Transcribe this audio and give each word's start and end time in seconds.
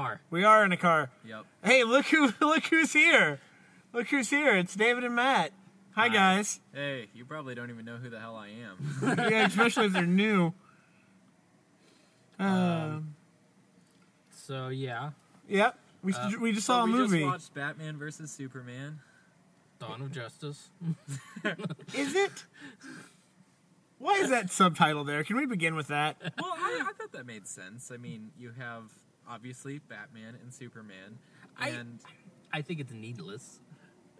car. 0.00 0.20
We 0.30 0.44
are 0.44 0.64
in 0.64 0.72
a 0.72 0.76
car. 0.76 1.10
Yep. 1.26 1.44
Hey, 1.62 1.84
look 1.84 2.06
who 2.06 2.32
look 2.40 2.64
who's 2.64 2.92
here. 2.92 3.40
Look 3.92 4.08
who's 4.08 4.30
here. 4.30 4.56
It's 4.56 4.74
David 4.74 5.04
and 5.04 5.14
Matt. 5.14 5.52
Hi, 5.94 6.08
guys. 6.08 6.60
Hey, 6.72 7.08
you 7.14 7.24
probably 7.24 7.54
don't 7.54 7.68
even 7.70 7.84
know 7.84 7.96
who 7.96 8.08
the 8.08 8.20
hell 8.20 8.36
I 8.36 8.48
am. 8.48 9.02
yeah, 9.30 9.46
especially 9.46 9.86
if 9.86 9.92
they're 9.92 10.06
new. 10.06 10.52
Um, 12.38 13.14
So 14.30 14.68
yeah, 14.68 15.10
yep. 15.48 15.78
We, 16.02 16.14
Uh, 16.14 16.30
we 16.40 16.52
just 16.52 16.66
so 16.66 16.74
saw 16.74 16.82
a 16.82 16.86
we 16.86 16.92
movie. 16.92 17.16
We 17.18 17.24
just 17.24 17.32
watched 17.32 17.54
Batman 17.54 17.98
versus 17.98 18.30
Superman. 18.30 19.00
Dawn 19.80 20.00
of 20.00 20.12
Justice. 20.12 20.70
Is 21.94 22.14
it? 22.14 22.44
Why 23.98 24.14
is 24.14 24.30
that 24.30 24.50
subtitle 24.50 25.04
there? 25.04 25.24
Can 25.24 25.36
we 25.36 25.44
begin 25.46 25.74
with 25.74 25.88
that? 25.88 26.16
Well, 26.40 26.52
I, 26.54 26.80
I 26.88 26.92
thought 26.94 27.12
that 27.12 27.26
made 27.26 27.46
sense. 27.46 27.90
I 27.92 27.96
mean, 27.98 28.30
you 28.38 28.52
have 28.58 28.84
obviously 29.34 29.78
Batman 29.88 30.36
and 30.42 30.52
Superman, 30.52 31.18
I- 31.58 31.68
and 31.70 32.00
I 32.52 32.62
think 32.62 32.80
it's 32.80 32.92
needless. 32.92 33.60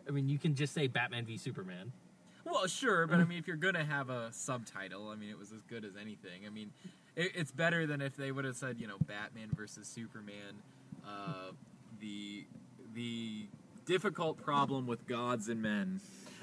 I 0.09 0.12
mean, 0.12 0.28
you 0.28 0.38
can 0.38 0.55
just 0.55 0.73
say 0.73 0.86
Batman 0.86 1.24
v 1.24 1.36
Superman. 1.36 1.92
well, 2.45 2.66
sure, 2.66 3.06
but 3.06 3.20
I 3.20 3.24
mean, 3.28 3.38
if 3.38 3.46
you're 3.46 3.56
gonna 3.56 3.84
have 3.84 4.09
a 4.10 4.33
subtitle, 4.33 5.09
I 5.09 5.16
mean, 5.16 5.30
it 5.30 5.38
was 5.38 5.52
as 5.52 5.62
good 5.62 5.84
as 5.84 5.92
anything. 6.00 6.46
I 6.46 6.50
mean, 6.50 6.70
it, 7.16 7.33
it's 7.34 7.50
better 7.53 7.86
than 7.86 8.00
if 8.00 8.16
they 8.16 8.33
would 8.33 8.44
have 8.44 8.56
said, 8.56 8.78
you 8.78 8.86
know, 8.86 8.97
Batman 9.06 9.48
versus 9.55 9.86
Superman, 9.88 10.62
uh, 11.06 11.50
the 12.00 12.44
the 12.94 13.47
difficult 13.86 14.36
problem 14.42 14.86
with 14.86 15.06
gods 15.06 15.48
and 15.48 15.61
men. 15.62 16.00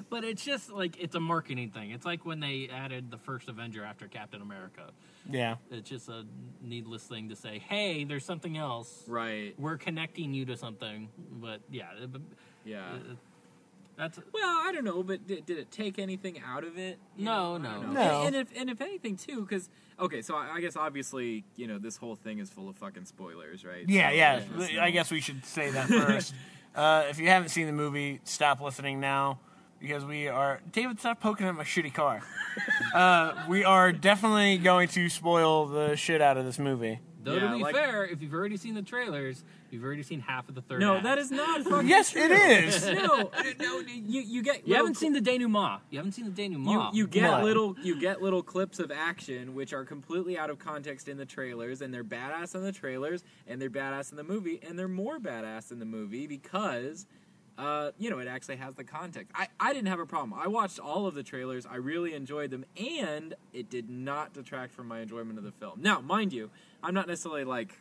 But 0.10 0.24
it's 0.24 0.46
just 0.46 0.72
like 0.72 0.96
it's 1.02 1.16
a 1.16 1.20
marketing 1.20 1.72
thing. 1.72 1.92
It's 1.92 2.06
like 2.06 2.26
when 2.26 2.40
they 2.40 2.70
added 2.72 3.10
the 3.12 3.18
first 3.18 3.50
Avenger 3.50 3.84
after 3.84 4.08
Captain 4.08 4.42
America. 4.42 4.92
Yeah. 5.30 5.56
It's 5.72 5.90
just 5.90 6.10
a 6.10 6.26
needless 6.62 7.04
thing 7.04 7.30
to 7.30 7.36
say. 7.36 7.60
Hey, 7.60 8.04
there's 8.04 8.26
something 8.26 8.58
else. 8.58 9.04
Right. 9.08 9.54
We're 9.60 9.78
connecting 9.78 10.34
you 10.34 10.46
to 10.46 10.58
something. 10.58 11.10
But 11.42 11.62
yeah, 11.70 11.88
it- 12.02 12.10
Yeah. 12.66 12.84
uh, 12.94 13.16
that's 13.98 14.20
Well, 14.32 14.44
I 14.46 14.72
don't 14.74 14.84
know, 14.84 15.02
but 15.04 15.26
did, 15.26 15.46
did 15.46 15.58
it 15.58 15.72
take 15.72 15.98
anything 15.98 16.40
out 16.46 16.64
of 16.64 16.78
it? 16.78 17.00
You 17.16 17.26
No, 17.26 17.58
know, 17.58 17.82
no. 17.82 17.92
No. 17.92 18.02
And, 18.26 18.36
and 18.36 18.36
if 18.36 18.58
and 18.60 18.70
if 18.70 18.80
anything 18.82 19.16
too, 19.18 19.42
because 19.42 19.70
okay, 20.00 20.22
so 20.22 20.36
I, 20.36 20.56
I 20.56 20.62
guess 20.62 20.76
obviously 20.76 21.44
you 21.56 21.66
know 21.68 21.80
this 21.80 21.98
whole 21.98 22.16
thing 22.16 22.38
is 22.40 22.50
full 22.50 22.70
of 22.70 22.76
fucking 22.78 23.06
spoilers, 23.06 23.66
right? 23.66 23.88
Yeah, 23.90 24.10
So, 24.10 24.16
yeah. 24.16 24.68
so- 24.76 24.82
I 24.82 24.92
guess 24.92 25.10
we 25.12 25.20
should 25.20 25.44
say 25.46 25.72
that 25.72 25.88
first. 25.88 26.36
uh, 26.76 27.06
if 27.10 27.18
you 27.20 27.28
haven't 27.28 27.50
seen 27.50 27.66
the 27.66 27.74
movie, 27.74 28.20
stop 28.24 28.62
listening 28.62 29.00
now 29.00 29.40
because 29.80 30.06
we 30.06 30.28
are. 30.28 30.60
David, 30.72 31.00
stop 31.00 31.20
poking 31.22 31.48
at 31.48 31.56
my 31.56 31.64
shitty 31.64 31.94
car. 31.94 32.22
uh, 32.94 33.46
we 33.48 33.64
are 33.64 33.92
definitely 33.92 34.58
going 34.58 34.88
to 34.90 35.10
spoil 35.10 35.66
the 35.68 35.96
shit 35.96 36.22
out 36.22 36.38
of 36.38 36.46
this 36.46 36.60
movie. 36.60 37.00
though 37.24 37.36
Yeah, 37.36 37.52
to 37.52 37.58
be 37.58 37.64
like- 37.64 37.76
fair, 37.76 38.06
if 38.06 38.22
you've 38.22 38.34
already 38.34 38.58
seen 38.58 38.74
the 38.74 38.82
trailers, 38.82 39.44
you've 39.70 39.84
already 39.84 40.02
seen 40.04 40.22
half 40.22 40.48
of 40.50 40.56
the 40.56 40.62
third. 40.62 40.80
No, 40.80 40.96
act. 40.96 41.04
that 41.04 41.18
is 41.20 41.30
not 41.30 41.62
fucking. 41.70 41.88
Yes, 41.90 42.16
it 42.16 42.32
is. 42.32 42.86
no, 42.88 43.30
no. 43.60 43.80
You 43.88 44.22
you 44.22 44.42
get 44.42 44.66
You 44.66 44.72
little 44.74 44.78
haven't 44.88 44.96
seen 44.96 45.14
the 45.14 45.22
denouement. 45.22 45.82
You 45.92 46.00
haven't 46.00 46.14
seen 46.14 46.26
the 46.34 46.42
you, 46.42 46.50
denouement. 46.50 46.94
you 46.96 47.06
get 47.06 47.30
What? 47.30 47.44
little 47.44 47.76
you 47.84 48.00
get 48.00 48.22
little 48.22 48.42
clips 48.42 48.80
of 48.80 48.92
action 48.92 49.54
which 49.56 49.74
are 49.74 49.84
completely 49.84 50.38
out 50.38 50.50
of 50.50 50.58
context 50.58 51.08
in 51.10 51.18
the 51.18 51.26
trailers 51.26 51.82
and 51.82 51.94
they're 51.94 52.04
badass 52.04 52.56
in 52.56 52.64
the 52.64 52.72
trailers 52.72 53.24
and 53.46 53.62
they're 53.62 53.70
badass 53.70 54.12
in 54.12 54.18
the 54.18 54.24
movie 54.24 54.60
and 54.68 54.80
they're 54.80 54.88
more 54.88 55.20
badass 55.20 55.72
in 55.72 55.80
the 55.80 55.86
movie 55.86 56.28
because 56.28 57.06
uh, 57.58 57.92
you 57.98 58.10
know 58.10 58.20
it 58.20 58.28
actually 58.28 58.58
has 58.58 58.76
the 58.76 58.84
context. 58.84 59.32
I, 59.36 59.48
I 59.60 59.74
didn't 59.74 59.88
have 59.88 60.00
a 60.00 60.06
problem. 60.06 60.34
I 60.40 60.48
watched 60.48 60.80
all 60.80 61.08
of 61.08 61.16
the 61.16 61.24
trailers. 61.24 61.66
I 61.66 61.76
really 61.78 62.14
enjoyed 62.14 62.52
them 62.52 62.66
and 62.78 63.34
it 63.54 63.70
did 63.70 63.90
not 63.90 64.34
detract 64.34 64.74
from 64.74 64.88
my 64.88 65.00
enjoyment 65.00 65.38
of 65.38 65.44
the 65.44 65.52
film. 65.52 65.82
Now 65.82 66.00
mind 66.02 66.34
you 66.34 66.50
i'm 66.84 66.94
not 66.94 67.08
necessarily 67.08 67.44
like 67.44 67.74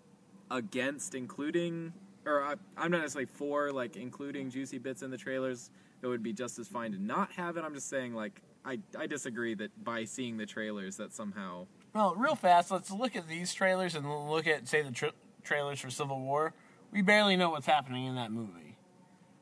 against 0.50 1.14
including 1.14 1.92
or 2.24 2.42
I, 2.42 2.54
i'm 2.76 2.90
not 2.90 3.02
necessarily 3.02 3.26
for 3.26 3.70
like 3.72 3.96
including 3.96 4.50
juicy 4.50 4.78
bits 4.78 5.02
in 5.02 5.10
the 5.10 5.18
trailers. 5.18 5.70
It 6.02 6.06
would 6.06 6.22
be 6.22 6.32
just 6.32 6.58
as 6.58 6.68
fine 6.68 6.92
to 6.92 7.02
not 7.02 7.32
have 7.32 7.56
it. 7.56 7.64
I'm 7.64 7.74
just 7.74 7.88
saying 7.88 8.14
like 8.14 8.40
i, 8.64 8.78
I 8.98 9.06
disagree 9.06 9.54
that 9.54 9.84
by 9.84 10.04
seeing 10.04 10.36
the 10.38 10.46
trailers 10.46 10.96
that 10.96 11.12
somehow 11.14 11.66
Well, 11.94 12.14
real 12.14 12.34
fast, 12.34 12.70
let's 12.70 12.90
look 12.90 13.14
at 13.16 13.28
these 13.28 13.52
trailers 13.54 13.94
and 13.94 14.06
look 14.28 14.46
at, 14.46 14.66
say, 14.68 14.82
the 14.82 14.90
tra- 14.90 15.12
trailers 15.44 15.80
for 15.80 15.90
Civil 15.90 16.20
War. 16.20 16.52
We 16.92 17.02
barely 17.02 17.36
know 17.36 17.50
what's 17.50 17.66
happening 17.66 18.06
in 18.06 18.14
that 18.16 18.30
movie. 18.32 18.65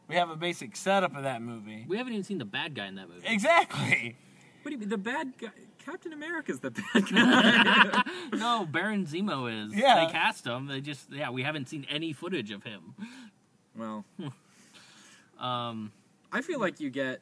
We 0.08 0.16
have 0.16 0.30
a 0.30 0.36
basic 0.36 0.76
setup 0.76 1.16
of 1.16 1.22
that 1.22 1.40
movie. 1.42 1.84
We 1.88 1.96
haven't 1.96 2.12
even 2.12 2.24
seen 2.24 2.38
the 2.38 2.44
bad 2.44 2.74
guy 2.74 2.86
in 2.86 2.94
that 2.96 3.08
movie. 3.08 3.26
Exactly. 3.26 4.16
what 4.62 4.68
do 4.70 4.72
you 4.74 4.78
mean 4.78 4.88
the 4.88 4.98
bad 4.98 5.32
guy 5.38 5.48
captain 5.84 6.14
america's 6.14 6.60
the 6.60 6.70
bad 6.70 7.06
guy 7.10 8.02
no, 8.32 8.66
Baron 8.70 9.04
Zemo 9.06 9.66
is. 9.66 9.74
Yeah. 9.74 10.06
They 10.06 10.12
cast 10.12 10.46
him. 10.46 10.66
They 10.66 10.80
just 10.80 11.12
yeah, 11.12 11.30
we 11.30 11.42
haven't 11.42 11.68
seen 11.68 11.86
any 11.90 12.12
footage 12.12 12.50
of 12.50 12.62
him. 12.64 12.94
well 13.76 14.04
Um, 15.38 15.92
I 16.32 16.40
feel 16.42 16.60
like 16.60 16.80
you 16.80 16.90
get 16.90 17.20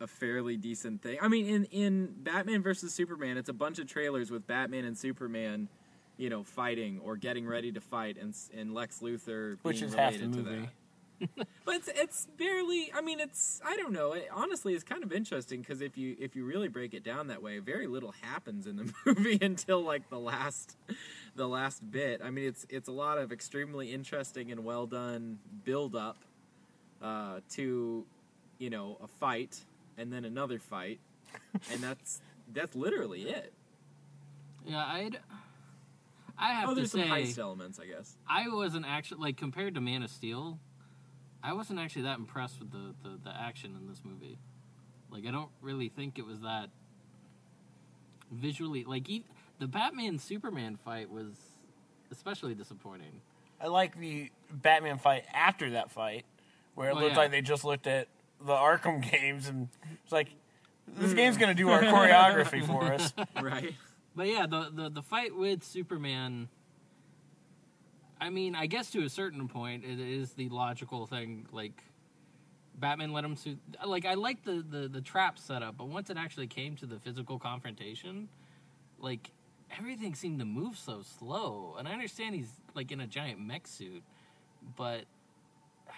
a 0.00 0.06
fairly 0.06 0.56
decent 0.56 1.02
thing. 1.02 1.18
I 1.20 1.28
mean, 1.28 1.46
in 1.46 1.64
in 1.66 2.14
Batman 2.18 2.62
versus 2.62 2.94
Superman, 2.94 3.36
it's 3.36 3.48
a 3.48 3.52
bunch 3.52 3.78
of 3.78 3.86
trailers 3.88 4.30
with 4.30 4.46
Batman 4.46 4.84
and 4.84 4.96
Superman, 4.96 5.68
you 6.16 6.30
know, 6.30 6.44
fighting 6.44 7.00
or 7.04 7.16
getting 7.16 7.46
ready 7.46 7.72
to 7.72 7.80
fight, 7.80 8.16
and 8.16 8.34
and 8.56 8.72
Lex 8.74 9.00
Luthor, 9.00 9.58
Which 9.62 9.80
being 9.80 9.88
is 9.90 9.94
half 9.94 10.12
the 10.12 10.20
related 10.20 10.44
to 10.44 10.50
movie. 10.50 10.68
but 11.36 11.74
it's, 11.74 11.88
it's 11.94 12.26
barely. 12.38 12.92
I 12.94 13.00
mean, 13.00 13.20
it's. 13.20 13.60
I 13.64 13.76
don't 13.76 13.92
know. 13.92 14.12
It, 14.12 14.28
honestly, 14.32 14.74
it's 14.74 14.84
kind 14.84 15.02
of 15.02 15.12
interesting 15.12 15.60
because 15.60 15.80
if 15.80 15.98
you 15.98 16.16
if 16.18 16.36
you 16.36 16.44
really 16.44 16.68
break 16.68 16.94
it 16.94 17.02
down 17.02 17.26
that 17.28 17.42
way, 17.42 17.58
very 17.58 17.86
little 17.86 18.12
happens 18.22 18.66
in 18.66 18.76
the 18.76 18.92
movie 19.06 19.38
until 19.42 19.82
like 19.82 20.08
the 20.10 20.18
last 20.18 20.76
the 21.34 21.48
last 21.48 21.88
bit. 21.90 22.20
I 22.24 22.30
mean, 22.30 22.46
it's 22.46 22.66
it's 22.68 22.88
a 22.88 22.92
lot 22.92 23.18
of 23.18 23.32
extremely 23.32 23.92
interesting 23.92 24.52
and 24.52 24.64
well 24.64 24.86
done 24.86 25.38
build 25.64 25.96
up 25.96 26.18
uh, 27.02 27.40
to 27.50 28.04
you 28.58 28.70
know 28.70 28.98
a 29.02 29.08
fight 29.08 29.58
and 29.96 30.12
then 30.12 30.24
another 30.24 30.58
fight, 30.58 31.00
and 31.72 31.80
that's 31.80 32.20
that's 32.52 32.76
literally 32.76 33.22
it. 33.22 33.52
yeah, 34.66 34.84
I'd. 34.84 35.18
I 36.40 36.52
have 36.52 36.68
Oh, 36.68 36.74
to 36.74 36.76
there's 36.76 36.92
say, 36.92 37.00
some 37.00 37.08
heist 37.10 37.38
elements, 37.40 37.80
I 37.80 37.86
guess. 37.86 38.16
I 38.28 38.48
wasn't 38.48 38.86
actually 38.86 39.20
like 39.22 39.36
compared 39.36 39.74
to 39.74 39.80
Man 39.80 40.04
of 40.04 40.10
Steel. 40.10 40.60
I 41.42 41.52
wasn't 41.52 41.78
actually 41.78 42.02
that 42.02 42.18
impressed 42.18 42.58
with 42.58 42.72
the, 42.72 42.94
the, 43.02 43.18
the 43.24 43.30
action 43.30 43.76
in 43.80 43.88
this 43.88 44.02
movie. 44.04 44.38
Like, 45.10 45.26
I 45.26 45.30
don't 45.30 45.50
really 45.62 45.88
think 45.88 46.18
it 46.18 46.26
was 46.26 46.40
that 46.40 46.70
visually. 48.30 48.84
Like, 48.84 49.08
e 49.08 49.24
the 49.58 49.66
Batman 49.66 50.18
Superman 50.18 50.76
fight 50.84 51.10
was 51.10 51.34
especially 52.10 52.54
disappointing. 52.54 53.20
I 53.60 53.66
like 53.68 53.98
the 53.98 54.30
Batman 54.50 54.98
fight 54.98 55.24
after 55.32 55.70
that 55.70 55.90
fight, 55.90 56.24
where 56.74 56.90
it 56.90 56.94
Well, 56.94 57.04
looked 57.04 57.14
yeah. 57.14 57.22
like 57.22 57.30
they 57.30 57.42
just 57.42 57.64
looked 57.64 57.86
at 57.86 58.08
the 58.40 58.52
Arkham 58.52 59.02
games 59.10 59.48
and 59.48 59.68
it's 60.04 60.12
like, 60.12 60.28
this 60.86 61.10
hmm. 61.10 61.16
game's 61.16 61.36
gonna 61.36 61.54
do 61.54 61.70
our 61.70 61.82
choreography 61.82 62.64
for 62.66 62.84
us. 62.84 63.12
right. 63.40 63.74
But 64.14 64.28
yeah, 64.28 64.46
the, 64.46 64.70
the 64.72 64.90
the 64.90 65.02
fight 65.02 65.36
with 65.36 65.62
Superman. 65.62 66.48
I 68.20 68.30
mean, 68.30 68.54
I 68.54 68.66
guess 68.66 68.90
to 68.90 69.04
a 69.04 69.08
certain 69.08 69.48
point, 69.48 69.84
it 69.84 70.00
is 70.00 70.32
the 70.32 70.48
logical 70.48 71.06
thing. 71.06 71.46
Like, 71.52 71.82
Batman 72.74 73.12
let 73.12 73.24
him 73.24 73.36
to 73.36 73.56
like. 73.84 74.04
I 74.04 74.14
like 74.14 74.44
the 74.44 74.64
the 74.68 74.88
the 74.88 75.00
trap 75.00 75.38
setup, 75.38 75.76
but 75.76 75.88
once 75.88 76.10
it 76.10 76.16
actually 76.16 76.46
came 76.46 76.76
to 76.76 76.86
the 76.86 76.98
physical 76.98 77.38
confrontation, 77.38 78.28
like 78.98 79.30
everything 79.76 80.14
seemed 80.14 80.38
to 80.38 80.44
move 80.44 80.76
so 80.76 81.02
slow. 81.02 81.76
And 81.78 81.88
I 81.88 81.92
understand 81.92 82.34
he's 82.34 82.52
like 82.74 82.92
in 82.92 83.00
a 83.00 83.06
giant 83.06 83.40
mech 83.40 83.66
suit, 83.66 84.02
but 84.76 85.04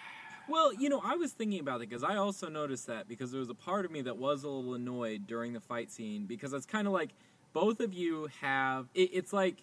Well, 0.49 0.73
you 0.73 0.89
know, 0.89 1.01
I 1.03 1.15
was 1.15 1.31
thinking 1.31 1.59
about 1.59 1.81
it 1.81 1.89
because 1.89 2.03
I 2.03 2.15
also 2.15 2.49
noticed 2.49 2.87
that 2.87 3.07
because 3.07 3.31
there 3.31 3.39
was 3.39 3.49
a 3.49 3.55
part 3.55 3.85
of 3.85 3.91
me 3.91 4.01
that 4.01 4.17
was 4.17 4.43
a 4.43 4.49
little 4.49 4.73
annoyed 4.73 5.27
during 5.27 5.53
the 5.53 5.59
fight 5.59 5.91
scene 5.91 6.25
because 6.25 6.51
it's 6.51 6.65
kind 6.65 6.87
of 6.87 6.93
like 6.93 7.11
both 7.53 7.79
of 7.79 7.93
you 7.93 8.27
have. 8.41 8.87
It, 8.93 9.11
it's 9.13 9.31
like 9.31 9.57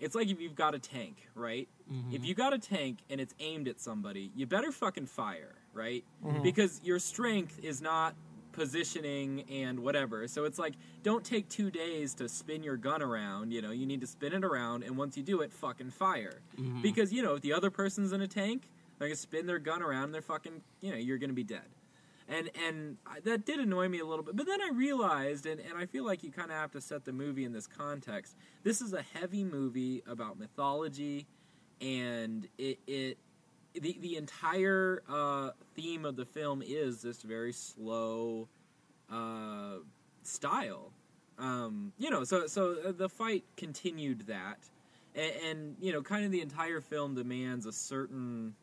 it's 0.00 0.14
like 0.14 0.28
if 0.28 0.40
you've 0.40 0.54
got 0.54 0.74
a 0.74 0.78
tank, 0.78 1.28
right? 1.34 1.68
If 1.88 1.94
mm-hmm. 1.94 2.24
you 2.24 2.34
got 2.34 2.52
a 2.52 2.58
tank 2.58 2.98
and 3.10 3.20
it's 3.20 3.34
aimed 3.40 3.68
at 3.68 3.80
somebody, 3.80 4.30
you 4.34 4.46
better 4.46 4.72
fucking 4.72 5.06
fire, 5.06 5.54
right? 5.72 6.04
Mm-hmm. 6.24 6.42
Because 6.42 6.80
your 6.82 6.98
strength 6.98 7.60
is 7.62 7.80
not 7.80 8.14
positioning 8.52 9.44
and 9.50 9.80
whatever. 9.80 10.28
So 10.28 10.44
it's 10.44 10.58
like 10.58 10.74
don't 11.02 11.24
take 11.24 11.48
2 11.48 11.70
days 11.70 12.14
to 12.14 12.28
spin 12.28 12.62
your 12.62 12.76
gun 12.76 13.02
around, 13.02 13.52
you 13.52 13.60
know, 13.62 13.70
you 13.70 13.86
need 13.86 14.00
to 14.00 14.06
spin 14.06 14.32
it 14.32 14.44
around 14.44 14.84
and 14.84 14.96
once 14.96 15.16
you 15.16 15.22
do 15.22 15.40
it 15.40 15.52
fucking 15.52 15.90
fire. 15.90 16.40
Mm-hmm. 16.58 16.82
Because, 16.82 17.12
you 17.12 17.22
know, 17.22 17.34
if 17.34 17.42
the 17.42 17.52
other 17.52 17.70
person's 17.70 18.12
in 18.12 18.20
a 18.20 18.28
tank, 18.28 18.68
they're 18.98 19.08
going 19.08 19.16
to 19.16 19.20
spin 19.20 19.46
their 19.46 19.58
gun 19.58 19.82
around 19.82 20.04
and 20.04 20.14
they're 20.14 20.22
fucking, 20.22 20.62
you 20.80 20.90
know, 20.90 20.96
you're 20.96 21.18
going 21.18 21.30
to 21.30 21.34
be 21.34 21.44
dead. 21.44 21.66
And 22.28 22.50
and 22.66 22.96
that 23.24 23.44
did 23.44 23.60
annoy 23.60 23.88
me 23.88 23.98
a 23.98 24.04
little 24.06 24.24
bit. 24.24 24.34
But 24.34 24.46
then 24.46 24.60
I 24.60 24.70
realized 24.74 25.44
and 25.46 25.60
and 25.60 25.76
I 25.76 25.86
feel 25.86 26.04
like 26.04 26.22
you 26.22 26.30
kind 26.30 26.50
of 26.50 26.56
have 26.56 26.72
to 26.72 26.80
set 26.80 27.04
the 27.04 27.12
movie 27.12 27.44
in 27.44 27.52
this 27.52 27.66
context. 27.66 28.36
This 28.62 28.80
is 28.80 28.94
a 28.94 29.02
heavy 29.02 29.44
movie 29.44 30.02
about 30.06 30.38
mythology 30.38 31.26
and 31.80 32.48
it 32.58 32.78
it 32.86 33.18
the 33.74 33.96
the 34.00 34.16
entire 34.16 35.02
uh, 35.08 35.50
theme 35.74 36.04
of 36.04 36.16
the 36.16 36.24
film 36.24 36.62
is 36.64 37.02
this 37.02 37.22
very 37.22 37.52
slow 37.52 38.48
uh, 39.10 39.76
style. 40.22 40.92
Um, 41.38 41.92
you 41.98 42.10
know, 42.10 42.24
so 42.24 42.46
so 42.46 42.76
uh, 42.86 42.92
the 42.92 43.08
fight 43.08 43.44
continued 43.56 44.26
that, 44.28 44.58
and, 45.14 45.32
and 45.44 45.76
you 45.80 45.92
know, 45.92 46.02
kind 46.02 46.24
of 46.24 46.30
the 46.30 46.40
entire 46.40 46.80
film 46.80 47.14
demands 47.14 47.66
a 47.66 47.72
certain. 47.72 48.54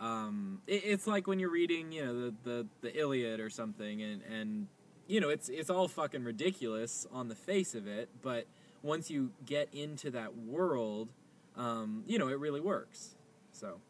Um, 0.00 0.62
it, 0.66 0.82
it's 0.84 1.06
like 1.06 1.26
when 1.26 1.38
you're 1.38 1.50
reading, 1.50 1.92
you 1.92 2.04
know, 2.04 2.20
the, 2.20 2.34
the 2.42 2.66
the 2.80 2.98
Iliad 2.98 3.38
or 3.38 3.50
something, 3.50 4.02
and 4.02 4.22
and 4.22 4.66
you 5.06 5.20
know, 5.20 5.28
it's 5.28 5.48
it's 5.48 5.70
all 5.70 5.88
fucking 5.88 6.24
ridiculous 6.24 7.06
on 7.12 7.28
the 7.28 7.34
face 7.34 7.74
of 7.74 7.86
it, 7.86 8.08
but 8.22 8.46
once 8.82 9.10
you 9.10 9.30
get 9.44 9.68
into 9.74 10.10
that 10.10 10.36
world, 10.36 11.10
um, 11.56 12.02
you 12.06 12.18
know, 12.18 12.28
it 12.28 12.38
really 12.38 12.60
works. 12.60 13.14
So. 13.52 13.80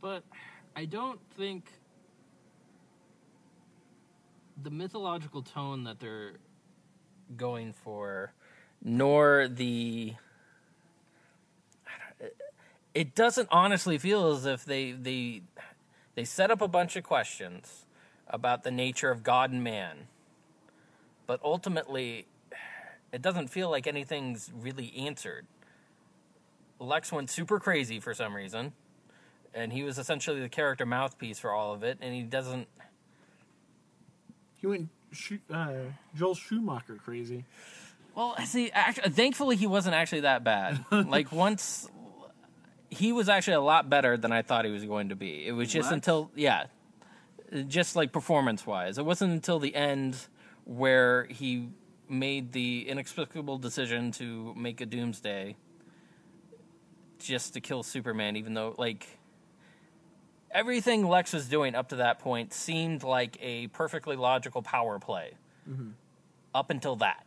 But 0.00 0.22
I 0.74 0.86
don't 0.86 1.20
think 1.36 1.70
the 4.62 4.70
mythological 4.70 5.42
tone 5.42 5.84
that 5.84 6.00
they're 6.00 6.34
going 7.36 7.72
for, 7.72 8.32
nor 8.82 9.48
the. 9.48 10.14
It 12.94 13.14
doesn't 13.14 13.48
honestly 13.50 13.98
feel 13.98 14.32
as 14.32 14.46
if 14.46 14.64
they 14.64 14.92
they 14.92 15.42
they 16.14 16.24
set 16.24 16.50
up 16.50 16.60
a 16.60 16.68
bunch 16.68 16.96
of 16.96 17.04
questions 17.04 17.86
about 18.28 18.62
the 18.62 18.70
nature 18.70 19.10
of 19.10 19.22
God 19.22 19.52
and 19.52 19.62
man, 19.62 20.08
but 21.26 21.40
ultimately, 21.44 22.26
it 23.12 23.22
doesn't 23.22 23.48
feel 23.48 23.70
like 23.70 23.86
anything's 23.86 24.50
really 24.54 24.92
answered. 24.96 25.46
Lex 26.78 27.12
went 27.12 27.30
super 27.30 27.60
crazy 27.60 28.00
for 28.00 28.14
some 28.14 28.34
reason 28.34 28.72
and 29.54 29.72
he 29.72 29.82
was 29.82 29.98
essentially 29.98 30.40
the 30.40 30.48
character 30.48 30.86
mouthpiece 30.86 31.38
for 31.38 31.52
all 31.52 31.72
of 31.72 31.82
it, 31.82 31.98
and 32.00 32.14
he 32.14 32.22
doesn't. 32.22 32.68
He 34.56 34.66
went 34.66 34.88
uh, 35.52 35.72
Joel 36.16 36.34
Schumacher 36.34 36.98
crazy. 37.02 37.44
Well, 38.14 38.36
see, 38.44 38.70
actually, 38.72 39.10
thankfully, 39.10 39.56
he 39.56 39.66
wasn't 39.66 39.94
actually 39.94 40.22
that 40.22 40.44
bad. 40.44 40.84
like 40.90 41.32
once, 41.32 41.88
he 42.90 43.12
was 43.12 43.28
actually 43.28 43.54
a 43.54 43.60
lot 43.60 43.88
better 43.88 44.16
than 44.16 44.32
I 44.32 44.42
thought 44.42 44.64
he 44.64 44.70
was 44.70 44.84
going 44.84 45.08
to 45.10 45.16
be. 45.16 45.46
It 45.46 45.52
was 45.52 45.72
just 45.72 45.88
What? 45.88 45.94
until 45.94 46.30
yeah, 46.34 46.66
just 47.68 47.96
like 47.96 48.12
performance 48.12 48.66
wise, 48.66 48.98
it 48.98 49.04
wasn't 49.04 49.32
until 49.32 49.58
the 49.58 49.74
end 49.74 50.16
where 50.64 51.24
he 51.24 51.68
made 52.08 52.52
the 52.52 52.88
inexplicable 52.88 53.58
decision 53.58 54.10
to 54.12 54.52
make 54.56 54.80
a 54.80 54.86
doomsday 54.86 55.56
just 57.18 57.54
to 57.54 57.60
kill 57.60 57.82
Superman, 57.82 58.36
even 58.36 58.54
though 58.54 58.74
like 58.76 59.06
everything 60.50 61.06
Lex 61.06 61.32
was 61.32 61.48
doing 61.48 61.74
up 61.74 61.88
to 61.90 61.96
that 61.96 62.18
point 62.18 62.52
seemed 62.52 63.02
like 63.04 63.36
a 63.40 63.68
perfectly 63.68 64.16
logical 64.16 64.62
power 64.62 64.98
play. 64.98 65.32
Mm-hmm. 65.68 65.90
Up 66.52 66.70
until 66.70 66.96
that, 66.96 67.24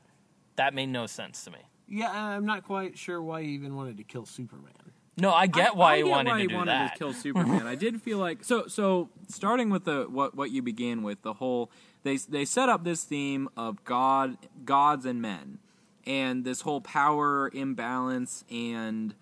that 0.57 0.73
made 0.73 0.87
no 0.89 1.05
sense 1.05 1.45
to 1.45 1.51
me. 1.51 1.59
Yeah, 1.87 2.11
I'm 2.11 2.45
not 2.45 2.63
quite 2.65 2.97
sure 2.97 3.21
why 3.21 3.43
he 3.43 3.49
even 3.49 3.75
wanted 3.75 3.97
to 3.97 4.03
kill 4.03 4.25
Superman. 4.25 4.73
No, 5.17 5.31
I 5.31 5.45
get 5.47 5.69
I- 5.69 5.73
why 5.73 5.93
I 5.93 5.97
he 5.97 6.03
get 6.03 6.09
wanted 6.09 6.29
why 6.31 6.35
to 6.37 6.41
he 6.41 6.47
do 6.47 6.55
wanted 6.55 6.71
that. 6.71 6.93
to 6.93 6.97
kill 6.99 7.13
Superman. 7.13 7.67
I 7.67 7.75
did 7.75 8.01
feel 8.01 8.17
like 8.17 8.43
so. 8.43 8.67
So 8.67 9.09
starting 9.27 9.69
with 9.69 9.85
the 9.85 10.03
what 10.09 10.35
what 10.35 10.51
you 10.51 10.61
began 10.61 11.03
with 11.03 11.21
the 11.21 11.33
whole 11.33 11.69
they 12.03 12.17
they 12.17 12.45
set 12.45 12.67
up 12.69 12.83
this 12.83 13.03
theme 13.03 13.47
of 13.55 13.83
God, 13.83 14.37
gods 14.65 15.05
and 15.05 15.21
men, 15.21 15.59
and 16.07 16.43
this 16.45 16.61
whole 16.61 16.81
power 16.81 17.49
imbalance 17.53 18.43
and 18.51 19.13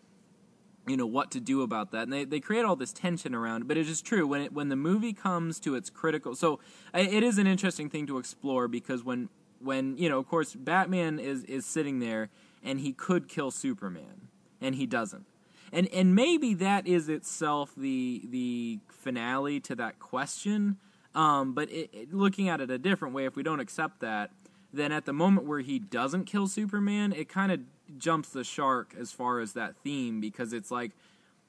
you 0.87 0.97
know 0.97 1.05
what 1.05 1.29
to 1.31 1.39
do 1.39 1.61
about 1.61 1.91
that 1.91 2.03
and 2.03 2.11
they, 2.11 2.25
they 2.25 2.39
create 2.39 2.65
all 2.65 2.75
this 2.75 2.91
tension 2.91 3.35
around 3.35 3.61
it 3.61 3.67
but 3.67 3.77
it 3.77 3.87
is 3.87 4.01
true 4.01 4.25
when 4.25 4.41
it 4.41 4.51
when 4.51 4.69
the 4.69 4.75
movie 4.75 5.13
comes 5.13 5.59
to 5.59 5.75
its 5.75 5.91
critical 5.91 6.33
so 6.35 6.59
it 6.91 7.21
is 7.21 7.37
an 7.37 7.45
interesting 7.45 7.87
thing 7.87 8.07
to 8.07 8.17
explore 8.17 8.67
because 8.67 9.03
when 9.03 9.29
when 9.59 9.95
you 9.95 10.09
know 10.09 10.17
of 10.17 10.27
course 10.27 10.55
batman 10.55 11.19
is 11.19 11.43
is 11.43 11.67
sitting 11.67 11.99
there 11.99 12.29
and 12.63 12.79
he 12.79 12.91
could 12.91 13.27
kill 13.27 13.51
superman 13.51 14.27
and 14.59 14.73
he 14.73 14.87
doesn't 14.87 15.27
and 15.71 15.87
and 15.93 16.15
maybe 16.15 16.53
that 16.55 16.87
is 16.87 17.09
itself 17.09 17.73
the 17.75 18.21
the 18.29 18.79
finale 18.89 19.59
to 19.61 19.75
that 19.75 19.99
question. 19.99 20.77
Um, 21.13 21.53
but 21.53 21.69
it, 21.69 21.89
it- 21.93 22.13
looking 22.13 22.47
at 22.47 22.61
it 22.61 22.69
a 22.71 22.77
different 22.77 23.13
way 23.13 23.25
if 23.25 23.35
we 23.35 23.43
don't 23.43 23.59
accept 23.59 23.99
that 23.99 24.31
then 24.73 24.93
at 24.93 25.03
the 25.05 25.11
moment 25.11 25.45
where 25.45 25.59
he 25.59 25.77
doesn't 25.79 26.23
kill 26.23 26.47
superman 26.47 27.11
it 27.11 27.27
kind 27.27 27.51
of 27.51 27.59
jumps 27.97 28.29
the 28.29 28.45
shark 28.45 28.95
as 28.97 29.11
far 29.11 29.41
as 29.41 29.51
that 29.51 29.75
theme 29.83 30.21
because 30.21 30.53
it's 30.53 30.71
like 30.71 30.91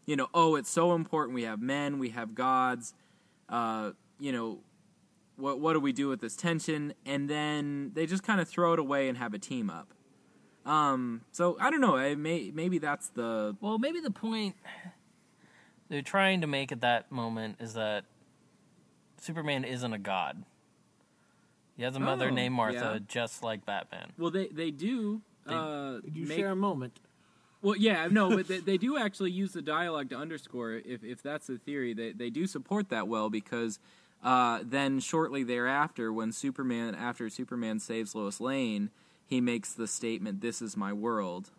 you 0.05 0.17
know 0.17 0.29
oh 0.35 0.57
it's 0.57 0.69
so 0.71 0.95
important. 0.95 1.35
We 1.35 1.45
have 1.45 1.61
men 1.63 1.99
we 2.01 2.09
have 2.11 2.35
gods 2.35 2.95
uh, 3.49 3.93
you 4.19 4.33
know 4.33 4.59
what 5.37 5.61
what 5.61 5.73
do 5.75 5.81
we 5.81 5.93
do 5.93 6.09
with 6.09 6.21
this 6.21 6.35
tension? 6.37 6.93
And 7.07 7.29
then 7.31 7.93
they 7.95 8.07
just 8.07 8.23
kind 8.25 8.41
of 8.41 8.49
throw 8.49 8.73
it 8.73 8.79
away 8.81 9.09
and 9.09 9.17
have 9.19 9.33
a 9.35 9.39
team 9.39 9.71
up 9.71 9.95
um 10.65 11.23
so 11.33 11.57
i 11.61 11.71
don't 11.71 11.81
know 11.81 11.97
I 11.97 12.15
may, 12.15 12.51
maybe 12.55 12.79
that's 12.79 13.09
the 13.09 13.57
Well, 13.61 13.79
maybe 13.79 14.01
the 14.01 14.11
point 14.13 14.55
they're 15.89 16.03
trying 16.03 16.41
to 16.43 16.47
make 16.47 16.73
at 16.73 16.81
that 16.83 17.11
moment 17.13 17.57
is 17.61 17.75
that 17.75 18.05
Superman 19.21 19.63
isn't 19.65 19.93
a 19.93 19.99
god. 19.99 20.43
He 21.77 21.83
has 21.85 21.95
a 21.97 22.01
mother 22.01 22.29
Oh, 22.29 22.35
named 22.35 22.55
Martha, 22.55 22.93
yeah. 22.95 22.99
just 23.07 23.43
like 23.43 23.65
Batman. 23.67 24.13
well 24.19 24.31
they 24.31 24.49
they 24.49 24.71
do 24.71 25.21
They- 25.47 25.55
uh 25.55 26.01
you 26.13 26.27
make- 26.27 26.39
share 26.39 26.51
a 26.51 26.57
moment? 26.57 26.99
Well, 27.61 27.77
yeah, 27.77 28.09
no, 28.11 28.29
but 28.37 28.49
they, 28.49 28.59
they 28.59 28.77
do 28.77 28.99
actually 28.99 29.31
use 29.31 29.53
the 29.53 29.63
dialogue 29.63 30.11
to 30.11 30.17
underscore 30.17 30.73
it, 30.73 30.85
if 30.87 31.05
if 31.05 31.23
that's 31.23 31.47
the 31.47 31.59
theory. 31.59 31.95
They 31.95 32.13
they 32.13 32.29
do 32.31 32.47
support 32.49 32.89
that 32.89 33.07
well 33.07 33.31
because 33.31 33.79
uh, 34.25 34.61
then 34.65 34.99
shortly 35.01 35.43
thereafter, 35.45 36.13
when 36.13 36.33
Superman 36.33 36.95
after 36.97 37.29
Superman 37.31 37.79
saves 37.79 38.15
Lois 38.17 38.41
Lane, 38.41 38.91
he 39.33 39.41
makes 39.41 39.73
the 39.73 39.87
statement, 39.87 40.41
"This 40.43 40.61
is 40.61 40.77
my 40.77 40.93
world." 40.93 41.51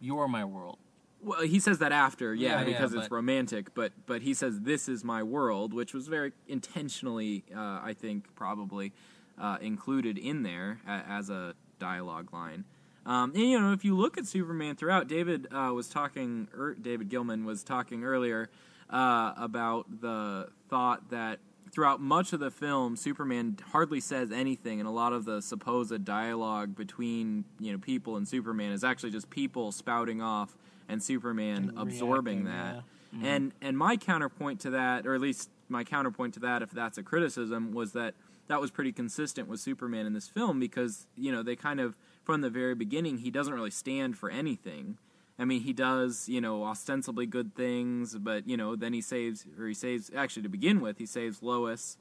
You're 0.00 0.28
my 0.28 0.44
world. 0.44 0.78
Well, 1.22 1.42
he 1.42 1.58
says 1.58 1.78
that 1.78 1.92
after, 1.92 2.34
yeah, 2.34 2.48
Yeah, 2.48 2.58
yeah, 2.58 2.64
because 2.66 2.92
it's 2.92 3.08
but- 3.08 3.14
romantic. 3.14 3.72
But 3.72 3.92
but 4.06 4.22
he 4.22 4.34
says, 4.34 4.60
"This 4.60 4.88
is 4.88 5.04
my 5.04 5.22
world," 5.22 5.72
which 5.72 5.94
was 5.94 6.08
very 6.08 6.32
intentionally, 6.48 7.44
uh, 7.54 7.80
I 7.90 7.94
think, 7.98 8.34
probably 8.34 8.92
uh, 9.38 9.58
included 9.60 10.18
in 10.18 10.42
there 10.42 10.80
as 10.86 11.30
a 11.30 11.54
dialogue 11.78 12.32
line. 12.32 12.64
Um, 13.06 13.32
and 13.34 13.44
you 13.50 13.60
know, 13.60 13.72
if 13.72 13.84
you 13.84 13.96
look 13.96 14.18
at 14.18 14.26
Superman 14.26 14.76
throughout, 14.76 15.08
David 15.08 15.46
uh, 15.52 15.72
was 15.72 15.88
talking. 15.88 16.48
Er, 16.54 16.74
David 16.74 17.08
Gilman 17.08 17.44
was 17.44 17.62
talking 17.62 18.02
earlier 18.04 18.50
uh, 18.90 19.32
about 19.36 20.00
the 20.00 20.48
thought 20.68 21.10
that 21.10 21.38
throughout 21.74 22.00
much 22.00 22.32
of 22.32 22.40
the 22.40 22.50
film, 22.50 22.96
Superman 22.96 23.58
hardly 23.72 24.00
says 24.00 24.30
anything, 24.30 24.78
and 24.78 24.88
a 24.88 24.92
lot 24.92 25.12
of 25.12 25.24
the 25.24 25.42
supposed 25.42 26.04
dialogue 26.04 26.76
between 26.76 27.44
you 27.58 27.72
know 27.72 27.78
people 27.78 28.16
and 28.16 28.26
Superman 28.26 28.72
is 28.72 28.84
actually 28.84 29.10
just 29.10 29.28
people 29.28 29.72
spouting 29.72 30.22
off 30.22 30.56
and 30.88 31.02
Superman 31.02 31.70
And 31.70 31.78
absorbing 31.78 32.44
that. 32.44 32.76
Mm-hmm. 33.14 33.24
And 33.24 33.52
and 33.60 33.76
my 33.76 33.96
counterpoint 33.96 34.60
to 34.60 34.70
that, 34.70 35.06
or 35.06 35.14
at 35.14 35.20
least 35.20 35.50
my 35.68 35.82
counterpoint 35.82 36.34
to 36.34 36.40
that, 36.40 36.62
if 36.62 36.70
that's 36.70 36.96
a 36.96 37.02
criticism, 37.02 37.72
was 37.72 37.92
that 37.92 38.14
that 38.46 38.60
was 38.60 38.70
pretty 38.70 38.92
consistent 38.92 39.48
with 39.48 39.58
Superman 39.58 40.06
in 40.06 40.12
this 40.12 40.28
film 40.28 40.60
because 40.60 41.06
you 41.16 41.32
know 41.32 41.42
they 41.42 41.56
kind 41.56 41.80
of 41.80 41.96
from 42.22 42.40
the 42.40 42.50
very 42.50 42.74
beginning 42.74 43.18
he 43.18 43.30
doesn't 43.30 43.52
really 43.52 43.70
stand 43.70 44.16
for 44.16 44.30
anything. 44.30 44.98
I 45.38 45.44
mean, 45.44 45.62
he 45.62 45.72
does, 45.72 46.28
you 46.28 46.40
know, 46.40 46.62
ostensibly 46.64 47.26
good 47.26 47.54
things, 47.56 48.16
but 48.16 48.48
you 48.48 48.56
know, 48.56 48.76
then 48.76 48.92
he 48.92 49.00
saves, 49.00 49.46
or 49.58 49.66
he 49.66 49.74
saves. 49.74 50.10
Actually, 50.14 50.44
to 50.44 50.48
begin 50.48 50.80
with, 50.80 50.98
he 50.98 51.06
saves 51.06 51.42
Lois, 51.42 51.96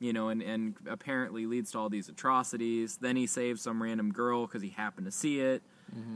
you 0.00 0.12
know, 0.12 0.28
and 0.28 0.42
and 0.42 0.74
apparently 0.88 1.46
leads 1.46 1.70
to 1.72 1.78
all 1.78 1.88
these 1.88 2.08
atrocities. 2.08 2.96
Then 3.00 3.14
he 3.16 3.26
saves 3.26 3.62
some 3.62 3.80
random 3.82 4.10
girl 4.12 4.46
because 4.46 4.62
he 4.62 4.70
happened 4.70 5.06
to 5.06 5.12
see 5.12 5.38
it. 5.40 5.62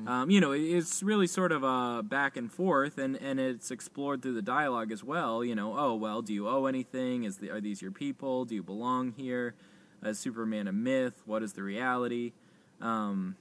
Um, 0.09 0.31
you 0.31 0.41
know, 0.41 0.53
it- 0.53 0.63
it's 0.63 1.03
really 1.03 1.27
sort 1.27 1.53
of 1.53 1.63
a 1.63 2.03
back 2.03 2.37
and 2.39 2.51
forth, 2.51 2.97
and, 2.99 3.15
and 3.17 3.39
it's 3.39 3.71
explored 3.71 4.23
through 4.23 4.33
the 4.35 4.41
dialogue 4.43 4.91
as 4.91 5.05
well. 5.05 5.45
You 5.45 5.55
know, 5.55 5.79
oh 5.79 5.95
well, 5.95 6.23
do 6.23 6.33
you 6.33 6.49
owe 6.49 6.65
anything? 6.67 7.25
Is 7.25 7.37
the, 7.39 7.51
are 7.51 7.61
these 7.61 7.81
your 7.83 7.91
people? 7.93 8.45
Do 8.47 8.55
you 8.55 8.63
belong 8.63 9.13
here? 9.13 9.55
Is 10.03 10.19
Superman 10.19 10.67
a 10.67 10.73
myth? 10.73 11.23
What 11.27 11.43
is 11.43 11.53
the 11.53 11.63
reality? 11.63 12.33
Um, 12.81 13.37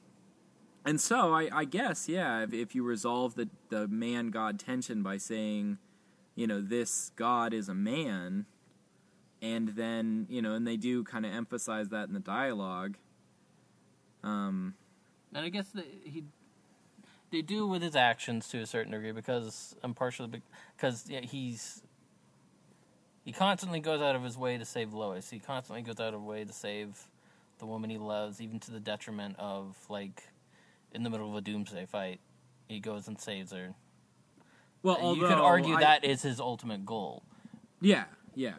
and 0.86 1.02
so 1.02 1.34
I, 1.34 1.50
I 1.52 1.66
guess, 1.66 2.08
yeah, 2.08 2.44
if, 2.44 2.54
if 2.54 2.76
you 2.76 2.84
resolve 2.84 3.36
the 3.36 3.50
the 3.70 3.88
man 3.88 4.30
god 4.30 4.60
tension 4.60 5.02
by 5.04 5.18
saying, 5.18 5.78
you 6.36 6.48
know, 6.48 6.62
this 6.62 7.12
god 7.16 7.54
is 7.54 7.68
a 7.70 7.74
man, 7.76 8.46
and 9.42 9.70
then 9.70 10.28
you 10.30 10.42
know, 10.42 10.54
and 10.54 10.68
they 10.68 10.78
do 10.78 11.04
kind 11.04 11.26
of 11.26 11.34
emphasize 11.34 11.90
that 11.90 12.08
in 12.08 12.14
the 12.14 12.20
dialogue. 12.20 12.98
Um, 14.24 14.76
And 15.34 15.46
I 15.46 15.50
guess 15.50 15.68
they, 15.70 15.86
he 16.04 16.24
they 17.32 17.42
do 17.42 17.68
with 17.68 17.82
his 17.82 17.96
actions 17.96 18.48
to 18.50 18.60
a 18.60 18.66
certain 18.66 18.92
degree 18.92 19.12
because 19.12 19.76
I'm 19.84 19.94
partially 19.94 20.42
because 20.78 21.06
yeah, 21.10 21.22
he's 21.22 21.82
he 23.24 23.32
constantly 23.32 23.80
goes 23.80 24.02
out 24.02 24.16
of 24.16 24.24
his 24.24 24.38
way 24.38 24.58
to 24.58 24.66
save 24.66 24.94
Lois. 24.94 25.30
He 25.30 25.40
constantly 25.40 25.82
goes 25.82 26.00
out 26.00 26.14
of 26.14 26.22
his 26.22 26.28
way 26.28 26.46
to 26.46 26.54
save 26.54 27.08
the 27.58 27.66
woman 27.66 27.90
he 27.90 27.98
loves, 27.98 28.40
even 28.40 28.60
to 28.62 28.72
the 28.72 28.80
detriment 28.80 29.36
of 29.40 29.76
like 29.90 30.24
in 30.96 31.04
the 31.04 31.10
middle 31.10 31.30
of 31.30 31.36
a 31.36 31.42
doomsday 31.42 31.86
fight, 31.86 32.20
he 32.68 32.80
goes 32.80 33.08
and 33.08 33.20
saves 33.20 33.52
her. 33.52 33.76
well, 34.82 35.16
you 35.16 35.22
could 35.22 35.34
argue 35.34 35.76
I- 35.76 35.82
that 35.82 36.06
is 36.06 36.22
his 36.22 36.40
ultimate 36.40 36.86
goal. 36.86 37.24
yeah, 37.82 38.06
yeah. 38.34 38.54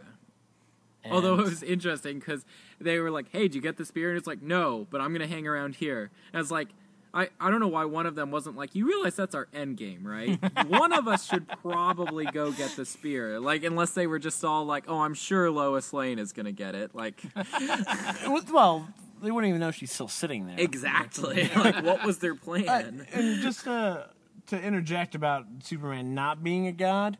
Although 1.09 1.35
it 1.39 1.45
was 1.45 1.63
interesting 1.63 2.19
because 2.19 2.45
they 2.81 2.99
were 2.99 3.13
like, 3.13 3.27
"Hey, 3.31 3.43
did 3.43 3.55
you 3.55 3.61
get 3.61 3.77
the 3.77 3.85
spear?" 3.85 4.09
And 4.09 4.19
it's 4.19 4.27
like, 4.27 4.43
"No, 4.43 4.89
but 4.91 5.01
I'm 5.01 5.13
gonna 5.13 5.29
hang 5.29 5.47
around 5.47 5.77
here." 5.77 6.11
And 6.33 6.41
it's 6.41 6.51
like, 6.51 6.69
I, 7.17 7.31
I 7.41 7.51
don't 7.51 7.61
know 7.61 7.69
why 7.69 7.87
one 7.87 8.05
of 8.05 8.15
them 8.15 8.31
wasn't 8.31 8.57
like, 8.57 8.75
you 8.75 8.87
realize 8.87 9.17
that's 9.17 9.35
our 9.35 9.49
end 9.55 9.79
game, 9.79 10.07
right? 10.07 10.39
one 10.67 10.93
of 10.93 11.09
us 11.09 11.27
should 11.27 11.49
probably 11.63 12.27
go 12.27 12.53
get 12.53 12.77
the 12.77 12.85
spear. 12.85 13.41
Like, 13.41 13.65
unless 13.65 13.93
they 13.93 14.07
were 14.07 14.19
just 14.19 14.45
all 14.45 14.67
like, 14.67 14.85
oh, 14.87 15.01
I'm 15.01 15.15
sure 15.15 15.51
Lois 15.51 15.95
Lane 15.95 16.19
is 16.19 16.35
going 16.35 16.45
to 16.45 16.53
get 16.53 16.75
it. 16.75 16.95
Like, 16.95 17.23
well, 18.53 18.87
they 19.23 19.31
wouldn't 19.31 19.49
even 19.49 19.61
know 19.61 19.71
she's 19.71 19.93
still 19.93 20.09
sitting 20.09 20.47
there. 20.47 20.57
exactly. 20.59 21.49
like, 21.57 21.83
what 21.85 22.05
was 22.05 22.19
their 22.19 22.33
Uh, 22.33 22.37
plan? 22.37 23.07
and 23.13 23.41
just 23.43 23.67
uh, 23.67 24.05
to 24.49 24.61
interject 24.61 25.15
about 25.15 25.47
Superman 25.63 26.15
not 26.15 26.43
being 26.45 26.67
a 26.67 26.73
god, 26.73 27.19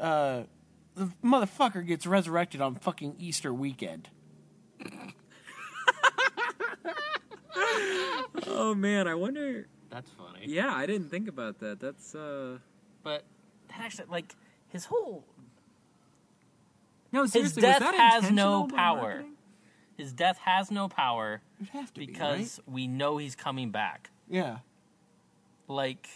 uh, 0.00 0.42
the 0.94 1.10
motherfucker 1.24 1.86
gets 1.86 2.06
resurrected 2.06 2.60
on 2.60 2.74
fucking 2.74 3.16
Easter 3.18 3.52
weekend. 3.52 4.08
oh, 8.46 8.74
man. 8.74 9.08
I 9.08 9.14
wonder. 9.14 9.68
That's 9.90 10.10
funny. 10.10 10.46
Yeah, 10.46 10.72
I 10.74 10.86
didn't 10.86 11.10
think 11.10 11.28
about 11.28 11.58
that. 11.60 11.80
That's, 11.80 12.14
uh. 12.14 12.58
But 13.02 13.24
that 13.68 13.80
actually, 13.80 14.06
like, 14.10 14.34
his 14.68 14.84
whole 14.86 15.24
No, 17.12 17.22
his 17.22 17.32
seriously, 17.32 17.62
was 17.62 17.70
death 17.70 17.80
that 17.80 17.94
has 17.94 18.30
no 18.30 18.66
power. 18.66 19.00
marketing? 19.00 19.32
His 19.96 20.12
death 20.12 20.38
has 20.38 20.70
no 20.70 20.88
power 20.88 21.40
It 21.60 21.68
has 21.70 21.90
to 21.92 21.98
because 22.00 22.60
we 22.66 22.86
know 22.86 23.16
he's 23.16 23.34
coming 23.34 23.70
back. 23.70 24.10
yeah. 24.28 24.58
Like, 25.68 26.08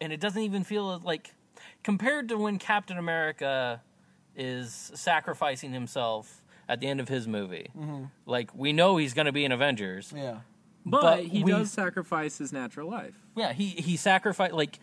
and 0.00 0.12
it 0.12 0.20
doesn't 0.20 0.42
even 0.42 0.62
feel 0.62 1.00
like 1.02 1.34
compared 1.82 2.28
to 2.28 2.36
when 2.38 2.58
Captain 2.58 2.96
America 2.96 3.82
is 4.36 4.92
sacrificing 4.94 5.72
himself 5.72 6.44
at 6.68 6.78
the 6.80 6.86
end 6.86 7.00
of 7.00 7.08
his 7.08 7.26
movie. 7.26 7.70
Mm-hmm. 7.76 8.04
Like, 8.24 8.54
we 8.54 8.72
know 8.72 8.96
he's 8.98 9.14
going 9.14 9.26
to 9.26 9.32
be 9.32 9.44
in 9.44 9.50
Avengers. 9.52 10.12
Yeah. 10.14 10.38
But, 10.86 11.00
But 11.02 11.24
he 11.24 11.42
we- 11.42 11.50
does 11.50 11.72
sacrifice 11.72 12.38
his 12.38 12.52
natural 12.52 12.88
life. 12.88 13.14
Yeah, 13.36 13.52
he 13.52 13.66
he 13.66 13.96
sacrificed 13.96 14.52
like 14.52 14.78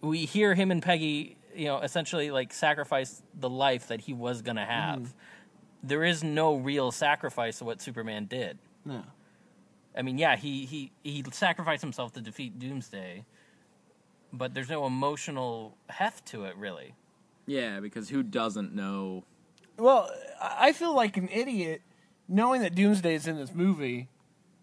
we 0.00 0.24
hear 0.24 0.54
him 0.54 0.70
and 0.70 0.80
Peggy, 0.82 1.36
you 1.54 1.66
know, 1.66 1.78
essentially 1.80 2.30
like 2.30 2.52
sacrifice 2.52 3.22
the 3.38 3.50
life 3.50 3.88
that 3.88 4.00
he 4.00 4.12
was 4.14 4.40
gonna 4.42 4.64
have. 4.64 5.00
Mm-hmm. 5.00 5.18
There 5.82 6.04
is 6.04 6.22
no 6.22 6.56
real 6.56 6.92
sacrifice 6.92 7.60
of 7.60 7.66
what 7.66 7.82
Superman 7.82 8.26
did. 8.26 8.58
No. 8.84 9.02
I 9.96 10.02
mean, 10.02 10.18
yeah, 10.18 10.36
he 10.36 10.64
he 10.64 10.92
he 11.02 11.24
sacrificed 11.32 11.82
himself 11.82 12.12
to 12.12 12.20
defeat 12.20 12.58
Doomsday, 12.58 13.24
but 14.32 14.54
there's 14.54 14.70
no 14.70 14.86
emotional 14.86 15.76
heft 15.88 16.26
to 16.26 16.44
it, 16.44 16.56
really. 16.56 16.94
Yeah, 17.46 17.80
because 17.80 18.08
who 18.08 18.22
doesn't 18.22 18.74
know? 18.74 19.24
Well, 19.76 20.10
I 20.40 20.68
I 20.68 20.72
feel 20.72 20.94
like 20.94 21.16
an 21.16 21.28
idiot 21.28 21.82
knowing 22.28 22.62
that 22.62 22.74
Doomsday 22.74 23.14
is 23.14 23.26
in 23.26 23.36
this 23.36 23.52
movie, 23.54 24.08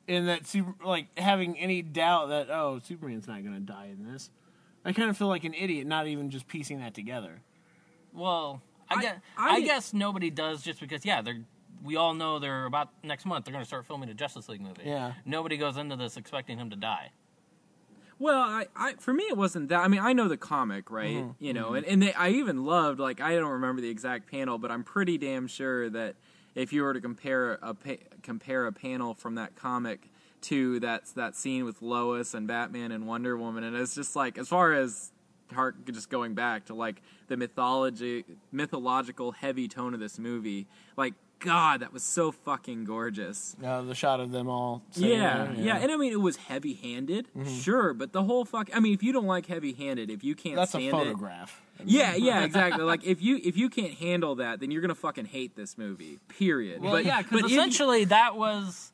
and 0.08 0.28
that 0.28 0.48
super, 0.48 0.74
like 0.84 1.08
having 1.18 1.58
any 1.60 1.82
doubt 1.82 2.30
that 2.30 2.50
oh 2.50 2.80
Superman's 2.84 3.28
not 3.28 3.44
going 3.44 3.56
to 3.56 3.60
die 3.60 3.90
in 3.92 4.12
this. 4.12 4.30
I 4.84 4.94
kind 4.94 5.10
of 5.10 5.18
feel 5.18 5.28
like 5.28 5.44
an 5.44 5.54
idiot 5.54 5.86
not 5.86 6.08
even 6.08 6.30
just 6.32 6.48
piecing 6.48 6.80
that 6.80 6.94
together. 6.94 7.42
Well, 8.14 8.62
I, 8.90 8.96
I- 8.96 9.02
guess 9.02 9.16
I- 9.38 9.50
I, 9.50 9.62
guess 9.62 9.94
nobody 9.94 10.30
does 10.30 10.62
just 10.62 10.80
because 10.80 11.06
yeah 11.06 11.22
they're. 11.22 11.42
We 11.82 11.96
all 11.96 12.14
know 12.14 12.40
they're 12.40 12.66
about 12.66 12.90
next 13.06 13.26
month. 13.26 13.46
They're 13.46 13.54
going 13.54 13.64
to 13.64 13.68
start 13.68 13.86
filming 13.88 14.10
a 14.10 14.14
Justice 14.14 14.50
League 14.50 14.60
movie. 14.60 14.82
Yeah. 14.84 15.14
Nobody 15.24 15.56
goes 15.56 15.78
into 15.78 15.96
this 15.96 16.18
expecting 16.18 16.58
him 16.58 16.70
to 16.72 16.76
die. 16.76 17.12
Well, 18.18 18.38
I, 18.42 18.66
I 18.76 18.94
for 19.00 19.14
me 19.14 19.24
it 19.24 19.38
wasn't 19.38 19.70
that. 19.70 19.80
I 19.80 19.88
mean, 19.88 20.02
I 20.02 20.12
know 20.12 20.28
the 20.28 20.36
comic, 20.36 20.92
right? 20.92 21.16
Mm-hmm. 21.16 21.44
You 21.44 21.54
know, 21.54 21.74
and 21.76 21.86
and 21.86 22.02
they, 22.04 22.14
I 22.14 22.30
even 22.32 22.66
loved 22.66 23.00
like 23.00 23.22
I 23.22 23.36
don't 23.36 23.52
remember 23.52 23.82
the 23.82 23.90
exact 23.90 24.30
panel, 24.30 24.58
but 24.58 24.72
I'm 24.72 24.84
pretty 24.84 25.18
damn 25.18 25.48
sure 25.48 25.90
that 25.90 26.16
if 26.54 26.74
you 26.74 26.82
were 26.84 26.94
to 26.94 27.00
compare 27.00 27.54
a 27.62 27.74
pa- 27.74 28.04
compare 28.24 28.66
a 28.66 28.74
panel 28.74 29.14
from 29.14 29.36
that 29.36 29.56
comic 29.56 30.10
to 30.42 30.82
that 30.82 31.06
that 31.16 31.36
scene 31.38 31.64
with 31.64 31.82
Lois 31.82 32.34
and 32.34 32.46
Batman 32.46 32.92
and 32.92 33.08
Wonder 33.08 33.38
Woman, 33.38 33.64
and 33.64 33.74
it's 33.74 33.96
just 33.96 34.18
like 34.18 34.38
as 34.38 34.50
far 34.50 34.74
as 34.74 35.14
heart 35.52 35.76
just 35.92 36.10
going 36.10 36.34
back 36.34 36.66
to 36.66 36.74
like 36.74 37.02
the 37.28 37.38
mythology 37.38 38.26
mythological 38.52 39.32
heavy 39.32 39.68
tone 39.68 39.94
of 39.94 40.00
this 40.00 40.20
movie, 40.20 40.68
like 40.98 41.14
God, 41.40 41.80
that 41.80 41.94
was 41.94 42.04
so 42.04 42.32
fucking 42.34 42.84
gorgeous. 42.84 43.56
Uh, 43.64 43.82
the 43.84 43.96
shot 43.96 44.20
of 44.20 44.32
them 44.32 44.50
all. 44.50 44.84
Yeah, 44.94 45.46
there, 45.46 45.66
yeah, 45.66 45.78
and 45.78 45.90
I 45.92 45.96
mean 45.96 46.12
it 46.12 46.20
was 46.20 46.36
heavy-handed, 46.36 47.28
sure, 47.62 47.94
but 47.94 48.12
the 48.12 48.24
whole 48.24 48.44
fuck. 48.44 48.70
I 48.76 48.82
mean, 48.82 48.94
if 48.94 49.02
you 49.02 49.14
don't 49.14 49.26
like 49.26 49.46
heavy-handed, 49.46 50.10
if 50.12 50.24
you 50.24 50.36
can't 50.36 50.58
that's 50.58 50.74
a 50.74 50.78
stand 50.78 50.92
photograph. 50.92 51.62
it, 51.80 51.88
yeah, 51.88 52.16
yeah, 52.16 52.44
exactly. 52.44 52.84
like 52.84 53.06
if 53.06 53.22
you 53.22 53.40
if 53.44 53.56
you 53.56 53.70
can't 53.70 53.94
handle 53.94 54.36
that, 54.36 54.60
then 54.60 54.70
you're 54.70 54.82
gonna 54.82 54.96
fucking 54.96 55.26
hate 55.26 55.56
this 55.56 55.78
movie. 55.78 56.20
Period. 56.28 56.82
Well, 56.82 56.92
but 56.92 57.06
yeah, 57.06 57.22
but 57.22 57.32
because 57.32 57.52
if- 57.52 57.58
essentially 57.58 58.04
that 58.06 58.36
was 58.36 58.92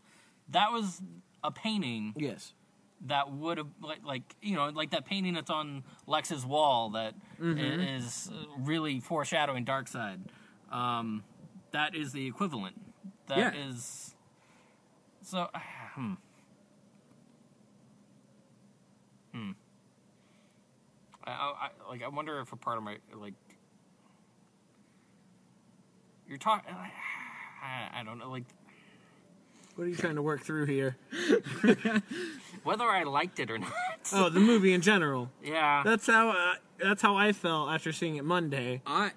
that 0.50 0.72
was 0.72 1.02
a 1.44 1.52
painting 1.52 2.14
Yes. 2.16 2.54
That 3.08 3.32
would 3.32 3.58
have 3.60 3.68
like, 3.82 4.04
like 4.06 4.24
you 4.42 4.56
know 4.56 4.70
like 4.70 4.92
that 4.92 5.06
painting 5.06 5.34
that's 5.36 5.50
on 5.52 5.84
Lex's 6.08 6.46
wall 6.46 6.92
that 6.92 7.14
Mm-hmm. 7.40 7.82
is 7.82 8.32
really 8.58 9.00
foreshadowing 9.00 9.66
Darkseid. 9.66 10.20
Um, 10.72 11.24
that 11.72 11.94
is 11.96 12.14
the 12.14 12.26
equivalent. 12.26 12.76
That 13.28 13.56
is 13.56 14.16
Yeah. 15.24 15.28
so. 15.30 15.50
Hmm. 15.94 16.14
Hmm. 19.34 19.52
I, 21.26 21.32
I, 21.32 21.34
I 21.36 21.90
like. 21.90 22.04
I 22.04 22.08
wonder 22.08 22.40
if 22.40 22.52
a 22.54 22.56
part 22.56 22.78
of 22.78 22.84
my 22.84 22.98
like. 23.14 23.34
You're 26.28 26.38
talking. 26.38 26.74
I, 27.64 28.00
I 28.00 28.04
don't 28.04 28.18
know. 28.20 28.30
Like 28.32 28.46
What 29.76 29.86
are 29.86 29.90
you 29.90 29.96
trying 29.96 30.16
to 30.16 30.22
work 30.22 30.42
through 30.42 30.68
here? 30.68 30.96
whether 32.64 32.86
I 32.86 33.04
liked 33.04 33.40
it 33.40 33.52
or 33.52 33.58
not. 33.58 33.74
Oh, 34.14 34.30
the 34.30 34.40
movie 34.40 34.74
in 34.74 34.82
general. 34.82 35.32
yeah. 35.44 35.84
That's 35.84 36.08
how. 36.08 36.32
Uh, 36.32 36.56
that's 36.78 37.02
how 37.02 37.16
I 37.16 37.32
felt 37.32 37.70
after 37.70 37.94
seeing 37.94 38.18
it 38.18 38.26
Monday, 38.26 38.82
I 38.86 39.12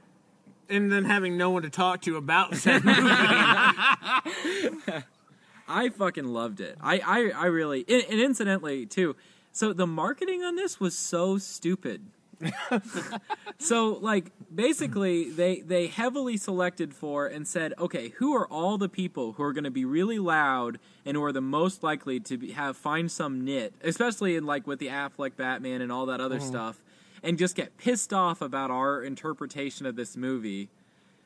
and 0.69 0.93
then 0.93 1.05
having 1.05 1.37
no 1.37 1.51
one 1.51 1.63
to 1.63 1.71
talk 1.71 2.03
to 2.03 2.17
about 2.17 2.55
said 2.57 2.85
movie. 2.85 3.01
I 5.69 5.91
fucking 5.91 6.27
loved 6.27 6.61
it. 6.61 6.79
I 6.81 7.01
I, 7.01 7.31
I 7.31 7.47
really 7.47 7.85
and 7.89 8.21
incidentally 8.21 8.87
too. 8.87 9.17
So 9.51 9.73
the 9.73 9.87
marketing 9.87 10.43
on 10.43 10.57
this 10.57 10.79
was 10.79 10.97
so 10.97 11.39
stupid. 11.39 12.07
so 13.59 13.99
like 14.01 14.31
basically 14.55 15.31
they 15.31 15.61
they 15.61 15.89
heavily 15.89 16.37
selected 16.37 16.95
for 16.95 17.27
and 17.27 17.49
said 17.49 17.75
okay 17.79 18.11
who 18.19 18.35
are 18.35 18.47
all 18.47 18.79
the 18.79 18.89
people 18.89 19.33
who 19.33 19.43
are 19.43 19.53
going 19.53 19.65
to 19.65 19.71
be 19.71 19.85
really 19.85 20.21
loud 20.21 20.79
and 21.05 21.17
who 21.17 21.25
are 21.25 21.33
the 21.33 21.41
most 21.41 21.83
likely 21.83 22.21
to 22.21 22.37
be, 22.37 22.53
have 22.53 22.77
find 22.77 23.11
some 23.11 23.45
nit 23.45 23.75
especially 23.83 24.37
in 24.37 24.47
like 24.47 24.67
with 24.69 24.79
the 24.79 24.87
Affleck 24.87 25.35
Batman 25.37 25.81
and 25.81 25.91
all 25.91 26.07
that 26.07 26.21
other 26.21 26.39
mm-hmm. 26.39 26.47
stuff 26.47 26.81
and 27.23 27.39
just 27.39 27.55
get 27.55 27.77
pissed 27.77 28.13
off 28.13 28.41
about 28.41 28.71
our 28.71 29.03
interpretation 29.03 29.87
of 29.87 29.97
this 29.97 30.17
movie? 30.17 30.69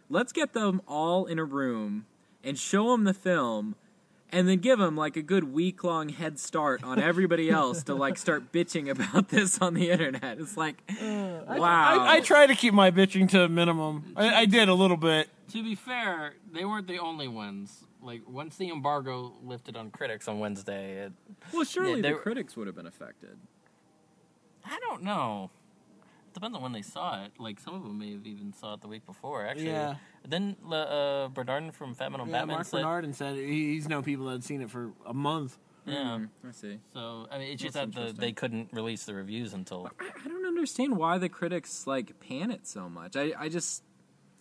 Let's 0.09 0.33
get 0.33 0.52
them 0.52 0.83
all 0.87 1.26
in 1.26 1.38
a 1.38 1.45
room 1.45 2.07
and 2.45 2.59
show 2.59 2.90
them 2.92 3.04
the 3.04 3.14
film 3.14 3.76
and 4.32 4.48
then 4.48 4.58
give 4.58 4.78
them 4.78 4.96
like 4.96 5.16
a 5.16 5.22
good 5.22 5.44
week 5.44 5.84
long 5.84 6.08
head 6.08 6.38
start 6.40 6.82
on 6.82 6.98
everybody 6.98 7.50
else 7.50 7.82
to 7.84 7.94
like 7.94 8.16
start 8.16 8.50
bitching 8.50 8.88
about 8.90 9.28
this 9.28 9.58
on 9.60 9.74
the 9.74 9.90
internet. 9.90 10.38
It's 10.40 10.56
like, 10.56 10.84
mm, 10.86 11.46
wow. 11.46 12.00
I, 12.00 12.16
I 12.16 12.20
try 12.20 12.46
to 12.46 12.54
keep 12.54 12.72
my 12.72 12.90
bitching 12.90 13.28
to 13.30 13.42
a 13.42 13.48
minimum. 13.48 14.14
I, 14.16 14.40
I 14.40 14.44
did 14.46 14.68
a 14.68 14.74
little 14.74 14.96
bit. 14.96 15.28
To 15.52 15.62
be 15.62 15.74
fair, 15.74 16.34
they 16.50 16.64
weren't 16.64 16.88
the 16.88 16.98
only 16.98 17.28
ones. 17.28 17.84
Like 18.00 18.22
once 18.26 18.56
the 18.56 18.70
embargo 18.70 19.34
lifted 19.44 19.76
on 19.76 19.90
critics 19.90 20.26
on 20.26 20.40
Wednesday, 20.40 21.04
it, 21.04 21.12
well, 21.52 21.64
surely 21.64 22.00
Yeah, 22.00 22.12
the 22.12 22.14
critics 22.16 22.56
would 22.56 22.66
have 22.66 22.74
been 22.74 22.86
affected. 22.86 23.38
I 24.64 24.78
don't 24.80 25.02
know. 25.02 25.50
Depends 26.34 26.56
on 26.56 26.62
when 26.62 26.72
they 26.72 26.82
saw 26.82 27.24
it. 27.24 27.32
Like 27.38 27.60
some 27.60 27.74
of 27.74 27.82
them 27.82 27.98
may 27.98 28.12
have 28.12 28.26
even 28.26 28.52
saw 28.52 28.74
it 28.74 28.80
the 28.80 28.88
week 28.88 29.04
before. 29.06 29.46
Actually, 29.46 29.66
Yeah. 29.70 29.96
Then 30.26 30.56
uh, 30.70 31.28
Bernardin 31.28 31.72
from 31.72 31.94
Fat 31.94 32.10
Man 32.10 32.20
on 32.20 32.28
Yeah, 32.28 32.32
Batman 32.40 32.56
Mark 32.56 32.66
said, 32.66 32.82
Bernardin 32.82 33.12
said 33.12 33.36
he's 33.36 33.88
known 33.88 34.02
people 34.02 34.26
that 34.26 34.32
had 34.32 34.44
seen 34.44 34.62
it 34.62 34.70
for 34.70 34.92
a 35.04 35.12
month. 35.14 35.58
"Yeah." 35.84 36.18
Hmm, 36.18 36.24
I 36.48 36.52
see. 36.52 36.78
So 36.94 37.26
I 37.30 37.38
mean, 37.38 37.52
it's 37.52 37.62
just 37.62 37.74
that 37.74 37.92
the, 37.92 38.14
they 38.16 38.32
couldn't 38.32 38.70
release 38.72 39.04
the 39.04 39.14
reviews 39.14 39.52
until. 39.52 39.88
I, 40.00 40.04
I 40.24 40.28
don't 40.28 40.46
understand 40.46 40.96
why 40.96 41.18
the 41.18 41.28
critics 41.28 41.86
like 41.86 42.18
pan 42.20 42.50
it 42.50 42.66
so 42.66 42.88
much. 42.88 43.16
I, 43.16 43.32
I 43.38 43.48
just 43.48 43.82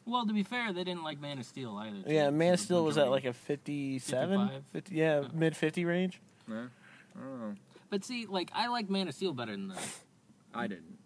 Well, 0.05 0.25
to 0.25 0.33
be 0.33 0.43
fair, 0.43 0.71
they 0.71 0.83
didn't 0.83 1.03
like 1.03 1.19
Man 1.19 1.39
of 1.39 1.45
Steel 1.45 1.75
either. 1.77 2.03
Yeah. 2.05 2.29
Man 2.29 2.53
of 2.53 2.60
So 2.60 2.65
Steel 2.65 2.86
was 2.86 2.98
at 2.98 3.10
like 3.10 3.25
a 3.25 3.33
57? 3.33 4.63
50, 4.71 4.95
yeah, 4.95 5.24
mid 5.33 5.57
50 5.57 5.86
range. 5.86 6.21
eh, 6.50 6.53
I 6.53 7.19
don't 7.19 7.39
know. 7.39 7.55
But 7.89 8.05
see, 8.05 8.25
like 8.27 8.51
I 8.53 8.67
like 8.67 8.89
Man 8.89 9.07
of 9.07 9.13
Steel 9.15 9.33
better 9.33 9.51
than 9.51 9.67
this. 9.67 10.01
I 10.53 10.67
didn't. 10.67 10.98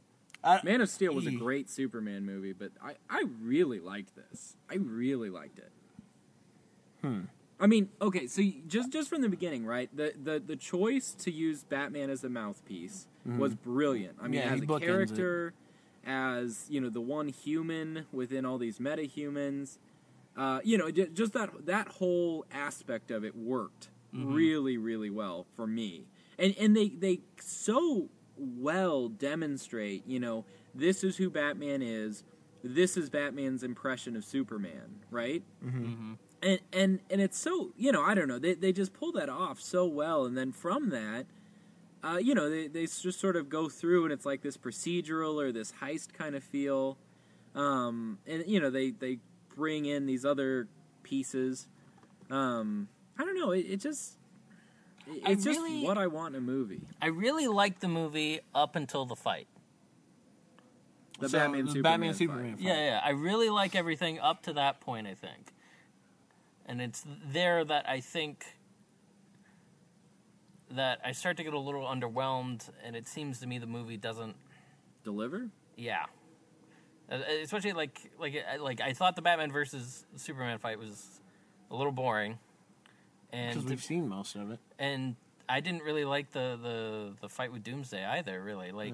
I, 0.46 0.60
Man 0.64 0.80
of 0.82 0.90
Steel 0.90 1.14
was 1.14 1.26
a 1.26 1.32
great 1.32 1.70
Superman 1.70 2.26
movie, 2.26 2.54
but 2.54 2.72
I, 2.82 2.94
I 3.10 3.24
really 3.42 3.80
liked 3.80 4.16
this. 4.16 4.56
I 4.70 4.76
really 4.76 5.30
liked 5.30 5.58
it. 5.58 5.72
Hmm. 7.02 7.22
I 7.60 7.68
mean, 7.68 7.90
okay, 8.02 8.28
so 8.28 8.42
just 8.68 8.92
just 8.92 9.10
from 9.10 9.22
the 9.22 9.30
beginning, 9.30 9.66
right? 9.66 9.90
The 9.96 10.14
the 10.22 10.40
the 10.46 10.56
choice 10.56 11.14
to 11.20 11.32
use 11.32 11.64
Batman 11.64 12.10
as 12.10 12.24
a 12.24 12.30
mouthpiece 12.30 13.08
was 13.26 13.56
brilliant. 13.56 14.18
I 14.22 14.28
mean, 14.28 14.42
Mm-hmm. 14.42 14.50
Yeah, 14.50 14.54
as 14.56 14.62
a 14.62 14.66
bookends 14.66 14.82
it. 14.82 14.86
character, 14.86 15.54
as 16.06 16.66
you 16.70 16.82
know, 16.82 16.90
the 16.90 17.02
one 17.02 17.30
human 17.30 18.06
within 18.12 18.46
all 18.46 18.58
these 18.58 18.78
metahumans, 18.80 19.78
uh, 20.38 20.60
you 20.64 20.78
know, 20.78 20.92
just 20.92 21.32
that 21.34 21.66
that 21.66 21.88
whole 21.88 22.46
aspect 22.52 23.10
of 23.12 23.24
it 23.24 23.36
worked 23.36 23.90
Mm-hmm. 24.14 24.34
really, 24.34 24.78
really 24.78 25.10
well 25.10 25.46
for 25.58 25.68
me. 25.68 26.06
and 26.40 26.56
and 26.60 26.76
they 26.76 26.88
they 26.90 27.20
so 27.42 28.08
well 28.38 29.10
demonstrate, 29.10 30.06
you 30.08 30.20
know, 30.20 30.46
this 30.74 31.04
is 31.04 31.18
who 31.18 31.30
Batman 31.30 31.82
is. 31.82 32.24
This 32.64 32.98
is 32.98 33.10
Batman's 33.10 33.64
impression 33.64 34.16
of 34.16 34.26
Superman, 34.26 35.02
right? 35.12 35.44
Mm-hmm. 35.64 36.14
and 36.42 36.60
and 36.74 37.00
and 37.10 37.22
it's 37.22 37.38
so 37.38 37.72
you 37.78 37.92
know 37.92 38.04
I 38.04 38.16
don't 38.16 38.28
know 38.28 38.40
they 38.40 38.56
they 38.56 38.72
just 38.72 38.94
pull 38.94 39.12
that 39.14 39.30
off 39.30 39.62
so 39.62 39.86
well, 39.86 40.26
and 40.26 40.36
then 40.38 40.52
from 40.52 40.90
that, 40.90 41.28
uh, 42.04 42.18
you 42.18 42.34
know 42.34 42.50
they 42.50 42.68
they 42.68 42.86
just 42.88 43.20
sort 43.20 43.36
of 43.36 43.50
go 43.50 43.70
through, 43.70 44.06
and 44.06 44.12
it's 44.12 44.26
like 44.26 44.42
this 44.42 44.58
procedural 44.58 45.42
or 45.42 45.52
this 45.52 45.74
heist 45.82 46.14
kind 46.14 46.36
of 46.36 46.44
feel, 46.44 46.98
um, 47.54 48.18
and 48.26 48.44
you 48.48 48.60
know 48.60 48.72
they 48.72 48.90
they 48.90 49.20
bring 49.56 49.86
in 49.86 50.08
these 50.08 50.26
other 50.26 50.68
pieces. 51.04 51.68
Um, 52.32 52.88
I 53.18 53.24
don't 53.24 53.38
know. 53.38 53.52
It, 53.52 53.66
it 53.70 53.78
just 53.80 54.18
it- 55.08 55.22
I 55.26 55.32
it's 55.32 55.44
just 55.44 55.60
really- 55.60 55.84
what 55.84 55.98
I 55.98 56.08
want 56.08 56.36
in 56.36 56.40
a 56.40 56.46
movie. 56.46 56.82
I 57.02 57.08
really 57.08 57.48
liked 57.48 57.82
the 57.82 57.88
movie 57.88 58.40
up 58.54 58.76
until 58.76 59.06
the 59.06 59.16
fight. 59.16 59.48
The 61.20 61.30
So, 61.30 61.40
Batman 61.40 61.66
the 61.66 61.72
Superman 61.72 61.84
Batman 61.84 62.10
fight. 62.14 62.18
Superman. 62.18 62.56
Yeah, 62.60 62.76
yeah. 62.86 63.02
I 63.04 63.10
really 63.12 63.50
like 63.50 63.74
everything 63.76 64.20
up 64.20 64.44
to 64.44 64.54
that 64.54 64.82
point, 64.82 65.08
I 65.08 65.14
think. 65.14 65.54
And 66.66 66.82
it's 66.82 67.06
there 67.32 67.64
that 67.64 67.88
I 67.88 68.02
think 68.02 68.46
that 70.72 71.00
I 71.06 71.12
start 71.12 71.38
to 71.38 71.44
get 71.44 71.54
a 71.54 71.60
little 71.60 71.84
underwhelmed, 71.86 72.70
and 72.84 72.96
it 72.96 73.08
seems 73.08 73.40
to 73.40 73.48
me 73.48 73.60
the 73.60 73.68
movie 73.68 73.98
doesn't. 73.98 74.36
Deliver. 75.04 75.50
Yeah. 75.78 76.06
Uh, 77.10 77.20
Especially 77.44 77.74
like 77.74 78.12
like 78.20 78.36
I- 78.52 78.56
like 78.58 78.82
I 78.82 78.94
thought 78.94 79.16
the 79.16 79.22
Batman 79.22 79.52
versus 79.52 80.06
Superman 80.16 80.58
fight 80.58 80.80
was 80.80 81.22
a 81.70 81.76
little 81.76 81.92
boring, 81.92 82.40
Because 83.50 83.66
we've 83.66 83.84
seen 83.84 84.08
most 84.08 84.36
of 84.36 84.52
it. 84.52 84.60
and 84.80 85.16
I 85.48 85.60
didn't 85.60 85.84
really 85.84 86.06
like 86.06 86.32
the 86.32 86.58
the 86.62 87.14
the 87.22 87.30
fight 87.30 87.52
with 87.52 87.64
Doomsday 87.64 88.04
either. 88.04 88.42
Really, 88.42 88.72
like 88.72 88.94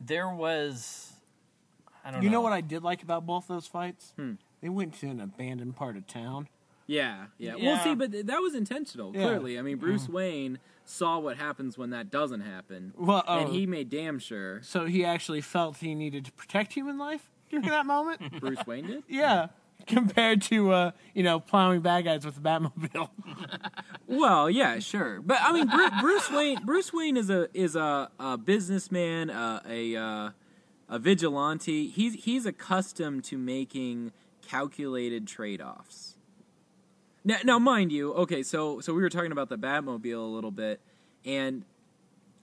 there 0.00 0.28
was. 0.28 1.12
I 2.04 2.10
don't 2.10 2.20
know. 2.20 2.24
You 2.24 2.30
know. 2.30 2.38
know 2.38 2.40
what 2.42 2.52
I 2.52 2.60
did 2.60 2.82
like 2.82 3.02
about 3.02 3.26
both 3.26 3.46
those 3.48 3.66
fights? 3.66 4.12
Hmm. 4.16 4.32
They 4.60 4.68
went 4.68 4.94
to 5.00 5.06
an 5.08 5.20
abandoned 5.20 5.76
part 5.76 5.96
of 5.96 6.06
town. 6.06 6.48
Yeah, 6.86 7.26
yeah. 7.38 7.54
Well, 7.54 7.62
Yeah. 7.62 7.84
see, 7.84 7.94
but 7.94 8.10
th- 8.12 8.26
that 8.26 8.40
was 8.40 8.54
intentional. 8.54 9.12
Yeah. 9.14 9.22
Clearly, 9.26 9.58
I 9.58 9.62
mean, 9.62 9.78
Bruce 9.78 10.08
Wayne 10.08 10.58
saw 10.84 11.18
what 11.18 11.36
happens 11.36 11.78
when 11.78 11.90
that 11.90 12.10
doesn't 12.10 12.40
happen, 12.40 12.92
Well, 12.98 13.22
oh, 13.26 13.38
and 13.38 13.52
he 13.52 13.66
made 13.66 13.88
damn 13.88 14.18
sure 14.18 14.60
so 14.62 14.86
he 14.86 15.04
actually 15.04 15.40
felt 15.40 15.76
he 15.76 15.94
needed 15.94 16.24
to 16.24 16.32
protect 16.32 16.72
human 16.72 16.98
life 16.98 17.30
during 17.50 17.68
that 17.68 17.86
moment. 17.86 18.40
Bruce 18.40 18.66
Wayne 18.66 18.86
did. 18.86 19.02
Yeah, 19.08 19.48
compared 19.86 20.42
to 20.42 20.72
uh, 20.72 20.90
you 21.14 21.22
know 21.22 21.40
plowing 21.40 21.80
bad 21.80 22.04
guys 22.04 22.24
with 22.24 22.36
the 22.36 22.40
Batmobile. 22.40 23.10
Well, 24.08 24.50
yeah, 24.50 24.78
sure, 24.78 25.22
but 25.22 25.38
I 25.40 25.52
mean, 25.52 25.68
Bruce, 25.68 25.90
Bruce 26.02 26.30
Wayne. 26.30 26.58
Bruce 26.66 26.92
Wayne 26.92 27.16
is 27.16 27.30
a 27.30 27.48
is 27.54 27.76
a, 27.76 28.10
a 28.20 28.36
businessman, 28.36 29.30
uh, 29.30 29.62
a 29.66 29.96
uh, 29.96 30.30
a 30.90 30.98
vigilante. 30.98 31.88
He's 31.88 32.24
he's 32.24 32.44
accustomed 32.44 33.24
to 33.24 33.38
making 33.38 34.12
calculated 34.46 35.26
trade 35.26 35.62
offs. 35.62 36.16
Now, 37.24 37.38
now, 37.42 37.58
mind 37.58 37.90
you, 37.90 38.12
okay, 38.14 38.42
so 38.42 38.80
so 38.80 38.92
we 38.92 39.00
were 39.00 39.08
talking 39.08 39.32
about 39.32 39.48
the 39.48 39.56
Batmobile 39.56 40.14
a 40.14 40.34
little 40.34 40.50
bit, 40.50 40.82
and 41.24 41.64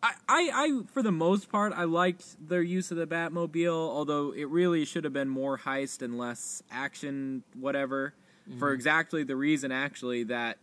I, 0.01 0.13
I, 0.27 0.49
I, 0.53 0.81
for 0.93 1.03
the 1.03 1.11
most 1.11 1.49
part, 1.49 1.73
I 1.75 1.83
liked 1.83 2.47
their 2.47 2.61
use 2.61 2.91
of 2.91 2.97
the 2.97 3.07
Batmobile, 3.07 3.73
although 3.73 4.33
it 4.33 4.47
really 4.47 4.85
should 4.85 5.03
have 5.03 5.13
been 5.13 5.29
more 5.29 5.57
heist 5.57 6.01
and 6.01 6.17
less 6.17 6.63
action, 6.71 7.43
whatever, 7.53 8.13
for 8.57 8.67
mm-hmm. 8.67 8.75
exactly 8.75 9.23
the 9.23 9.35
reason, 9.35 9.71
actually, 9.71 10.23
that 10.23 10.57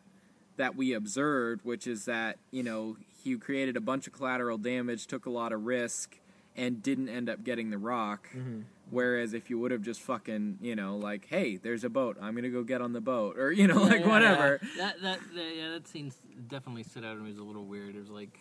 that 0.57 0.75
we 0.75 0.95
observed, 0.95 1.65
which 1.65 1.87
is 1.87 2.07
that 2.07 2.39
you 2.51 2.63
know 2.63 2.97
he 3.23 3.37
created 3.37 3.77
a 3.77 3.81
bunch 3.81 4.07
of 4.07 4.13
collateral 4.13 4.57
damage, 4.57 5.07
took 5.07 5.27
a 5.27 5.31
lot 5.31 5.53
of 5.53 5.67
risk, 5.67 6.19
and 6.57 6.83
didn't 6.83 7.09
end 7.09 7.29
up 7.29 7.45
getting 7.45 7.71
the 7.71 7.79
rock. 7.79 8.29
Mm-hmm. 8.31 8.41
Mm-hmm. 8.87 8.95
Whereas 8.95 9.35
if 9.35 9.51
you 9.51 9.59
would 9.59 9.73
have 9.73 9.83
just 9.83 10.01
fucking, 10.01 10.59
you 10.61 10.77
know, 10.77 10.97
like, 10.97 11.27
hey, 11.29 11.57
there's 11.57 11.83
a 11.83 11.89
boat, 11.89 12.17
I'm 12.21 12.37
gonna 12.37 12.51
go 12.51 12.63
get 12.63 12.81
on 12.81 12.93
the 12.93 13.01
boat, 13.01 13.37
or 13.37 13.51
you 13.51 13.67
know, 13.67 13.83
like 13.83 14.01
Yeah, 14.01 14.09
whatever. 14.09 14.61
That 14.79 15.03
that, 15.03 15.19
that 15.35 15.57
yeah, 15.57 15.71
that 15.71 15.89
scene 15.89 16.13
definitely 16.49 16.85
stood 16.85 17.05
out 17.05 17.15
to 17.15 17.21
me 17.21 17.31
as 17.31 17.39
a 17.39 17.43
little 17.43 17.65
weird. 17.65 17.97
It 17.97 18.01
was 18.01 18.11
like, 18.11 18.39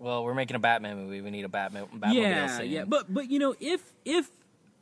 well, 0.00 0.24
we're 0.24 0.34
making 0.34 0.56
a 0.56 0.60
Batman 0.60 0.96
movie. 0.96 1.20
We 1.20 1.30
need 1.30 1.44
a 1.44 1.48
Batman 1.48 1.86
Batmobile 1.96 2.14
yeah, 2.14 2.58
scene. 2.58 2.70
yeah. 2.70 2.84
But 2.84 3.12
but 3.12 3.30
you 3.30 3.38
know, 3.38 3.54
if 3.60 3.92
if 4.04 4.30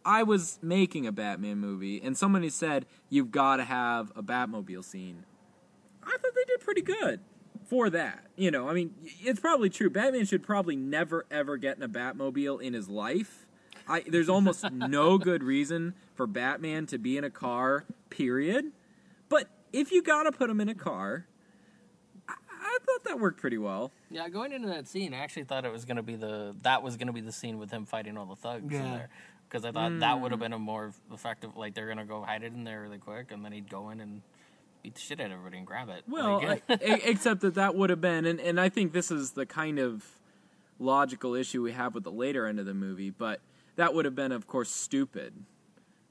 I 0.05 0.23
was 0.23 0.59
making 0.63 1.07
a 1.07 1.13
Batman 1.13 1.59
movie 1.59 2.01
and 2.03 2.17
somebody 2.17 2.51
said 2.51 2.87
you've 3.09 3.31
got 3.31 3.57
to 3.57 3.65
have 3.65 4.13
a 4.15 4.23
Batmobile 4.23 4.85
scene, 4.85 5.25
I 6.03 6.11
thought 6.11 6.35
they 6.35 6.45
did 6.47 6.61
pretty 6.61 6.83
good 6.83 7.21
for 7.67 7.91
that. 7.91 8.27
You 8.37 8.51
know, 8.51 8.69
I 8.69 8.75
mean, 8.75 8.95
it's 9.21 9.41
probably 9.41 9.71
true. 9.71 9.91
Batman 9.91 10.25
should 10.27 10.43
probably 10.43 10.77
never 10.77 11.27
ever 11.31 11.57
get 11.57 11.77
in 11.77 11.83
a 11.83 11.89
Batmobile 11.89 12.61
in 12.61 12.75
his 12.75 12.89
life. 12.89 13.47
I, 13.89 14.03
there's 14.07 14.29
almost 14.29 14.71
no 14.73 15.19
good 15.19 15.43
reason 15.43 15.95
for 16.15 16.27
Batman 16.27 16.87
to 16.87 16.99
be 16.99 17.17
in 17.17 17.25
a 17.25 17.31
car. 17.31 17.85
Period. 18.11 18.73
But 19.29 19.49
if 19.73 19.93
you 19.93 20.03
got 20.03 20.25
to 20.25 20.33
put 20.33 20.51
him 20.51 20.61
in 20.61 20.69
a 20.69 20.75
car, 20.75 21.27
thought 22.87 23.05
that 23.05 23.20
worked 23.20 23.40
pretty 23.40 23.59
well. 23.59 23.90
Yeah, 24.11 24.29
going 24.29 24.53
into 24.53 24.68
that 24.68 24.88
scene, 24.88 25.14
I 25.14 25.18
actually 25.18 25.44
thought 25.44 25.64
it 25.64 25.72
was 25.72 25.85
gonna 25.85 26.03
be 26.03 26.16
the 26.16 26.55
that 26.62 26.83
was 26.83 26.96
gonna 26.96 27.12
be 27.12 27.20
the 27.20 27.33
scene 27.33 27.59
with 27.59 27.70
him 27.70 27.85
fighting 27.87 28.16
all 28.16 28.27
the 28.27 28.37
thugs 28.37 28.75
in 28.75 28.83
there. 28.83 29.09
Because 29.49 29.64
I 29.64 29.70
thought 29.70 30.01
that 30.01 30.20
would 30.20 30.33
have 30.33 30.40
hmm. 30.40 30.44
been 30.44 30.53
a 30.55 30.59
more 30.59 30.92
effective. 31.12 31.57
Like 31.57 31.75
they're 31.75 31.88
gonna 31.88 32.05
go 32.05 32.22
hide 32.22 32.42
it 32.42 32.53
in 32.53 32.64
there 32.64 32.83
really 32.83 32.99
quick, 32.99 33.31
and 33.31 33.44
then 33.44 33.53
he'd 33.53 33.70
go 33.70 33.90
in 33.90 34.01
and 34.01 34.22
beat 34.83 34.94
the 34.94 35.01
shit 35.01 35.20
out 35.20 35.27
of 35.27 35.33
everybody 35.33 35.59
and 35.59 35.66
grab 35.66 35.88
it. 35.88 36.05
Well, 36.09 36.42
Like, 36.42 36.62
I- 36.68 36.75
except 37.05 37.40
that 37.40 37.55
that 37.55 37.75
would 37.75 37.90
have 37.90 38.01
been, 38.01 38.25
and, 38.25 38.40
and 38.40 38.61
I 38.61 38.68
think 38.68 38.92
this 38.92 39.11
is 39.11 39.33
the 39.33 39.44
kind 39.44 39.81
of 39.81 40.05
logical 40.79 41.35
issue 41.35 41.62
we 41.62 41.72
have 41.72 41.94
with 41.94 42.05
the 42.05 42.12
later 42.12 42.46
end 42.46 42.61
of 42.61 42.66
the 42.66 42.75
movie, 42.75 43.11
but 43.11 43.40
that 43.75 43.94
would 43.94 44.05
have 44.05 44.14
been, 44.14 44.31
of 44.31 44.46
course, 44.46 44.70
stupid. 44.70 45.35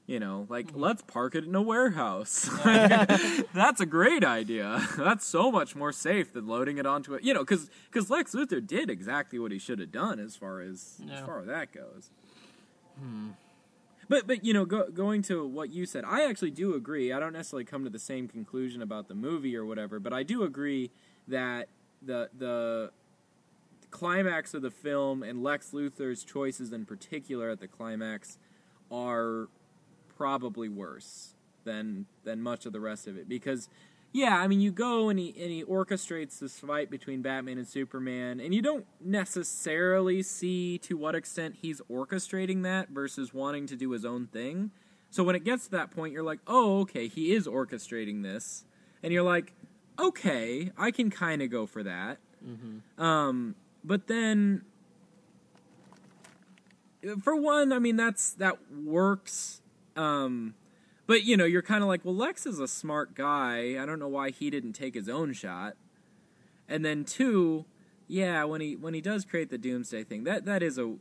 You 0.06 0.20
know, 0.20 0.46
like, 0.48 0.68
mm-hmm. 0.68 0.80
let's 0.80 1.02
park 1.02 1.34
it 1.34 1.44
in 1.44 1.54
a 1.56 1.62
warehouse. 1.62 2.48
That's 2.64 3.80
a 3.80 3.86
great 3.86 4.22
idea. 4.22 4.86
That's 4.96 5.26
so 5.26 5.50
much 5.50 5.74
more 5.74 5.90
safe 5.90 6.32
than 6.32 6.46
loading 6.46 6.78
it 6.78 6.86
onto 6.86 7.14
it. 7.14 7.24
You 7.24 7.34
know, 7.34 7.40
because 7.40 7.68
because 7.90 8.08
Lex 8.08 8.32
Luthor 8.32 8.64
did 8.64 8.88
exactly 8.88 9.40
what 9.40 9.50
he 9.50 9.58
should 9.58 9.80
have 9.80 9.90
done 9.90 10.20
as 10.20 10.36
far 10.36 10.60
as 10.60 11.00
as 11.10 11.24
far 11.24 11.40
as 11.40 11.46
that 11.48 11.72
goes. 11.72 12.10
Hmm. 13.00 13.30
But 14.08 14.28
but 14.28 14.44
you 14.44 14.52
know, 14.54 14.64
go, 14.64 14.88
going 14.90 15.22
to 15.22 15.44
what 15.44 15.70
you 15.70 15.86
said, 15.86 16.04
I 16.06 16.28
actually 16.28 16.52
do 16.52 16.74
agree. 16.74 17.12
I 17.12 17.18
don't 17.18 17.32
necessarily 17.32 17.64
come 17.64 17.82
to 17.82 17.90
the 17.90 17.98
same 17.98 18.28
conclusion 18.28 18.82
about 18.82 19.08
the 19.08 19.14
movie 19.14 19.56
or 19.56 19.64
whatever, 19.64 19.98
but 19.98 20.12
I 20.12 20.22
do 20.22 20.44
agree 20.44 20.92
that 21.26 21.68
the 22.00 22.30
the 22.36 22.90
climax 23.90 24.54
of 24.54 24.62
the 24.62 24.70
film 24.70 25.22
and 25.22 25.42
Lex 25.42 25.70
Luthor's 25.70 26.22
choices 26.22 26.72
in 26.72 26.84
particular 26.84 27.50
at 27.50 27.60
the 27.60 27.68
climax 27.68 28.38
are 28.90 29.48
probably 30.16 30.68
worse 30.68 31.34
than 31.64 32.06
than 32.24 32.42
much 32.42 32.66
of 32.66 32.72
the 32.72 32.80
rest 32.80 33.06
of 33.06 33.16
it 33.16 33.28
because 33.28 33.68
yeah, 34.12 34.38
I 34.38 34.46
mean 34.46 34.60
you 34.60 34.70
go 34.70 35.08
and 35.10 35.18
he 35.18 35.34
and 35.38 35.50
he 35.50 35.62
orchestrates 35.64 36.38
this 36.38 36.58
fight 36.58 36.90
between 36.90 37.22
Batman 37.22 37.58
and 37.58 37.66
Superman 37.66 38.40
and 38.40 38.54
you 38.54 38.62
don't 38.62 38.86
necessarily 39.00 40.22
see 40.22 40.78
to 40.78 40.96
what 40.96 41.14
extent 41.14 41.56
he's 41.60 41.80
orchestrating 41.90 42.62
that 42.62 42.88
versus 42.90 43.34
wanting 43.34 43.66
to 43.66 43.76
do 43.76 43.90
his 43.90 44.04
own 44.04 44.26
thing. 44.28 44.70
So 45.10 45.22
when 45.22 45.36
it 45.36 45.44
gets 45.44 45.64
to 45.66 45.70
that 45.72 45.90
point 45.90 46.12
you're 46.12 46.22
like, 46.22 46.40
"Oh, 46.46 46.80
okay, 46.80 47.08
he 47.08 47.32
is 47.32 47.46
orchestrating 47.46 48.22
this." 48.22 48.64
And 49.02 49.12
you're 49.12 49.22
like, 49.22 49.52
"Okay, 49.98 50.72
I 50.78 50.90
can 50.90 51.10
kind 51.10 51.42
of 51.42 51.50
go 51.50 51.66
for 51.66 51.82
that." 51.82 52.18
Um 52.98 53.54
but 53.84 54.06
then 54.06 54.62
for 57.22 57.36
one, 57.36 57.72
I 57.72 57.78
mean 57.78 57.96
that's 57.96 58.32
that 58.34 58.56
works. 58.72 59.60
Um, 59.96 60.54
but 61.06 61.24
you 61.24 61.36
know, 61.36 61.44
you're 61.44 61.62
kind 61.62 61.82
of 61.82 61.88
like, 61.88 62.04
well, 62.04 62.14
Lex 62.14 62.46
is 62.46 62.58
a 62.58 62.68
smart 62.68 63.14
guy. 63.14 63.80
I 63.80 63.86
don't 63.86 63.98
know 63.98 64.08
why 64.08 64.30
he 64.30 64.50
didn't 64.50 64.72
take 64.72 64.94
his 64.94 65.08
own 65.08 65.32
shot. 65.32 65.74
And 66.68 66.84
then 66.84 67.04
two, 67.04 67.64
yeah, 68.08 68.44
when 68.44 68.60
he 68.60 68.76
when 68.76 68.94
he 68.94 69.00
does 69.00 69.24
create 69.24 69.50
the 69.50 69.58
Doomsday 69.58 70.04
thing, 70.04 70.24
that 70.24 70.44
that 70.44 70.62
is 70.62 70.78
a 70.78 70.96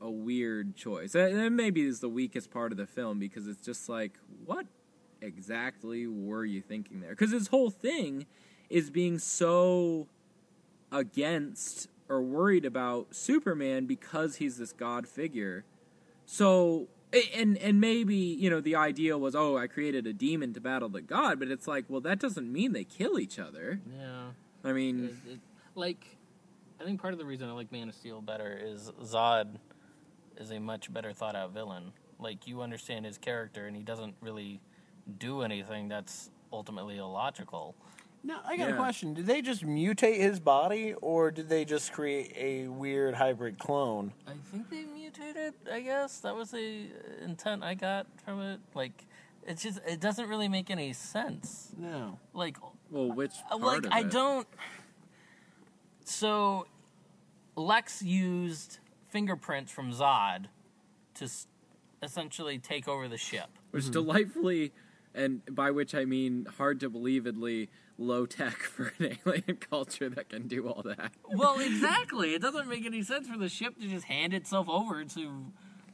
a 0.00 0.10
weird 0.10 0.76
choice. 0.76 1.12
That, 1.12 1.32
maybe 1.52 1.82
is 1.82 2.00
the 2.00 2.08
weakest 2.08 2.50
part 2.50 2.72
of 2.72 2.78
the 2.78 2.86
film 2.86 3.18
because 3.18 3.48
it's 3.48 3.64
just 3.64 3.88
like, 3.88 4.18
what 4.44 4.66
exactly 5.20 6.06
were 6.06 6.44
you 6.44 6.60
thinking 6.60 7.00
there? 7.00 7.10
Because 7.10 7.32
his 7.32 7.48
whole 7.48 7.70
thing 7.70 8.26
is 8.68 8.90
being 8.90 9.18
so 9.18 10.06
against 10.92 11.88
or 12.08 12.22
worried 12.22 12.64
about 12.64 13.14
Superman 13.14 13.86
because 13.86 14.36
he's 14.36 14.58
this 14.58 14.72
god 14.72 15.08
figure. 15.08 15.64
So 16.24 16.88
and 17.34 17.56
and 17.58 17.80
maybe 17.80 18.14
you 18.16 18.50
know 18.50 18.60
the 18.60 18.76
idea 18.76 19.16
was 19.18 19.34
oh 19.34 19.56
I 19.56 19.66
created 19.66 20.06
a 20.06 20.12
demon 20.12 20.52
to 20.54 20.60
battle 20.60 20.88
the 20.88 21.00
god, 21.02 21.38
but 21.38 21.48
it's 21.48 21.66
like 21.66 21.84
well 21.88 22.00
that 22.02 22.18
doesn't 22.18 22.50
mean 22.52 22.72
they 22.72 22.84
kill 22.84 23.18
each 23.18 23.38
other. 23.38 23.80
yeah. 23.98 24.28
I 24.64 24.72
mean 24.72 25.04
It- 25.26 25.32
it- 25.34 25.40
like, 25.74 26.16
I 26.80 26.84
think 26.84 27.00
part 27.02 27.12
of 27.12 27.18
the 27.18 27.26
reason 27.26 27.48
I 27.50 27.52
like 27.52 27.70
Man 27.70 27.88
of 27.90 27.94
Steel 27.94 28.22
better 28.22 28.58
is 28.62 28.90
Zod 29.02 29.56
is 30.38 30.50
a 30.50 30.58
much 30.58 30.90
better 30.92 31.12
thought 31.12 31.36
out 31.36 31.52
villain. 31.52 31.92
Like, 32.18 32.46
you 32.46 32.62
understand 32.62 33.04
his 33.04 33.18
character, 33.18 33.66
and 33.66 33.76
he 33.76 33.82
doesn't 33.82 34.14
really 34.22 34.60
do 35.18 35.42
anything 35.42 35.88
that's 35.88 36.30
ultimately 36.50 36.96
illogical. 36.96 37.74
Now 38.26 38.40
I 38.44 38.56
got 38.56 38.70
a 38.70 38.74
question. 38.74 39.14
Did 39.14 39.26
they 39.26 39.40
just 39.40 39.64
mutate 39.64 40.16
his 40.16 40.40
body, 40.40 40.94
or 40.94 41.30
did 41.30 41.48
they 41.48 41.64
just 41.64 41.92
create 41.92 42.32
a 42.36 42.66
weird 42.66 43.14
hybrid 43.14 43.56
clone? 43.56 44.12
I 44.26 44.32
think 44.50 44.68
they 44.68 44.84
mutated. 44.84 45.54
I 45.72 45.80
guess 45.80 46.18
that 46.20 46.34
was 46.34 46.50
the 46.50 46.86
intent 47.22 47.62
I 47.62 47.74
got 47.74 48.08
from 48.24 48.40
it. 48.40 48.58
Like, 48.74 49.06
it's 49.46 49.62
just 49.62 49.78
it 49.86 50.00
doesn't 50.00 50.28
really 50.28 50.48
make 50.48 50.72
any 50.72 50.92
sense. 50.92 51.72
No. 51.78 52.18
Like, 52.34 52.56
Well, 52.90 53.12
which 53.12 53.34
Uh, 53.48 53.58
part 53.58 53.62
like 53.62 53.86
of 53.86 53.92
I 53.92 54.02
don't. 54.02 54.48
So, 56.04 56.66
Lex 57.54 58.02
used 58.02 58.80
fingerprints 59.08 59.70
from 59.70 59.92
Zod 59.92 60.46
to 61.14 61.30
essentially 62.02 62.58
take 62.58 62.88
over 62.88 63.06
the 63.06 63.18
ship. 63.18 63.50
Which 63.70 63.88
delightfully, 63.88 64.72
and 65.14 65.42
by 65.48 65.70
which 65.70 65.94
I 65.94 66.04
mean 66.04 66.46
hard 66.58 66.80
to 66.80 66.90
believedly 66.90 67.68
low 67.98 68.26
tech 68.26 68.54
for 68.62 68.92
an 68.98 69.18
alien 69.26 69.56
culture 69.70 70.08
that 70.08 70.28
can 70.28 70.48
do 70.48 70.68
all 70.68 70.82
that. 70.82 71.12
Well, 71.32 71.58
exactly. 71.60 72.34
It 72.34 72.42
doesn't 72.42 72.68
make 72.68 72.84
any 72.84 73.02
sense 73.02 73.28
for 73.28 73.38
the 73.38 73.48
ship 73.48 73.78
to 73.80 73.88
just 73.88 74.04
hand 74.04 74.34
itself 74.34 74.68
over 74.68 75.04
to 75.04 75.46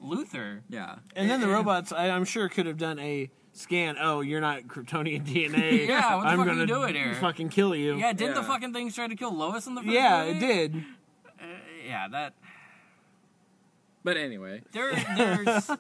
Luthor. 0.03 0.61
Yeah. 0.69 0.97
And 1.15 1.31
then 1.31 1.41
the 1.41 1.49
robots, 1.49 1.93
I, 1.93 2.09
I'm 2.11 2.25
sure, 2.25 2.49
could 2.49 2.67
have 2.67 2.79
done 2.79 2.99
a 2.99 3.31
scan. 3.53 3.97
Oh, 4.01 4.21
you're 4.21 4.41
not 4.41 4.63
Kryptonian 4.65 5.25
DNA. 5.27 5.87
Yeah, 5.87 6.17
what 6.17 6.23
the 6.23 6.29
I'm 6.29 6.39
fuck 6.39 6.47
are 6.47 6.51
gonna 6.51 6.61
you 6.63 6.67
doing 6.67 6.95
here? 6.95 7.15
Fucking 7.15 7.51
kill 7.51 7.75
you. 7.75 7.97
Yeah, 7.97 8.13
didn't 8.13 8.35
the 8.35 8.43
fucking 8.43 8.73
things 8.73 8.95
try 8.95 9.07
to 9.07 9.15
kill 9.15 9.35
Lois 9.35 9.67
in 9.67 9.75
the 9.75 9.83
first 9.83 9.93
Yeah, 9.93 10.25
movie? 10.25 10.39
it 10.39 10.41
did. 10.41 10.85
Uh, 11.41 11.45
yeah, 11.87 12.09
that 12.09 12.35
But 14.03 14.17
anyway, 14.17 14.63
there, 14.73 14.93
there's 15.17 15.71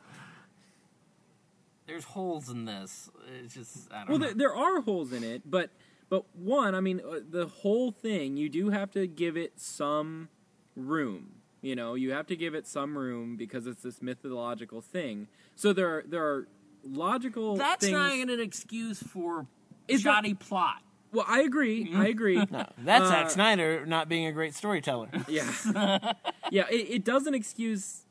there's 1.86 2.04
holes 2.04 2.48
in 2.48 2.64
this. 2.64 3.10
It's 3.42 3.54
just 3.54 3.90
I 3.92 4.00
don't 4.00 4.08
well, 4.10 4.18
know. 4.18 4.26
there, 4.26 4.34
there 4.34 4.56
are 4.56 4.80
holes 4.82 5.12
in 5.12 5.24
it, 5.24 5.42
but 5.50 5.70
but 6.12 6.26
one, 6.36 6.74
I 6.74 6.80
mean, 6.80 7.00
uh, 7.00 7.20
the 7.26 7.46
whole 7.46 7.90
thing, 7.90 8.36
you 8.36 8.50
do 8.50 8.68
have 8.68 8.90
to 8.90 9.06
give 9.06 9.34
it 9.34 9.58
some 9.58 10.28
room. 10.76 11.36
You 11.62 11.74
know, 11.74 11.94
you 11.94 12.12
have 12.12 12.26
to 12.26 12.36
give 12.36 12.54
it 12.54 12.66
some 12.66 12.98
room 12.98 13.38
because 13.38 13.66
it's 13.66 13.80
this 13.82 14.02
mythological 14.02 14.82
thing. 14.82 15.28
So 15.56 15.72
there 15.72 15.88
are 15.88 16.04
there 16.06 16.22
are 16.22 16.48
logical. 16.84 17.56
That's 17.56 17.86
things. 17.86 17.94
not 17.94 18.12
an 18.12 18.40
excuse 18.40 19.02
for 19.02 19.46
It's 19.88 20.04
not- 20.04 20.16
shoddy 20.16 20.34
plot. 20.34 20.82
Well, 21.14 21.24
I 21.26 21.40
agree. 21.40 21.90
I 21.94 22.08
agree. 22.08 22.36
No, 22.50 22.66
that's 22.84 23.04
Uh, 23.04 23.08
Zack 23.08 23.30
Snyder 23.30 23.86
not 23.86 24.10
being 24.10 24.26
a 24.26 24.32
great 24.32 24.54
storyteller. 24.54 25.08
Yeah. 25.28 25.50
yeah, 26.50 26.66
it, 26.70 26.90
it 26.90 27.04
doesn't 27.06 27.32
excuse. 27.32 28.02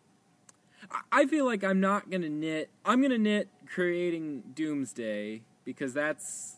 I- 0.90 1.22
I 1.22 1.26
feel 1.28 1.46
like 1.46 1.64
I'm 1.64 1.80
not 1.80 2.10
going 2.10 2.24
to 2.24 2.30
knit. 2.30 2.72
I'm 2.84 3.00
going 3.00 3.12
to 3.12 3.20
knit 3.20 3.48
creating 3.68 4.42
Doomsday 4.56 5.44
because 5.66 5.94
that's 5.94 6.56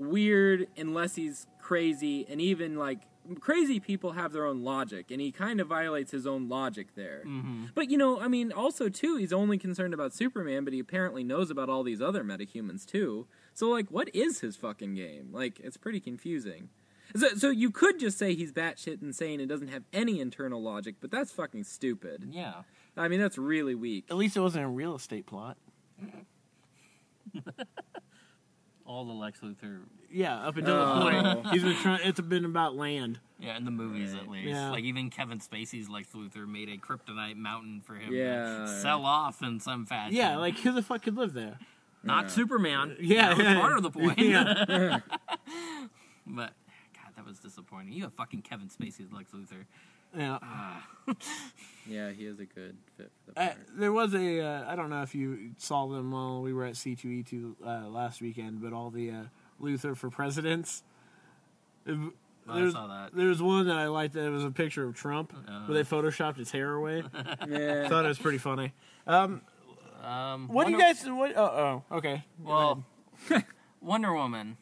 weird 0.00 0.66
unless 0.76 1.14
he's 1.14 1.46
crazy. 1.60 2.26
And 2.28 2.40
even 2.40 2.76
like 2.76 3.00
crazy 3.38 3.78
people 3.78 4.12
have 4.12 4.32
their 4.32 4.46
own 4.46 4.62
logic, 4.62 5.10
and 5.10 5.20
he 5.20 5.30
kind 5.30 5.60
of 5.60 5.68
violates 5.68 6.10
his 6.10 6.26
own 6.26 6.48
logic 6.48 6.94
there. 6.94 7.22
Mm-hmm. 7.26 7.66
But 7.74 7.90
you 7.90 7.98
know, 7.98 8.20
I 8.20 8.28
mean, 8.28 8.52
also 8.52 8.88
too, 8.88 9.16
he's 9.16 9.32
only 9.32 9.58
concerned 9.58 9.94
about 9.94 10.12
Superman, 10.14 10.64
but 10.64 10.72
he 10.72 10.78
apparently 10.80 11.22
knows 11.22 11.50
about 11.50 11.68
all 11.68 11.82
these 11.82 12.00
other 12.00 12.24
metahumans 12.24 12.84
too. 12.84 13.26
So 13.54 13.68
like, 13.68 13.90
what 13.90 14.08
is 14.14 14.40
his 14.40 14.56
fucking 14.56 14.94
game? 14.94 15.28
Like, 15.32 15.60
it's 15.60 15.76
pretty 15.76 16.00
confusing. 16.00 16.70
So, 17.16 17.28
so 17.34 17.50
you 17.50 17.70
could 17.70 17.98
just 17.98 18.18
say 18.18 18.34
he's 18.34 18.52
batshit 18.52 19.02
insane 19.02 19.40
and 19.40 19.48
doesn't 19.48 19.68
have 19.68 19.82
any 19.92 20.20
internal 20.20 20.62
logic, 20.62 20.96
but 21.00 21.10
that's 21.10 21.32
fucking 21.32 21.64
stupid. 21.64 22.28
Yeah. 22.30 22.62
I 22.96 23.08
mean, 23.08 23.20
that's 23.20 23.38
really 23.38 23.74
weak. 23.74 24.04
At 24.10 24.16
least 24.16 24.36
it 24.36 24.40
wasn't 24.40 24.64
a 24.64 24.68
real 24.68 24.94
estate 24.94 25.26
plot. 25.26 25.56
All 28.90 29.04
the 29.04 29.12
Lex 29.12 29.38
Luthor. 29.38 29.82
Yeah, 30.10 30.34
up 30.38 30.56
until 30.56 30.74
Oh. 30.74 30.94
the 31.04 31.10
point 31.42 31.46
he's 31.52 31.62
been 31.62 31.76
trying. 31.76 32.00
It's 32.02 32.20
been 32.20 32.44
about 32.44 32.74
land. 32.74 33.20
Yeah, 33.38 33.56
in 33.56 33.64
the 33.64 33.70
movies 33.70 34.14
at 34.14 34.26
least. 34.28 34.48
Yeah. 34.48 34.70
Like 34.70 34.82
even 34.82 35.10
Kevin 35.10 35.38
Spacey's 35.38 35.88
Lex 35.88 36.08
Luthor 36.12 36.48
made 36.48 36.68
a 36.68 36.76
kryptonite 36.76 37.36
mountain 37.36 37.82
for 37.82 37.94
him 37.94 38.12
Yeah. 38.12 38.58
to 38.58 38.68
sell 38.82 39.06
off 39.06 39.42
in 39.44 39.60
some 39.60 39.86
fashion. 39.86 40.16
Yeah, 40.16 40.38
like 40.38 40.58
who 40.58 40.72
the 40.72 40.82
fuck 40.82 41.02
could 41.02 41.16
live 41.16 41.34
there? 41.34 41.58
not 42.02 42.24
Yeah. 42.24 42.28
Superman. 42.30 42.96
Yeah, 43.00 43.28
that 43.32 43.36
was 43.38 43.46
part 43.58 43.76
of 43.76 43.82
the 43.84 43.90
point. 43.92 44.18
Yeah. 44.18 44.98
but 46.26 46.52
God, 46.94 47.12
that 47.16 47.24
was 47.24 47.38
disappointing. 47.38 47.92
You 47.92 48.02
have 48.04 48.14
fucking 48.14 48.42
Kevin 48.42 48.68
Spacey 48.68 49.04
as 49.04 49.12
Lex 49.12 49.30
Luthor. 49.30 49.66
Yeah. 50.16 50.38
Yeah, 51.86 52.10
he 52.10 52.26
is 52.26 52.38
a 52.38 52.44
good 52.44 52.76
fit 52.96 53.10
for 53.24 53.32
the 53.32 53.40
Uh, 53.40 53.54
there 53.74 53.90
was 53.92 54.14
a 54.14 54.40
uh, 54.40 54.64
I 54.70 54.76
don't 54.76 54.90
know 54.90 55.02
if 55.02 55.14
you 55.14 55.52
saw 55.58 55.88
them 55.88 56.12
while 56.12 56.40
we 56.40 56.52
were 56.52 56.64
at 56.64 56.74
C2E2 56.74 57.54
uh, 57.66 57.88
last 57.88 58.20
weekend, 58.22 58.62
but 58.62 58.72
all 58.72 58.90
the 58.90 59.10
uh, 59.10 59.22
Luthor 59.60 59.96
for 59.96 60.08
presidents. 60.08 60.84
Oh, 61.88 62.12
I 62.48 62.70
saw 62.70 62.86
that. 62.86 63.14
There 63.14 63.26
was 63.28 63.42
one 63.42 63.66
that 63.66 63.76
I 63.76 63.86
liked 63.88 64.14
that 64.14 64.24
it 64.24 64.30
was 64.30 64.44
a 64.44 64.50
picture 64.50 64.84
of 64.86 64.94
Trump 64.94 65.32
Uh. 65.48 65.62
where 65.66 65.82
they 65.82 65.88
photoshopped 65.88 66.36
his 66.36 66.50
hair 66.52 66.74
away. 66.74 67.02
Yeah. 67.48 67.88
thought 67.88 68.04
it 68.04 68.08
was 68.08 68.18
pretty 68.18 68.38
funny. 68.38 68.72
Um, 69.06 69.40
Um, 70.04 70.48
what 70.48 70.66
do 70.66 70.72
you 70.72 70.78
guys? 70.78 71.02
What? 71.04 71.36
Oh, 71.36 71.82
oh 71.90 71.96
okay. 71.96 72.24
Go. 72.44 72.48
Well, 72.48 72.84
Wonder 73.80 74.12
Woman. 74.12 74.56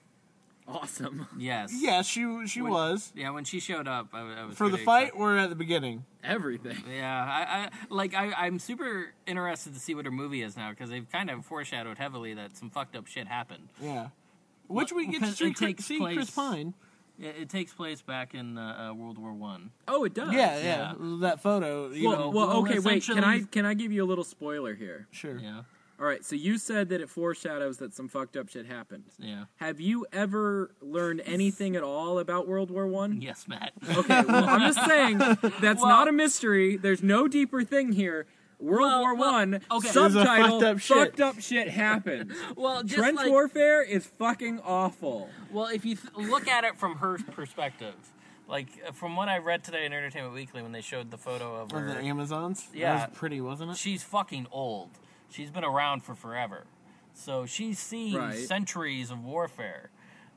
Awesome. 0.68 1.26
Yes. 1.38 1.72
yes, 1.74 2.06
she 2.06 2.46
she 2.46 2.60
When- 2.62 2.72
was 2.72 3.12
Yeah, 3.14 3.30
when 3.30 3.44
she 3.44 3.58
showed 3.60 3.88
up, 3.88 4.08
I, 4.12 4.20
I 4.42 4.44
was 4.44 4.56
for 4.56 4.64
the 4.64 4.70
pretty 4.70 4.84
fight 4.84 5.06
excited. 5.08 5.20
or 5.22 5.36
at 5.38 5.48
the 5.50 5.56
beginning. 5.56 6.04
Everything. 6.22 6.76
Yeah, 6.92 7.24
I, 7.24 7.40
I 7.64 7.68
like. 7.88 8.14
I, 8.14 8.32
I'm 8.32 8.58
super 8.58 9.12
interested 9.26 9.72
to 9.74 9.80
see 9.80 9.94
what 9.94 10.04
her 10.04 10.10
movie 10.10 10.42
is 10.42 10.56
now 10.56 10.70
because 10.70 10.90
they've 10.90 11.08
kind 11.10 11.30
of 11.30 11.44
foreshadowed 11.46 11.96
heavily 11.98 12.34
that 12.34 12.56
some 12.56 12.70
fucked 12.70 12.96
up 12.96 13.06
shit 13.06 13.26
happened. 13.28 13.68
Yeah, 13.80 14.08
which 14.66 14.92
we 14.92 15.06
get 15.06 15.14
to 15.14 15.20
Because 15.20 15.36
see, 15.38 15.44
it 15.46 15.54
Chris- 15.56 15.58
takes 15.68 15.84
see 15.86 15.98
Chris 15.98 16.14
place- 16.16 16.30
Pine. 16.30 16.74
It, 17.20 17.34
it 17.42 17.48
takes 17.48 17.72
place 17.72 18.00
back 18.00 18.32
in 18.34 18.56
uh, 18.58 18.90
uh, 18.90 18.94
World 18.94 19.18
War 19.18 19.32
One. 19.32 19.70
Oh, 19.88 20.04
it 20.04 20.14
does. 20.14 20.32
Yeah, 20.32 20.56
yeah, 20.58 20.62
yeah. 20.62 21.16
that 21.20 21.40
photo. 21.40 21.90
You 21.90 22.08
Well, 22.10 22.18
know, 22.18 22.28
well, 22.30 22.46
well, 22.48 22.56
okay. 22.58 22.78
Wait. 22.78 23.02
Can 23.04 23.24
I 23.24 23.40
can 23.42 23.64
I 23.66 23.74
give 23.74 23.90
you 23.90 24.04
a 24.04 24.06
little 24.06 24.22
spoiler 24.24 24.74
here? 24.74 25.08
sure. 25.10 25.38
Yeah, 25.38 25.62
All 26.00 26.06
right. 26.06 26.24
So 26.24 26.36
you 26.36 26.58
said 26.58 26.88
that 26.90 27.00
it 27.00 27.10
foreshadows 27.10 27.78
that 27.78 27.92
some 27.94 28.08
fucked 28.08 28.36
up 28.36 28.48
shit 28.48 28.66
happened. 28.66 29.04
yeah. 29.18 29.44
Have 29.56 29.80
you 29.80 30.06
ever 30.12 30.70
learned 30.80 31.22
anything 31.24 31.74
at 31.76 31.82
all 31.82 32.18
about 32.18 32.46
World 32.46 32.70
War 32.70 32.86
One? 32.86 33.20
Yes, 33.20 33.46
Matt. 33.48 33.72
Okay, 33.96 34.22
well, 34.28 34.44
I'm 34.48 34.72
just 34.72 34.86
saying 34.86 35.18
that's 35.60 35.80
Well- 35.80 35.88
not 35.88 36.08
a 36.08 36.12
mystery. 36.12 36.76
There's 36.76 37.02
no 37.02 37.26
deeper 37.28 37.64
thing 37.64 37.92
here. 37.92 38.26
World 38.60 38.80
Well, 38.90 39.00
War 39.02 39.14
well, 39.14 39.32
One 39.34 39.60
okay. 39.70 39.88
Subtitle: 39.88 40.60
fucked 40.60 40.64
up 40.64 40.78
shit. 40.80 40.96
"Fucked 40.96 41.20
up 41.20 41.40
shit 41.40 41.68
happened." 41.68 42.32
well, 42.56 42.82
just 42.82 42.96
Trench 42.96 43.16
like, 43.16 43.28
warfare 43.30 43.84
is 43.84 44.04
fucking 44.04 44.58
awful. 44.64 45.30
well, 45.52 45.66
if 45.66 45.84
you 45.84 45.94
th- 45.94 46.28
look 46.28 46.48
at 46.48 46.64
it 46.64 46.76
from 46.76 46.96
her 46.96 47.18
perspective, 47.32 47.94
like 48.48 48.66
uh, 48.86 48.90
from 48.90 49.14
what 49.14 49.28
I 49.28 49.38
read 49.38 49.62
today 49.62 49.86
in 49.86 49.92
Entertainment 49.92 50.34
Weekly 50.34 50.62
when 50.62 50.72
they 50.72 50.80
showed 50.80 51.12
the 51.12 51.16
photo 51.18 51.54
of 51.54 51.72
Of 51.72 51.86
the 51.86 51.98
Amazons. 52.00 52.66
Yeah. 52.74 52.96
that 52.96 53.10
was 53.10 53.18
pretty, 53.18 53.40
wasn't 53.40 53.70
it? 53.70 53.76
she's 53.76 54.02
fucking 54.02 54.48
old. 54.50 54.90
She's 55.30 55.50
been 55.50 55.64
around 55.64 56.02
for 56.02 56.14
forever, 56.14 56.64
so 57.12 57.46
she's 57.46 57.78
seen 57.78 58.16
Right. 58.16 58.34
centuries 58.38 59.10
of 59.10 59.24
warfare. 59.24 59.90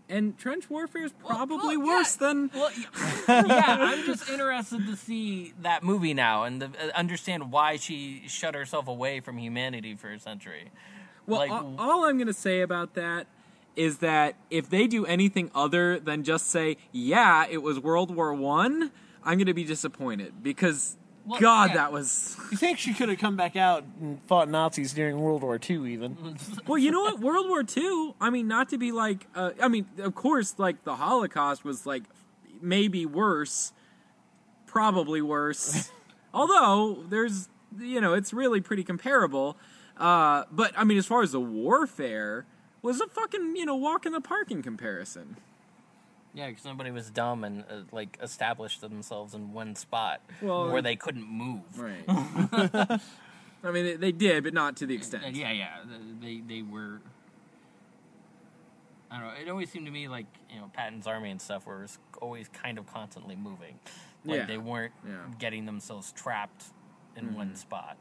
And 0.10 0.38
trench 0.38 0.70
warfare 0.70 1.06
is 1.06 1.14
probably 1.14 1.78
well, 1.78 1.88
yeah. 1.88 1.96
worse 1.96 2.16
than. 2.16 2.52
Well, 2.54 2.70
yeah, 3.30 3.78
I'm 3.80 4.06
just 4.06 4.30
interested 4.30 4.86
to 4.88 4.98
see 4.98 5.54
that 5.62 5.84
movie 5.84 6.14
now 6.14 6.44
and 6.44 6.62
the, 6.62 6.66
uh, 6.66 6.92
understand 6.96 7.52
why 7.54 7.78
she 7.78 8.24
shut 8.28 8.54
herself 8.54 8.90
away 8.90 9.22
from 9.22 9.38
humanity 9.38 9.96
for 9.96 10.12
a 10.12 10.20
century. 10.20 10.70
Well, 11.28 11.40
like, 11.40 11.52
all, 11.52 11.76
all 11.78 12.04
I'm 12.06 12.18
gonna 12.18 12.34
say 12.34 12.60
about 12.60 12.96
that 12.96 13.28
is 13.78 14.00
that 14.00 14.36
if 14.50 14.70
they 14.70 14.86
do 14.86 15.06
anything 15.06 15.50
other 15.56 15.98
than 15.98 16.24
just 16.24 16.50
say, 16.50 16.76
"Yeah, 16.92 17.46
it 17.50 17.62
was 17.62 17.80
World 17.80 18.14
War 18.14 18.34
One," 18.34 18.92
I'm 19.24 19.38
gonna 19.38 19.54
be 19.54 19.64
disappointed 19.64 20.44
because, 20.44 20.98
Well, 21.26 21.40
God, 21.40 21.70
yeah. 21.70 21.76
that 21.76 21.92
was. 21.92 22.36
You 22.52 22.58
think 22.58 22.80
she 22.80 22.94
could 22.94 23.10
have 23.10 23.20
come 23.20 23.36
back 23.36 23.56
out 23.56 23.84
and 24.00 24.20
fought 24.28 24.50
Nazis 24.50 24.94
during 24.94 25.20
World 25.20 25.44
War 25.44 25.60
II, 25.70 25.92
even? 25.94 26.38
Well, 26.68 26.78
you 26.78 26.92
know 26.92 27.02
what? 27.02 27.20
World 27.20 27.48
War 27.48 27.64
II. 27.64 28.16
I 28.20 28.30
mean, 28.30 28.48
not 28.48 28.70
to 28.70 28.78
be 28.78 28.92
like. 28.92 29.28
Uh, 29.36 29.52
I 29.62 29.68
mean, 29.68 29.88
of 30.00 30.16
course, 30.16 30.56
like 30.58 30.84
the 30.84 30.96
Holocaust 30.96 31.64
was 31.64 31.86
like 31.86 32.04
maybe 32.62 33.06
worse, 33.06 33.74
probably 34.66 35.22
worse. 35.22 35.92
Although 36.34 37.04
there's, 37.10 37.50
you 37.78 38.00
know, 38.00 38.14
it's 38.14 38.34
really 38.34 38.62
pretty 38.62 38.84
comparable. 38.84 39.58
Uh, 39.98 40.46
but 40.52 40.74
I 40.78 40.84
mean, 40.84 40.98
as 40.98 41.06
far 41.06 41.22
as 41.22 41.34
the 41.34 41.40
warfare, 41.40 42.46
was 42.82 43.00
a 43.00 43.08
fucking 43.08 43.56
you 43.56 43.66
know 43.66 43.76
walk 43.76 44.06
in 44.06 44.12
the 44.12 44.22
park 44.22 44.52
in 44.52 44.62
comparison. 44.62 45.38
Yeah, 46.34 46.48
because 46.50 46.66
nobody 46.66 46.92
was 46.92 47.10
dumb 47.10 47.44
and 47.44 47.64
uh, 47.70 47.82
like 47.92 48.18
established 48.22 48.82
themselves 48.82 49.34
in 49.34 49.54
one 49.54 49.76
spot 49.76 50.22
Well, 50.42 50.70
where 50.72 50.82
they 50.82 50.96
couldn't 50.96 51.28
move. 51.28 51.62
Right. 51.78 52.04
I 53.64 53.70
mean, 53.72 53.86
they, 53.86 53.96
they 53.96 54.12
did, 54.12 54.44
but 54.44 54.54
not 54.54 54.78
to 54.78 54.86
the 54.86 54.96
Uh, 54.96 54.98
extent. 54.98 55.36
yeah, 55.36 55.52
yeah, 55.52 55.78
they 56.22 56.40
they 56.40 56.62
were. 56.62 57.02
I 59.10 59.20
don't 59.20 59.28
know. 59.28 59.34
It 59.42 59.50
always 59.50 59.70
seemed 59.70 59.86
to 59.88 59.92
me 59.92 60.08
like 60.08 60.26
you 60.50 60.60
know 60.60 60.72
Patton's 60.74 61.06
army 61.06 61.32
and 61.32 61.42
stuff 61.42 61.66
were 61.66 61.86
always 62.22 62.48
kind 62.50 62.78
of 62.78 62.88
constantly 62.88 63.36
moving. 63.36 63.78
Like 64.26 64.40
Yeah. 64.42 64.46
they 64.46 64.58
weren't 64.58 64.94
Yeah. 65.06 65.18
getting 65.38 65.66
themselves 65.66 66.12
trapped 66.14 66.66
in 67.18 67.34
one 67.36 67.56
spot. 67.56 67.98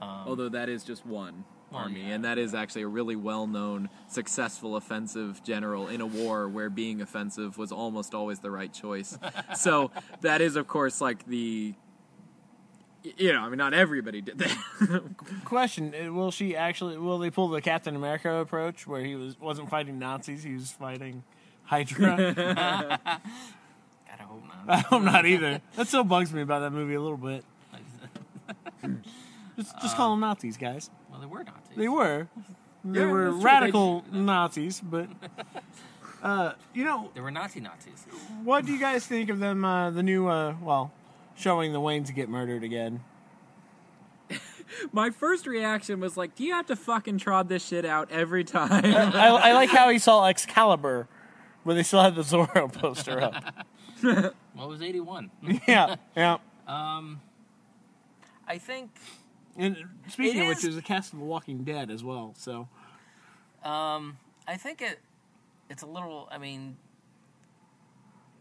Um, 0.00 0.08
Although 0.26 0.48
that 0.50 0.68
is 0.68 0.84
just 0.84 1.04
one. 1.06 1.44
Well, 1.70 1.82
army, 1.82 2.02
yeah. 2.02 2.14
and 2.14 2.24
that 2.24 2.38
is 2.38 2.54
actually 2.54 2.82
a 2.82 2.88
really 2.88 3.16
well-known, 3.16 3.88
successful 4.08 4.76
offensive 4.76 5.42
general 5.42 5.88
in 5.88 6.00
a 6.00 6.06
war 6.06 6.48
where 6.48 6.70
being 6.70 7.00
offensive 7.00 7.58
was 7.58 7.72
almost 7.72 8.14
always 8.14 8.40
the 8.40 8.50
right 8.50 8.72
choice. 8.72 9.18
so 9.56 9.90
that 10.20 10.40
is, 10.40 10.56
of 10.56 10.66
course, 10.68 11.00
like 11.00 11.26
the. 11.26 11.74
You 13.18 13.34
know, 13.34 13.40
I 13.40 13.50
mean, 13.50 13.58
not 13.58 13.74
everybody 13.74 14.22
did 14.22 14.38
that. 14.38 15.02
Question: 15.44 15.94
uh, 15.94 16.10
Will 16.10 16.30
she 16.30 16.56
actually? 16.56 16.96
Will 16.96 17.18
they 17.18 17.28
pull 17.28 17.48
the 17.48 17.60
Captain 17.60 17.94
America 17.94 18.34
approach 18.36 18.86
where 18.86 19.04
he 19.04 19.14
was 19.14 19.38
wasn't 19.38 19.68
fighting 19.68 19.98
Nazis? 19.98 20.42
He 20.42 20.54
was 20.54 20.72
fighting 20.72 21.22
Hydra. 21.64 22.16
God, 22.34 22.98
I 24.18 24.22
hope 24.22 24.42
not. 24.46 24.56
I 24.66 24.76
not. 24.76 24.84
hope 24.86 25.02
not 25.02 25.26
either. 25.26 25.60
That 25.76 25.86
still 25.86 26.04
bugs 26.04 26.32
me 26.32 26.40
about 26.40 26.60
that 26.60 26.70
movie 26.70 26.94
a 26.94 27.00
little 27.00 27.18
bit. 27.18 27.44
Just, 29.56 29.80
just 29.80 29.96
call 29.96 30.10
them 30.10 30.18
Nazis, 30.18 30.56
guys. 30.56 30.90
Well, 31.14 31.20
they 31.20 31.26
were 31.26 31.44
Nazis. 31.44 31.76
They 31.76 31.88
were. 31.88 32.28
They 32.86 33.00
Yeah, 33.00 33.10
were 33.10 33.24
that's 33.30 33.36
true. 33.36 33.44
radical 33.44 34.04
Nazis, 34.12 34.80
but 34.82 35.08
uh, 36.22 36.52
you 36.74 36.84
know, 36.84 37.10
They 37.14 37.22
were 37.22 37.30
Nazi 37.30 37.60
Nazis. 37.60 38.04
what 38.42 38.66
do 38.66 38.72
you 38.72 38.78
guys 38.78 39.06
think 39.06 39.30
of 39.30 39.38
them? 39.38 39.64
Uh, 39.64 39.90
the 39.90 40.02
new, 40.02 40.26
uh, 40.28 40.54
well, 40.60 40.92
showing 41.34 41.72
the 41.72 41.80
Waynes 41.80 42.14
get 42.14 42.28
murdered 42.28 42.62
again. 42.62 43.00
My 44.92 45.08
first 45.10 45.46
reaction 45.46 45.98
was 46.00 46.16
like, 46.18 46.34
"Do 46.34 46.44
you 46.44 46.52
have 46.52 46.66
to 46.66 46.76
fucking 46.76 47.18
trod 47.18 47.48
this 47.48 47.64
shit 47.64 47.84
out 47.86 48.10
every 48.10 48.44
time?" 48.44 48.84
I, 48.84 49.28
I 49.28 49.52
like 49.54 49.70
how 49.70 49.88
he 49.88 49.98
saw 49.98 50.26
Excalibur, 50.26 51.06
where 51.62 51.74
they 51.74 51.82
still 51.84 52.02
had 52.02 52.14
the 52.16 52.22
Zorro 52.22 52.70
poster 52.72 53.20
up. 53.22 53.44
What 54.54 54.68
was 54.68 54.82
81? 54.82 55.30
yeah, 55.66 55.96
yeah. 56.16 56.36
Um, 56.66 57.20
I 58.48 58.58
think 58.58 58.90
And 59.56 59.76
speaking 60.08 60.38
It 60.38 60.42
of 60.42 60.48
which, 60.48 60.56
is- 60.58 60.62
there's 60.64 60.76
a 60.76 60.82
cast 60.82 61.12
of 61.12 61.18
The 61.20 61.24
Walking 61.24 61.64
Dead 61.64 61.90
as 61.90 62.02
well. 62.04 62.34
So 62.36 62.68
Um, 63.64 64.18
I 64.48 64.56
think 64.56 64.82
it 64.82 65.00
it's 65.70 65.82
a 65.82 65.86
little. 65.86 66.28
I 66.30 66.38
mean, 66.38 66.76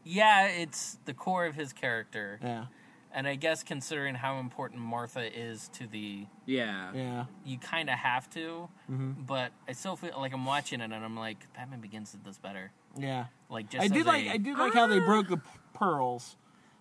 yeah, 0.04 0.48
it's 0.48 0.98
the 1.06 1.14
core 1.14 1.46
of 1.46 1.56
his 1.56 1.72
character, 1.72 2.40
yeah, 2.44 2.66
and 3.14 3.26
I 3.28 3.36
guess 3.36 3.64
considering 3.64 4.16
how 4.16 4.40
important 4.40 4.82
Martha 4.82 5.22
is 5.34 5.70
to 5.70 5.88
the, 5.88 6.26
yeah. 6.46 6.92
yeah. 6.94 7.26
you 7.46 7.58
kind 7.58 7.90
of 7.90 7.98
have 7.98 8.30
to. 8.32 8.68
Mhm. 8.92 9.26
But 9.26 9.54
I 9.68 9.72
still 9.72 9.96
feel 9.96 10.12
like 10.18 10.34
I'm 10.34 10.46
watching 10.46 10.82
it, 10.82 10.86
and 10.92 10.94
I'm 10.96 11.16
like, 11.16 11.52
Batman 11.54 11.80
Begins 11.80 12.12
did 12.12 12.26
this 12.26 12.38
better. 12.38 12.72
Yeah, 12.98 13.28
Like 13.50 13.70
just 13.70 13.82
I 13.82 13.86
as 13.86 13.92
did 13.92 14.06
like 14.06 14.26
a- 14.26 14.32
I 14.32 14.38
did 14.38 14.58
like 14.58 14.74
how 14.74 14.88
they 14.88 15.00
broke 15.00 15.30
the 15.30 15.38
p- 15.38 15.50
pearls. 15.74 16.36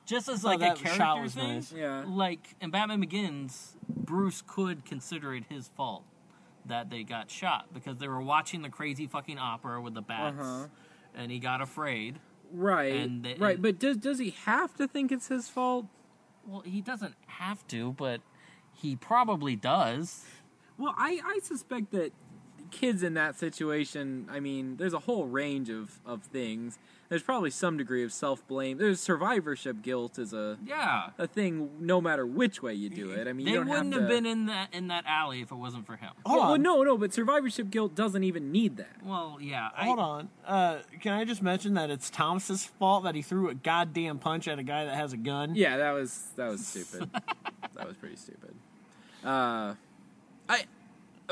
Just 0.07 0.29
as 0.29 0.45
like 0.45 0.61
a 0.61 0.75
character 0.75 1.23
was 1.23 1.35
thing. 1.35 1.55
nice. 1.57 1.73
Yeah. 1.73 2.05
Like 2.07 2.55
in 2.61 2.71
Batman 2.71 3.01
Begins, 3.01 3.77
Bruce 3.89 4.43
could 4.47 4.85
consider 4.85 5.35
it 5.35 5.45
his 5.49 5.69
fault 5.69 6.05
that 6.67 6.91
they 6.91 7.03
got 7.03 7.31
shot 7.31 7.67
because 7.75 7.99
they 7.99 8.09
were 8.09 8.21
watching 8.23 8.63
the 8.63 8.69
crazy 8.69 9.07
fucking 9.07 9.39
opera 9.39 9.81
with 9.81 9.95
the 9.95 10.03
bats, 10.03 10.37
Uh-huh. 10.39 10.67
and 11.15 11.31
he 11.33 11.39
got 11.39 11.61
afraid. 11.61 12.19
Right. 12.53 12.95
And 12.95 13.27
right, 13.39 13.61
but 13.61 13.79
does 13.79 13.97
does 13.97 14.19
he 14.19 14.31
have 14.45 14.77
to 14.77 14.87
think 14.87 15.11
it's 15.11 15.29
his 15.29 15.49
fault? 15.49 15.87
Well, 16.47 16.61
he 16.61 16.81
doesn't 16.81 17.15
have 17.27 17.67
to, 17.69 17.93
but 17.93 18.21
he 18.75 18.97
probably 18.97 19.57
does. 19.57 20.25
Well, 20.79 20.95
I, 20.99 21.21
I 21.25 21.39
suspect 21.43 21.93
that 21.93 22.13
kids 22.73 23.03
in 23.05 23.15
that 23.15 23.39
situation, 23.39 24.27
I 24.31 24.41
mean, 24.41 24.77
there's 24.79 24.95
a 24.95 24.99
whole 25.01 25.27
range 25.27 25.71
of, 25.71 26.01
of 26.05 26.23
things. 26.25 26.79
There's 27.09 27.23
probably 27.23 27.51
some 27.51 27.77
degree 27.77 28.03
of 28.05 28.13
self 28.13 28.45
blame. 28.49 28.79
There's 28.79 28.99
survivorship 28.99 29.83
guilt 29.83 30.19
is 30.19 30.33
a 30.33 30.57
Yeah. 30.65 31.11
a 31.19 31.27
thing 31.27 31.69
no 31.79 32.01
matter 32.01 32.27
which 32.27 32.63
way 32.63 32.73
you 32.73 32.89
do 32.89 33.11
it. 33.11 33.29
I 33.29 33.35
mean, 33.35 33.45
They 33.45 33.53
you 33.53 33.59
don't 33.59 33.69
wouldn't 33.69 33.93
have, 33.93 34.03
have, 34.05 34.11
been 34.11 34.25
in 34.25 34.47
that 34.47 34.73
in 34.73 34.89
that 34.89 35.05
alley 35.07 35.43
if 35.43 35.53
it 35.53 35.57
wasn't 35.57 35.87
for 35.87 35.97
him. 35.97 36.11
Hold 36.25 36.39
well, 36.39 36.47
well, 36.47 36.55
on. 36.55 36.63
no, 36.63 36.83
no, 36.83 36.97
but 36.97 37.13
survivorship 37.13 37.69
guilt 37.71 37.95
doesn't 37.95 38.25
even 38.25 38.51
need 38.51 38.79
that. 38.79 38.97
Well, 39.05 39.37
yeah. 39.41 39.69
I, 39.77 39.85
Hold 39.85 39.99
on. 39.99 40.29
Uh, 40.47 40.79
can 41.01 41.13
I 41.13 41.25
just 41.27 41.43
mention 41.43 41.75
that 41.75 41.91
it's 41.91 42.09
Thomas's 42.09 42.65
fault 42.65 43.05
that 43.05 43.15
he 43.15 43.21
threw 43.21 43.51
a 43.51 43.55
goddamn 43.55 44.19
punch 44.19 44.49
at 44.49 44.59
a 44.59 44.63
guy 44.63 44.87
that 44.87 44.95
has 44.95 45.13
a 45.13 45.19
gun? 45.19 45.55
Yeah, 45.55 45.77
that 45.77 45.91
was 45.93 46.29
that 46.37 46.49
was 46.49 46.67
stupid. 46.67 47.11
that 47.75 47.87
was 47.87 47.97
pretty 47.97 48.17
stupid. 48.17 48.55
Uh, 49.23 49.29
I 49.29 49.75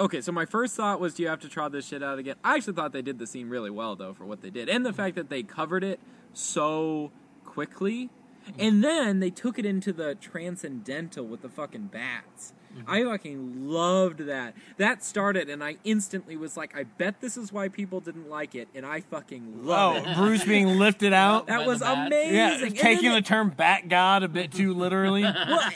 okay. 0.00 0.20
So 0.20 0.32
my 0.32 0.44
first 0.44 0.74
thought 0.74 1.00
was, 1.00 1.14
do 1.14 1.22
you 1.22 1.28
have 1.28 1.40
to 1.40 1.48
try 1.48 1.68
this 1.68 1.86
shit 1.86 2.02
out 2.02 2.18
again? 2.18 2.36
I 2.42 2.56
actually 2.56 2.74
thought 2.74 2.92
they 2.92 3.02
did 3.02 3.18
the 3.18 3.26
scene 3.26 3.48
really 3.48 3.70
well 3.70 3.94
though 3.96 4.14
for 4.14 4.24
what 4.24 4.42
they 4.42 4.50
did, 4.50 4.68
and 4.68 4.84
the 4.84 4.92
fact 4.92 5.16
that 5.16 5.28
they 5.28 5.42
covered 5.42 5.84
it 5.84 6.00
so 6.32 7.12
quickly, 7.44 8.10
and 8.58 8.82
then 8.82 9.20
they 9.20 9.30
took 9.30 9.58
it 9.58 9.66
into 9.66 9.92
the 9.92 10.14
transcendental 10.14 11.26
with 11.26 11.42
the 11.42 11.48
fucking 11.48 11.86
bats. 11.86 12.52
Mm-hmm. 12.76 12.90
I 12.90 13.04
fucking 13.04 13.68
loved 13.68 14.20
that. 14.20 14.54
That 14.76 15.02
started, 15.04 15.50
and 15.50 15.62
I 15.62 15.76
instantly 15.84 16.36
was 16.36 16.56
like, 16.56 16.76
I 16.76 16.84
bet 16.84 17.20
this 17.20 17.36
is 17.36 17.52
why 17.52 17.68
people 17.68 18.00
didn't 18.00 18.30
like 18.30 18.54
it, 18.54 18.68
and 18.74 18.86
I 18.86 19.00
fucking 19.00 19.66
love 19.66 19.96
Oh, 20.06 20.10
it. 20.10 20.16
Bruce 20.16 20.44
being 20.44 20.78
lifted 20.78 21.12
out. 21.24 21.48
That 21.48 21.60
By 21.60 21.66
was 21.66 21.82
amazing. 21.82 22.34
Yeah, 22.34 22.58
taking 22.82 23.10
they- 23.10 23.16
the 23.16 23.22
term 23.22 23.50
"bat 23.50 23.88
god" 23.88 24.22
a 24.22 24.28
bit 24.28 24.52
too 24.52 24.72
literally. 24.80 25.22
well, 25.22 25.70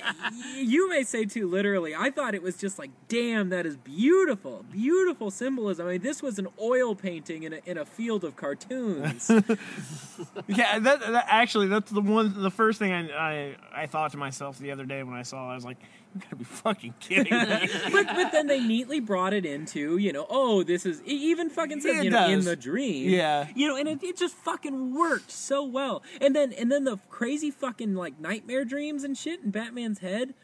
you 0.57 0.89
may 0.89 1.03
say 1.03 1.25
too 1.25 1.49
literally. 1.49 1.95
I 1.95 2.11
thought 2.11 2.35
it 2.35 2.43
was 2.43 2.57
just 2.57 2.79
like, 2.79 2.91
damn, 3.09 3.49
that 3.51 3.67
is 3.67 3.77
beautiful, 3.77 4.65
beautiful 4.71 5.31
symbolism. 5.31 5.87
I 5.87 5.93
mean, 5.93 6.01
this 6.03 6.23
was 6.23 6.39
an 6.39 6.49
oil 6.61 6.95
painting 6.95 7.43
in 7.43 7.55
a, 7.55 7.61
in 7.67 7.77
a 7.79 7.85
field 7.85 8.23
of 8.25 8.37
cartoons. 8.37 9.29
yeah, 10.47 10.79
that, 10.79 11.01
that 11.01 11.27
actually 11.29 11.67
that's 11.69 11.91
the 11.91 12.01
one. 12.01 12.41
The 12.41 12.51
first 12.51 12.79
thing 12.79 12.93
I, 12.93 13.09
I 13.11 13.57
I 13.83 13.87
thought 13.87 14.13
to 14.13 14.17
myself 14.17 14.59
the 14.59 14.71
other 14.71 14.85
day 14.85 15.03
when 15.03 15.15
I 15.15 15.23
saw, 15.23 15.49
it, 15.49 15.53
I 15.53 15.55
was 15.55 15.65
like, 15.65 15.79
"You 16.15 16.21
gotta 16.23 16.37
be 16.37 16.45
fucking 16.45 16.95
kidding 17.01 17.33
me!" 17.33 17.69
but, 17.93 18.07
but 18.07 18.33
then 18.33 18.47
they 18.47 18.61
neatly 18.61 19.01
brought 19.01 19.33
it 19.33 19.45
into, 19.45 19.97
you 19.99 20.13
know, 20.13 20.27
oh, 20.31 20.63
this 20.63 20.87
is 20.87 21.01
it 21.01 21.07
even 21.09 21.51
fucking 21.51 21.81
says, 21.81 21.99
it 21.99 22.05
you 22.05 22.11
know, 22.11 22.27
in 22.29 22.37
does. 22.39 22.45
the 22.47 22.57
dream. 22.57 23.11
Yeah. 23.11 23.49
you 23.55 23.67
know, 23.69 23.77
and 23.77 23.89
it, 23.89 24.03
it 24.03 24.17
just 24.17 24.35
fucking 24.37 24.95
worked 24.95 25.31
so 25.31 25.65
well. 25.65 26.03
And 26.21 26.35
then 26.35 26.53
and 26.53 26.71
then 26.71 26.85
the 26.85 26.99
crazy 27.11 27.51
fucking 27.51 27.95
like 27.95 28.19
nightmare 28.21 28.65
dreams 28.65 29.05
and 29.05 29.17
shit 29.19 29.41
in 29.43 29.51
Batman's 29.51 29.99
head. 29.99 30.35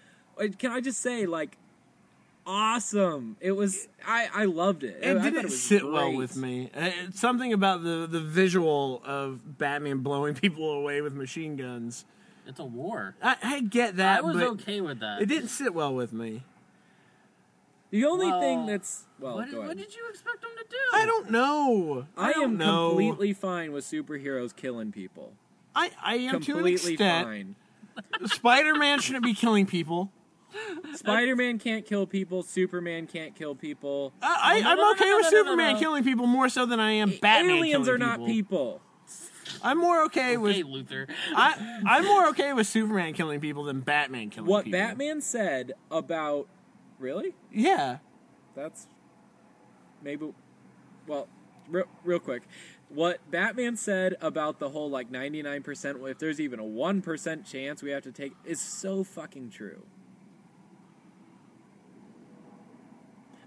Uh, 0.40 0.48
Can 0.58 0.72
I 0.72 0.80
just 0.80 1.00
say, 1.00 1.26
like. 1.26 1.56
Awesome! 2.46 3.36
It 3.40 3.52
was 3.52 3.86
I 4.04 4.28
I 4.34 4.44
loved 4.46 4.82
it. 4.82 4.98
it 5.02 5.10
I 5.10 5.14
thought 5.20 5.24
didn't 5.24 5.42
was 5.44 5.62
sit 5.62 5.84
well 5.86 6.06
great. 6.08 6.16
with 6.16 6.36
me. 6.36 6.70
Uh, 6.74 6.90
It's 7.06 7.20
something 7.20 7.52
about 7.52 7.84
the 7.84 8.08
the 8.10 8.18
visual 8.20 9.02
of 9.04 9.58
Batman 9.58 9.98
blowing 9.98 10.34
people 10.42 10.72
away 10.72 11.00
with 11.02 11.14
machine 11.14 11.56
guns. 11.56 12.06
It's 12.50 12.60
a 12.60 12.64
war. 12.64 13.16
I, 13.22 13.36
I 13.42 13.60
get 13.60 13.96
that, 13.96 14.18
I 14.18 14.22
was 14.22 14.36
but 14.36 14.46
okay 14.48 14.80
with 14.80 15.00
that. 15.00 15.22
it 15.22 15.26
didn't 15.26 15.48
sit 15.48 15.72
well 15.72 15.94
with 15.94 16.12
me. 16.12 16.42
The 17.90 18.04
only 18.04 18.26
Well, 18.26 18.40
thing 18.40 18.66
that's 18.66 19.04
well, 19.18 19.36
what, 19.36 19.50
go 19.50 19.62
what 19.62 19.76
did 19.76 19.94
you 19.94 20.08
expect 20.10 20.44
him 20.44 20.50
to 20.56 20.64
do? 20.68 20.76
I 20.92 21.04
don't 21.06 21.30
know. 21.30 22.06
I, 22.16 22.28
I, 22.28 22.32
don't 22.34 22.44
am 22.44 22.56
know. 22.56 22.88
completely 22.90 23.32
fine 23.32 23.72
with 23.72 23.84
superheroes 23.84 24.54
killing 24.54 24.92
people. 24.92 25.32
I, 25.74 25.90
I 26.02 26.16
am 26.16 26.30
to 26.30 26.36
an 26.36 26.42
completely 26.42 26.92
extent. 26.92 27.26
fine. 27.26 27.56
Spider 28.26 28.74
Man 28.76 29.00
shouldn't 29.00 29.24
be 29.24 29.34
killing 29.34 29.66
people. 29.66 30.12
Spider 30.94 31.36
Man 31.36 31.58
can't 31.58 31.84
kill 31.84 32.06
people. 32.06 32.42
Superman 32.42 33.06
can't 33.06 33.34
kill 33.34 33.54
people. 33.54 34.12
I, 34.22 34.58
I, 34.58 34.60
no, 34.60 34.70
I'm 34.70 34.76
no, 34.76 34.82
no, 34.84 34.90
okay 34.92 35.04
no, 35.08 35.16
with 35.16 35.24
no, 35.26 35.30
no, 35.30 35.36
no, 35.36 35.44
Superman 35.44 35.74
no. 35.74 35.80
killing 35.80 36.04
people 36.04 36.26
more 36.26 36.48
so 36.48 36.66
than 36.66 36.80
I 36.80 36.92
am 36.92 37.10
Batman 37.20 37.56
Aliens 37.56 37.86
killing 37.86 38.02
are 38.02 38.06
not 38.06 38.26
people. 38.26 38.80
I'm 39.62 39.78
more 39.78 40.04
okay, 40.04 40.36
with 40.36 40.56
Luthor. 40.56 41.08
I, 41.34 41.80
I'm 41.86 42.04
more 42.04 42.28
okay 42.28 42.52
with 42.52 42.66
Superman 42.66 43.14
killing 43.14 43.40
people 43.40 43.64
than 43.64 43.80
Batman 43.80 44.30
killing 44.30 44.46
people. 44.46 44.52
What 44.52 44.64
people. 44.64 44.80
Batman 44.80 45.20
said 45.20 45.72
about 45.90 46.48
really? 46.98 47.34
Yeah. 47.52 47.98
That's 48.54 48.86
maybe. 50.02 50.32
Well, 51.06 51.28
real, 51.68 51.84
real 52.04 52.18
quick. 52.18 52.42
What 52.88 53.18
Batman 53.30 53.76
said 53.76 54.16
about 54.20 54.58
the 54.58 54.70
whole 54.70 54.90
like 54.90 55.10
99%, 55.12 56.10
if 56.10 56.18
there's 56.18 56.40
even 56.40 56.58
a 56.58 56.64
1% 56.64 57.50
chance 57.50 57.82
we 57.82 57.90
have 57.90 58.02
to 58.02 58.12
take, 58.12 58.32
is 58.44 58.60
so 58.60 59.04
fucking 59.04 59.50
true. 59.50 59.84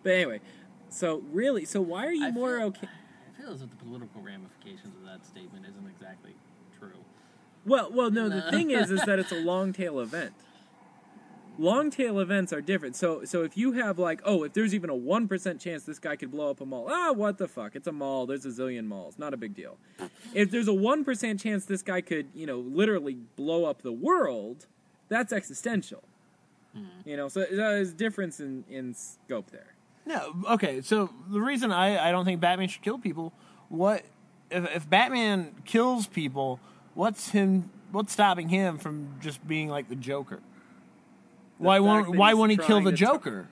But 0.01 0.13
anyway, 0.13 0.39
so 0.89 1.23
really, 1.31 1.65
so 1.65 1.81
why 1.81 2.05
are 2.05 2.13
you 2.13 2.27
I 2.27 2.31
more 2.31 2.57
feel- 2.57 2.67
okay? 2.67 2.87
Feel 3.43 3.53
as 3.53 3.61
if 3.61 3.69
the 3.71 3.75
political 3.75 4.21
ramifications 4.21 4.95
of 4.95 5.05
that 5.05 5.25
statement 5.25 5.65
isn't 5.65 5.87
exactly 5.89 6.33
true. 6.79 7.03
Well, 7.65 7.91
well, 7.91 8.09
no. 8.09 8.29
The 8.29 8.49
thing 8.51 8.71
is, 8.71 8.89
is 8.89 9.01
that 9.03 9.19
it's 9.19 9.33
a 9.33 9.35
long 9.43 9.73
tail 9.73 9.99
event. 9.99 10.33
Long 11.59 11.91
tail 11.91 12.19
events 12.19 12.53
are 12.53 12.61
different. 12.61 12.95
So, 12.95 13.25
so 13.25 13.43
if 13.43 13.57
you 13.57 13.73
have 13.73 13.99
like, 13.99 14.21
oh, 14.23 14.43
if 14.43 14.53
there's 14.53 14.73
even 14.73 14.89
a 14.89 14.95
one 14.95 15.27
percent 15.27 15.59
chance 15.59 15.83
this 15.83 15.99
guy 15.99 16.15
could 16.15 16.31
blow 16.31 16.51
up 16.51 16.61
a 16.61 16.65
mall, 16.65 16.87
ah, 16.89 17.11
what 17.11 17.37
the 17.37 17.49
fuck? 17.49 17.75
It's 17.75 17.87
a 17.87 17.91
mall. 17.91 18.25
There's 18.25 18.45
a 18.45 18.49
zillion 18.49 18.85
malls. 18.85 19.19
Not 19.19 19.33
a 19.33 19.37
big 19.37 19.53
deal. 19.53 19.77
If 20.33 20.49
there's 20.49 20.69
a 20.69 20.73
one 20.73 21.03
percent 21.03 21.41
chance 21.41 21.65
this 21.65 21.81
guy 21.81 21.99
could, 21.99 22.27
you 22.33 22.45
know, 22.45 22.59
literally 22.59 23.17
blow 23.35 23.65
up 23.65 23.81
the 23.81 23.91
world, 23.91 24.67
that's 25.09 25.33
existential. 25.33 26.03
You 27.05 27.17
know, 27.17 27.27
so 27.27 27.45
there's 27.51 27.93
difference 27.93 28.39
in 28.39 28.63
in 28.69 28.93
scope 28.93 29.51
there. 29.51 29.72
No, 30.05 30.35
okay. 30.51 30.81
So 30.81 31.09
the 31.29 31.39
reason 31.39 31.71
I, 31.71 32.09
I 32.09 32.11
don't 32.11 32.25
think 32.25 32.41
Batman 32.41 32.67
should 32.67 32.81
kill 32.81 32.97
people, 32.97 33.33
what 33.69 34.03
if, 34.49 34.75
if 34.75 34.89
Batman 34.89 35.55
kills 35.65 36.07
people? 36.07 36.59
What's 36.93 37.29
him? 37.29 37.69
What's 37.91 38.11
stopping 38.11 38.49
him 38.49 38.77
from 38.77 39.15
just 39.21 39.45
being 39.47 39.69
like 39.69 39.89
the 39.89 39.95
Joker? 39.95 40.39
why 41.57 41.77
fact 41.77 41.83
won't 41.83 42.15
Why 42.17 42.33
won't 42.33 42.51
he 42.51 42.57
kill 42.57 42.81
the 42.81 42.91
to 42.91 42.97
t- 42.97 43.05
Joker? 43.05 43.47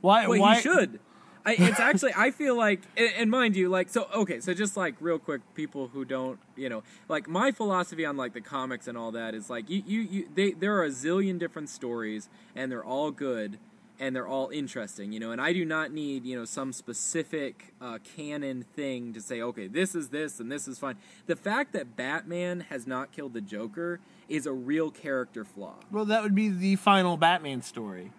Why? 0.00 0.26
Why 0.26 0.56
he 0.56 0.62
should. 0.62 1.00
I, 1.48 1.52
it's 1.58 1.80
actually 1.80 2.12
I 2.14 2.30
feel 2.30 2.56
like 2.56 2.82
and, 2.94 3.10
and 3.16 3.30
mind 3.30 3.56
you 3.56 3.70
like 3.70 3.88
so 3.88 4.06
okay 4.14 4.38
so 4.38 4.52
just 4.52 4.76
like 4.76 4.96
real 5.00 5.18
quick 5.18 5.40
people 5.54 5.88
who 5.88 6.04
don't 6.04 6.38
you 6.56 6.68
know 6.68 6.82
like 7.08 7.26
my 7.26 7.52
philosophy 7.52 8.04
on 8.04 8.18
like 8.18 8.34
the 8.34 8.42
comics 8.42 8.86
and 8.86 8.98
all 8.98 9.12
that 9.12 9.34
is 9.34 9.48
like 9.48 9.70
you 9.70 9.82
you, 9.86 10.00
you 10.00 10.28
they 10.34 10.50
there 10.52 10.76
are 10.76 10.84
a 10.84 10.90
zillion 10.90 11.38
different 11.38 11.70
stories 11.70 12.28
and 12.54 12.70
they're 12.70 12.84
all 12.84 13.10
good 13.10 13.58
and 14.00 14.14
they're 14.14 14.28
all 14.28 14.48
interesting 14.50 15.12
you 15.12 15.20
know 15.20 15.30
and 15.32 15.40
I 15.40 15.52
do 15.52 15.64
not 15.64 15.92
need 15.92 16.24
you 16.24 16.38
know 16.38 16.44
some 16.44 16.72
specific 16.72 17.74
uh, 17.80 17.98
canon 18.16 18.62
thing 18.74 19.12
to 19.14 19.20
say 19.20 19.40
okay 19.42 19.66
this 19.66 19.94
is 19.94 20.08
this 20.08 20.40
and 20.40 20.50
this 20.50 20.68
is 20.68 20.78
fine 20.78 20.96
the 21.26 21.36
fact 21.36 21.72
that 21.72 21.96
Batman 21.96 22.60
has 22.70 22.86
not 22.86 23.12
killed 23.12 23.34
the 23.34 23.40
Joker 23.40 24.00
is 24.28 24.46
a 24.46 24.52
real 24.52 24.90
character 24.90 25.44
flaw 25.44 25.74
Well, 25.90 26.04
that 26.06 26.22
would 26.22 26.34
be 26.34 26.48
the 26.48 26.76
final 26.76 27.16
Batman 27.16 27.62
story. 27.62 28.12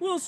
Well, 0.00 0.20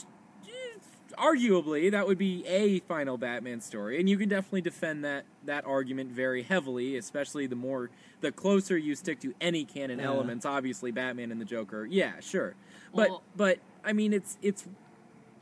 eh, 0.47 0.79
arguably, 1.17 1.91
that 1.91 2.07
would 2.07 2.19
be 2.19 2.45
a 2.47 2.81
final 2.81 3.17
Batman 3.19 3.61
story, 3.61 3.99
and 4.01 4.09
you 4.09 4.17
can 4.17 4.29
definitely 4.29 4.61
defend 4.63 5.05
that 5.05 5.25
that 5.45 5.65
argument 5.67 6.11
very 6.13 6.43
heavily, 6.43 6.97
especially 6.97 7.47
the 7.47 7.57
more 7.57 7.91
the 8.21 8.31
closer 8.33 8.77
you 8.77 8.95
stick 8.95 9.21
to 9.21 9.35
any 9.41 9.65
canon 9.65 9.99
Yeah. 9.99 10.07
elements. 10.07 10.45
Obviously, 10.45 10.91
Batman 10.91 11.31
and 11.33 11.41
the 11.41 11.45
Joker, 11.45 11.87
yeah, 11.87 12.21
sure, 12.21 12.55
but 12.95 13.09
Well- 13.11 13.23
but 13.37 13.59
I 13.85 13.93
mean, 13.93 14.13
it's 14.13 14.39
it's 14.43 14.67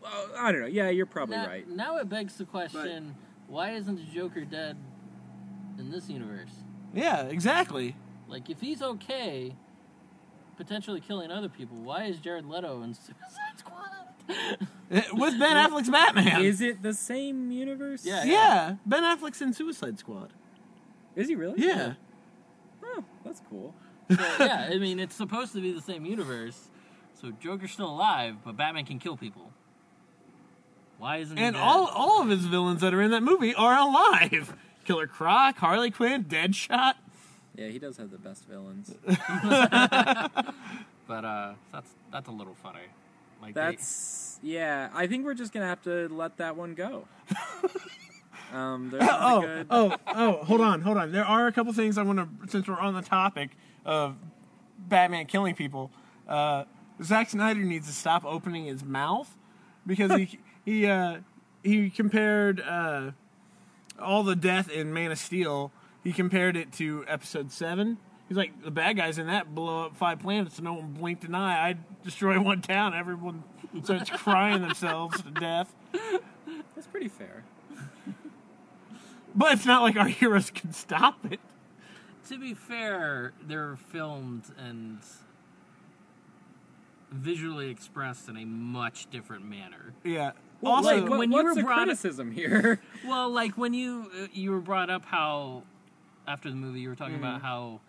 uh, 0.04 0.08
I 0.38 0.52
don't 0.52 0.60
know. 0.60 0.66
Yeah, 0.66 0.88
you're 0.88 1.06
probably 1.06 1.36
now, 1.36 1.46
right. 1.46 1.68
now 1.68 1.96
it 1.98 2.08
begs 2.08 2.36
the 2.36 2.44
question: 2.44 3.14
Why 3.48 3.72
isn't 3.72 3.96
the 3.96 4.14
Joker 4.14 4.44
dead 4.44 4.76
in 5.78 5.90
this 5.90 6.08
universe? 6.08 6.50
Yeah, 6.94 7.22
exactly. 7.24 7.96
Like, 8.28 8.50
if 8.50 8.60
he's 8.60 8.82
okay, 8.82 9.54
potentially 10.56 11.00
killing 11.00 11.30
other 11.30 11.48
people, 11.48 11.76
why 11.76 12.04
is 12.04 12.18
Jared 12.18 12.46
Leto 12.46 12.82
in 12.82 12.94
Suicide 12.94 13.58
Squad? 13.58 13.86
Eh, 14.90 15.02
With 15.12 15.38
Ben 15.38 15.56
Affleck's 15.56 15.90
Batman. 15.90 16.42
Is 16.42 16.60
it 16.60 16.82
the 16.82 16.92
same 16.92 17.50
universe? 17.52 18.04
Yeah. 18.04 18.24
yeah, 18.24 18.74
Ben 18.84 19.02
Affleck's 19.02 19.40
in 19.40 19.52
Suicide 19.52 19.98
Squad. 19.98 20.32
Is 21.14 21.28
he 21.28 21.34
really? 21.34 21.64
Yeah. 21.64 21.94
Oh, 22.84 23.04
that's 23.24 23.40
cool. 23.48 23.74
so, 24.10 24.16
yeah, 24.40 24.68
I 24.72 24.78
mean, 24.78 24.98
it's 25.00 25.14
supposed 25.14 25.52
to 25.54 25.60
be 25.60 25.72
the 25.72 25.80
same 25.80 26.04
universe. 26.04 26.70
So 27.20 27.30
Joker's 27.40 27.72
still 27.72 27.88
alive, 27.90 28.36
but 28.44 28.56
Batman 28.56 28.84
can 28.84 28.98
kill 28.98 29.16
people. 29.16 29.50
Why 30.98 31.18
isn't 31.18 31.36
he 31.36 31.42
And 31.42 31.54
dead? 31.54 31.62
all 31.62 31.86
all 31.88 32.22
of 32.22 32.28
his 32.28 32.46
villains 32.46 32.80
that 32.80 32.94
are 32.94 33.02
in 33.02 33.10
that 33.10 33.22
movie 33.22 33.54
are 33.54 33.76
alive. 33.76 34.54
Killer 34.84 35.06
Croc, 35.06 35.56
Harley 35.56 35.90
Quinn, 35.90 36.24
Deadshot. 36.24 36.94
Yeah, 37.56 37.68
he 37.68 37.78
does 37.78 37.96
have 37.96 38.10
the 38.10 38.18
best 38.18 38.46
villains. 38.46 38.94
But 41.08 41.24
uh, 41.24 41.52
that's 41.72 41.88
that's 42.12 42.28
a 42.28 42.32
little 42.32 42.54
funny. 42.54 42.80
Like 43.40 43.54
they- 43.54 43.60
That's 43.60 44.40
yeah. 44.42 44.88
I 44.92 45.06
think 45.06 45.24
we're 45.24 45.34
just 45.34 45.52
gonna 45.52 45.66
have 45.68 45.80
to 45.82 46.08
let 46.08 46.38
that 46.38 46.56
one 46.56 46.74
go. 46.74 47.06
um, 48.52 48.90
there's 48.90 49.02
not 49.04 49.20
Oh, 49.22 49.40
good. 49.42 49.66
oh, 49.70 49.96
oh, 50.08 50.32
hold 50.44 50.60
on, 50.60 50.80
hold 50.80 50.96
on. 50.96 51.12
There 51.12 51.24
are 51.24 51.46
a 51.46 51.52
couple 51.52 51.72
things 51.72 51.96
I 51.96 52.02
want 52.02 52.18
to, 52.18 52.50
since 52.50 52.66
we're 52.66 52.74
on 52.80 52.94
the 52.94 53.02
topic 53.02 53.50
of 53.84 54.16
Batman 54.78 55.26
killing 55.26 55.54
people. 55.54 55.92
Uh, 56.28 56.64
Zack 57.02 57.30
Snyder 57.30 57.60
needs 57.60 57.86
to 57.86 57.92
stop 57.92 58.24
opening 58.24 58.66
his 58.66 58.84
mouth 58.84 59.36
because 59.86 60.12
he 60.12 60.38
he 60.64 60.86
uh, 60.86 61.18
he 61.62 61.90
compared 61.90 62.60
uh, 62.60 63.12
all 64.00 64.22
the 64.22 64.36
death 64.36 64.70
in 64.70 64.92
Man 64.92 65.12
of 65.12 65.18
Steel. 65.18 65.72
He 66.02 66.12
compared 66.12 66.56
it 66.56 66.72
to 66.74 67.04
Episode 67.08 67.50
Seven. 67.50 67.98
He's 68.28 68.36
like 68.36 68.62
the 68.62 68.70
bad 68.70 68.96
guys 68.96 69.18
in 69.18 69.26
that 69.26 69.54
blow 69.54 69.86
up 69.86 69.96
five 69.96 70.20
planets, 70.20 70.56
and 70.56 70.64
no 70.64 70.74
one 70.74 70.92
blinked 70.92 71.24
an 71.24 71.34
eye. 71.34 71.70
I 71.70 71.76
destroy 72.04 72.40
one 72.40 72.60
town, 72.60 72.94
everyone 72.94 73.44
starts 73.84 74.10
crying 74.10 74.62
themselves 74.62 75.22
to 75.22 75.30
death. 75.30 75.72
That's 76.74 76.86
pretty 76.88 77.08
fair. 77.08 77.44
But 79.34 79.52
it's 79.52 79.66
not 79.66 79.82
like 79.82 79.96
our 79.96 80.08
heroes 80.08 80.50
can 80.50 80.72
stop 80.72 81.24
it. 81.30 81.40
to 82.28 82.38
be 82.38 82.54
fair, 82.54 83.32
they're 83.46 83.76
filmed 83.76 84.44
and 84.58 84.98
visually 87.16 87.70
expressed 87.70 88.28
in 88.28 88.36
a 88.36 88.44
much 88.44 89.10
different 89.10 89.44
manner. 89.44 89.92
Yeah. 90.04 90.32
Well, 90.60 90.74
also, 90.74 91.00
like, 91.00 91.08
what- 91.10 91.18
when 91.18 91.30
you 91.30 91.36
what's 91.36 91.44
were 91.48 91.54
the 91.54 91.62
brought 91.62 91.88
up- 91.90 92.32
here? 92.32 92.80
Well, 93.06 93.28
like 93.30 93.56
when 93.58 93.74
you 93.74 94.10
uh, 94.22 94.26
you 94.32 94.50
were 94.50 94.60
brought 94.60 94.90
up 94.90 95.04
how 95.04 95.62
after 96.26 96.48
the 96.50 96.56
movie 96.56 96.80
you 96.80 96.88
were 96.88 96.96
talking 96.96 97.16
about 97.16 97.42
how 97.42 97.80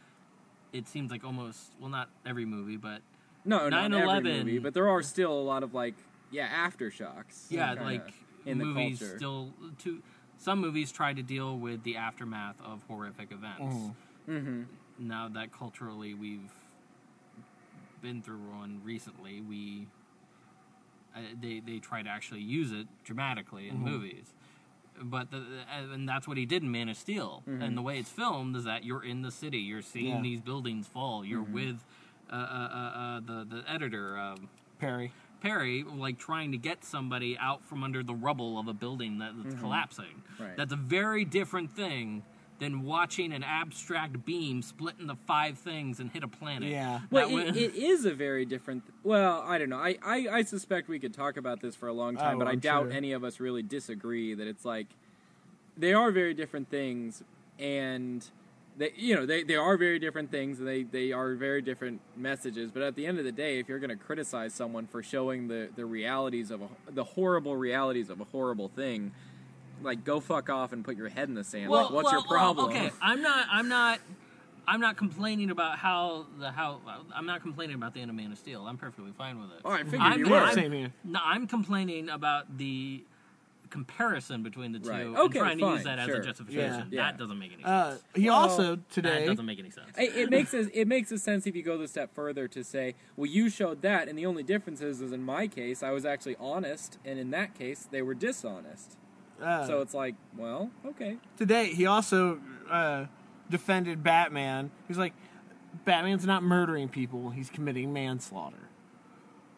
it 0.74 0.88
seems 0.88 1.10
like 1.12 1.24
almost 1.24 1.72
well 1.80 1.90
not 1.90 2.10
every 2.26 2.46
movie 2.46 2.78
but 2.78 3.02
no, 3.46 3.70
not 3.70 3.86
every 3.94 4.06
9/11. 4.06 4.24
movie, 4.40 4.60
but 4.60 4.74
there 4.74 4.90
are 4.90 5.02
still 5.02 5.32
a 5.32 5.42
lot 5.42 5.64
of 5.64 5.74
like 5.74 5.96
yeah 6.30 6.68
aftershocks. 6.70 7.46
yeah 7.50 7.74
like 7.74 8.14
in 8.46 8.58
the 8.58 8.66
movies 8.66 9.00
culture. 9.00 9.18
still 9.18 9.54
to 9.80 10.04
some 10.38 10.60
movies 10.60 10.92
try 10.92 11.14
to 11.14 11.24
deal 11.24 11.58
with 11.58 11.84
the 11.84 11.96
aftermath 11.96 12.56
of 12.64 12.82
horrific 12.88 13.32
events. 13.32 13.76
Mm-hmm. 14.30 14.64
Now 15.00 15.30
that 15.30 15.52
culturally 15.52 16.14
we've 16.14 16.52
been 18.08 18.22
through 18.22 18.38
one 18.38 18.80
recently, 18.86 19.42
we 19.42 19.88
uh, 21.16 21.20
they 21.42 21.60
they 21.60 21.80
try 21.80 22.02
to 22.02 22.10
actually 22.10 22.40
use 22.42 22.72
it 22.72 22.88
dramatically 23.04 23.68
in 23.68 23.80
movies. 23.80 24.34
But 25.00 25.30
the, 25.30 25.44
and 25.94 26.08
that's 26.10 26.28
what 26.28 26.38
he 26.38 26.46
did 26.48 26.64
in 26.64 26.72
Man 26.72 26.90
of 26.90 26.98
Steel. 26.98 27.44
And 27.46 27.78
the 27.78 27.84
way 27.84 28.00
it's 28.00 28.10
filmed 28.10 28.56
is 28.56 28.64
that 28.64 28.84
you're 28.84 29.04
in 29.04 29.22
the 29.22 29.30
city, 29.30 29.60
you're 29.60 29.84
seeing 29.84 30.16
Yeah. 30.16 30.22
these 30.22 30.42
buildings 30.42 30.88
fall, 30.88 31.24
you're 31.26 31.44
with 31.44 31.84
uh, 32.32 32.36
uh, 32.36 32.38
uh, 32.38 32.98
uh, 32.98 33.20
the 33.20 33.46
the 33.56 33.64
editor. 33.72 34.18
Um, 34.18 34.50
Perry. 34.80 35.12
Perry, 35.42 35.84
like 35.84 36.18
trying 36.18 36.52
to 36.54 36.58
get 36.58 36.84
somebody 36.84 37.38
out 37.38 37.64
from 37.64 37.84
under 37.84 38.02
the 38.02 38.16
rubble 38.16 38.58
of 38.58 38.68
a 38.68 38.74
building 38.74 39.20
that- 39.20 39.34
that's 39.44 39.56
collapsing. 39.56 40.06
Mm-hmm. 40.34 40.44
Right. 40.44 40.58
That's 40.58 40.74
a 40.74 40.78
very 40.78 41.26
different 41.26 41.72
thing 41.72 42.24
than 42.60 42.84
watching 42.84 43.32
an 43.34 43.44
abstract 43.44 44.26
beam 44.26 44.62
split 44.62 44.96
into 45.00 45.16
five 45.28 45.58
things 45.58 46.00
and 46.00 46.10
hit 46.12 46.24
a 46.24 46.28
planet. 46.28 46.70
Yeah. 46.70 47.02
Well, 47.12 47.30
it, 47.30 47.34
wa- 47.34 47.40
it 47.56 47.76
is 47.76 48.06
a 48.06 48.14
very 48.14 48.46
different. 48.46 48.84
Well, 49.04 49.44
I 49.46 49.58
don't 49.58 49.70
know. 49.70 49.78
I, 49.78 49.98
I, 50.04 50.28
I 50.32 50.44
suspect 50.44 50.88
we 50.90 51.00
could 51.00 51.14
talk 51.14 51.38
about 51.38 51.62
this 51.62 51.76
for 51.76 51.88
a 51.88 51.94
long 51.94 52.16
time, 52.16 52.36
Oh, 52.36 52.40
but 52.40 52.48
I 52.48 52.52
I'm 52.52 52.60
doubt 52.60 52.86
sure. 52.86 52.92
any 52.94 53.12
of 53.12 53.24
us 53.24 53.40
really 53.40 53.62
disagree 53.64 54.34
that 54.34 54.48
it's 54.48 54.66
like 54.66 54.88
they 55.78 55.94
are 55.94 56.12
very 56.12 56.34
different 56.34 56.70
things, 56.72 57.24
and 57.60 58.26
they 58.78 58.92
you 58.96 59.14
know 59.16 59.26
they, 59.28 59.44
they 59.44 59.56
are 59.56 59.78
very 59.78 60.00
different 60.00 60.32
things, 60.32 60.58
and 60.60 60.68
they, 60.68 60.82
they 60.84 61.12
are 61.12 61.36
very 61.36 61.62
different 61.62 62.02
messages. 62.16 62.72
But 62.72 62.82
at 62.82 62.96
the 62.96 63.06
end 63.06 63.20
of 63.20 63.26
the 63.26 63.32
day, 63.32 63.60
if 63.60 63.70
you're 63.70 63.80
going 63.80 63.90
to 63.92 63.96
criticize 63.96 64.54
someone 64.56 64.88
for 64.88 65.04
showing 65.04 65.48
the, 65.48 65.70
the 65.76 65.86
realities 65.86 66.50
of 66.50 66.62
a, 66.64 66.68
the 66.92 67.04
horrible 67.04 67.56
realities 67.56 68.10
of 68.10 68.20
a 68.20 68.24
horrible 68.26 68.68
thing, 68.70 69.12
like 69.82 70.04
go 70.04 70.20
fuck 70.20 70.50
off 70.50 70.74
and 70.74 70.84
put 70.84 70.98
your 70.98 71.10
head 71.10 71.30
in 71.30 71.36
the 71.36 71.44
sand. 71.44 71.70
like, 71.70 71.90
what's 71.92 72.12
your 72.12 72.22
well, 72.22 72.30
well, 72.30 72.40
problem? 72.56 72.70
okay, 72.70 72.92
I'm 73.02 73.22
not. 73.22 73.48
I'm 73.52 73.70
not. 73.70 74.00
I'm 74.70 74.82
not 74.82 74.98
complaining 74.98 75.50
about 75.50 75.78
how 75.78 76.26
the 76.40 76.52
how. 76.52 76.82
I'm 77.16 77.26
not 77.26 77.42
complaining 77.42 77.76
about 77.76 77.94
the 77.94 78.02
end 78.02 78.10
of 78.10 78.16
Man 78.18 78.32
of 78.32 78.38
Steel. 78.38 78.66
I'm 78.68 78.78
perfectly 78.78 79.14
fine 79.18 79.40
with 79.40 79.52
it. 79.52 79.60
Oh, 79.64 79.72
I 79.72 79.84
figured 79.84 80.02
I'm, 80.02 80.20
you 80.20 80.30
were. 80.30 80.38
I'm- 80.38 80.54
Same 80.56 80.72
here. 80.72 80.94
No, 81.04 81.20
I'm 81.24 81.48
complaining 81.48 82.10
about 82.10 82.58
the 82.58 83.04
comparison 83.70 84.44
between 84.44 84.72
the 84.72 84.80
two 84.80 84.90
Right. 84.90 85.06
and 85.06 85.18
Okay, 85.18 85.40
trying 85.40 85.58
to 85.60 85.66
use 85.66 85.84
that 85.84 86.00
as 86.00 86.08
a 86.08 86.22
justification. 86.22 86.88
Yeah. 86.90 87.04
That 87.04 87.18
doesn't 87.18 87.38
make 87.38 87.52
any 87.52 87.64
sense. 87.64 87.70
Uh, 87.70 87.98
he 88.16 88.30
Well, 88.30 88.38
also 88.40 88.76
that 88.78 88.90
today. 88.90 89.26
doesn't 89.26 89.46
make 89.46 89.60
any 89.60 89.70
sense. 89.72 89.88
it, 89.98 90.16
it 90.16 90.30
makes 90.30 90.54
a, 90.54 90.80
it 90.80 90.88
makes 90.88 91.12
a 91.12 91.18
sense 91.18 91.46
if 91.48 91.56
you 91.56 91.64
go 91.64 91.78
the 91.78 91.88
step 91.88 92.14
further 92.14 92.48
to 92.48 92.64
say, 92.64 92.96
well, 93.16 93.26
you 93.30 93.50
showed 93.50 93.82
that, 93.82 94.08
and 94.08 94.18
the 94.18 94.26
only 94.26 94.44
difference 94.44 94.82
is, 94.82 95.02
is 95.02 95.12
in 95.12 95.22
my 95.24 95.48
case, 95.48 95.84
I 95.84 95.92
was 95.92 96.06
actually 96.06 96.38
honest, 96.40 96.98
and 97.04 97.20
in 97.20 97.32
that 97.32 97.56
case, 97.56 97.88
they 97.92 98.02
were 98.02 98.14
dishonest. 98.14 98.96
Uh, 99.42 99.68
So 99.68 99.82
it's 99.82 99.94
like, 99.94 100.16
well, 100.38 100.70
okay, 100.86 101.18
today 101.38 101.68
he 101.74 101.86
also 101.86 102.40
uh, 102.70 103.06
defended 103.50 104.04
Batman. 104.04 104.72
He's 104.88 104.98
like, 104.98 105.14
Batman's 105.86 106.26
not 106.26 106.44
murdering 106.44 106.90
people; 106.90 107.30
he's 107.30 107.50
committing 107.50 107.94
manslaughter. 107.94 108.70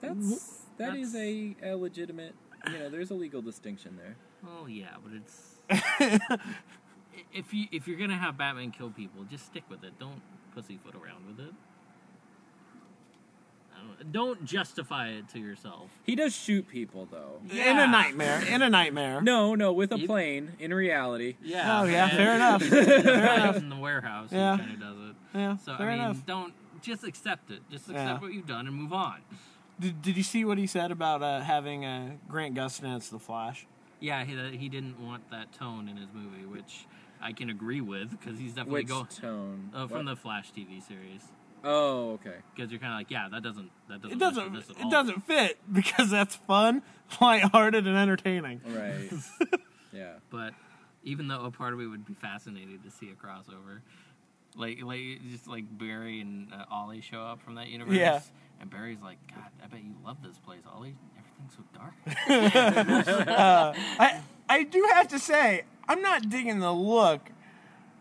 that's 0.01 0.63
that 0.77 0.95
is 0.95 1.13
That's- 1.13 1.55
a, 1.63 1.71
a 1.71 1.75
legitimate, 1.77 2.35
you 2.71 2.79
know, 2.79 2.89
there's 2.89 3.11
a 3.11 3.15
legal 3.15 3.41
distinction 3.41 3.97
there. 3.97 4.15
Oh 4.47 4.65
yeah, 4.67 4.95
but 5.03 5.13
it's 5.13 5.55
if 7.33 7.53
you 7.53 7.67
if 7.71 7.87
you're 7.87 7.97
gonna 7.97 8.17
have 8.17 8.37
Batman 8.37 8.71
kill 8.71 8.89
people, 8.89 9.23
just 9.25 9.45
stick 9.45 9.63
with 9.69 9.83
it. 9.83 9.97
Don't 9.99 10.21
pussyfoot 10.53 10.95
around 10.95 11.25
with 11.27 11.39
it. 11.45 11.53
I 13.81 14.03
don't- 14.03 14.11
Don't 14.11 14.45
justify 14.45 15.09
it 15.09 15.27
to 15.29 15.39
yourself. 15.39 15.89
He 16.03 16.15
does 16.15 16.35
shoot 16.35 16.67
people 16.67 17.07
though. 17.11 17.39
In 17.51 17.77
a 17.77 17.87
nightmare. 17.87 18.41
In 18.47 18.61
a 18.61 18.69
nightmare. 18.69 19.21
No, 19.21 19.55
no, 19.55 19.71
with 19.73 19.91
a 19.91 19.99
You- 19.99 20.07
plane 20.07 20.53
in 20.59 20.73
reality. 20.73 21.35
Yeah. 21.43 21.81
Oh 21.81 21.83
yeah, 21.85 22.07
and 22.07 22.11
fair 22.17 22.35
enough. 22.35 22.61
in 22.63 22.69
fair 23.03 23.33
enough. 23.35 23.69
the 23.69 23.75
warehouse, 23.75 24.29
Yeah. 24.31 24.53
he 24.57 24.61
kind 24.63 24.73
of 24.73 24.79
does 24.79 25.09
it. 25.09 25.15
Yeah, 25.37 25.57
So 25.57 25.77
fair 25.77 25.89
I 25.89 25.95
mean, 25.95 25.99
enough. 26.05 26.25
don't 26.25 26.53
just 26.81 27.03
accept 27.03 27.51
it. 27.51 27.61
Just 27.69 27.89
accept 27.89 27.97
Yeah. 28.07 28.19
what 28.19 28.33
you've 28.33 28.47
done 28.47 28.67
and 28.67 28.75
move 28.75 28.93
on. 28.93 29.17
Did, 29.79 30.01
did 30.01 30.17
you 30.17 30.23
see 30.23 30.43
what 30.43 30.57
he 30.57 30.67
said 30.67 30.91
about 30.91 31.21
uh, 31.23 31.39
having 31.41 31.85
uh, 31.85 32.11
Grant 32.27 32.55
Gustin 32.55 32.93
as 32.95 33.09
the 33.09 33.19
Flash? 33.19 33.65
Yeah, 34.01 34.23
he 34.25 34.57
he 34.57 34.69
didn't 34.69 34.99
want 34.99 35.29
that 35.31 35.51
tone 35.53 35.87
in 35.89 35.97
his 35.97 36.07
movie, 36.13 36.45
which 36.45 36.85
I 37.21 37.33
can 37.33 37.49
agree 37.49 37.81
with 37.81 38.11
because 38.11 38.39
he's 38.39 38.53
definitely 38.53 38.81
Which 38.81 38.87
going 38.89 39.05
tone? 39.07 39.69
uh, 39.73 39.87
from 39.87 40.05
What? 40.05 40.05
the 40.05 40.15
Flash 40.15 40.51
TV 40.53 40.81
series. 40.81 41.23
Oh, 41.63 42.11
okay. 42.13 42.35
because 42.55 42.71
you're 42.71 42.79
kind 42.79 42.93
of 42.93 42.99
like, 42.99 43.11
yeah, 43.11 43.27
that 43.31 43.43
doesn't 43.43 43.69
that 43.89 44.01
doesn't 44.01 44.15
It 44.15 44.19
doesn't. 44.19 44.53
this 44.53 44.69
at 44.69 44.79
It 44.79 44.89
doesn't 44.89 45.25
fit 45.25 45.57
because 45.73 46.09
that's 46.09 46.35
fun, 46.35 46.81
lighthearted, 47.21 47.85
and 47.87 47.97
entertaining. 47.97 48.61
Right. 48.65 49.09
yeah. 49.93 50.13
But 50.29 50.53
even 51.03 51.27
though 51.27 51.45
a 51.45 51.51
part 51.51 51.73
of 51.73 51.79
me 51.79 51.87
would 51.87 52.05
be 52.05 52.13
fascinated 52.13 52.83
to 52.83 52.91
see 52.91 53.09
a 53.09 53.13
crossover, 53.13 53.81
like 54.55 54.81
like 54.83 55.19
just 55.29 55.47
like 55.47 55.65
Barry 55.77 56.21
and 56.21 56.51
uh, 56.53 56.65
Ollie 56.71 57.01
show 57.01 57.21
up 57.21 57.41
from 57.41 57.55
that 57.55 57.67
universe. 57.67 57.95
Yeah. 57.95 58.21
And 58.61 58.69
Barry's 58.69 58.99
like, 59.01 59.17
God, 59.33 59.45
I 59.63 59.67
bet 59.67 59.81
you 59.83 59.95
love 60.05 60.17
this 60.21 60.37
place, 60.37 60.61
Ollie. 60.73 60.95
Everything's 61.17 61.55
so 61.55 61.63
dark. 61.73 61.93
I 62.89 64.21
I 64.49 64.63
do 64.63 64.89
have 64.93 65.07
to 65.09 65.19
say, 65.19 65.63
I'm 65.87 66.01
not 66.01 66.29
digging 66.29 66.59
the 66.59 66.73
look 66.73 67.29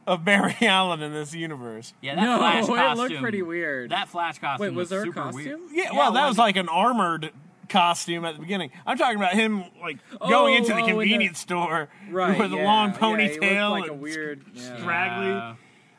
of 0.09 0.25
Barry 0.25 0.57
Allen 0.63 1.03
in 1.03 1.13
this 1.13 1.35
universe. 1.35 1.93
Yeah, 2.01 2.15
that 2.17 2.23
No, 2.23 2.39
Flash 2.39 2.65
it 2.65 2.67
costume. 2.69 2.99
looked 3.09 3.21
pretty 3.23 3.43
weird. 3.43 3.91
That 3.91 4.09
Flash 4.09 4.39
costume. 4.39 4.67
Wait, 4.69 4.75
was 4.75 4.89
there 4.91 5.01
a 5.03 5.05
super 5.05 5.21
costume? 5.21 5.35
Weird. 5.45 5.61
Yeah, 5.73 5.83
Yeah, 5.85 5.93
well, 5.93 6.13
that 6.13 6.21
when- 6.23 6.29
was 6.29 6.39
like 6.39 6.57
an 6.57 6.69
armored 6.69 7.31
costume 7.69 8.25
at 8.25 8.35
the 8.35 8.41
beginning. 8.41 8.71
I'm 8.87 8.97
talking 8.97 9.17
about 9.17 9.35
him 9.35 9.65
like 9.81 9.99
going 10.19 10.55
Oh, 10.55 10.57
into 10.57 10.69
the 10.69 10.75
oh, 10.75 10.77
oh, 10.77 10.79
in 10.79 10.87
the- 10.87 10.93
convenience 10.93 11.39
store 11.39 11.89
Right. 12.11 12.39
with 12.39 12.53
a 12.53 12.57
yeah, 12.57 12.65
long 12.65 12.91
yeah, 12.93 12.99
ponytail 12.99 13.71
like 13.71 13.91
a 13.91 13.95
weird. 13.95 14.43
Yeah. 14.55 14.77
straggly. 14.79 15.27
Yeah. 15.29 15.55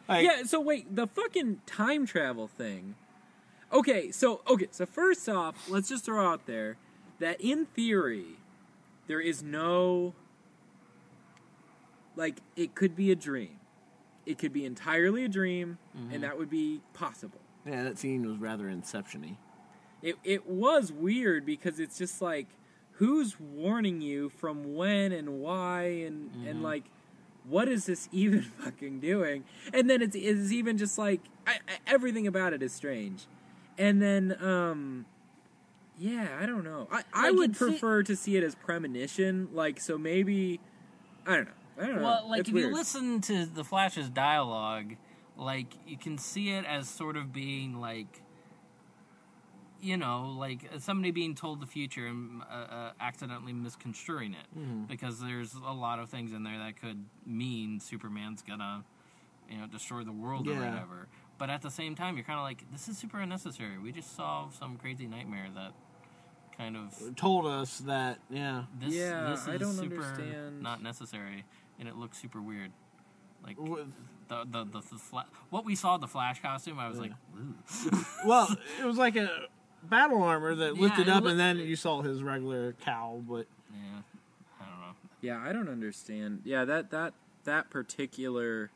like, 0.07 0.25
yeah. 0.25 0.43
So 0.43 0.59
wait, 0.59 0.95
the 0.95 1.05
fucking 1.07 1.61
time 1.67 2.05
travel 2.07 2.47
thing. 2.47 2.95
Okay, 3.71 4.09
so 4.09 4.41
okay, 4.49 4.67
so 4.71 4.87
first 4.87 5.29
off, 5.29 5.69
let's 5.69 5.87
just 5.89 6.05
throw 6.05 6.27
out 6.27 6.47
there 6.47 6.77
that 7.19 7.39
in 7.39 7.67
theory, 7.67 8.25
there 9.05 9.21
is 9.21 9.43
no. 9.43 10.15
Like 12.15 12.37
it 12.55 12.73
could 12.75 12.95
be 12.95 13.11
a 13.11 13.15
dream, 13.15 13.58
it 14.29 14.37
could 14.37 14.53
be 14.53 14.63
entirely 14.65 15.25
a 15.25 15.29
dream, 15.29 15.77
and 16.11 16.23
that 16.23 16.37
would 16.37 16.49
be 16.49 16.81
possible. 16.93 17.39
yeah, 17.65 17.83
that 17.83 17.97
scene 17.97 18.25
was 18.25 18.37
rather 18.37 18.69
inception-y. 18.69 19.37
It 20.01 20.15
it 20.23 20.47
was 20.47 20.91
weird 20.93 21.45
because 21.45 21.79
it's 21.79 21.97
just 21.97 22.21
like 22.21 22.47
who's 22.93 23.39
warning 23.39 24.01
you 24.01 24.29
from 24.29 24.75
when 24.75 25.11
and 25.11 25.39
why 25.41 25.81
and 26.07 26.29
and 26.47 26.63
like 26.63 26.85
what 27.47 27.67
is 27.67 27.85
this 27.85 28.07
even 28.13 28.41
fucking 28.43 28.99
doing? 29.01 29.43
And 29.73 29.89
then 29.89 30.01
it's 30.01 30.15
it's 30.15 30.51
even 30.53 30.77
just 30.77 30.97
like 30.97 31.21
I, 31.47 31.53
I, 31.67 31.77
everything 31.87 32.27
about 32.27 32.53
it 32.53 32.61
is 32.63 32.71
strange. 32.71 33.25
And 33.77 34.01
then 34.01 34.37
um 34.41 35.05
yeah, 35.97 36.37
I 36.41 36.45
don't 36.45 36.63
know. 36.63 36.87
I, 36.89 37.03
I 37.13 37.29
Like, 37.29 37.37
would 37.39 37.55
prefer 37.57 38.03
to 38.03 38.15
see 38.15 38.37
it 38.37 38.43
as 38.43 38.55
premonition 38.55 39.49
like 39.53 39.81
so 39.81 39.97
maybe 39.97 40.61
I 41.27 41.35
don't 41.35 41.45
know. 41.45 41.51
I 41.79 41.85
don't 41.87 41.95
know. 41.97 42.01
Well, 42.03 42.27
like 42.29 42.39
It's 42.41 42.49
if 42.49 42.55
weird. 42.55 42.69
you 42.69 42.75
listen 42.75 43.21
to 43.21 43.45
the 43.45 43.63
Flash's 43.63 44.09
dialogue, 44.09 44.95
like 45.37 45.73
you 45.87 45.97
can 45.97 46.17
see 46.17 46.49
it 46.49 46.65
as 46.65 46.89
sort 46.89 47.15
of 47.17 47.31
being 47.31 47.79
like, 47.79 48.21
you 49.81 49.95
know, 49.95 50.35
like 50.37 50.69
somebody 50.79 51.11
being 51.11 51.35
told 51.35 51.61
the 51.61 51.65
future 51.65 52.05
and 52.05 52.41
uh, 52.51 52.53
uh, 52.53 52.91
accidentally 52.99 53.53
misconstruing 53.53 54.33
it, 54.33 54.87
because 54.87 55.21
there's 55.21 55.53
a 55.53 55.71
lot 55.73 55.99
of 55.99 56.09
things 56.09 56.33
in 56.33 56.43
there 56.43 56.57
that 56.57 56.79
could 56.81 57.05
mean 57.25 57.79
Superman's 57.79 58.41
gonna, 58.41 58.83
you 59.49 59.57
know, 59.57 59.67
destroy 59.67 60.03
the 60.03 60.11
world 60.11 60.47
or 60.49 60.55
whatever. 60.55 61.07
But 61.37 61.49
at 61.49 61.61
the 61.61 61.71
same 61.71 61.95
time, 61.95 62.17
you're 62.17 62.25
kind 62.25 62.37
of 62.37 62.43
like, 62.43 62.69
this 62.73 62.89
is 62.89 62.97
super 62.97 63.19
unnecessary. 63.19 63.77
We 63.77 63.93
just 63.93 64.13
saw 64.13 64.49
some 64.49 64.75
crazy 64.75 65.07
nightmare 65.07 65.47
that 65.55 65.71
kind 66.57 66.75
of 66.75 67.15
Told 67.15 67.45
us 67.45 67.77
that, 67.79 68.19
yeah. 68.29 68.63
this 68.77 68.93
Yeah, 68.93 69.29
this 69.29 69.43
is 69.43 69.47
I 69.47 69.55
don't 69.55 69.71
super 69.71 70.01
understand. 70.03 70.61
not 70.61 70.83
necessary, 70.83 71.45
and 71.79 71.87
it 71.87 71.95
looked 71.95 72.15
super 72.15 72.41
weird. 72.41 72.71
Like 73.43 73.57
With- 73.59 73.87
the 74.27 74.43
the 74.45 74.63
the, 74.65 74.79
the 74.81 74.97
fla- 74.99 75.25
what 75.49 75.65
we 75.65 75.75
saw 75.75 75.97
the 75.97 76.07
Flash 76.07 76.41
costume, 76.41 76.77
I 76.79 76.87
was 76.89 76.99
like, 76.99 77.11
Ooh. 77.37 77.55
Well, 78.25 78.55
it 78.81 78.85
was 78.85 78.97
like 78.97 79.15
a 79.15 79.47
battle 79.83 80.21
armor 80.21 80.53
that 80.55 80.75
Yeah, 80.75 80.81
lifted 80.81 81.09
up, 81.09 81.23
looked- 81.23 81.31
and 81.31 81.39
then 81.39 81.57
you 81.59 81.75
saw 81.75 82.01
his 82.01 82.21
regular 82.21 82.73
cowl. 82.73 83.23
But 83.27 83.47
yeah, 83.71 84.01
I 84.61 84.65
don't 84.69 84.79
know. 84.81 84.93
Yeah, 85.21 85.41
I 85.43 85.53
don't 85.53 85.69
understand. 85.69 86.41
Yeah, 86.43 86.65
that 86.65 86.91
that 86.91 87.13
that 87.45 87.69
particular 87.69 88.69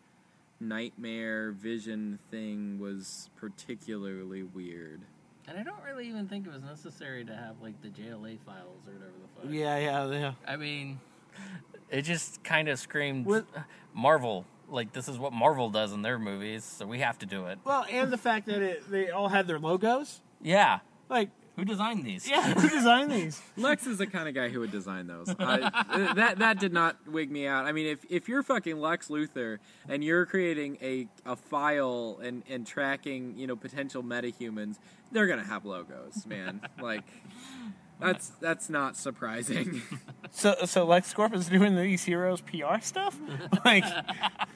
nightmare 0.59 1.51
vision 1.51 2.19
thing 2.31 2.79
was 2.79 3.29
particularly 3.35 4.43
weird. 4.43 5.01
And 5.45 5.57
I 5.59 5.63
don't 5.63 5.83
really 5.83 6.07
even 6.07 6.27
think 6.29 6.47
it 6.47 6.53
was 6.53 6.63
necessary 6.63 7.25
to 7.25 7.35
have 7.35 7.55
like 7.61 7.81
the 7.81 7.89
JLA 7.89 8.39
files 8.45 8.87
or 8.87 8.93
whatever 8.93 9.11
the 9.21 9.41
fuck. 9.41 9.51
yeah, 9.53 9.77
yeah, 9.77 10.09
yeah. 10.11 10.33
I 10.47 10.55
mean, 10.55 11.01
it 11.89 12.01
just 12.03 12.43
kind 12.43 12.67
of 12.69 12.79
screamed 12.79 13.25
With- 13.25 13.45
Marvel. 13.93 14.45
Like 14.69 14.91
this 14.93 15.07
is 15.07 15.19
what 15.19 15.33
Marvel 15.33 15.69
does 15.69 15.91
in 15.93 16.01
their 16.01 16.17
movies, 16.17 16.63
so 16.63 16.87
we 16.87 16.99
have 16.99 17.19
to 17.19 17.25
do 17.25 17.45
it. 17.45 17.59
Well, 17.63 17.85
and 17.91 18.11
the 18.11 18.17
fact 18.17 18.47
that 18.47 18.61
it, 18.61 18.89
they 18.89 19.09
all 19.11 19.27
had 19.29 19.45
their 19.45 19.59
logos. 19.59 20.21
Yeah, 20.41 20.79
Like, 21.09 21.29
who 21.55 21.63
designed 21.63 22.03
these? 22.03 22.27
yeah, 22.27 22.53
who 22.53 22.67
designed 22.67 23.11
these? 23.11 23.39
Lex 23.57 23.85
is 23.85 23.99
the 23.99 24.07
kind 24.07 24.27
of 24.27 24.33
guy 24.33 24.49
who 24.49 24.61
would 24.61 24.71
design 24.71 25.05
those. 25.05 25.29
I, 25.37 26.13
that 26.15 26.39
that 26.39 26.59
did 26.59 26.73
not 26.73 26.97
wig 27.07 27.29
me 27.29 27.45
out. 27.45 27.65
I 27.65 27.71
mean, 27.71 27.85
if 27.85 27.99
if 28.09 28.27
you're 28.27 28.41
fucking 28.41 28.79
Lex 28.79 29.09
Luthor 29.09 29.59
and 29.87 30.03
you're 30.03 30.25
creating 30.25 30.79
a 30.81 31.07
a 31.25 31.35
file 31.35 32.19
and 32.23 32.41
and 32.49 32.65
tracking 32.65 33.37
you 33.37 33.45
know 33.45 33.55
potential 33.55 34.01
metahumans, 34.01 34.77
they're 35.11 35.27
gonna 35.27 35.43
have 35.43 35.65
logos, 35.65 36.25
man. 36.25 36.61
like. 36.81 37.03
That's 38.03 38.29
that's 38.29 38.69
not 38.69 38.95
surprising. 38.97 39.81
So, 40.35 40.55
so 40.65 40.83
Lex 40.83 41.13
Corp 41.13 41.35
is 41.35 41.47
doing 41.47 41.75
these 41.75 42.03
heroes 42.05 42.41
PR 42.41 42.79
stuff. 42.81 43.19
Like, 43.65 43.83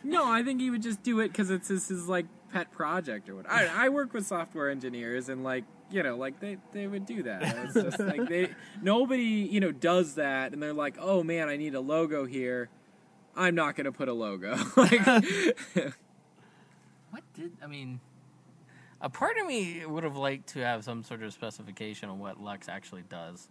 No, 0.03 0.25
I 0.27 0.41
think 0.41 0.59
he 0.59 0.71
would 0.71 0.81
just 0.81 1.03
do 1.03 1.19
it 1.19 1.27
because 1.27 1.51
it's 1.51 1.67
his, 1.67 1.87
his 1.87 2.07
like 2.07 2.25
pet 2.51 2.71
project 2.71 3.29
or 3.29 3.35
what. 3.35 3.47
I, 3.47 3.85
I 3.85 3.89
work 3.89 4.11
with 4.11 4.25
software 4.25 4.71
engineers 4.71 5.29
and 5.29 5.43
like 5.43 5.65
you 5.91 6.01
know 6.01 6.17
like 6.17 6.39
they 6.39 6.57
they 6.71 6.87
would 6.87 7.05
do 7.05 7.21
that. 7.23 7.43
It's 7.43 7.75
just 7.75 7.99
like 7.99 8.27
they 8.27 8.49
nobody 8.81 9.23
you 9.23 9.59
know 9.59 9.71
does 9.71 10.15
that 10.15 10.51
and 10.51 10.63
they're 10.63 10.73
like 10.73 10.97
oh 10.99 11.21
man 11.21 11.47
I 11.47 11.57
need 11.57 11.75
a 11.75 11.79
logo 11.79 12.25
here. 12.25 12.69
I'm 13.35 13.53
not 13.53 13.75
gonna 13.75 13.91
put 13.91 14.07
a 14.07 14.13
logo. 14.13 14.57
like 14.75 15.05
What 17.11 17.23
did 17.35 17.51
I 17.63 17.67
mean? 17.67 17.99
A 19.01 19.09
part 19.09 19.37
of 19.37 19.45
me 19.45 19.85
would 19.85 20.03
have 20.03 20.17
liked 20.17 20.49
to 20.49 20.59
have 20.59 20.83
some 20.83 21.03
sort 21.03 21.21
of 21.23 21.31
specification 21.33 22.09
on 22.09 22.19
what 22.19 22.41
Lex 22.41 22.67
actually 22.69 23.03
does. 23.09 23.47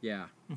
yeah. 0.00 0.26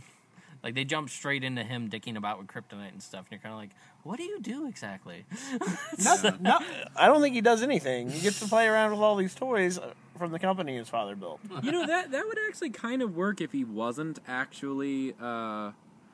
Like 0.64 0.74
they 0.74 0.86
jump 0.86 1.12
straight 1.12 1.44
into 1.44 1.64
him 1.64 1.88
dicking 1.88 2.18
about 2.18 2.40
with 2.40 2.48
kryptonite 2.48 2.92
and 2.92 3.02
stuff, 3.02 3.26
and 3.26 3.32
you're 3.32 3.40
kind 3.40 3.54
of 3.54 3.60
like, 3.60 3.70
"What 4.02 4.18
do 4.18 4.24
you 4.24 4.40
do 4.42 4.68
exactly?" 4.68 5.24
nothing. 6.04 6.38
No, 6.42 6.58
I 6.96 7.06
don't 7.06 7.22
think 7.22 7.36
he 7.36 7.42
does 7.42 7.62
anything. 7.62 8.10
He 8.10 8.22
gets 8.22 8.40
to 8.40 8.48
play 8.48 8.66
around 8.68 8.90
with 8.90 9.00
all 9.00 9.16
these 9.16 9.36
toys 9.36 9.78
uh, 9.78 9.94
from 10.18 10.32
the 10.32 10.40
company 10.40 10.76
his 10.76 10.90
father 10.90 11.16
built. 11.16 11.40
You 11.64 11.72
know 11.72 11.86
that 11.86 12.10
that 12.10 12.26
would 12.26 12.40
actually 12.48 12.72
kind 12.72 13.04
of 13.04 13.16
work 13.16 13.40
if 13.40 13.52
he 13.52 13.64
wasn't 13.64 14.18
actually 14.28 15.14
uh, 15.22 15.74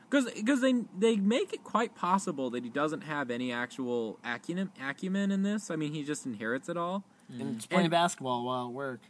because 0.09 0.30
because 0.34 0.59
they 0.59 0.74
they 0.99 1.16
make 1.16 1.53
it 1.53 1.64
quite 1.64 1.95
possible 1.95 2.49
that 2.49 2.66
he 2.66 2.70
doesn't 2.70 3.01
have 3.05 3.32
any 3.32 3.49
actual 3.53 4.20
acumen 4.26 4.72
acumen 4.86 5.32
in 5.32 5.43
this. 5.43 5.72
I 5.72 5.78
mean 5.78 5.93
he 5.93 6.03
just 6.03 6.26
inherits 6.26 6.68
it 6.68 6.76
all. 6.76 7.05
Mm. 7.32 7.41
And 7.41 7.55
just 7.57 7.69
playing 7.69 7.86
And- 7.86 7.91
basketball 7.91 8.45
while 8.45 8.67
at 8.67 8.74
work. 8.74 9.01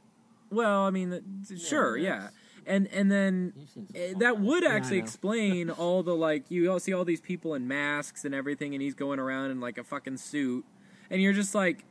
Well, 0.50 0.82
I 0.86 0.92
mean, 0.92 1.22
th- 1.48 1.60
sure, 1.60 1.98
yeah, 1.98 2.24
yes. 2.26 2.32
and 2.68 2.88
and 2.90 3.12
then 3.12 3.54
You've 3.56 3.70
seen 3.72 3.88
some 3.88 3.96
eh, 4.02 4.12
fun 4.12 4.20
that 4.20 4.40
would 4.40 4.64
actually 4.64 4.98
know. 5.00 5.04
explain 5.04 5.70
all 5.72 6.04
the 6.04 6.14
like 6.16 6.52
you 6.52 6.72
all 6.72 6.80
see 6.80 6.94
all 6.94 7.06
these 7.06 7.22
people 7.22 7.56
in 7.56 7.68
masks 7.68 8.24
and 8.24 8.36
everything, 8.36 8.76
and 8.76 8.82
he's 8.82 8.94
going 8.94 9.18
around 9.20 9.50
in 9.50 9.60
like 9.60 9.80
a 9.80 9.84
fucking 9.84 10.18
suit, 10.18 10.64
and 11.10 11.22
you're 11.24 11.34
just 11.34 11.56
like, 11.56 11.86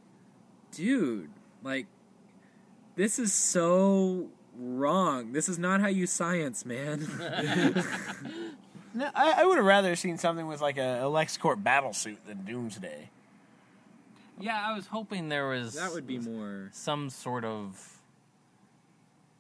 dude, 0.71 1.31
like, 1.65 1.87
this 2.95 3.19
is 3.19 3.33
so 3.33 4.29
wrong. 4.57 5.33
This 5.33 5.49
is 5.49 5.59
not 5.59 5.81
how 5.81 5.89
you 5.89 6.07
science, 6.07 6.65
man. 6.65 7.05
No, 8.95 9.09
I, 9.15 9.37
I 9.39 9.45
would 9.47 9.57
have 9.57 9.65
rather 9.65 9.97
seen 9.97 10.19
something 10.19 10.47
with 10.47 10.61
like 10.61 10.77
a, 10.77 11.01
a 11.01 11.05
LexCorp 11.05 11.63
battle 11.65 11.95
suit 11.95 12.19
than 12.27 12.45
Doomsday. 12.45 13.09
Yeah, 14.41 14.61
I 14.67 14.75
was 14.75 14.87
hoping 14.87 15.29
there 15.29 15.49
was 15.49 15.75
that 15.75 15.93
would 15.93 16.07
be 16.07 16.19
more. 16.19 16.71
some 16.73 17.11
sort 17.11 17.45
of 17.45 17.99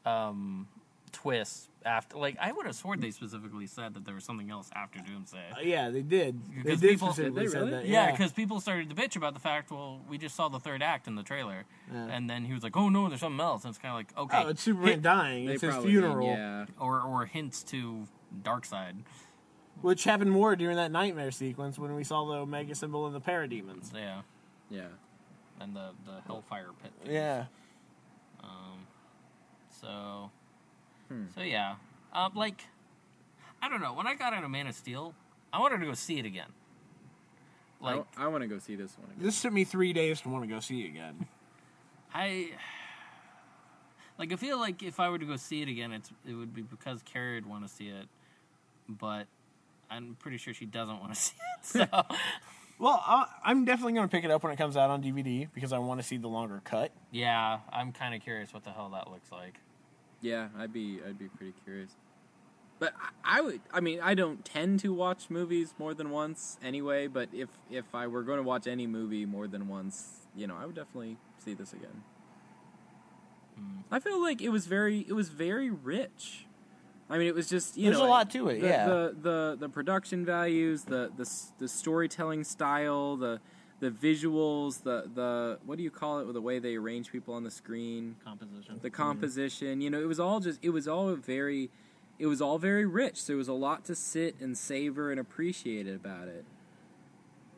um 0.05 0.69
twist 1.13 1.69
after. 1.85 2.17
Like 2.17 2.37
I 2.41 2.53
would 2.53 2.67
have 2.67 2.75
sworn 2.75 3.01
they 3.01 3.11
specifically 3.11 3.67
said 3.67 3.95
that 3.95 4.05
there 4.05 4.15
was 4.15 4.25
something 4.25 4.51
else 4.51 4.71
after 4.75 4.99
Doomsday. 5.01 5.39
Uh, 5.57 5.61
yeah, 5.63 5.91
they 5.91 6.03
did. 6.03 6.41
They 6.49 6.63
Because 6.63 6.81
did 6.81 6.91
people- 6.91 7.09
specifically 7.09 7.43
Did 7.45 7.49
they 7.51 7.53
said 7.53 7.73
that. 7.73 7.87
Yeah, 7.87 8.07
Yeah, 8.07 8.11
because 8.13 8.33
people 8.33 8.61
started 8.61 8.89
to 8.91 8.95
bitch 8.97 9.17
about 9.17 9.35
the 9.35 9.41
fact. 9.41 9.71
Well, 9.71 10.01
we 10.09 10.19
just 10.19 10.35
saw 10.35 10.49
the 10.49 10.59
third 10.61 10.83
act 10.83 11.07
in 11.07 11.15
the 11.15 11.23
trailer, 11.23 11.65
Yeah. 11.93 12.07
and 12.07 12.29
then 12.31 12.45
he 12.45 12.53
was 12.55 12.63
like, 12.63 12.77
"Oh 12.77 12.89
no, 12.89 13.09
there's 13.09 13.21
something 13.21 13.41
else." 13.41 13.65
And 13.65 13.71
it's 13.71 13.79
kind 13.79 13.93
of 13.93 13.99
like, 13.99 14.19
okay, 14.35 14.45
oh, 14.47 14.49
it's 14.51 14.63
Superman 14.63 15.03
dying. 15.03 15.49
It's 15.49 15.61
his 15.63 15.71
probably 15.71 15.93
mean, 15.93 16.01
funeral, 16.03 16.27
yeah. 16.29 16.67
or 16.79 17.01
or 17.03 17.27
hints 17.27 17.63
to 17.65 18.07
Darkseid. 18.43 19.03
which 19.81 20.05
happened 20.05 20.31
more 20.31 20.55
during 20.57 20.77
that 20.77 20.91
nightmare 20.93 21.31
sequence 21.31 21.79
when 21.79 21.95
we 21.95 22.05
saw 22.05 22.25
the 22.27 22.35
Omega 22.39 22.75
symbol 22.75 23.07
and 23.07 23.15
the 23.15 23.21
parademons. 23.21 23.93
Yeah, 23.95 24.23
Yeah. 24.73 24.89
and 25.61 25.77
the 25.77 25.91
the 26.07 26.21
Hellfire 26.27 26.71
pit. 26.83 26.93
thing. 27.05 27.15
Yeah, 27.15 27.45
Um, 28.43 28.87
so, 29.81 30.31
Hmm. 31.09 31.25
so 31.35 31.43
yeah, 31.43 31.75
um, 32.13 32.33
like, 32.35 32.65
I 33.61 33.69
don't 33.69 33.81
know. 33.81 33.93
When 33.93 34.07
I 34.07 34.15
got 34.15 34.33
into 34.33 34.49
Man 34.49 34.67
of 34.67 34.75
Steel, 34.75 35.15
I 35.53 35.61
wanted 35.61 35.79
to 35.79 35.87
go 35.87 35.95
see 35.95 36.19
it 36.19 36.25
again. 36.27 36.49
Like, 37.81 38.05
I, 38.17 38.29
want 38.29 38.43
to 38.43 38.49
go 38.49 38.59
see 38.59 38.77
this 38.77 38.97
one 38.99 39.11
again. 39.11 39.25
this 39.25 39.43
took 39.43 39.53
me 39.53 39.65
three 39.65 39.93
days 39.93 40.21
to 40.23 40.29
want 40.29 40.45
to 40.45 40.49
go 40.49 40.61
see 40.61 40.83
it 40.83 40.89
again. 40.89 41.27
I, 42.15 42.51
Like 44.19 44.33
I 44.33 44.37
feel 44.37 44.59
like 44.59 44.83
if 44.83 45.01
I 45.01 45.09
were 45.11 45.19
to 45.19 45.27
go 45.27 45.37
see 45.37 45.63
it 45.63 45.69
again, 45.69 45.93
it's 45.93 46.11
it 46.27 46.35
would 46.35 46.55
be 46.55 46.63
because 46.63 47.03
Carrie 47.03 47.35
would 47.37 47.47
want 47.47 47.67
to 47.67 47.69
see 47.69 47.89
it, 47.89 48.07
but 48.89 49.27
I'm 49.91 50.17
pretty 50.19 50.37
sure 50.39 50.55
she 50.55 50.65
doesn't 50.67 51.01
want 51.01 51.13
to 51.15 51.21
see 51.21 51.35
it. 51.37 51.67
So 51.67 51.87
Well, 52.83 53.01
I, 53.07 53.27
I'm 53.45 53.65
definitely 53.65 53.93
going 53.93 54.09
to 54.09 54.11
pick 54.11 54.25
it 54.25 54.31
up 54.33 54.43
when 54.43 54.53
it 54.53 54.57
comes 54.57 54.77
out 54.77 54.91
on 54.91 55.05
DVD 55.05 55.49
because 55.55 55.73
I 55.73 55.79
want 55.79 56.01
to 56.01 56.07
see 56.07 56.17
the 56.17 56.27
longer 56.27 56.61
cut. 56.65 56.91
yeah, 57.13 57.61
I'm 57.73 57.93
kind 57.93 58.13
of 58.13 58.21
curious 58.23 58.53
what 58.53 58.65
the 58.65 58.71
hell 58.71 58.89
that 58.89 59.09
looks 59.09 59.31
like. 59.31 59.61
Yeah, 60.21 60.49
I'd 60.59 60.73
be 60.73 60.99
I'd 61.07 61.17
be 61.17 61.29
pretty 61.29 61.55
curious. 61.63 61.93
But 62.81 62.93
I, 63.01 63.39
I 63.39 63.41
would 63.41 63.61
I 63.73 63.79
mean 63.79 64.01
I 64.01 64.15
don't 64.15 64.45
tend 64.45 64.81
to 64.81 64.93
watch 64.93 65.31
movies 65.31 65.75
more 65.79 65.95
than 65.95 66.11
once 66.11 66.59
anyway. 66.61 67.07
But 67.07 67.29
if 67.33 67.51
if 67.71 67.85
I 67.95 68.09
were 68.09 68.25
going 68.25 68.39
to 68.39 68.43
watch 68.43 68.67
any 68.67 68.89
movie 68.89 69.27
more 69.27 69.47
than 69.47 69.69
once, 69.69 70.27
you 70.35 70.49
know, 70.49 70.57
I 70.61 70.67
would 70.67 70.75
definitely 70.75 71.19
see 71.39 71.55
this 71.55 71.73
again. 71.73 72.03
Hmm. 73.57 73.83
I 73.93 74.01
feel 74.01 74.21
like 74.21 74.43
it 74.43 74.49
was 74.49 74.67
very 74.67 75.07
it 75.07 75.13
was 75.13 75.29
very 75.29 75.71
rich. 75.71 76.47
I 77.13 77.19
mean, 77.19 77.29
it 77.29 77.35
was 77.35 77.49
just 77.49 77.77
you 77.77 77.87
There's 77.87 77.99
know 77.99 78.07
a 78.07 78.09
lot 78.09 78.31
to 78.31 78.49
it, 78.49 78.61
the, 78.61 78.67
yeah. 78.67 78.87
The, 78.87 79.17
the 79.21 79.57
the 79.61 79.69
production 79.69 80.25
values, 80.25 80.85
the 80.85 81.13
the 81.17 81.29
the 81.59 81.69
storytelling 81.69 82.43
style, 82.45 83.17
the 83.17 83.41
the 83.81 83.91
visuals, 83.91 84.83
the 84.83 85.11
the 85.15 85.59
what 85.67 85.77
do 85.77 85.85
you 85.85 85.91
call 85.91 86.21
it? 86.21 86.33
The 86.33 86.41
way 86.41 86.59
they 86.59 86.77
arrange 86.77 87.13
people 87.13 87.35
on 87.35 87.45
the 87.45 87.51
screen 87.51 88.17
Composition. 88.25 88.79
the 88.81 88.91
composition 88.91 89.81
you 89.81 89.91
know 89.91 90.01
it 90.01 90.07
was 90.07 90.19
all 90.21 90.41
just 90.41 90.59
it 90.63 90.71
was 90.71 90.89
all 90.89 91.15
very 91.17 91.69
it 92.19 92.27
was 92.27 92.41
all 92.41 92.59
very 92.59 92.87
rich 92.87 93.27
there 93.27 93.37
was 93.37 93.49
a 93.49 93.53
lot 93.53 93.85
to 93.87 93.95
sit 93.95 94.37
and 94.41 94.57
savor 94.57 95.11
and 95.11 95.19
appreciate 95.19 95.89
about 95.89 96.29
it 96.29 96.45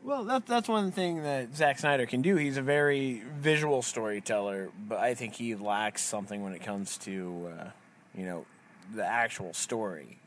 Well, 0.03 0.23
that, 0.25 0.45
that's 0.47 0.67
one 0.67 0.91
thing 0.91 1.23
that 1.23 1.55
Zack 1.55 1.79
Snyder 1.79 2.05
can 2.05 2.21
do. 2.21 2.35
He's 2.35 2.57
a 2.57 2.61
very 2.61 3.23
visual 3.39 3.81
storyteller, 3.81 4.69
but 4.87 4.99
I 4.99 5.13
think 5.15 5.33
he 5.35 5.55
lacks 5.55 6.03
something 6.03 6.43
when 6.43 6.53
it 6.53 6.61
comes 6.63 6.97
to, 6.99 7.49
uh, 7.59 7.69
you 8.15 8.25
know, 8.25 8.45
the 8.93 9.05
actual 9.05 9.53
story. 9.53 10.17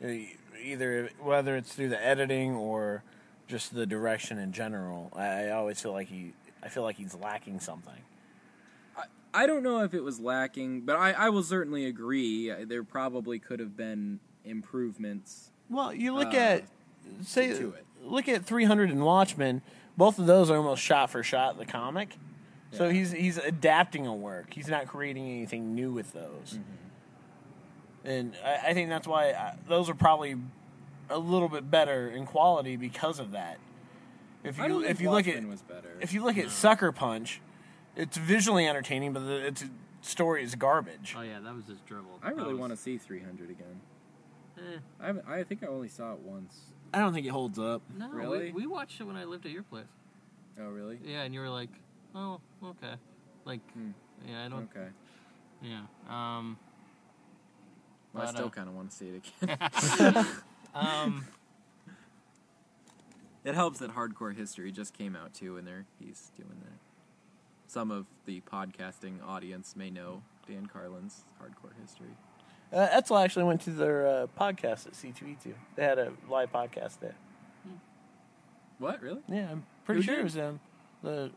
Either 0.62 1.10
whether 1.22 1.56
it's 1.56 1.72
through 1.74 1.88
the 1.90 2.04
editing 2.04 2.54
or 2.54 3.02
just 3.46 3.74
the 3.74 3.86
direction 3.86 4.38
in 4.38 4.52
general. 4.52 5.10
I, 5.14 5.44
I 5.46 5.50
always 5.50 5.80
feel 5.80 5.92
like 5.92 6.08
he, 6.08 6.32
I 6.62 6.68
feel 6.68 6.82
like 6.82 6.96
he's 6.96 7.14
lacking 7.14 7.60
something. 7.60 7.94
i 9.34 9.46
don't 9.46 9.62
know 9.62 9.82
if 9.82 9.92
it 9.94 10.02
was 10.02 10.18
lacking 10.18 10.80
but 10.80 10.96
i, 10.96 11.12
I 11.12 11.28
will 11.28 11.42
certainly 11.42 11.84
agree 11.86 12.50
Uh, 12.50 12.64
there 12.66 12.82
probably 12.82 13.38
could 13.38 13.60
have 13.60 13.76
been 13.76 14.20
improvements 14.44 15.50
Well, 15.68 15.92
you 15.92 16.14
look 16.14 16.32
Uh, 16.34 16.36
at 16.36 16.64
say 17.22 17.52
to 17.54 17.70
it. 17.74 17.84
look 18.02 18.26
at 18.28 18.44
300 18.44 18.90
and 18.90 19.02
Watchmen. 19.04 19.60
Both 19.96 20.18
of 20.18 20.26
those 20.26 20.50
are 20.50 20.56
almost 20.56 20.82
shot 20.82 21.10
for 21.10 21.22
shot 21.22 21.58
the 21.58 21.66
comic. 21.66 22.16
So 22.72 22.88
he's 22.90 23.12
he's 23.12 23.38
adapting 23.38 24.06
a 24.06 24.14
work. 24.14 24.52
He's 24.52 24.68
not 24.68 24.86
creating 24.86 25.26
anything 25.28 25.74
new 25.74 25.90
with 25.92 26.12
those. 26.12 26.54
Mm-hmm. 26.54 26.60
And 28.04 28.34
I, 28.44 28.68
I 28.68 28.74
think 28.74 28.88
that's 28.88 29.06
why 29.06 29.30
I, 29.32 29.54
those 29.68 29.88
are 29.90 29.94
probably 29.94 30.36
a 31.10 31.18
little 31.18 31.48
bit 31.48 31.70
better 31.70 32.08
in 32.08 32.26
quality 32.26 32.76
because 32.76 33.18
of 33.18 33.32
that. 33.32 33.58
If 34.44 34.60
I 34.60 34.64
you 34.66 34.68
don't 34.68 34.82
if 34.84 34.88
think 34.98 35.00
you 35.00 35.10
look 35.10 35.26
at 35.28 35.44
was 35.46 35.62
better 35.62 35.88
if 36.00 36.12
you 36.12 36.22
look 36.24 36.38
at 36.38 36.50
Sucker 36.50 36.92
Punch, 36.92 37.40
it's 37.96 38.16
visually 38.16 38.66
entertaining, 38.68 39.12
but 39.12 39.20
the 39.26 39.46
its 39.48 39.64
story 40.00 40.44
is 40.44 40.54
garbage. 40.54 41.14
Oh 41.18 41.22
yeah, 41.22 41.40
that 41.40 41.54
was 41.54 41.64
just 41.64 41.84
dribbled. 41.86 42.20
i 42.22 42.30
really 42.30 42.52
That 42.52 42.58
want 42.60 42.72
to 42.72 42.76
see 42.76 42.98
300 42.98 43.50
again 43.50 43.80
Eh, 44.58 44.78
I, 45.28 45.38
I 45.40 45.44
think 45.44 45.62
i 45.62 45.66
only 45.66 45.88
saw 45.88 46.12
it 46.14 46.18
once 46.20 46.56
I 46.92 46.98
don't 47.00 47.12
think 47.12 47.26
it 47.26 47.30
holds 47.30 47.58
up. 47.58 47.82
no, 47.96 48.08
Really? 48.10 48.50
we, 48.52 48.62
we 48.62 48.66
watched 48.66 49.00
it 49.00 49.04
when 49.04 49.16
I 49.16 49.24
lived 49.24 49.44
at 49.46 49.52
your 49.52 49.62
place. 49.64 49.84
oh 50.60 50.68
really 50.68 50.98
Yeah, 51.04 51.22
and 51.22 51.34
you 51.34 51.40
were 51.40 51.50
like, 51.50 51.70
oh, 52.14 52.40
okay. 52.64 52.94
Like, 53.44 53.60
Hmm. 53.72 53.90
yeah, 54.26 54.44
I 54.44 54.48
don't. 54.48 54.68
okay 54.74 54.88
Yeah. 55.62 55.82
Um. 56.08 56.58
Well, 58.12 58.24
i 58.26 58.30
still 58.30 58.46
uh, 58.46 58.50
kind 58.50 58.68
of 58.68 58.74
want 58.74 58.90
to 58.90 58.96
see 58.96 59.08
it 59.08 59.32
again 59.42 60.26
Um. 60.74 61.24
It 63.44 63.54
helps 63.54 63.78
that 63.78 63.94
Hardcore 63.94 64.36
History 64.36 64.70
just 64.70 64.92
came 64.92 65.16
out 65.16 65.32
too, 65.32 65.56
and 65.56 65.66
there 65.66 65.86
he's 65.98 66.30
doing 66.36 66.60
that. 66.64 66.78
Some 67.66 67.90
of 67.90 68.06
the 68.26 68.42
podcasting 68.42 69.26
audience 69.26 69.74
may 69.76 69.90
know 69.90 70.22
Dan 70.46 70.66
Carlin's 70.66 71.24
Hardcore 71.40 71.72
History. 71.80 72.10
Uh, 72.72 72.88
Etzel 72.90 73.16
actually 73.18 73.44
went 73.44 73.60
to 73.62 73.70
their 73.70 74.06
uh, 74.06 74.26
podcast 74.38 74.86
at 74.86 74.92
C2E2. 74.92 75.54
They 75.76 75.84
had 75.84 75.98
a 75.98 76.12
live 76.28 76.52
podcast 76.52 77.00
there. 77.00 77.14
What 78.78 79.00
really? 79.02 79.20
Yeah, 79.28 79.50
I'm 79.50 79.64
pretty 79.84 80.00
Who 80.00 80.04
sure 80.04 80.14
did? 80.16 80.20
it 80.20 80.24
was 80.24 80.34
them. 80.34 80.60
The 81.02 81.30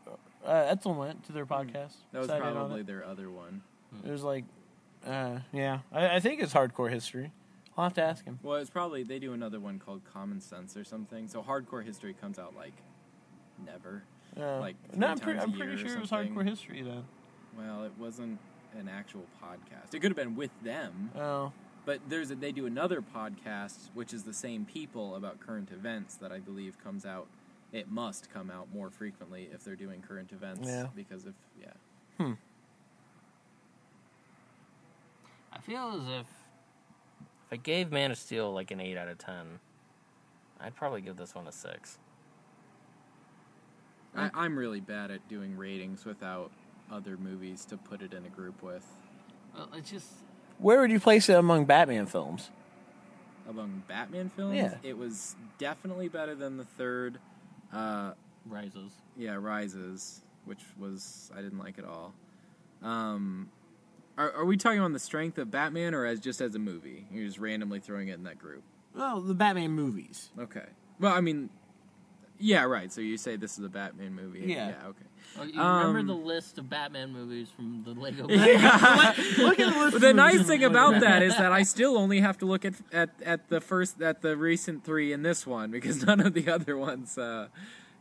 uh, 0.46 0.50
Etzel 0.68 0.94
went 0.94 1.24
to 1.24 1.32
their 1.32 1.46
podcast. 1.46 1.94
That 2.12 2.18
was 2.18 2.28
sat 2.28 2.38
in 2.38 2.42
on 2.46 2.54
probably 2.54 2.82
their 2.82 3.04
other 3.04 3.30
one. 3.30 3.62
It 4.04 4.10
was 4.10 4.22
like, 4.22 4.44
uh, 5.06 5.38
yeah, 5.52 5.80
I, 5.92 6.16
I 6.16 6.20
think 6.20 6.40
it's 6.42 6.52
hardcore 6.54 6.90
history. 6.90 7.32
I'll 7.76 7.84
have 7.84 7.94
to 7.94 8.02
ask 8.02 8.24
him. 8.24 8.38
Well, 8.42 8.56
it's 8.58 8.70
probably 8.70 9.02
they 9.02 9.18
do 9.18 9.32
another 9.32 9.58
one 9.58 9.78
called 9.78 10.02
Common 10.12 10.40
Sense 10.40 10.76
or 10.76 10.84
something. 10.84 11.26
So 11.26 11.42
Hardcore 11.42 11.82
History 11.84 12.14
comes 12.20 12.38
out 12.38 12.54
like 12.54 12.74
never. 13.64 14.02
Uh, 14.38 14.60
Like 14.60 14.76
no, 14.94 15.06
I'm, 15.08 15.18
pre- 15.18 15.38
I'm 15.38 15.52
pretty 15.52 15.76
sure 15.76 15.94
it 15.94 16.00
was 16.00 16.10
hardcore 16.10 16.46
history 16.46 16.82
then. 16.82 17.04
Well, 17.56 17.84
it 17.84 17.92
wasn't 17.98 18.38
an 18.78 18.88
actual 18.88 19.24
podcast. 19.42 19.94
It 19.94 20.00
could 20.00 20.10
have 20.10 20.16
been 20.16 20.36
with 20.36 20.50
them, 20.62 21.10
Oh, 21.16 21.52
but 21.84 22.00
there's 22.08 22.30
a, 22.30 22.34
they 22.34 22.52
do 22.52 22.64
another 22.66 23.02
podcast 23.02 23.88
which 23.94 24.14
is 24.14 24.22
the 24.22 24.32
same 24.32 24.64
people 24.64 25.16
about 25.16 25.40
current 25.40 25.70
events 25.72 26.14
that 26.16 26.32
I 26.32 26.38
believe 26.40 26.82
comes 26.82 27.04
out. 27.04 27.26
It 27.72 27.90
must 27.90 28.30
come 28.32 28.50
out 28.50 28.68
more 28.74 28.90
frequently 28.90 29.48
if 29.52 29.64
they're 29.64 29.76
doing 29.76 30.02
current 30.06 30.30
events 30.32 30.68
Yeah. 30.68 30.86
because 30.94 31.24
of 31.26 31.34
yeah. 31.60 31.72
I 32.18 32.34
feel 35.62 36.00
as 36.02 36.08
if 36.20 36.26
if 37.46 37.52
I 37.52 37.56
gave 37.56 37.90
Man 37.92 38.10
of 38.10 38.18
Steel 38.18 38.52
like 38.52 38.70
an 38.70 38.80
eight 38.80 38.96
out 38.96 39.08
of 39.08 39.18
ten, 39.18 39.60
I'd 40.60 40.74
probably 40.74 41.00
give 41.00 41.16
this 41.16 41.34
one 41.34 41.46
a 41.46 41.52
six. 41.52 41.98
I, 44.16 44.30
I'm 44.34 44.58
really 44.58 44.80
bad 44.80 45.10
at 45.10 45.26
doing 45.28 45.56
ratings 45.56 46.04
without 46.04 46.50
other 46.90 47.16
movies 47.16 47.64
to 47.66 47.76
put 47.76 48.02
it 48.02 48.12
in 48.12 48.24
a 48.26 48.28
group 48.28 48.62
with. 48.62 48.84
Well, 49.54 49.68
it's 49.74 49.90
just 49.90 50.06
where 50.58 50.80
would 50.80 50.90
you 50.90 51.00
place 51.00 51.28
it 51.28 51.34
among 51.38 51.64
Batman 51.64 52.06
films? 52.06 52.50
Among 53.48 53.82
Batman 53.88 54.30
films, 54.36 54.54
Yeah. 54.56 54.74
it 54.82 54.96
was 54.96 55.34
definitely 55.58 56.08
better 56.08 56.34
than 56.34 56.56
the 56.58 56.64
third. 56.64 57.18
Uh, 57.72 58.12
rises. 58.46 58.92
yeah, 59.16 59.34
Rises, 59.34 60.20
which 60.44 60.60
was 60.78 61.30
I 61.34 61.40
didn't 61.40 61.58
like 61.58 61.78
at 61.78 61.84
all. 61.84 62.12
Um, 62.82 63.48
are, 64.18 64.32
are 64.32 64.44
we 64.44 64.56
talking 64.56 64.80
on 64.80 64.92
the 64.92 64.98
strength 64.98 65.38
of 65.38 65.50
Batman 65.50 65.94
or 65.94 66.04
as 66.06 66.20
just 66.20 66.40
as 66.40 66.54
a 66.54 66.58
movie? 66.58 67.06
You're 67.12 67.26
just 67.26 67.38
randomly 67.38 67.80
throwing 67.80 68.08
it 68.08 68.14
in 68.14 68.24
that 68.24 68.38
group. 68.38 68.62
Well, 68.94 69.20
the 69.20 69.34
Batman 69.34 69.70
movies. 69.72 70.30
Okay. 70.38 70.66
Well, 71.00 71.14
I 71.14 71.20
mean, 71.20 71.48
yeah, 72.38 72.64
right. 72.64 72.92
So 72.92 73.00
you 73.00 73.16
say 73.16 73.36
this 73.36 73.58
is 73.58 73.64
a 73.64 73.68
Batman 73.68 74.14
movie? 74.14 74.40
Yeah. 74.40 74.68
Yeah. 74.68 74.86
Okay. 74.88 75.04
Oh, 75.38 75.42
you 75.44 75.52
remember 75.58 76.00
Um, 76.00 76.06
the 76.08 76.14
list 76.14 76.58
of 76.58 76.68
Batman 76.68 77.10
movies 77.12 77.48
from 77.54 77.84
the 77.84 77.92
Lego? 77.98 78.26
Yeah. 78.28 79.14
Look 79.38 79.58
at 79.60 79.72
the 79.72 79.78
list 79.80 79.92
But 79.92 79.94
of 79.94 80.00
the 80.00 80.12
movies 80.12 80.14
nice 80.14 80.46
thing 80.46 80.64
about 80.64 81.00
that 81.00 81.22
is 81.22 81.34
that 81.38 81.52
I 81.52 81.62
still 81.62 81.96
only 81.96 82.20
have 82.20 82.36
to 82.38 82.44
look 82.46 82.64
at 82.66 82.74
at 82.92 83.10
at 83.24 83.48
the 83.48 83.60
first 83.60 84.02
at 84.02 84.20
the 84.20 84.36
recent 84.36 84.84
three 84.84 85.12
in 85.12 85.22
this 85.22 85.46
one 85.46 85.70
because 85.70 86.02
none 86.06 86.20
of 86.20 86.34
the 86.34 86.50
other 86.50 86.76
ones 86.76 87.16
uh, 87.16 87.48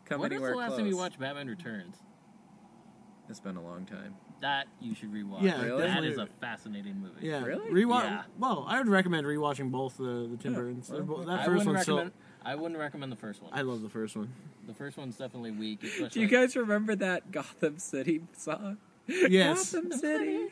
come 0.05 0.19
When 0.19 0.31
was 0.33 0.41
the 0.41 0.55
last 0.57 0.67
close. 0.69 0.79
time 0.79 0.87
you 0.87 0.97
watched 0.97 1.19
Batman 1.19 1.47
Returns? 1.47 1.95
It's 3.29 3.39
been 3.39 3.55
a 3.55 3.63
long 3.63 3.85
time. 3.85 4.15
That 4.41 4.67
you 4.79 4.95
should 4.95 5.13
rewatch. 5.13 5.43
Yeah, 5.43 5.61
Really? 5.63 5.81
that 5.81 5.87
definitely. 5.87 6.09
is 6.11 6.17
a 6.17 6.25
fascinating 6.39 6.95
movie. 6.99 7.27
Yeah, 7.27 7.43
Really? 7.43 7.69
Rewatch. 7.69 8.03
Yeah. 8.03 8.23
Well, 8.39 8.65
I 8.67 8.79
would 8.79 8.87
recommend 8.89 9.25
rewatching 9.27 9.69
both 9.71 9.97
the 9.97 10.27
the 10.31 10.37
Tim 10.37 10.53
Yeah, 10.53 10.59
Burtons. 10.59 10.87
They're 10.87 11.03
well, 11.03 11.19
that 11.19 11.41
I 11.41 11.45
first 11.45 11.49
wouldn't 11.49 11.67
one's 11.67 11.81
still. 11.83 11.95
recommend. 11.97 12.13
I 12.43 12.55
wouldn't 12.55 12.79
recommend 12.79 13.11
the 13.11 13.15
first 13.17 13.43
one. 13.43 13.51
I 13.53 13.61
love 13.61 13.81
the 13.83 13.89
first 13.89 14.15
one. 14.15 14.33
the 14.67 14.73
first 14.73 14.97
one's 14.97 15.15
definitely 15.15 15.51
weak. 15.51 15.83
Especially 15.83 16.09
Do 16.09 16.19
you 16.21 16.27
guys 16.27 16.55
remember 16.55 16.95
that 16.95 17.31
Gotham 17.31 17.77
City 17.77 18.23
song? 18.35 18.77
Yes, 19.07 19.73
Gotham 19.73 19.91
City. 19.99 20.47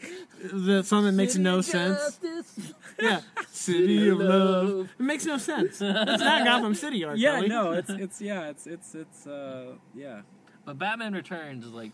the 0.51 0.83
song 0.83 1.05
that 1.05 1.13
makes 1.13 1.33
City 1.33 1.43
no 1.43 1.59
of 1.59 1.65
sense. 1.65 2.19
Yeah, 3.01 3.21
City 3.51 4.09
of 4.09 4.19
Love. 4.19 4.69
Love. 4.69 4.89
It 4.99 5.03
makes 5.03 5.25
no 5.25 5.37
sense. 5.37 5.81
It's 5.81 6.21
not 6.23 6.45
Gotham 6.45 6.75
City, 6.75 7.03
R. 7.05 7.15
Yeah, 7.15 7.35
Kelly. 7.37 7.47
no, 7.47 7.71
it's 7.71 7.89
it's 7.89 8.21
yeah, 8.21 8.49
it's 8.49 8.67
it's 8.67 8.93
it's 8.93 9.25
uh 9.25 9.73
yeah. 9.95 10.21
But 10.65 10.77
Batman 10.77 11.13
Returns 11.13 11.65
is 11.65 11.71
like 11.71 11.93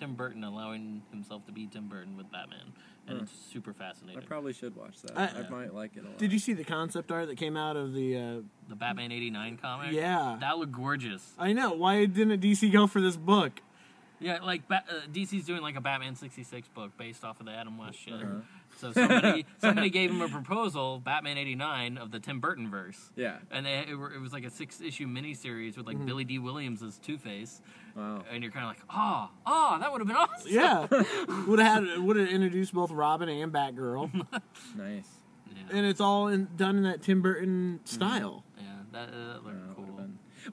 Tim 0.00 0.14
Burton 0.14 0.42
allowing 0.42 1.02
himself 1.10 1.44
to 1.46 1.52
be 1.52 1.66
Tim 1.66 1.86
Burton 1.88 2.16
with 2.16 2.30
Batman, 2.32 2.72
and 3.06 3.18
Hmm. 3.18 3.24
it's 3.24 3.32
super 3.52 3.72
fascinating. 3.72 4.20
I 4.22 4.24
probably 4.26 4.52
should 4.52 4.74
watch 4.74 5.00
that. 5.02 5.16
I- 5.16 5.44
I, 5.44 5.48
might 5.48 5.74
like 5.74 5.96
it 5.96 6.04
a 6.04 6.08
lot. 6.08 6.18
Did 6.18 6.32
you 6.32 6.38
see 6.38 6.54
the 6.54 6.64
concept 6.64 7.12
art 7.12 7.28
that 7.28 7.36
came 7.36 7.56
out 7.56 7.76
of 7.76 7.92
the? 7.92 8.16
Uh, 8.16 8.40
the 8.68 8.74
Batman 8.76 9.12
'89 9.12 9.58
comic. 9.58 9.92
Yeah. 9.92 10.36
that 10.40 10.58
looked 10.58 10.72
gorgeous. 10.72 11.34
I 11.38 11.52
know. 11.52 11.72
Why 11.72 12.06
didn't 12.06 12.40
DC 12.40 12.70
go 12.70 12.86
for 12.86 13.00
this 13.00 13.16
book? 13.16 13.60
Yeah, 14.20 14.38
like 14.42 14.68
ba- 14.68 14.84
uh, 14.88 15.06
DC's 15.12 15.46
doing 15.46 15.62
like 15.62 15.76
a 15.76 15.80
Batman 15.80 16.14
sixty 16.14 16.42
six 16.42 16.68
book 16.68 16.90
based 16.98 17.24
off 17.24 17.40
of 17.40 17.46
the 17.46 17.52
Adam 17.52 17.78
West 17.78 17.98
shit. 17.98 18.14
Uh-huh. 18.14 18.40
So 18.78 18.92
somebody 18.92 19.46
somebody 19.58 19.90
gave 19.90 20.10
him 20.10 20.20
a 20.22 20.28
proposal, 20.28 21.00
Batman 21.00 21.38
eighty 21.38 21.54
nine 21.54 21.96
of 21.98 22.10
the 22.10 22.20
Tim 22.20 22.38
Burton 22.40 22.70
verse, 22.70 23.10
Yeah. 23.16 23.38
and 23.50 23.64
they, 23.66 23.84
it, 23.88 23.94
were, 23.98 24.12
it 24.12 24.20
was 24.20 24.32
like 24.32 24.44
a 24.44 24.50
six 24.50 24.80
issue 24.80 25.06
miniseries 25.06 25.76
with 25.76 25.86
like 25.86 25.96
Mm-hmm. 25.96 26.06
Billy 26.06 26.24
Dee 26.24 26.38
Williams 26.38 26.82
as 26.82 26.98
Two 26.98 27.16
Face, 27.18 27.60
Wow. 27.96 28.22
and 28.30 28.42
you're 28.42 28.52
kind 28.52 28.64
of 28.66 28.70
like, 28.70 28.82
oh, 28.94 29.28
oh, 29.46 29.76
that 29.80 29.90
would 29.90 30.00
have 30.00 30.08
been 30.08 30.16
awesome. 30.16 30.50
Yeah, 30.50 30.86
would 31.48 31.58
have 31.58 31.84
had 31.86 31.98
would 32.02 32.16
have 32.16 32.28
introduced 32.28 32.72
both 32.74 32.90
Robin 32.90 33.28
and 33.28 33.52
Batgirl, 33.52 34.12
Nice. 34.76 35.08
Yeah, 35.48 35.76
and 35.78 35.86
it's 35.86 36.00
all 36.00 36.28
in, 36.28 36.48
done 36.56 36.76
in 36.76 36.82
that 36.84 37.02
Tim 37.02 37.22
Burton 37.22 37.80
style. 37.84 38.44
yeah 38.58 38.64
that, 38.92 39.08
uh, 39.08 39.12
that 39.32 39.44
looked 39.44 39.56
Uh, 39.56 39.74
cool. 39.74 39.86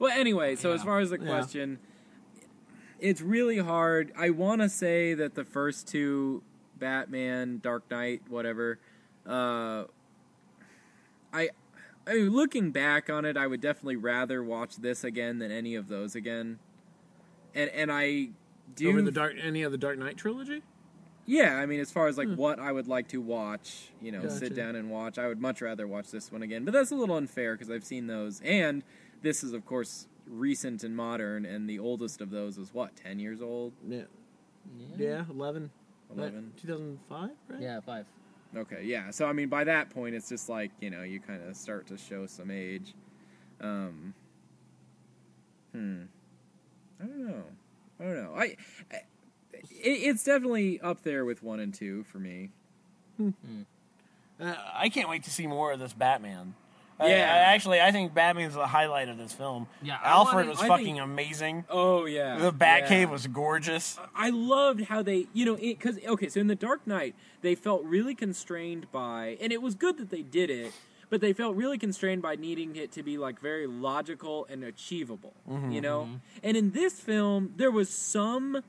Well, 0.00 0.18
anyway, 0.18 0.54
so 0.56 0.72
as 0.72 0.82
far 0.82 1.00
as 1.00 1.10
the 1.10 1.18
Yeah. 1.18 1.26
question, 1.26 1.78
it's 2.98 3.20
really 3.20 3.58
hard. 3.58 4.12
I 4.16 4.30
want 4.30 4.60
to 4.62 4.68
say 4.68 5.14
that 5.14 5.34
the 5.34 5.44
first 5.44 5.86
two, 5.88 6.42
Batman, 6.78 7.60
Dark 7.62 7.90
Knight, 7.90 8.22
whatever, 8.28 8.78
uh, 9.26 9.84
I, 11.32 11.50
I 12.06 12.14
mean, 12.14 12.30
looking 12.30 12.70
back 12.70 13.10
on 13.10 13.24
it, 13.24 13.36
I 13.36 13.46
would 13.46 13.60
definitely 13.60 13.96
rather 13.96 14.42
watch 14.42 14.76
this 14.76 15.04
again 15.04 15.38
than 15.38 15.50
any 15.50 15.74
of 15.74 15.88
those 15.88 16.14
again. 16.14 16.58
And 17.54 17.70
and 17.70 17.90
I 17.92 18.28
do 18.74 18.88
Over 18.90 19.02
the 19.02 19.10
dark, 19.10 19.34
any 19.42 19.62
of 19.62 19.72
the 19.72 19.78
Dark 19.78 19.98
Knight 19.98 20.16
trilogy? 20.16 20.62
Yeah, 21.26 21.56
I 21.56 21.66
mean, 21.66 21.80
as 21.80 21.90
far 21.90 22.06
as 22.08 22.16
like 22.16 22.28
what 22.34 22.58
I 22.58 22.72
would 22.72 22.88
like 22.88 23.08
to 23.08 23.20
watch, 23.20 23.90
you 24.00 24.12
know, 24.12 24.20
Hmm. 24.20 24.28
Gotcha. 24.28 24.38
sit 24.38 24.54
down 24.54 24.76
and 24.76 24.90
watch, 24.90 25.18
I 25.18 25.26
would 25.28 25.40
much 25.40 25.60
rather 25.60 25.86
watch 25.86 26.10
this 26.10 26.32
one 26.32 26.42
again. 26.42 26.64
But 26.64 26.72
that's 26.72 26.90
a 26.90 26.94
little 26.94 27.16
unfair 27.16 27.54
because 27.54 27.70
I've 27.70 27.84
seen 27.84 28.06
those, 28.06 28.40
and 28.42 28.82
this 29.22 29.42
is 29.44 29.52
of 29.52 29.66
course 29.66 30.06
recent 30.28 30.84
and 30.84 30.94
modern, 30.96 31.44
and 31.44 31.68
the 31.68 31.78
oldest 31.78 32.20
of 32.20 32.30
those 32.30 32.58
is 32.58 32.72
what 32.72 32.94
ten 32.96 33.18
years 33.18 33.40
old, 33.40 33.72
Yeah, 33.86 34.02
Yeah, 34.78 35.06
yeah, 35.08 35.24
eleven. 35.30 35.70
eleven. 36.14 36.52
Two 36.60 36.68
thousand 36.68 36.98
five, 37.08 37.30
right? 37.48 37.60
yeah, 37.60 37.80
five. 37.80 38.06
Okay, 38.56 38.82
yeah. 38.84 39.10
So 39.10 39.26
I 39.26 39.32
mean, 39.32 39.48
by 39.48 39.64
that 39.64 39.90
point, 39.90 40.14
it's 40.14 40.28
just 40.28 40.48
like 40.48 40.70
you 40.80 40.90
know, 40.90 41.02
you 41.02 41.20
kind 41.20 41.42
of 41.42 41.56
start 41.56 41.86
to 41.88 41.98
show 41.98 42.26
some 42.26 42.50
age. 42.50 42.94
Um, 43.60 44.14
hmm. 45.72 46.02
I 47.00 47.04
don't 47.06 47.26
know. 47.26 47.42
I 48.00 48.04
don't 48.04 48.14
know. 48.14 48.34
I. 48.36 48.56
I 48.92 49.02
it, 49.52 49.66
it's 49.72 50.24
definitely 50.24 50.80
up 50.80 51.02
there 51.02 51.24
with 51.24 51.42
one 51.42 51.58
and 51.60 51.74
two 51.74 52.04
for 52.04 52.18
me. 52.18 52.50
Uh, 53.20 54.54
I 54.72 54.88
can't 54.88 55.08
wait 55.08 55.24
to 55.24 55.30
see 55.30 55.46
more 55.48 55.72
of 55.72 55.80
this 55.80 55.92
Batman. 55.92 56.54
I- 57.00 57.08
Yeah. 57.08 57.32
I, 57.32 57.54
actually, 57.54 57.80
I 57.80 57.92
think 57.92 58.12
Batman's 58.14 58.54
the 58.54 58.66
highlight 58.66 59.08
of 59.08 59.18
this 59.18 59.32
film. 59.32 59.66
Yeah, 59.82 59.98
Alfred 60.02 60.34
wanted- 60.34 60.48
was 60.50 60.60
I 60.60 60.68
fucking 60.68 60.84
think- 60.86 61.00
amazing. 61.00 61.64
Oh 61.70 62.04
yeah, 62.06 62.38
The 62.38 62.52
Batcave 62.52 63.10
was 63.10 63.26
gorgeous. 63.26 63.98
I 64.14 64.30
loved 64.30 64.82
how 64.84 65.02
they, 65.02 65.26
you 65.32 65.44
know, 65.44 65.56
because 65.56 65.98
okay, 66.06 66.28
so 66.28 66.40
in 66.40 66.46
the 66.48 66.54
Dark 66.56 66.86
Knight, 66.86 67.14
they 67.42 67.54
felt 67.54 67.84
really 67.84 68.14
constrained 68.14 68.90
by, 68.90 69.36
and 69.40 69.52
it 69.52 69.62
was 69.62 69.74
good 69.74 69.96
that 69.98 70.10
they 70.10 70.22
did 70.22 70.50
it, 70.50 70.72
but 71.10 71.20
they 71.20 71.32
felt 71.32 71.54
really 71.56 71.78
constrained 71.78 72.20
by 72.20 72.34
needing 72.34 72.74
it 72.76 72.90
to 72.92 73.02
be 73.02 73.16
like 73.16 73.40
very 73.40 73.66
logical 73.66 74.46
and 74.50 74.64
achievable, 74.64 75.32
you 75.70 75.80
know. 75.80 76.08
And 76.42 76.56
in 76.56 76.72
this 76.72 77.00
film, 77.00 77.52
there 77.56 77.70
was 77.70 77.88
some, 77.88 78.62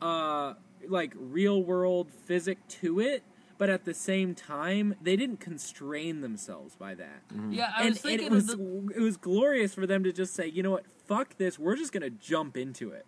uh, 0.00 0.54
like 0.88 1.12
real 1.16 1.62
world 1.62 2.08
physic 2.24 2.58
to 2.68 3.00
it, 3.00 3.22
but 3.58 3.70
at 3.70 3.84
the 3.84 3.94
same 3.94 4.34
time, 4.34 4.94
they 5.00 5.16
didn't 5.16 5.38
constrain 5.40 6.20
themselves 6.20 6.76
by 6.76 6.94
that. 6.94 7.28
Mm-hmm. 7.28 7.52
Yeah, 7.52 7.72
I 7.76 7.82
and, 7.82 7.90
was 7.90 8.00
thinking 8.00 8.26
it 8.26 8.32
was 8.32 8.46
the, 8.46 8.92
it 8.94 9.00
was 9.00 9.16
glorious 9.16 9.74
for 9.74 9.86
them 9.86 10.04
to 10.04 10.12
just 10.12 10.34
say, 10.34 10.46
you 10.46 10.62
know 10.62 10.72
what, 10.72 10.84
fuck 11.06 11.36
this, 11.38 11.58
we're 11.58 11.76
just 11.76 11.92
gonna 11.92 12.10
jump 12.10 12.56
into 12.56 12.90
it. 12.90 13.06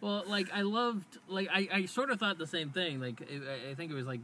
Well, 0.00 0.24
like 0.26 0.50
I 0.52 0.62
loved, 0.62 1.18
like 1.28 1.48
I, 1.52 1.68
I 1.72 1.84
sort 1.86 2.10
of 2.10 2.18
thought 2.18 2.38
the 2.38 2.46
same 2.46 2.70
thing. 2.70 3.00
Like 3.00 3.20
it, 3.20 3.42
I- 3.46 3.70
I 3.70 3.74
think 3.74 3.90
it 3.90 3.94
was 3.94 4.06
like 4.06 4.20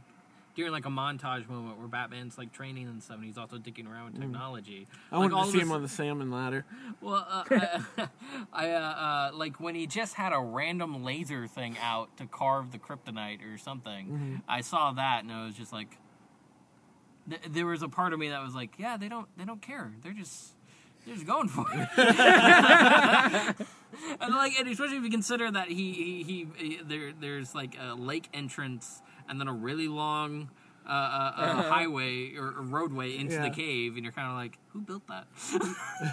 during 0.57 0.73
like 0.73 0.85
a 0.87 0.89
montage 0.89 1.47
moment 1.47 1.77
where 1.77 1.87
Batman's 1.87 2.35
like 2.37 2.51
training 2.51 2.87
and 2.87 3.01
stuff, 3.01 3.17
and 3.17 3.25
he's 3.25 3.37
also 3.37 3.57
dicking 3.57 3.89
around 3.89 4.11
with 4.11 4.21
technology. 4.21 4.87
I 5.11 5.19
like, 5.19 5.31
wanted 5.31 5.45
to 5.45 5.51
see 5.51 5.59
him 5.59 5.71
on 5.71 5.83
the 5.83 5.87
salmon 5.87 6.31
ladder. 6.31 6.65
Well, 6.99 7.25
uh, 7.29 7.43
I, 7.49 8.07
I 8.53 8.71
uh, 8.71 8.79
uh, 8.79 9.29
like 9.35 9.59
when 9.59 9.75
he 9.75 9.85
just 9.85 10.15
had 10.15 10.33
a 10.33 10.39
random 10.39 11.03
laser 11.03 11.45
thing 11.47 11.77
out 11.81 12.17
to 12.17 12.25
carve 12.25 12.71
the 12.71 12.79
kryptonite 12.79 13.41
or 13.47 13.59
something. 13.59 14.41
I 14.49 14.61
saw 14.61 14.91
that 14.93 15.23
and 15.23 15.31
I 15.31 15.45
was 15.45 15.55
just 15.55 15.71
like, 15.71 15.95
th- 17.29 17.43
there 17.49 17.67
was 17.67 17.83
a 17.83 17.89
part 17.89 18.13
of 18.13 18.19
me 18.19 18.29
that 18.29 18.43
was 18.43 18.55
like, 18.55 18.71
yeah, 18.79 18.97
they 18.97 19.09
don't, 19.09 19.27
they 19.37 19.45
don't 19.45 19.61
care. 19.61 19.93
They're 20.01 20.11
just. 20.11 20.53
They're 21.05 21.15
just 21.15 21.27
going 21.27 21.47
for 21.47 21.65
it, 21.71 21.87
and 24.19 24.35
like, 24.35 24.59
and 24.59 24.67
especially 24.67 24.97
if 24.97 25.03
you 25.03 25.09
consider 25.09 25.49
that 25.49 25.69
he, 25.69 25.93
he, 25.93 26.23
he, 26.23 26.47
he 26.57 26.79
there, 26.83 27.13
there's 27.17 27.55
like 27.55 27.77
a 27.79 27.93
lake 27.93 28.27
entrance 28.33 29.01
and 29.29 29.39
then 29.39 29.47
a 29.47 29.53
really 29.53 29.87
long 29.87 30.49
uh, 30.87 30.89
uh, 30.89 31.33
uh, 31.35 31.61
highway 31.63 32.33
or, 32.35 32.47
or 32.47 32.61
roadway 32.61 33.17
into 33.17 33.33
Yeah. 33.35 33.43
the 33.43 33.49
cave, 33.49 33.95
and 33.95 34.03
you're 34.03 34.13
kind 34.13 34.29
of 34.29 34.35
like, 34.35 34.57
who 34.69 34.79
built 34.81 35.03
that? 35.07 35.27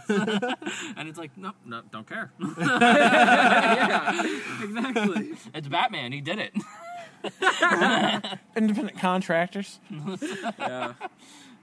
and 0.96 1.08
it's 1.08 1.18
like, 1.18 1.36
no, 1.36 1.52
no, 1.64 1.82
don't 1.92 2.08
care. 2.08 2.32
yeah, 2.58 4.22
exactly. 4.62 5.34
it's 5.54 5.68
Batman. 5.68 6.10
He 6.12 6.20
did 6.20 6.38
it. 6.40 6.52
Independent 8.56 8.98
contractors. 8.98 9.78
yeah. 10.58 10.94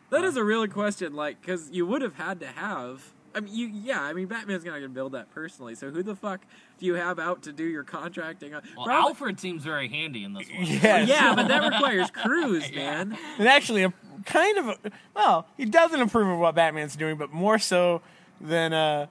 That 0.10 0.24
is 0.24 0.36
a 0.36 0.44
real 0.44 0.68
question, 0.68 1.14
like, 1.14 1.42
because 1.42 1.70
you 1.72 1.86
would 1.86 2.02
have 2.02 2.16
had 2.16 2.40
to 2.42 2.48
have. 2.48 3.14
I 3.36 3.40
mean, 3.40 3.54
you, 3.56 3.68
yeah. 3.68 4.02
I 4.02 4.14
mean, 4.14 4.28
Batman's 4.28 4.66
not 4.66 4.74
gonna 4.76 4.90
build 4.90 5.14
that 5.14 5.30
personally. 5.32 5.76
So 5.76 5.90
who 5.90 6.04
the 6.04 6.16
fuck 6.16 6.42
do 6.80 6.86
you 6.86 6.96
have 6.96 7.20
out 7.20 7.44
to 7.44 7.52
do 7.54 7.64
your 7.64 7.84
contracting? 7.84 8.54
on? 8.54 8.62
Well, 8.76 8.86
Probably- 8.86 9.10
Alfred 9.10 9.40
seems 9.40 9.64
very 9.64 9.88
handy 9.88 10.24
in 10.24 10.34
this 10.34 10.50
one. 10.50 10.66
Yes. 10.66 11.08
yeah, 11.08 11.34
but 11.36 11.48
that 11.48 11.64
requires 11.72 12.10
crews, 12.12 12.72
man. 12.76 13.18
And 13.38 13.48
actually, 13.48 13.84
a 13.84 13.94
kind 14.26 14.58
of, 14.58 14.68
a, 14.70 14.76
well, 15.16 15.48
he 15.58 15.66
doesn't 15.66 16.00
approve 16.02 16.28
of 16.28 16.40
what 16.40 16.56
Batman's 16.56 16.96
doing, 16.96 17.18
but 17.18 17.32
more 17.32 17.58
so 17.60 18.02
than 18.40 18.74
uh, 18.74 19.08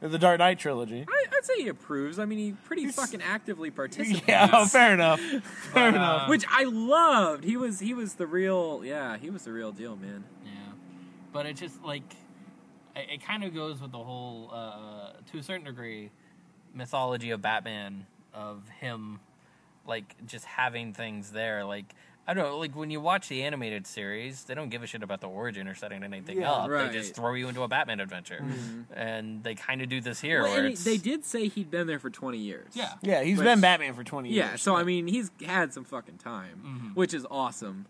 the 0.00 0.18
Dark 0.18 0.38
Knight 0.40 0.58
trilogy. 0.58 1.04
I, 1.08 1.24
I'd 1.36 1.44
say 1.44 1.62
he 1.62 1.68
approves. 1.68 2.18
I 2.18 2.24
mean, 2.24 2.38
he 2.38 2.52
pretty 2.64 2.86
fucking 2.88 3.22
actively 3.22 3.70
participates. 3.82 4.22
Yeah, 4.26 4.50
oh, 4.52 4.66
fair 4.66 4.94
enough. 4.94 5.20
Fair 5.20 5.40
But, 5.74 5.88
enough. 5.94 6.22
uh, 6.22 6.26
Which 6.26 6.44
I 6.50 6.64
loved. 6.64 7.44
He 7.44 7.56
was 7.56 7.78
he 7.80 7.94
was 7.94 8.14
the 8.14 8.26
real 8.26 8.82
yeah 8.84 9.16
he 9.16 9.30
was 9.30 9.44
the 9.44 9.52
real 9.52 9.70
deal, 9.72 9.94
man. 9.96 10.24
Yeah, 10.44 10.50
but 11.32 11.46
it 11.46 11.56
just 11.56 11.82
like 11.84 12.02
it, 12.96 13.14
it 13.14 13.22
kind 13.24 13.44
of 13.44 13.54
goes 13.54 13.80
with 13.80 13.92
the 13.92 13.98
whole, 14.02 14.50
uh, 14.52 15.12
to 15.32 15.38
a 15.38 15.42
certain 15.42 15.64
degree, 15.64 16.10
mythology 16.74 17.30
of 17.30 17.42
Batman 17.42 18.06
of 18.34 18.68
him, 18.80 19.20
like 19.86 20.14
just 20.26 20.44
having 20.44 20.92
things 20.92 21.30
there. 21.32 21.64
Like 21.64 21.94
I 22.26 22.34
don't 22.34 22.44
know, 22.44 22.58
like 22.58 22.76
when 22.76 22.90
you 22.90 23.00
watch 23.00 23.28
the 23.28 23.42
animated 23.42 23.84
series, 23.86 24.44
they 24.44 24.54
don't 24.54 24.68
give 24.68 24.82
a 24.82 24.86
shit 24.86 25.02
about 25.02 25.20
the 25.20 25.28
origin 25.28 25.66
or 25.66 25.74
setting 25.74 26.04
anything 26.04 26.40
Yeah, 26.40 26.52
up. 26.52 26.70
right. 26.70 26.90
They 26.92 26.98
just 26.98 27.16
throw 27.16 27.34
you 27.34 27.48
into 27.48 27.62
a 27.64 27.68
Batman 27.68 27.98
adventure, 27.98 28.44
and 28.94 29.42
they 29.42 29.56
kind 29.56 29.82
of 29.82 29.88
do 29.88 30.00
this 30.00 30.20
here. 30.20 30.42
Well, 30.44 30.52
where 30.52 30.66
he- 30.66 30.72
it's, 30.74 30.84
they 30.84 30.98
did 30.98 31.24
say 31.24 31.48
he'd 31.48 31.70
been 31.70 31.86
there 31.88 31.98
for 31.98 32.10
twenty 32.10 32.38
years. 32.38 32.68
yeah, 32.74 32.92
yeah, 33.02 33.22
he's 33.24 33.38
Which- 33.38 33.44
been 33.44 33.60
Batman 33.60 33.94
for 33.94 34.04
20 34.04 34.28
years. 34.30 34.36
Yeah, 34.50 34.56
so 34.56 34.76
I 34.76 34.84
mean, 34.84 35.08
he's 35.08 35.30
had 35.44 35.74
some 35.74 35.84
fucking 35.84 36.18
time, 36.18 36.62
Mhm. 36.92 36.96
which 36.96 37.12
is 37.12 37.26
awesome. 37.30 37.86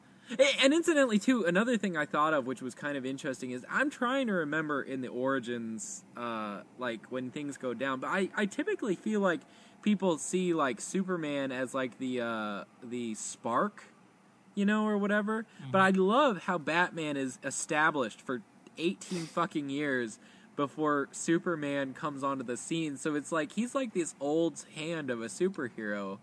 And 0.62 0.72
incidentally, 0.72 1.18
too, 1.18 1.44
another 1.44 1.76
thing 1.76 1.96
I 1.96 2.06
thought 2.06 2.34
of, 2.34 2.46
which 2.46 2.62
was 2.62 2.74
kind 2.74 2.96
of 2.96 3.04
interesting, 3.04 3.50
is 3.50 3.64
I'm 3.70 3.90
trying 3.90 4.26
to 4.28 4.32
remember 4.32 4.82
in 4.82 5.00
the 5.00 5.08
origins, 5.08 6.04
uh, 6.16 6.62
like 6.78 7.06
when 7.10 7.30
things 7.30 7.56
go 7.56 7.74
down. 7.74 8.00
But 8.00 8.08
I, 8.08 8.28
I 8.36 8.46
typically 8.46 8.94
feel 8.94 9.20
like 9.20 9.40
people 9.82 10.18
see 10.18 10.54
like 10.54 10.80
Superman 10.80 11.52
as 11.52 11.74
like 11.74 11.98
the 11.98 12.20
uh, 12.20 12.64
the 12.82 13.14
spark, 13.14 13.84
you 14.54 14.64
know, 14.64 14.86
or 14.86 14.96
whatever. 14.98 15.46
But 15.70 15.80
I 15.80 15.90
love 15.90 16.44
how 16.44 16.58
Batman 16.58 17.16
is 17.16 17.38
established 17.44 18.20
for 18.20 18.42
18 18.78 19.26
fucking 19.26 19.68
years 19.70 20.18
before 20.54 21.08
Superman 21.12 21.94
comes 21.94 22.22
onto 22.22 22.44
the 22.44 22.56
scene. 22.56 22.96
So 22.96 23.14
it's 23.14 23.32
like 23.32 23.52
he's 23.52 23.74
like 23.74 23.92
this 23.94 24.14
old 24.20 24.64
hand 24.76 25.10
of 25.10 25.22
a 25.22 25.26
superhero, 25.26 26.18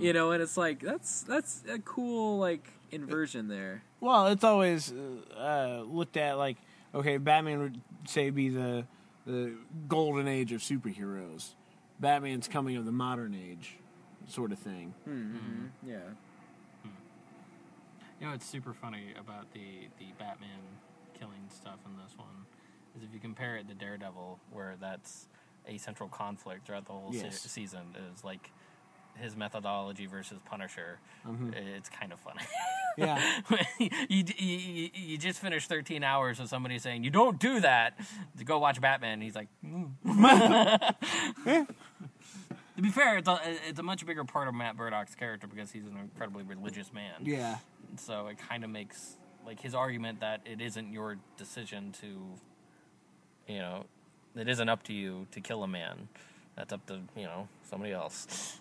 you 0.00 0.12
know, 0.12 0.30
and 0.32 0.42
it's 0.42 0.56
like 0.56 0.80
that's 0.80 1.22
that's 1.22 1.62
a 1.70 1.78
cool 1.78 2.38
like 2.38 2.72
inversion 2.90 3.48
there. 3.48 3.82
Well, 4.00 4.26
it's 4.28 4.44
always 4.44 4.92
uh, 4.92 5.38
uh, 5.38 5.84
looked 5.86 6.16
at 6.16 6.38
like 6.38 6.56
okay, 6.94 7.16
Batman 7.18 7.58
would 7.60 7.80
say 8.06 8.30
be 8.30 8.48
the 8.48 8.84
the 9.26 9.54
golden 9.88 10.28
age 10.28 10.52
of 10.52 10.60
superheroes. 10.60 11.54
Batman's 11.98 12.46
coming 12.48 12.76
of 12.76 12.84
the 12.84 12.92
modern 12.92 13.34
age, 13.34 13.76
sort 14.28 14.52
of 14.52 14.58
thing. 14.58 14.94
Mm-hmm. 15.08 15.88
Yeah. 15.88 15.96
You 18.20 18.26
know 18.26 18.32
what's 18.32 18.46
super 18.46 18.72
funny 18.72 19.12
about 19.18 19.52
the 19.52 19.88
the 19.98 20.06
Batman 20.18 20.60
killing 21.18 21.42
stuff 21.54 21.78
in 21.84 21.92
this 22.02 22.16
one 22.16 22.46
is 22.96 23.02
if 23.02 23.12
you 23.12 23.20
compare 23.20 23.56
it 23.56 23.68
to 23.68 23.74
Daredevil, 23.74 24.38
where 24.52 24.76
that's 24.80 25.28
a 25.68 25.76
central 25.78 26.08
conflict 26.08 26.66
throughout 26.66 26.86
the 26.86 26.92
whole 26.92 27.12
se- 27.12 27.18
Yes. 27.24 27.40
season, 27.42 27.94
is 28.14 28.24
like 28.24 28.50
his 29.20 29.36
methodology 29.36 30.06
versus 30.06 30.38
Punisher. 30.44 30.98
It's 31.52 31.88
kind 31.88 32.12
of 32.12 32.20
funny. 32.20 32.42
Yeah, 32.98 33.20
you, 33.78 34.24
you, 34.38 34.90
you, 34.94 35.18
just 35.18 35.38
finished 35.38 35.68
13 35.68 36.02
hours 36.02 36.40
of 36.40 36.48
somebody 36.48 36.78
saying 36.78 37.04
you 37.04 37.10
don't 37.10 37.38
do 37.38 37.60
that 37.60 38.00
to 38.38 38.44
go 38.44 38.58
watch 38.58 38.80
Batman. 38.80 39.20
He's 39.20 39.34
like, 39.34 39.48
"Mm." 39.62 39.90
To 42.76 42.82
be 42.82 42.88
fair, 42.90 43.18
it's 43.18 43.28
a, 43.28 43.38
it's 43.68 43.78
a 43.78 43.82
much 43.82 44.06
bigger 44.06 44.24
part 44.24 44.48
of 44.48 44.54
Matt 44.54 44.76
Murdock's 44.76 45.14
character 45.14 45.46
because 45.46 45.70
he's 45.72 45.84
an 45.84 45.96
incredibly 45.98 46.42
religious 46.42 46.92
man. 46.92 47.14
Yeah. 47.22 47.56
So 47.96 48.28
it 48.28 48.38
kind 48.38 48.64
of 48.64 48.70
makes 48.70 49.16
like 49.46 49.60
his 49.60 49.74
argument 49.74 50.20
that 50.20 50.40
it 50.44 50.60
isn't 50.60 50.92
your 50.92 51.16
decision 51.36 51.92
to, 52.00 53.52
you 53.52 53.58
know, 53.58 53.84
it 54.34 54.48
isn't 54.48 54.68
up 54.68 54.82
to 54.84 54.92
you 54.92 55.26
to 55.32 55.40
kill 55.40 55.62
a 55.62 55.68
man. 55.68 56.08
That's 56.56 56.72
up 56.72 56.84
to 56.86 57.00
you 57.16 57.24
know 57.24 57.48
somebody 57.68 57.92
else. 57.92 58.58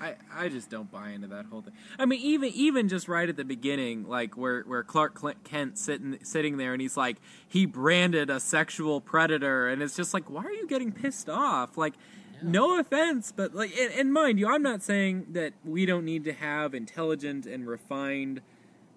I, 0.00 0.14
I 0.34 0.48
just 0.48 0.70
don't 0.70 0.90
buy 0.90 1.10
into 1.10 1.28
that 1.28 1.46
whole 1.46 1.62
thing. 1.62 1.72
I 1.98 2.04
mean, 2.04 2.20
even 2.20 2.50
even 2.52 2.88
just 2.88 3.08
right 3.08 3.28
at 3.28 3.36
the 3.36 3.44
beginning, 3.44 4.08
like 4.08 4.36
where 4.36 4.62
where 4.62 4.82
Clark 4.82 5.18
Cl- 5.18 5.34
Kent 5.44 5.78
sitting 5.78 6.18
sitting 6.22 6.56
there 6.56 6.72
and 6.72 6.82
he's 6.82 6.96
like 6.96 7.18
he 7.46 7.64
branded 7.64 8.28
a 8.28 8.40
sexual 8.40 9.00
predator, 9.00 9.68
and 9.68 9.82
it's 9.82 9.96
just 9.96 10.12
like, 10.12 10.28
why 10.28 10.42
are 10.42 10.52
you 10.52 10.66
getting 10.66 10.90
pissed 10.90 11.28
off? 11.30 11.78
Like, 11.78 11.94
no 12.42 12.78
offense, 12.78 13.32
but 13.34 13.54
like, 13.54 13.76
and, 13.78 13.92
and 13.94 14.12
mind 14.12 14.38
you, 14.38 14.48
I'm 14.48 14.62
not 14.62 14.82
saying 14.82 15.28
that 15.30 15.52
we 15.64 15.86
don't 15.86 16.04
need 16.04 16.24
to 16.24 16.32
have 16.32 16.74
intelligent 16.74 17.46
and 17.46 17.66
refined 17.66 18.40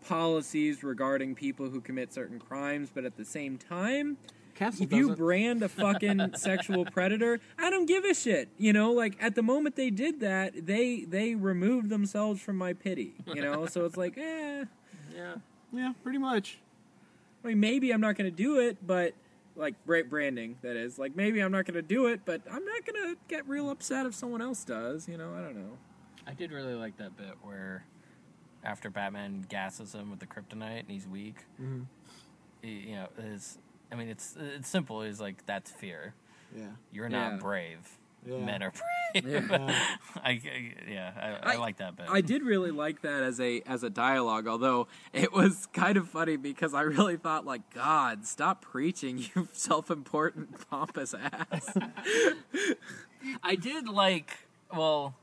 policies 0.07 0.83
regarding 0.83 1.35
people 1.35 1.69
who 1.69 1.79
commit 1.79 2.13
certain 2.13 2.39
crimes, 2.39 2.89
but 2.93 3.05
at 3.05 3.17
the 3.17 3.25
same 3.25 3.57
time, 3.57 4.17
Castle 4.57 4.83
if 4.85 4.91
you 4.93 5.03
doesn't. 5.09 5.17
brand 5.17 5.63
a 5.63 5.69
fucking 5.69 6.33
sexual 6.35 6.85
predator, 6.85 7.39
I 7.59 7.69
don't 7.69 7.85
give 7.85 8.03
a 8.03 8.13
shit. 8.13 8.49
You 8.57 8.73
know, 8.73 8.91
like 8.91 9.15
at 9.21 9.35
the 9.35 9.43
moment 9.43 9.75
they 9.75 9.89
did 9.89 10.19
that, 10.21 10.65
they 10.65 11.01
they 11.07 11.35
removed 11.35 11.89
themselves 11.89 12.41
from 12.41 12.57
my 12.57 12.73
pity. 12.73 13.13
You 13.27 13.41
know, 13.41 13.65
so 13.67 13.85
it's 13.85 13.97
like, 13.97 14.17
eh. 14.17 14.65
Yeah. 15.15 15.35
yeah, 15.71 15.93
pretty 16.03 16.17
much. 16.19 16.59
I 17.43 17.49
mean, 17.49 17.59
maybe 17.59 17.91
I'm 17.91 18.01
not 18.01 18.15
gonna 18.17 18.31
do 18.31 18.59
it, 18.59 18.77
but 18.85 19.13
like 19.55 19.73
branding 19.85 20.57
that 20.61 20.75
is 20.75 20.99
like 20.99 21.15
maybe 21.15 21.39
I'm 21.39 21.51
not 21.51 21.65
gonna 21.65 21.81
do 21.81 22.07
it, 22.07 22.21
but 22.25 22.41
I'm 22.51 22.63
not 22.65 22.85
gonna 22.85 23.15
get 23.27 23.47
real 23.47 23.69
upset 23.69 24.05
if 24.05 24.13
someone 24.15 24.41
else 24.41 24.63
does. 24.63 25.07
You 25.07 25.17
know, 25.17 25.33
I 25.35 25.41
don't 25.41 25.55
know. 25.55 25.77
I 26.27 26.33
did 26.33 26.51
really 26.51 26.73
like 26.73 26.97
that 26.97 27.15
bit 27.15 27.35
where 27.41 27.85
after 28.63 28.89
Batman 28.89 29.45
gasses 29.47 29.93
him 29.93 30.09
with 30.09 30.19
the 30.19 30.25
kryptonite 30.27 30.79
and 30.81 30.89
he's 30.89 31.07
weak, 31.07 31.45
Mhm. 31.61 31.85
he, 32.61 32.69
you 32.89 32.95
know, 32.95 33.07
his. 33.23 33.59
I 33.91 33.95
mean, 33.95 34.09
it's 34.09 34.35
it's 34.39 34.67
simple. 34.69 35.01
He's 35.01 35.19
like 35.21 35.45
that's 35.45 35.71
fear. 35.71 36.13
Yeah. 36.55 36.65
You're 36.91 37.09
not 37.09 37.33
Yeah. 37.33 37.37
brave. 37.37 37.97
Yeah. 38.25 38.39
Men 38.45 38.61
are 38.63 38.73
brave. 39.13 39.25
Yeah. 39.25 39.85
I, 40.23 40.29
I- 40.31 40.73
yeah, 40.89 41.11
I, 41.43 41.51
I, 41.51 41.53
I- 41.53 41.57
like 41.57 41.77
that 41.77 41.95
bit. 41.95 42.07
I 42.09 42.19
did 42.19 42.43
really 42.43 42.71
like 42.71 43.01
that 43.03 43.23
as 43.23 43.39
a 43.39 43.61
as 43.65 43.83
a 43.83 43.89
dialogue, 43.89 44.47
although 44.47 44.87
it 45.13 45.31
was 45.31 45.65
kind 45.73 45.97
of 45.97 46.09
funny 46.09 46.35
because 46.35 46.73
I 46.73 46.81
really 46.81 47.15
thought 47.15 47.45
like, 47.45 47.73
God, 47.73 48.25
stop 48.25 48.61
preaching, 48.61 49.17
you 49.35 49.47
self-important 49.53 50.69
pompous 50.69 51.13
ass. 51.13 51.77
I 53.43 53.55
did 53.55 53.87
like 53.87 54.37
well, 54.75 55.15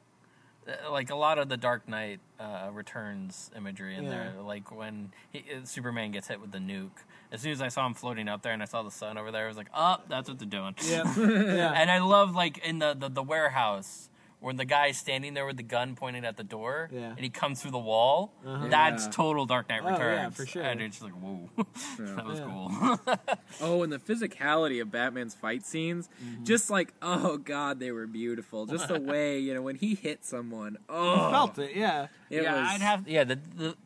uh, 0.66 0.90
like 0.90 1.10
a 1.10 1.14
lot 1.16 1.38
of 1.38 1.48
the 1.48 1.56
Dark 1.56 1.86
Knight 1.88 2.20
uh, 2.40 2.70
Returns 2.72 3.50
imagery 3.56 3.96
in 3.96 4.06
there. 4.06 4.32
Like 4.42 4.74
when 4.74 5.12
he, 5.30 5.40
uh, 5.40 5.64
Superman 5.64 6.10
gets 6.12 6.28
hit 6.28 6.40
with 6.40 6.52
the 6.52 6.58
nuke. 6.58 6.90
As 7.34 7.40
soon 7.42 7.52
as 7.52 7.60
I 7.60 7.68
saw 7.68 7.84
him 7.86 7.94
floating 7.94 8.28
up 8.28 8.42
there 8.42 8.52
and 8.52 8.62
I 8.62 8.66
saw 8.66 8.82
the 8.82 8.90
sun 8.90 9.18
over 9.18 9.30
there, 9.32 9.44
I 9.44 9.48
was 9.48 9.56
like, 9.56 9.68
"Oh, 9.74 9.96
that's 10.08 10.28
what 10.28 10.38
they're 10.38 10.48
doing." 10.48 10.74
Yeah. 10.88 11.02
yeah. 11.18 11.72
And 11.74 11.90
I 11.90 11.98
love 11.98 12.34
like 12.34 12.58
in 12.58 12.78
the, 12.78 12.94
the, 12.94 13.08
the 13.08 13.22
warehouse 13.24 14.08
when 14.40 14.56
the 14.56 14.64
guy's 14.66 14.98
standing 14.98 15.32
there 15.32 15.46
with 15.46 15.56
the 15.56 15.62
gun 15.62 15.96
pointed 15.96 16.22
at 16.24 16.36
the 16.36 16.44
door 16.44 16.90
Yeah. 16.92 17.10
and 17.12 17.18
he 17.20 17.30
comes 17.30 17.62
through 17.62 17.70
the 17.70 17.78
wall. 17.78 18.34
Uh-huh. 18.46 18.66
That's 18.68 19.06
Yeah. 19.06 19.10
total 19.10 19.46
Dark 19.46 19.70
Knight 19.70 19.80
Oh, 19.82 19.88
yeah, 19.88 19.92
Returns. 19.96 20.36
for 20.36 20.44
sure. 20.46 20.62
And 20.62 20.82
it's 20.82 20.98
just 21.00 21.02
like, 21.10 21.14
whoa, 21.14 21.48
that 22.14 22.26
was 22.26 22.40
cool. 22.40 23.16
Oh, 23.62 23.82
and 23.82 23.90
the 23.90 23.98
physicality 23.98 24.82
of 24.82 24.90
Batman's 24.90 25.34
fight 25.34 25.64
scenes, 25.64 26.10
Mm-hmm. 26.22 26.44
just 26.44 26.68
like, 26.68 26.92
oh 27.00 27.38
God, 27.38 27.80
they 27.80 27.90
were 27.90 28.06
beautiful. 28.06 28.66
Just 28.66 28.88
the 28.88 29.00
way 29.00 29.38
you 29.38 29.54
know 29.54 29.62
when 29.62 29.76
he 29.76 29.94
hit 29.94 30.24
someone. 30.26 30.76
Oh, 30.90 31.28
I 31.28 31.30
felt 31.32 31.58
it. 31.58 31.74
Yeah. 31.74 32.08
It 32.28 32.42
yeah, 32.42 32.60
was, 32.60 32.70
I'd 32.74 32.80
have 32.82 33.08
yeah 33.08 33.24
the, 33.24 33.38
the 33.56 33.76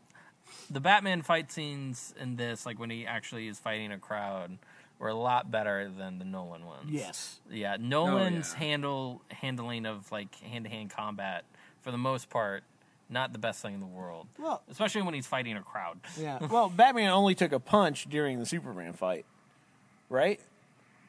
the 0.71 0.81
Batman 0.81 1.23
fight 1.23 1.51
scenes 1.51 2.15
in 2.21 2.37
this, 2.37 2.67
like 2.67 2.79
when 2.79 2.91
he 2.91 3.07
actually 3.07 3.49
is 3.49 3.59
fighting 3.59 3.93
a 3.93 3.99
crowd, 3.99 4.59
were 4.99 5.09
a 5.09 5.15
lot 5.15 5.51
better 5.51 5.91
than 5.97 6.19
the 6.19 6.25
Nolan 6.25 6.65
ones. 6.67 6.91
Yes. 6.91 7.39
Yeah, 7.51 7.77
Nolan's 7.79 8.53
yeah. 8.53 8.59
handle 8.65 9.23
handling 9.31 9.87
of 9.87 10.11
like 10.11 10.35
hand 10.41 10.65
to 10.65 10.71
hand 10.71 10.91
combat 10.91 11.45
for 11.83 11.91
the 11.91 11.99
most 11.99 12.29
part, 12.31 12.65
not 13.09 13.33
the 13.33 13.39
best 13.39 13.63
thing 13.63 13.75
in 13.75 13.81
the 13.81 13.87
world. 13.87 14.27
Well, 14.39 14.63
Especially 14.71 15.03
when 15.03 15.15
he's 15.15 15.27
fighting 15.27 15.57
a 15.57 15.63
crowd. 15.63 15.99
yeah. 16.19 16.39
Well, 16.51 16.69
Batman 16.69 17.11
only 17.11 17.35
took 17.35 17.53
a 17.53 17.61
punch 17.61 18.09
during 18.11 18.39
the 18.39 18.47
Superman 18.47 18.93
fight, 18.93 19.25
right? 20.09 20.41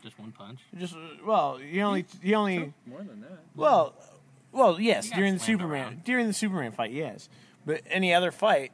Just 0.03 0.17
one 0.19 0.31
punch. 0.31 0.59
Just 0.77 0.93
uh, 0.93 0.99
well, 1.25 1.57
he 1.57 1.81
only 1.81 2.05
he 2.21 2.33
only 2.33 2.73
more 2.85 2.99
than 2.99 3.21
that. 3.21 3.39
well, 3.55 3.93
well, 4.51 4.79
yes, 4.79 5.09
during 5.09 5.33
the 5.33 5.39
Superman 5.39 5.83
around. 5.85 6.03
during 6.05 6.27
the 6.27 6.33
Superman 6.33 6.71
fight, 6.71 6.91
yes. 6.91 7.27
But 7.65 7.81
any 7.89 8.13
other 8.13 8.31
fight 8.31 8.71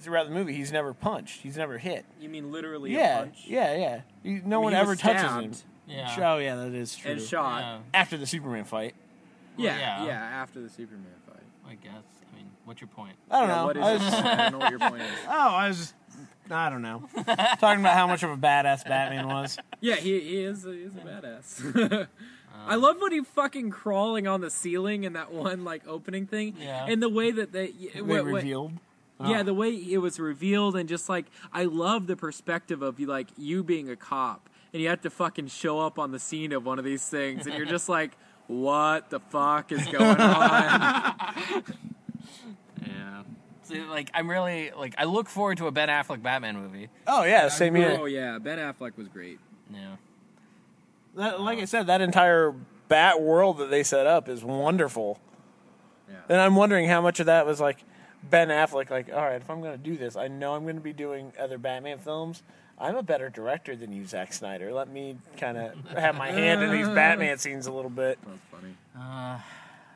throughout 0.00 0.24
the 0.28 0.34
movie, 0.34 0.54
he's 0.54 0.72
never 0.72 0.92
punched. 0.94 1.40
He's 1.42 1.56
never 1.56 1.78
hit. 1.78 2.04
You 2.20 2.28
mean 2.28 2.50
literally 2.52 2.94
a 2.94 2.98
Yeah, 2.98 3.18
punch? 3.20 3.44
yeah, 3.46 3.76
yeah. 3.76 4.00
He- 4.22 4.30
no 4.30 4.38
I 4.38 4.40
mean, 4.40 4.62
one 4.62 4.72
he 4.72 4.78
ever 4.78 4.90
was 4.90 4.98
touches 5.00 5.20
stabbed 5.22 5.44
him. 5.44 5.54
Yeah. 5.86 6.16
Oh 6.34 6.38
yeah, 6.38 6.56
that 6.56 6.72
is 6.74 6.94
true. 6.96 7.12
and 7.12 7.20
shot. 7.22 7.60
Yeah, 7.62 7.78
After 7.94 8.16
the 8.16 8.26
Superman 8.26 8.64
fight, 8.64 8.94
Yeah, 9.56 9.76
yeah. 9.78 10.06
yeah, 10.06 10.12
after 10.12 10.60
the 10.60 10.68
Superman 10.68 11.06
fight. 11.26 11.42
I 11.68 11.74
guess. 11.74 11.92
I 12.32 12.36
mean, 12.36 12.46
what's 12.64 12.80
your 12.80 12.88
point? 12.88 13.16
I 13.30 13.40
don't 13.40 13.48
Yeah, 13.48 13.56
know. 13.56 13.66
What 13.66 13.76
is 13.76 13.82
I 13.84 13.92
was 13.94 14.02
just- 14.02 14.24
I 14.24 14.36
don't 14.36 14.52
know 14.52 14.58
what 14.58 14.70
your 14.70 14.78
point 14.78 15.02
is. 15.02 15.08
oh, 15.28 15.32
I 15.50 15.68
was 15.68 15.76
just. 15.78 15.94
I 16.52 16.68
don't 16.68 16.82
know. 16.82 17.08
Talking 17.60 17.80
about 17.80 17.94
how 17.94 18.08
much 18.08 18.24
of 18.24 18.30
a 18.30 18.36
badass 18.36 18.84
Batman 18.84 19.28
was. 19.28 19.56
Yeah, 19.80 19.94
he, 19.96 20.18
he 20.18 20.42
is 20.42 20.64
a, 20.64 20.72
he's 20.74 20.96
a 20.96 20.98
badass. 20.98 22.08
I 22.66 22.74
um. 22.74 22.80
love 22.82 22.96
when 23.00 23.12
he 23.12 23.20
fucking 23.22 23.70
crawling 23.70 24.26
on 24.26 24.40
the 24.40 24.50
ceiling 24.50 25.04
in 25.04 25.12
that 25.12 25.32
one 25.32 25.62
like 25.64 25.86
opening 25.86 26.26
thing, 26.26 26.56
Yeah. 26.60 26.86
and 26.88 27.00
the 27.02 27.08
way 27.08 27.30
that 27.30 27.52
they, 27.52 27.68
They 27.94 28.02
what- 28.02 28.26
what- 28.26 28.42
revealed. 29.20 29.36
yeah, 29.36 29.40
oh. 29.40 29.44
the 29.44 29.54
way 29.54 29.70
it 29.70 29.98
was 29.98 30.18
revealed, 30.18 30.76
and 30.76 30.88
just 30.88 31.08
like 31.08 31.26
I 31.52 31.64
love 31.64 32.06
the 32.06 32.16
perspective 32.16 32.82
of 32.82 32.98
you, 33.00 33.06
like 33.06 33.28
you 33.36 33.62
being 33.62 33.90
a 33.90 33.96
cop, 33.96 34.48
and 34.72 34.82
you 34.82 34.88
have 34.88 35.00
to 35.02 35.10
fucking 35.10 35.48
show 35.48 35.80
up 35.80 35.98
on 35.98 36.10
the 36.12 36.18
scene 36.18 36.52
of 36.52 36.64
one 36.64 36.78
of 36.78 36.84
these 36.84 37.06
things, 37.06 37.46
and 37.46 37.56
you're 37.56 37.66
just 37.66 37.88
like, 37.98 38.12
what 38.46 39.10
the 39.10 39.20
fuck 39.20 39.72
is 39.72 39.86
going 39.86 40.20
on? 40.20 41.14
Yeah. 42.86 43.22
So, 43.62 43.74
like, 43.90 44.10
I'm 44.14 44.28
really 44.28 44.72
like 44.76 44.94
I 44.96 45.04
look 45.04 45.28
forward 45.28 45.58
to 45.58 45.66
a 45.66 45.70
Ben 45.70 45.88
Affleck 45.88 46.22
Batman 46.22 46.56
movie. 46.56 46.88
Oh 47.06 47.24
yeah, 47.24 47.48
same 47.48 47.74
here. 47.74 47.98
oh 48.00 48.06
yeah, 48.06 48.38
Ben 48.38 48.58
Affleck 48.58 48.96
was 48.96 49.08
great. 49.08 49.38
Yeah. 49.72 49.96
That, 51.16 51.40
like 51.40 51.58
I 51.58 51.66
said, 51.66 51.86
that 51.88 52.00
entire 52.00 52.54
Bat 52.90 53.22
world 53.22 53.58
that 53.58 53.70
they 53.70 53.84
set 53.84 54.08
up 54.08 54.28
is 54.28 54.42
wonderful. 54.42 55.20
Yeah. 56.08 56.16
And 56.28 56.40
I'm 56.40 56.56
wondering 56.56 56.88
how 56.88 57.00
much 57.00 57.20
of 57.20 57.26
that 57.26 57.46
was 57.46 57.60
like 57.60 57.84
Ben 58.22 58.48
Affleck, 58.48 58.90
like, 58.90 59.10
all 59.12 59.20
right, 59.22 59.40
if 59.40 59.48
I'm 59.48 59.60
going 59.60 59.72
to 59.72 59.82
do 59.82 59.96
this, 59.96 60.16
I 60.16 60.28
know 60.28 60.54
I'm 60.54 60.64
going 60.64 60.76
to 60.76 60.82
be 60.82 60.92
doing 60.92 61.32
other 61.38 61.58
Batman 61.58 61.98
films. 61.98 62.42
I'm 62.78 62.96
a 62.96 63.02
better 63.02 63.28
director 63.28 63.76
than 63.76 63.92
you, 63.92 64.06
Zack 64.06 64.32
Snyder. 64.32 64.72
Let 64.72 64.88
me 64.88 65.16
kind 65.36 65.58
of 65.58 65.74
have 65.90 66.16
my 66.16 66.30
hand 66.30 66.62
in 66.62 66.70
these 66.70 66.88
Batman 66.94 67.38
scenes 67.38 67.66
a 67.66 67.72
little 67.72 67.90
bit. 67.90 68.18
That 68.22 68.30
was 68.30 68.40
funny. 68.50 68.74
Uh, 68.98 69.38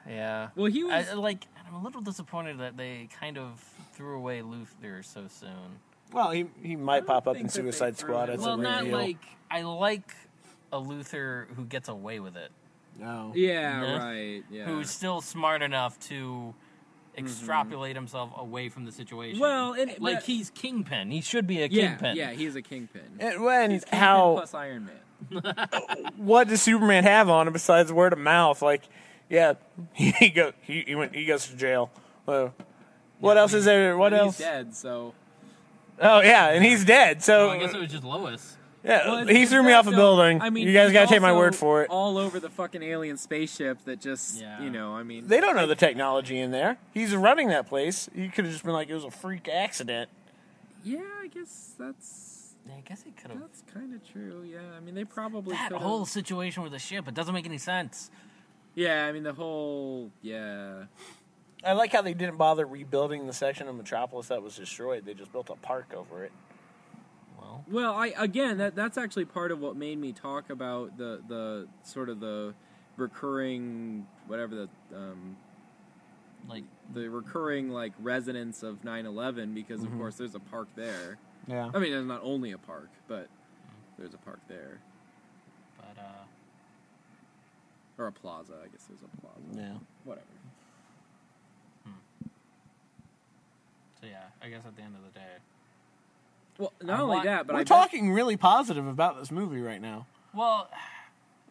yeah. 0.08 0.48
Well, 0.54 0.70
he 0.70 0.84
was. 0.84 1.08
I, 1.08 1.14
like 1.14 1.46
I'm 1.66 1.74
a 1.74 1.82
little 1.82 2.02
disappointed 2.02 2.58
that 2.58 2.76
they 2.76 3.08
kind 3.20 3.38
of 3.38 3.58
threw 3.94 4.16
away 4.16 4.40
Luthor 4.42 5.02
so 5.04 5.24
soon. 5.28 5.80
Well, 6.12 6.30
he 6.30 6.46
he 6.62 6.76
might 6.76 7.06
pop 7.06 7.26
up 7.26 7.36
in 7.36 7.42
think 7.42 7.52
that 7.52 7.58
they 7.62 7.70
Suicide 7.70 7.96
threw 7.96 8.08
Squad 8.10 8.28
it 8.28 8.34
as 8.34 8.40
well, 8.40 8.54
a 8.54 8.62
not 8.62 8.86
like 8.86 9.16
I 9.50 9.62
like 9.62 10.14
a 10.72 10.76
Luthor 10.78 11.46
who 11.54 11.64
gets 11.64 11.88
away 11.88 12.20
with 12.20 12.36
it, 12.36 12.50
no. 12.98 13.32
yeah, 13.34 13.82
Yeah. 13.82 13.98
right. 14.04 14.44
Yeah. 14.50 14.64
who's 14.66 14.90
still 14.90 15.20
smart 15.20 15.62
enough 15.62 15.98
to 16.08 16.54
Mm-hmm. 17.16 17.26
extrapolate 17.26 17.94
himself 17.96 18.30
away 18.36 18.68
from 18.68 18.84
the 18.84 18.92
situation. 18.92 19.38
Well, 19.40 19.72
and- 19.74 19.90
like 20.00 20.16
but- 20.16 20.22
he's 20.24 20.50
Kingpin. 20.50 21.10
He 21.10 21.20
should 21.20 21.46
be 21.46 21.62
a 21.62 21.66
yeah, 21.66 21.88
Kingpin. 21.88 22.16
yeah, 22.16 22.32
he's 22.32 22.56
a 22.56 22.62
kingpin. 22.62 23.02
And 23.20 23.42
when 23.44 23.70
He's 23.70 23.84
kingpin 23.84 23.98
how 24.00 24.32
plus 24.34 24.54
Iron 24.54 24.86
Man. 24.86 24.94
what 26.16 26.48
does 26.48 26.60
Superman 26.62 27.04
have 27.04 27.28
on 27.30 27.46
him 27.46 27.52
besides 27.52 27.92
word 27.92 28.12
of 28.12 28.18
mouth? 28.18 28.60
Like, 28.62 28.82
yeah, 29.30 29.54
he 29.94 30.30
go 30.30 30.52
he 30.62 30.82
he, 30.86 30.94
went, 30.94 31.14
he 31.14 31.24
goes 31.24 31.46
to 31.48 31.56
jail. 31.56 31.90
Well, 32.26 32.54
what 33.20 33.36
else 33.38 33.54
is 33.54 33.64
there? 33.64 33.96
What 33.96 34.10
But 34.10 34.20
else? 34.20 34.38
He's 34.38 34.46
dead, 34.46 34.74
so. 34.74 35.14
Oh 36.00 36.20
yeah, 36.20 36.48
and 36.48 36.64
he's 36.64 36.84
dead. 36.84 37.22
So 37.22 37.46
Well, 37.48 37.56
I 37.56 37.58
guess 37.58 37.74
it 37.74 37.80
was 37.80 37.90
just 37.90 38.04
Lois. 38.04 38.56
Yeah, 38.84 39.06
Well, 39.06 39.26
he 39.26 39.46
threw 39.46 39.62
me 39.62 39.72
off 39.72 39.86
a 39.86 39.90
building. 39.90 40.40
I 40.42 40.50
mean, 40.50 40.66
you 40.68 40.72
guys 40.74 40.92
gotta 40.92 41.06
take 41.08 41.22
my 41.22 41.32
word 41.32 41.56
for 41.56 41.82
it. 41.82 41.90
All 41.90 42.18
over 42.18 42.38
the 42.38 42.50
fucking 42.50 42.82
alien 42.82 43.16
spaceship 43.16 43.84
that 43.86 44.00
just, 44.00 44.40
Yeah. 44.40 44.62
you 44.62 44.70
know, 44.70 44.94
I 44.94 45.02
mean. 45.02 45.26
They 45.26 45.40
don't 45.40 45.56
know 45.56 45.66
the 45.66 45.74
technology 45.74 46.38
in 46.38 46.50
there. 46.50 46.76
He's 46.92 47.14
running 47.16 47.48
that 47.48 47.66
place. 47.66 48.08
He 48.14 48.28
could 48.28 48.44
have 48.44 48.52
just 48.52 48.64
been 48.64 48.72
like 48.74 48.88
it 48.90 48.94
was 48.94 49.04
a 49.04 49.10
freak 49.10 49.48
accident. 49.48 50.10
yeah, 50.84 51.00
I 51.22 51.28
guess 51.28 51.74
that's 51.78 52.54
Yeah, 52.68 52.74
I 52.76 52.80
guess 52.82 53.04
it 53.06 53.16
could 53.16 53.30
have. 53.30 53.40
that's 53.40 53.62
kind 53.72 53.94
of 53.94 54.06
true. 54.10 54.42
Yeah, 54.46 54.58
I 54.76 54.80
mean, 54.80 54.94
they 54.94 55.04
probably 55.04 55.54
That 55.56 55.70
could've- 55.70 55.82
whole 55.82 56.04
situation 56.06 56.62
with 56.62 56.72
the 56.72 56.78
ship, 56.78 57.08
it 57.08 57.14
doesn't 57.14 57.32
make 57.34 57.46
any 57.46 57.58
sense. 57.58 58.10
Yeah, 58.74 59.06
I 59.06 59.12
mean 59.12 59.22
the 59.22 59.32
whole. 59.32 60.10
Yeah. 60.20 60.84
I 61.64 61.72
like 61.72 61.92
how 61.92 62.02
they 62.02 62.12
didn't 62.12 62.36
bother 62.36 62.66
rebuilding 62.66 63.26
the 63.26 63.32
section 63.32 63.68
of 63.68 63.74
Metropolis 63.76 64.28
that 64.28 64.42
was 64.42 64.56
destroyed. 64.56 65.06
They 65.06 65.14
just 65.14 65.32
built 65.32 65.48
a 65.48 65.54
park 65.54 65.94
over 65.96 66.24
it. 66.24 66.32
Well, 67.70 67.92
Well, 67.92 67.94
I 67.94 68.12
again 68.16 68.58
that 68.58 68.74
that's 68.74 68.98
actually 68.98 69.24
part 69.26 69.50
of 69.52 69.60
what 69.60 69.76
made 69.76 69.98
me 69.98 70.12
talk 70.12 70.50
about 70.50 70.96
the 70.98 71.20
the 71.26 71.68
sort 71.82 72.08
of 72.08 72.20
the 72.20 72.54
recurring 72.96 74.06
whatever 74.26 74.54
the 74.54 74.68
um, 74.96 75.36
Like 76.48 76.64
the 76.92 77.08
recurring 77.08 77.70
like 77.70 77.92
residents 77.98 78.62
of 78.62 78.82
9/11 78.82 79.54
because 79.54 79.80
Mm-hmm. 79.80 79.92
of 79.92 79.98
course 79.98 80.16
there's 80.16 80.34
a 80.34 80.40
park 80.40 80.68
there. 80.76 81.18
Yeah. 81.46 81.70
I 81.74 81.78
mean, 81.78 81.90
there's 81.92 82.06
not 82.06 82.20
only 82.22 82.52
a 82.52 82.58
park, 82.58 82.88
but 83.08 83.28
there's 83.98 84.14
a 84.14 84.18
park 84.18 84.40
there 84.48 84.80
but 85.76 85.96
uh 85.98 86.24
or 87.96 88.06
a 88.08 88.12
plaza. 88.12 88.54
I 88.62 88.68
guess 88.68 88.84
there's 88.88 89.02
a 89.02 89.20
plaza. 89.20 89.40
Yeah. 89.56 89.78
Whatever. 90.04 90.26
Hmm. 91.84 92.26
so 94.00 94.06
yeah, 94.06 94.24
I 94.42 94.48
guess 94.48 94.64
at 94.66 94.74
the 94.76 94.82
end 94.82 94.94
of 94.96 95.02
the 95.12 95.18
day. 95.18 95.36
Well, 96.58 96.72
not 96.82 96.98
I 96.98 97.02
only 97.02 97.14
want- 97.16 97.24
that, 97.26 97.46
but 97.46 97.54
We're 97.54 97.60
I 97.60 97.62
bet- 97.62 97.68
talking 97.68 98.12
really 98.12 98.36
positive 98.36 98.86
about 98.86 99.18
this 99.18 99.30
movie 99.30 99.60
right 99.60 99.80
now. 99.80 100.06
Well, 100.32 100.68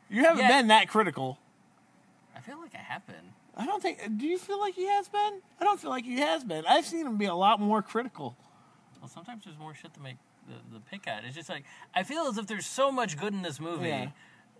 You 0.09 0.23
haven't 0.23 0.39
Yeah. 0.41 0.47
been 0.59 0.67
that 0.67 0.89
critical. 0.89 1.39
I 2.35 2.39
feel 2.39 2.59
like 2.59 2.75
I 2.75 2.79
have 2.79 3.05
been. 3.07 3.33
I 3.57 3.65
don't 3.65 3.81
think. 3.81 3.99
Do 4.17 4.27
you 4.27 4.37
feel 4.37 4.59
like 4.59 4.75
he 4.75 4.85
has 4.87 5.07
been? 5.07 5.41
I 5.59 5.63
don't 5.63 5.79
feel 5.79 5.89
like 5.89 6.03
he 6.05 6.19
has 6.19 6.43
been. 6.43 6.65
I've 6.67 6.85
seen 6.85 7.05
him 7.07 7.17
be 7.17 7.25
a 7.25 7.33
lot 7.33 7.59
more 7.59 7.81
critical. 7.81 8.35
Well, 9.01 9.07
sometimes 9.09 9.43
there's 9.45 9.57
more 9.57 9.73
shit 9.73 9.93
to 9.95 9.99
make 9.99 10.17
the, 10.47 10.55
the 10.75 10.79
pick 10.81 11.07
at. 11.07 11.23
It's 11.25 11.35
just 11.35 11.49
like 11.49 11.63
I 11.95 12.03
feel 12.03 12.27
as 12.27 12.37
if 12.37 12.45
there's 12.47 12.65
so 12.65 12.91
much 12.91 13.17
good 13.17 13.33
in 13.33 13.41
this 13.41 13.59
movie 13.59 13.87
Yeah. 13.89 14.09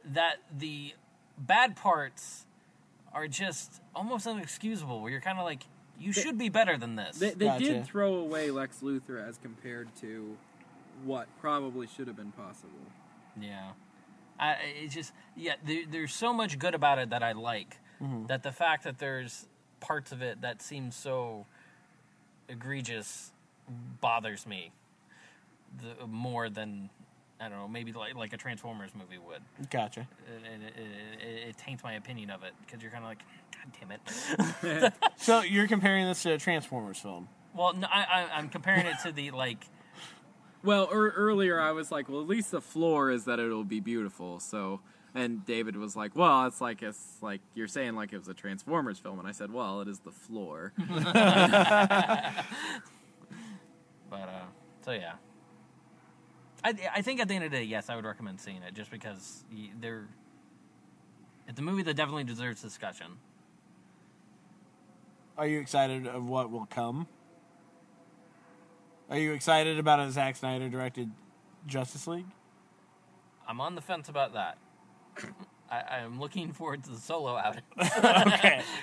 that 0.06 0.38
the 0.52 0.96
bad 1.38 1.76
parts 1.76 2.46
are 3.14 3.28
just 3.28 3.82
almost 3.94 4.26
inexcusable. 4.26 5.02
Where 5.02 5.12
you're 5.12 5.22
kind 5.22 5.38
of 5.38 5.44
like, 5.46 5.66
you 6.04 6.12
should 6.14 6.38
be 6.38 6.50
better 6.50 6.78
than 6.78 6.96
this. 6.96 7.18
They, 7.18 7.32
they 7.32 7.46
Gotcha. 7.46 7.66
did 7.66 7.86
throw 7.86 8.16
away 8.16 8.52
Lex 8.52 8.80
Luthor 8.82 9.26
as 9.26 9.38
compared 9.38 9.96
to 10.02 10.36
what 11.06 11.28
probably 11.40 11.88
should 11.88 12.08
have 12.08 12.16
been 12.16 12.32
possible. 12.32 12.70
Yeah. 13.40 13.72
I, 14.40 14.58
it's 14.84 14.94
just 14.94 15.14
yeah. 15.36 15.54
There, 15.66 15.84
there's 15.90 16.14
so 16.14 16.34
much 16.34 16.60
good 16.60 16.76
about 16.76 17.00
it 17.00 17.12
that 17.12 17.24
I 17.24 17.32
like. 17.34 17.78
Mm-hmm. 18.02 18.28
That 18.28 18.44
the 18.44 18.52
fact 18.52 18.84
that 18.84 18.98
there's 18.98 19.48
parts 19.80 20.12
of 20.12 20.22
it 20.22 20.42
that 20.42 20.62
seem 20.62 20.92
so 20.92 21.46
egregious 22.50 23.32
bothers 24.02 24.46
me. 24.46 24.72
The, 25.78 26.06
more 26.06 26.50
than 26.50 26.90
I 27.44 27.50
don't 27.50 27.60
know, 27.60 27.68
maybe 27.68 27.92
like 27.92 28.16
like 28.16 28.34
a 28.34 28.38
Transformers 28.38 28.92
movie 28.96 29.18
would. 29.18 29.42
Gotcha. 29.70 30.02
It, 30.02 30.08
it, 30.46 30.62
it, 30.78 31.28
it, 31.28 31.48
it 31.50 31.58
taints 31.58 31.84
my 31.84 31.94
opinion 31.94 32.30
of 32.30 32.44
it 32.44 32.54
because 32.66 32.82
you're 32.82 32.92
kind 32.92 33.04
of 33.04 33.10
like, 33.10 33.24
God 33.52 33.72
damn 33.80 33.92
it. 33.92 34.94
So 35.18 35.42
you're 35.42 35.68
comparing 35.68 36.06
this 36.06 36.24
to 36.24 36.34
a 36.34 36.38
Transformers 36.38 37.00
film? 37.00 37.28
well, 37.54 37.74
no, 37.74 37.88
I, 37.92 38.04
I, 38.04 38.38
I'm 38.38 38.50
comparing 38.50 38.86
it 38.86 38.96
to 39.04 39.12
the 39.12 39.32
like. 39.32 39.66
Well, 40.64 40.90
er, 40.92 41.10
earlier 41.16 41.60
I 41.60 41.72
was 41.72 41.92
like, 41.92 42.08
well, 42.10 42.22
at 42.22 42.28
least 42.28 42.52
the 42.52 42.62
floor 42.62 43.12
is 43.12 43.26
that 43.26 43.40
it'll 43.40 43.66
be 43.66 43.82
beautiful. 43.82 44.40
So, 44.40 44.80
and 45.14 45.46
David 45.46 45.76
was 45.76 45.96
like, 45.96 46.16
well, 46.16 46.48
it's 46.48 46.62
like 46.62 46.82
it's 46.82 47.18
like 47.22 47.42
you're 47.54 47.68
saying 47.68 47.96
like 47.96 48.14
it 48.14 48.18
was 48.18 48.30
a 48.30 48.34
Transformers 48.34 48.98
film, 48.98 49.20
and 49.20 49.28
I 49.28 49.34
said, 49.34 49.52
well, 49.52 49.82
it 49.82 49.88
is 49.88 50.00
the 50.00 50.12
floor. 50.12 50.74
But 54.10 54.30
uh, 54.30 54.46
so 54.86 54.92
yeah, 54.92 55.14
I 56.64 56.74
I 56.96 57.02
think 57.02 57.20
at 57.20 57.28
the 57.28 57.36
end 57.36 57.44
of 57.44 57.52
the 57.52 57.58
day, 57.58 57.64
yes, 57.64 57.90
I 57.90 57.96
would 57.96 58.06
recommend 58.06 58.40
seeing 58.40 58.62
it 58.64 58.74
just 58.74 58.92
because 58.92 59.44
they're. 59.80 60.08
It's 61.48 61.60
a 61.60 61.64
movie 61.64 61.84
that 61.84 61.96
definitely 61.96 62.24
deserves 62.24 62.62
discussion. 62.62 63.18
Are 65.38 65.48
you 65.48 65.60
excited 65.60 66.08
of 66.08 66.30
what 66.30 66.52
will 66.52 66.68
come? 66.68 67.08
Are 69.10 69.18
you 69.18 69.34
excited 69.34 69.78
about 69.78 70.00
a 70.00 70.12
Zack 70.12 70.36
Snyder 70.36 70.70
directed 70.70 71.12
Justice 71.68 72.08
League? 72.08 72.28
I'm 73.48 73.60
on 73.60 73.76
the 73.76 73.82
fence 73.82 74.10
about 74.10 74.34
that. 74.34 74.58
I, 75.70 75.82
I'm 75.98 76.20
looking 76.20 76.54
forward 76.54 76.84
to 76.86 76.92
the 76.92 76.98
solo 76.98 77.36
outing. 77.36 77.64
okay. 77.80 78.62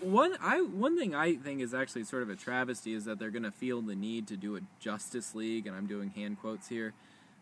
one 0.00 0.36
I 0.40 0.60
one 0.60 0.98
thing 0.98 1.14
I 1.14 1.36
think 1.36 1.60
is 1.60 1.74
actually 1.74 2.04
sort 2.04 2.22
of 2.22 2.30
a 2.30 2.36
travesty 2.36 2.94
is 2.94 3.04
that 3.04 3.18
they're 3.18 3.30
going 3.30 3.44
to 3.44 3.50
feel 3.50 3.82
the 3.82 3.94
need 3.94 4.26
to 4.28 4.36
do 4.36 4.56
a 4.56 4.60
Justice 4.78 5.34
League, 5.34 5.66
and 5.66 5.76
I'm 5.76 5.86
doing 5.86 6.10
hand 6.10 6.40
quotes 6.40 6.68
here, 6.68 6.92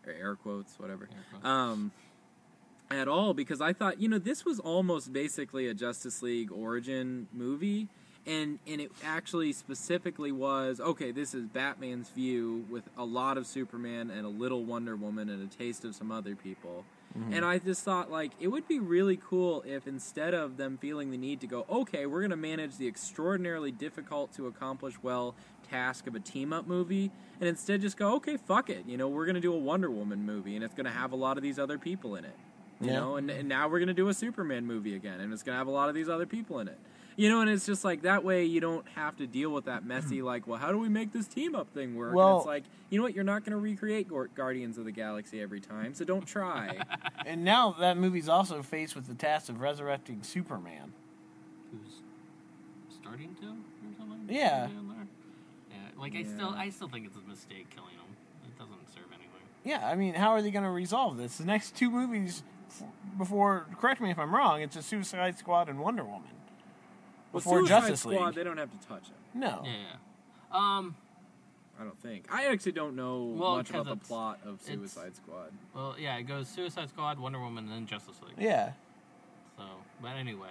or 0.05 0.13
air 0.13 0.35
quotes, 0.35 0.79
whatever. 0.79 1.03
Air 1.11 1.25
quotes. 1.31 1.45
Um, 1.45 1.91
at 2.91 3.07
all 3.07 3.33
because 3.33 3.61
I 3.61 3.73
thought 3.73 4.01
you 4.01 4.09
know 4.09 4.19
this 4.19 4.45
was 4.45 4.59
almost 4.59 5.13
basically 5.13 5.67
a 5.67 5.73
Justice 5.73 6.21
League 6.21 6.51
origin 6.51 7.27
movie. 7.33 7.87
And, 8.27 8.59
and 8.67 8.81
it 8.81 8.91
actually 9.03 9.53
specifically 9.53 10.31
was 10.31 10.79
okay. 10.79 11.11
This 11.11 11.33
is 11.33 11.47
Batman's 11.47 12.09
view 12.09 12.65
with 12.69 12.83
a 12.97 13.05
lot 13.05 13.37
of 13.37 13.47
Superman 13.47 14.11
and 14.11 14.23
a 14.25 14.29
little 14.29 14.63
Wonder 14.65 14.95
Woman 14.95 15.29
and 15.29 15.41
a 15.41 15.57
taste 15.57 15.83
of 15.85 15.95
some 15.95 16.11
other 16.11 16.35
people. 16.35 16.83
Mm-hmm. 17.17 17.33
And 17.33 17.43
I 17.45 17.57
just 17.57 17.83
thought 17.83 18.11
like 18.11 18.31
it 18.39 18.49
would 18.49 18.67
be 18.67 18.79
really 18.79 19.17
cool 19.17 19.63
if 19.65 19.87
instead 19.87 20.33
of 20.35 20.57
them 20.57 20.77
feeling 20.77 21.09
the 21.09 21.17
need 21.17 21.41
to 21.41 21.47
go, 21.47 21.65
okay, 21.69 22.05
we're 22.05 22.19
going 22.19 22.29
to 22.29 22.37
manage 22.37 22.77
the 22.77 22.87
extraordinarily 22.87 23.71
difficult 23.71 24.31
to 24.35 24.45
accomplish 24.47 24.93
well 25.01 25.33
task 25.67 26.05
of 26.07 26.15
a 26.15 26.19
team 26.19 26.53
up 26.53 26.67
movie, 26.67 27.11
and 27.39 27.49
instead 27.49 27.81
just 27.81 27.97
go, 27.97 28.15
okay, 28.15 28.37
fuck 28.37 28.69
it, 28.69 28.83
you 28.87 28.97
know, 28.97 29.07
we're 29.07 29.25
going 29.25 29.35
to 29.35 29.41
do 29.41 29.53
a 29.53 29.57
Wonder 29.57 29.89
Woman 29.91 30.25
movie, 30.25 30.55
and 30.55 30.63
it's 30.63 30.73
going 30.73 30.85
to 30.85 30.91
have 30.91 31.11
a 31.11 31.15
lot 31.15 31.37
of 31.37 31.43
these 31.43 31.59
other 31.59 31.77
people 31.77 32.15
in 32.15 32.25
it, 32.25 32.35
you 32.81 32.87
Yeah. 32.87 32.99
know, 32.99 33.15
and, 33.17 33.29
and 33.29 33.47
now 33.47 33.67
we're 33.67 33.77
going 33.79 33.87
to 33.87 33.93
do 33.93 34.07
a 34.09 34.13
Superman 34.13 34.65
movie 34.65 34.95
again, 34.95 35.19
and 35.19 35.31
it's 35.31 35.43
going 35.43 35.53
to 35.53 35.57
have 35.59 35.67
a 35.67 35.71
lot 35.71 35.87
of 35.89 35.93
these 35.95 36.09
other 36.09 36.25
people 36.25 36.59
in 36.59 36.67
it. 36.67 36.77
You 37.19 37.27
know, 37.27 37.41
and 37.41 37.49
it's 37.49 37.65
just 37.65 37.83
like 37.83 38.03
that 38.03 38.23
way 38.23 38.45
you 38.45 38.61
don't 38.61 38.87
have 38.95 39.17
to 39.17 39.27
deal 39.27 39.49
with 39.49 39.65
that 39.65 39.83
messy, 39.85 40.21
like, 40.31 40.47
well, 40.47 40.57
how 40.57 40.71
do 40.71 40.77
we 40.77 40.87
make 40.87 41.11
this 41.11 41.27
team 41.27 41.53
up 41.53 41.69
thing 41.73 41.95
work? 41.95 42.15
And 42.15 42.37
it's 42.37 42.45
like, 42.45 42.63
you 42.89 42.97
know 42.97 43.03
what, 43.03 43.13
you're 43.13 43.25
not 43.25 43.43
going 43.43 43.51
to 43.51 43.57
recreate 43.57 44.07
Gor- 44.07 44.29
Guardians 44.33 44.77
of 44.77 44.85
the 44.85 44.93
Galaxy 44.93 45.41
every 45.41 45.59
time, 45.59 45.93
so 45.93 46.05
don't 46.05 46.25
try. 46.25 46.77
And 47.25 47.43
now 47.43 47.75
that 47.81 47.97
movie's 47.97 48.29
also 48.29 48.63
faced 48.63 48.95
with 48.95 49.07
the 49.07 49.13
task 49.13 49.49
of 49.49 49.59
resurrecting 49.59 50.23
Superman. 50.23 50.93
Who's 51.71 51.95
starting 53.01 53.35
to 53.41 53.47
or 53.47 53.93
something? 53.97 54.25
Yeah. 54.29 54.67
Down 54.67 54.87
there? 54.87 55.07
Yeah, 55.71 56.01
like 56.01 56.15
I 56.15 56.19
Yeah. 56.19 56.27
still 56.33 56.49
I 56.55 56.69
still 56.69 56.87
think 56.87 57.05
it's 57.05 57.17
a 57.17 57.29
mistake 57.29 57.69
killing 57.75 57.91
him. 57.95 58.15
It 58.45 58.57
doesn't 58.57 58.87
serve 58.95 59.11
anything. 59.11 59.41
Yeah, 59.65 59.85
I 59.85 59.95
mean, 59.95 60.13
how 60.13 60.29
are 60.29 60.41
they 60.41 60.51
going 60.51 60.63
to 60.63 60.71
resolve 60.71 61.17
this? 61.17 61.37
The 61.37 61.45
next 61.45 61.75
two 61.75 61.89
movies 61.91 62.43
before, 63.17 63.65
correct 63.77 63.99
me 63.99 64.09
if 64.09 64.17
I'm 64.17 64.33
wrong, 64.33 64.61
it's 64.61 64.77
a 64.77 64.81
Suicide 64.81 65.37
Squad 65.37 65.67
and 65.67 65.79
Wonder 65.79 66.05
Woman. 66.05 66.29
Well, 67.31 67.39
Before 67.41 67.59
Suicide 67.59 67.79
Justice 67.81 67.99
Squad, 68.01 68.25
League. 68.27 68.35
they 68.35 68.43
don't 68.43 68.57
have 68.57 68.71
to 68.71 68.87
touch 68.87 69.03
it. 69.09 69.37
No. 69.37 69.61
Yeah, 69.65 69.71
yeah. 69.71 69.95
Um. 70.77 70.95
I 71.79 71.83
don't 71.83 72.01
think. 72.01 72.25
I 72.33 72.45
actually 72.47 72.73
don't 72.73 72.95
know 72.95 73.23
Well, 73.37 73.55
much 73.57 73.69
about 73.69 73.85
the 73.85 73.91
'cause 73.91 73.97
it's- 73.97 74.07
plot 74.07 74.39
of 74.45 74.61
Suicide 74.61 75.15
Squad. 75.15 75.51
Well, 75.73 75.95
yeah. 75.97 76.17
It 76.17 76.23
goes 76.23 76.47
Suicide 76.49 76.89
Squad, 76.89 77.19
Wonder 77.19 77.39
Woman, 77.39 77.65
and 77.65 77.73
then 77.73 77.85
Justice 77.87 78.19
League. 78.21 78.35
Yeah. 78.37 78.73
So, 79.57 79.63
but 80.01 80.09
anyway. 80.17 80.49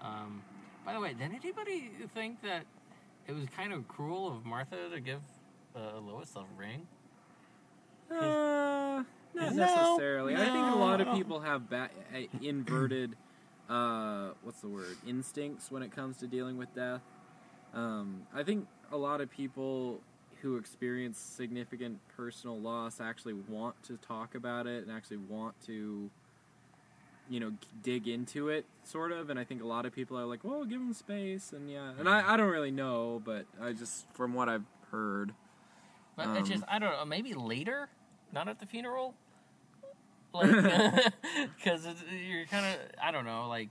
Um. 0.00 0.42
By 0.84 0.92
the 0.94 1.00
way, 1.00 1.12
did 1.14 1.32
anybody 1.34 1.90
think 2.14 2.40
that 2.42 2.64
it 3.26 3.32
was 3.32 3.44
kind 3.56 3.72
of 3.72 3.88
cruel 3.88 4.28
of 4.32 4.44
Martha 4.46 4.88
to 4.88 5.00
give 5.00 5.20
uh, 5.74 5.98
Lois 5.98 6.34
a 6.36 6.44
ring? 6.56 6.86
Uh, 8.10 8.14
not 8.14 9.04
No, 9.34 9.50
necessarily. 9.50 10.36
I 10.36 10.44
think 10.44 10.54
a 10.74 10.78
lot 10.78 11.00
of 11.00 11.12
people 11.14 11.40
have 11.40 11.68
ba- 11.68 11.90
uh, 12.14 12.18
inverted, 12.40 13.16
uh, 13.68 14.30
what's 14.42 14.60
the 14.60 14.68
word? 14.68 14.96
Instincts 15.06 15.70
when 15.70 15.82
it 15.82 15.90
comes 15.90 16.16
to 16.18 16.26
dealing 16.26 16.56
with 16.56 16.74
death. 16.74 17.02
Um, 17.74 18.22
I 18.34 18.42
think 18.42 18.66
a 18.92 18.96
lot 18.96 19.20
of 19.20 19.30
people 19.30 20.00
who 20.42 20.56
experience 20.56 21.18
significant 21.18 21.98
personal 22.16 22.58
loss 22.58 23.00
actually 23.00 23.34
want 23.34 23.82
to 23.84 23.96
talk 23.96 24.34
about 24.34 24.66
it 24.66 24.86
and 24.86 24.94
actually 24.94 25.16
want 25.16 25.54
to, 25.66 26.10
you 27.28 27.40
know, 27.40 27.52
dig 27.82 28.06
into 28.06 28.48
it, 28.48 28.64
sort 28.84 29.12
of. 29.12 29.30
And 29.30 29.38
I 29.38 29.44
think 29.44 29.62
a 29.62 29.66
lot 29.66 29.86
of 29.86 29.92
people 29.92 30.18
are 30.18 30.26
like, 30.26 30.44
well, 30.44 30.64
give 30.64 30.78
them 30.78 30.92
space. 30.92 31.52
And 31.52 31.70
yeah. 31.70 31.92
And 31.98 32.08
I, 32.08 32.34
I 32.34 32.36
don't 32.36 32.50
really 32.50 32.70
know, 32.70 33.20
but 33.24 33.46
I 33.60 33.72
just, 33.72 34.06
from 34.14 34.34
what 34.34 34.48
I've 34.48 34.66
heard. 34.90 35.32
But 36.16 36.28
it's 36.28 36.40
Um, 36.40 36.44
just 36.46 36.64
I 36.68 36.78
don't 36.78 36.92
know. 36.92 37.04
Maybe 37.04 37.34
later, 37.34 37.88
not 38.32 38.48
at 38.48 38.58
the 38.58 38.66
funeral. 38.66 39.14
Like, 40.36 40.50
because 41.56 41.86
you're 42.28 42.46
kind 42.46 42.66
of 42.66 42.80
I 43.02 43.10
don't 43.10 43.24
know. 43.24 43.48
Like, 43.48 43.70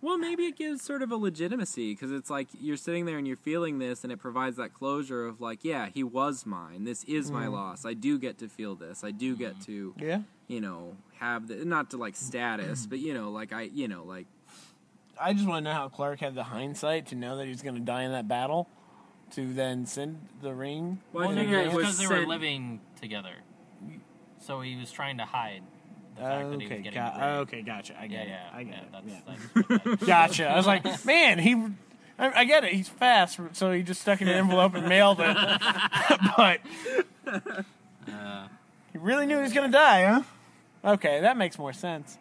Well, 0.00 0.18
maybe 0.18 0.44
it 0.44 0.56
gives 0.56 0.82
sort 0.82 1.02
of 1.02 1.10
a 1.12 1.16
legitimacy 1.16 1.92
because 1.92 2.12
it's 2.12 2.30
like 2.30 2.48
you're 2.60 2.76
sitting 2.76 3.04
there 3.04 3.18
and 3.18 3.26
you're 3.26 3.36
feeling 3.36 3.78
this, 3.78 4.04
and 4.04 4.12
it 4.12 4.18
provides 4.18 4.56
that 4.56 4.74
closure 4.74 5.26
of 5.26 5.40
like, 5.40 5.64
yeah, 5.64 5.88
he 5.92 6.02
was 6.02 6.46
mine. 6.46 6.84
This 6.84 7.04
is 7.04 7.30
my 7.30 7.46
mm. 7.46 7.52
loss. 7.52 7.84
I 7.84 7.94
do 7.94 8.18
get 8.18 8.38
to 8.38 8.48
feel 8.48 8.74
this. 8.74 9.04
I 9.04 9.10
do 9.10 9.36
get 9.36 9.58
mm. 9.58 9.66
to, 9.66 9.94
Yeah. 9.98 10.20
you 10.48 10.60
know, 10.60 10.96
have 11.18 11.48
the 11.48 11.64
not 11.64 11.90
to 11.90 11.96
like 11.96 12.16
status, 12.16 12.86
but 12.90 12.98
you 12.98 13.14
know, 13.14 13.30
like 13.30 13.52
I, 13.52 13.62
you 13.62 13.88
know, 13.88 14.04
like 14.04 14.26
I 15.20 15.32
just 15.32 15.46
want 15.46 15.64
to 15.64 15.70
know 15.70 15.76
how 15.76 15.88
Clark 15.88 16.20
had 16.20 16.34
the 16.34 16.44
hindsight 16.44 17.06
to 17.06 17.14
know 17.14 17.36
that 17.36 17.46
he's 17.46 17.62
going 17.62 17.74
to 17.74 17.80
die 17.80 18.02
in 18.02 18.12
that 18.12 18.28
battle, 18.28 18.68
to 19.32 19.52
then 19.52 19.86
send 19.86 20.28
the 20.40 20.54
ring. 20.54 21.00
Well, 21.12 21.28
I 21.28 21.32
in 21.32 21.38
figure 21.38 21.58
it 21.60 21.72
was 21.72 21.76
because 21.76 21.98
they 21.98 22.06
were 22.06 22.26
living 22.26 22.80
together, 23.00 23.34
so 24.42 24.60
he 24.60 24.76
was 24.76 24.90
trying 24.92 25.18
to 25.18 25.24
hide 25.24 25.62
the 26.16 26.20
fact 26.22 26.50
that 26.50 26.60
he 26.60 26.66
was 26.66 26.72
okay, 26.72 26.82
getting 26.82 26.92
got, 27.00 27.18
the 27.18 27.24
okay, 27.40 27.62
gotcha. 27.62 27.94
I 27.98 28.06
get 28.06 28.26
Yeah, 28.28 28.34
it. 28.34 28.38
yeah, 28.52 28.58
I 28.58 28.62
get 28.64 28.74
yeah. 28.74 28.80
it. 28.80 28.92
That's, 28.92 29.06
yeah. 29.06 29.70
that's 29.76 29.86
what 29.86 30.00
Gotcha. 30.06 30.48
I 30.48 30.56
was 30.56 30.66
like, 30.66 31.04
man, 31.06 31.38
he. 31.38 31.54
I, 32.18 32.40
I 32.40 32.44
get 32.44 32.64
it. 32.64 32.72
He's 32.74 32.88
fast, 32.88 33.40
so 33.52 33.72
he 33.72 33.82
just 33.82 34.02
stuck 34.02 34.20
it 34.20 34.28
in 34.28 34.34
an 34.34 34.38
envelope 34.40 34.74
and 34.74 34.86
mailed 34.88 35.18
it. 35.20 35.36
but 36.36 36.60
uh, 37.26 38.46
he 38.92 38.98
really 38.98 39.26
knew 39.26 39.36
he 39.36 39.42
was 39.42 39.52
going 39.54 39.70
to 39.70 39.72
die, 39.72 40.04
huh? 40.04 40.22
Okay, 40.92 41.20
that 41.20 41.36
makes 41.36 41.58
more 41.58 41.72
sense. 41.72 42.18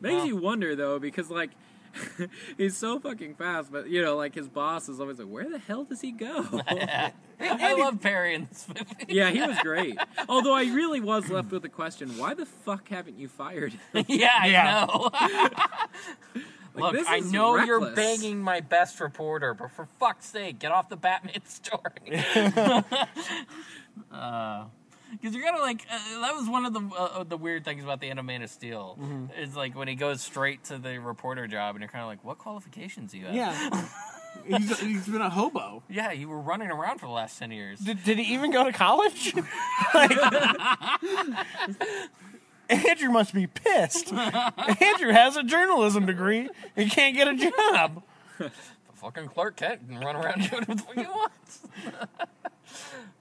Makes 0.00 0.14
Well. 0.16 0.26
you 0.26 0.36
wonder 0.36 0.76
though, 0.76 0.98
because 0.98 1.30
like 1.30 1.50
he's 2.56 2.76
so 2.76 2.98
fucking 3.00 3.34
fast, 3.34 3.70
but 3.72 3.88
you 3.88 4.02
know, 4.02 4.16
like 4.16 4.34
his 4.34 4.48
boss 4.48 4.88
is 4.88 5.00
always 5.00 5.18
like, 5.18 5.28
"Where 5.28 5.48
the 5.48 5.58
hell 5.58 5.84
does 5.84 6.00
he 6.00 6.12
go?" 6.12 6.60
I 7.40 7.72
love 7.78 8.00
Perry 8.00 8.34
in 8.34 8.46
this 8.50 8.66
movie. 8.68 9.06
yeah, 9.08 9.30
he 9.30 9.40
was 9.40 9.58
great. 9.60 9.96
Although 10.28 10.54
I 10.54 10.64
really 10.64 11.00
was 11.00 11.28
left 11.30 11.50
with 11.50 11.62
the 11.62 11.68
question: 11.68 12.16
Why 12.18 12.34
the 12.34 12.46
fuck 12.46 12.88
haven't 12.88 13.18
you 13.18 13.28
fired 13.28 13.72
him? 13.92 14.04
yeah, 14.08 14.30
I 14.40 14.46
Yeah. 14.48 14.86
know. 14.86 15.10
Like, 16.72 16.94
Look, 16.94 17.08
I 17.08 17.16
is 17.16 17.32
know 17.32 17.56
you're 17.56 17.90
banging 17.94 18.40
my 18.40 18.60
best 18.60 19.00
reporter, 19.00 19.54
but 19.54 19.72
for 19.72 19.86
fuck's 19.98 20.26
sake, 20.26 20.60
get 20.60 20.70
off 20.70 20.88
the 20.88 20.96
Batman 20.96 21.44
story. 21.46 22.22
Uh, 24.12 24.64
Because 25.10 25.34
you're 25.34 25.44
gonna 25.44 25.60
like 25.62 25.86
uh, 25.90 26.20
that 26.20 26.34
was 26.34 26.48
one 26.48 26.66
of 26.66 26.72
the 26.72 26.80
uh, 26.96 27.24
the 27.24 27.36
weird 27.36 27.64
things 27.64 27.82
about 27.82 28.00
the 28.00 28.08
end 28.08 28.18
of 28.18 28.24
Man 28.24 28.42
of 28.42 28.50
Steel. 28.50 28.98
Is 29.36 29.56
like 29.56 29.74
when 29.76 29.88
he 29.88 29.94
goes 29.94 30.22
straight 30.22 30.64
to 30.64 30.78
the 30.78 30.98
reporter 30.98 31.46
job, 31.46 31.74
and 31.74 31.82
you're 31.82 31.90
kind 31.90 32.02
of 32.02 32.08
like, 32.08 32.24
what 32.24 32.38
qualifications 32.38 33.12
do 33.12 33.18
you 33.18 33.26
have? 33.26 33.34
Yeah. 33.34 33.88
he's, 34.46 34.78
he's 34.80 35.08
been 35.08 35.20
a 35.20 35.30
hobo. 35.30 35.82
yeah, 35.88 36.12
you 36.12 36.28
were 36.28 36.40
running 36.40 36.70
around 36.70 36.98
for 36.98 37.06
the 37.06 37.12
last 37.12 37.38
ten 37.38 37.50
years. 37.50 37.80
Did, 37.80 38.04
did 38.04 38.18
he 38.18 38.34
even 38.34 38.52
go 38.52 38.64
to 38.64 38.72
college? 38.72 39.34
like, 39.94 40.12
Andrew 42.68 43.10
must 43.10 43.34
be 43.34 43.46
pissed. 43.48 44.12
Andrew 44.12 45.10
has 45.12 45.36
a 45.36 45.42
journalism 45.42 46.06
degree 46.06 46.48
and 46.76 46.90
can't 46.90 47.16
get 47.16 47.28
a 47.28 47.34
job. 47.36 48.02
The 48.38 49.06
fucking 49.06 49.28
Clark 49.28 49.56
Kent 49.56 49.88
can 49.88 49.98
run 50.00 50.14
around 50.14 50.50
doing 50.50 50.64
what 50.66 50.98
he 50.98 51.04
wants. 51.04 51.60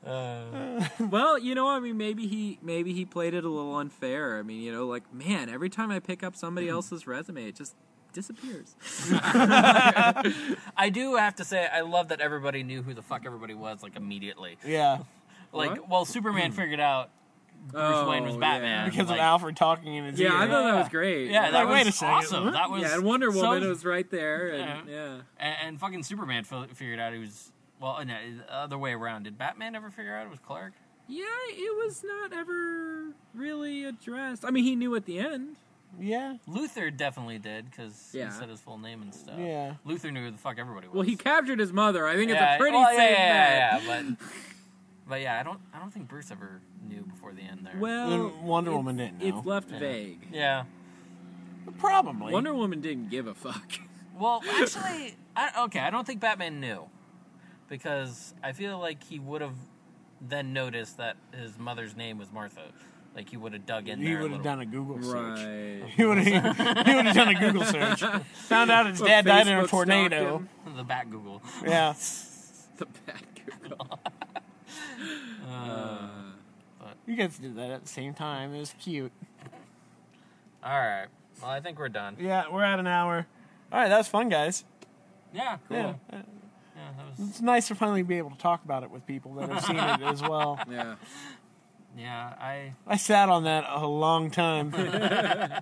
Uh, 0.06 0.88
well, 1.00 1.38
you 1.38 1.56
know, 1.56 1.70
I 1.70 1.80
mean, 1.80 1.98
maybe 1.98 2.28
he 2.28 2.58
maybe 2.62 2.94
he 2.94 3.06
played 3.06 3.34
it 3.34 3.44
a 3.44 3.50
little 3.50 3.76
unfair. 3.76 4.38
I 4.38 4.44
mean, 4.44 4.62
you 4.62 4.72
know, 4.72 4.88
like 4.88 5.14
man, 5.14 5.50
every 5.50 5.70
time 5.70 5.92
I 5.92 6.00
pick 6.00 6.24
up 6.24 6.36
somebody 6.36 6.68
hmm. 6.68 6.74
else's 6.74 7.06
resume, 7.06 7.48
it 7.48 7.56
just 7.56 7.76
disappears. 8.14 8.76
I 9.12 10.90
do 10.92 11.16
have 11.16 11.36
to 11.36 11.46
say, 11.46 11.68
I 11.72 11.82
love 11.82 12.10
that 12.10 12.22
everybody 12.22 12.64
knew 12.64 12.82
who 12.82 12.94
the 12.94 13.02
fuck 13.02 13.24
everybody 13.26 13.54
was 13.54 13.84
like 13.84 13.96
immediately. 13.96 14.58
Yeah. 14.66 15.00
Like, 15.52 15.72
What? 15.72 15.90
well, 15.90 16.06
Superman 16.06 16.52
hmm. 16.52 16.58
figured 16.58 16.80
out 16.80 17.10
Bruce 17.72 18.08
Wayne 18.08 18.24
was 18.24 18.36
Oh, 18.36 18.40
Batman 18.40 18.86
yeah. 18.86 18.90
Because 18.90 19.10
like, 19.10 19.18
of 19.18 19.24
Alfred 19.24 19.56
talking 19.56 19.96
in 19.96 20.06
his 20.06 20.20
Yeah, 20.20 20.28
ear. 20.28 20.38
I 20.38 20.48
thought 20.48 20.64
that 20.64 20.80
was 20.80 20.90
great. 20.90 21.32
Yeah, 21.32 21.50
that 21.50 21.66
Like, 21.66 21.70
wait 21.70 21.86
was 21.86 21.96
a 21.96 21.98
second, 21.98 22.16
awesome. 22.16 22.44
what? 22.46 22.54
That 22.54 22.70
was 22.70 22.82
yeah, 22.84 22.94
and 22.94 23.04
Wonder 23.04 23.32
so- 23.32 23.42
Woman 23.42 23.68
was 23.68 23.84
right 23.84 24.08
there, 24.12 24.50
and 24.50 24.88
Yeah. 24.88 24.96
yeah. 24.96 25.22
and, 25.40 25.56
and 25.64 25.80
fucking 25.80 26.04
Superman 26.04 26.44
fi- 26.44 26.68
figured 26.68 27.00
out 27.00 27.14
he 27.14 27.20
was 27.20 27.52
well, 27.80 28.04
no, 28.06 28.16
the 28.38 28.54
other 28.54 28.78
way 28.78 28.92
around. 28.94 29.24
Did 29.24 29.38
Batman 29.38 29.76
ever 29.76 29.90
figure 29.90 30.16
out 30.16 30.26
it 30.26 30.30
was 30.30 30.40
Clark? 30.40 30.74
Yeah, 31.08 31.24
it 31.50 31.76
was 31.86 32.04
not 32.04 32.34
ever 32.34 33.14
really 33.34 33.84
addressed. 33.86 34.46
I 34.46 34.52
mean, 34.52 34.64
he 34.64 34.76
knew 34.76 34.94
at 34.96 35.06
the 35.06 35.18
end. 35.20 35.56
Yeah. 36.00 36.36
Luthor 36.48 36.96
definitely 36.96 37.40
did 37.40 37.72
because 37.72 38.12
Yeah. 38.14 38.26
he 38.28 38.32
said 38.32 38.48
his 38.50 38.60
full 38.62 38.78
name 38.78 39.02
and 39.02 39.14
stuff. 39.14 39.40
Yeah. 39.40 39.74
Luthor 39.88 40.14
knew 40.14 40.26
who 40.26 40.32
the 40.32 40.38
fuck 40.38 40.60
everybody 40.60 40.88
was. 40.88 40.94
Well, 40.96 41.04
he 41.04 41.16
captured 41.16 41.60
his 41.60 41.74
mother. 41.74 42.06
I 42.08 42.16
think 42.16 42.30
yeah, 42.30 42.54
it's 42.54 42.56
a 42.56 42.58
pretty 42.60 42.78
well, 42.78 42.94
yeah, 42.94 43.00
safe 43.00 43.18
yeah, 43.18 43.72
bet. 43.72 43.84
yeah, 43.84 43.88
yeah, 43.96 44.04
but 44.18 44.28
but 45.08 45.22
yeah, 45.22 45.40
I 45.40 45.44
don't 45.44 45.60
I 45.74 45.80
don't 45.80 45.90
think 45.92 46.08
Bruce 46.08 46.30
ever 46.30 46.62
knew 46.88 47.02
before 47.02 47.34
the 47.34 47.42
end 47.42 47.62
there. 47.66 47.74
Well, 47.80 48.12
And 48.12 48.44
Wonder 48.44 48.70
it's- 48.70 48.78
Woman 48.78 48.98
didn't 48.98 49.18
know. 49.20 49.38
It's 49.40 49.48
left 49.48 49.72
Yeah. 49.72 49.80
vague. 49.80 50.28
yeah. 50.32 50.64
Probably. 51.78 52.34
Wonder 52.34 52.54
Woman 52.54 52.82
didn't 52.82 53.10
give 53.10 53.26
a 53.28 53.34
fuck. 53.34 53.72
Well, 54.18 54.44
actually, 54.60 55.16
I, 55.36 55.64
okay, 55.66 55.80
I 55.80 55.90
don't 55.90 56.06
think 56.06 56.20
Batman 56.20 56.60
knew 56.60 56.88
because 57.70 58.34
I 58.44 58.52
feel 58.52 58.80
like 58.80 59.04
he 59.04 59.20
would 59.20 59.42
have 59.42 59.56
then 60.22 60.52
noticed 60.54 60.98
that 60.98 61.16
his 61.34 61.58
mother's 61.58 61.96
name 61.96 62.18
was 62.18 62.32
Martha. 62.32 62.62
Like 63.16 63.30
he 63.30 63.38
would 63.38 63.54
have 63.54 63.66
dug 63.66 63.88
in 63.88 64.00
he 64.00 64.16
would 64.16 64.32
have 64.32 64.44
done 64.52 64.60
a 64.60 64.66
Google 64.66 65.02
search. 65.02 65.40
Right. 65.40 65.84
He 65.96 66.06
would 66.06 66.18
have 66.20 66.26
he 66.86 66.94
would 66.96 67.06
have 67.06 67.16
done 67.16 67.30
a 67.36 67.40
Google 67.40 67.64
search. 67.64 68.02
Found 68.48 68.70
out 68.72 68.88
his 68.88 69.00
dad 69.02 69.26
died 69.26 69.48
in 69.48 69.58
a 69.60 69.68
tornado. 69.68 70.44
the 70.76 70.84
Bat 70.84 71.10
Google. 71.12 71.42
Yeah. 71.66 71.94
The 72.78 72.86
bad 73.06 73.22
Google. 73.62 74.00
Uh, 75.50 76.08
You 77.08 77.16
guys 77.16 77.38
did 77.38 77.56
that 77.58 77.72
at 77.72 77.82
the 77.84 77.88
same 77.90 78.14
time. 78.14 78.54
It 78.54 78.60
was 78.60 78.74
cute. 78.80 79.12
all 80.64 80.78
right. 80.78 81.08
Well, 81.42 81.52
I 81.52 81.60
think 81.60 81.80
we're 81.80 81.90
done. 81.90 82.16
Yeah, 82.20 82.46
we're 82.52 82.64
at 82.64 82.80
an 82.80 82.88
hour. 82.88 83.26
All 83.72 83.80
right, 83.80 83.90
that 83.90 83.98
was 83.98 84.08
fun, 84.08 84.30
guys. 84.30 84.64
Yeah. 85.34 85.58
Cool. 85.68 86.00
Yeah. 86.12 86.22
Yeah. 86.80 86.92
that 86.98 87.20
was. 87.20 87.30
It's 87.30 87.42
nice 87.42 87.68
to 87.68 87.76
finally 87.76 88.04
be 88.04 88.18
able 88.18 88.32
to 88.32 88.38
talk 88.38 88.64
about 88.64 88.84
it 88.84 88.92
with 88.92 89.06
people 89.06 89.34
that 89.36 89.50
have 89.50 89.64
seen 89.66 89.78
it 89.78 90.02
as 90.02 90.22
well. 90.22 90.60
Yeah. 90.70 90.96
Yeah. 91.98 92.34
I. 92.40 92.74
I 92.88 92.98
sat 92.98 93.30
on 93.30 93.44
that 93.44 93.66
a 93.68 93.86
long 93.88 94.32
time. 94.32 94.74
and 94.76 95.62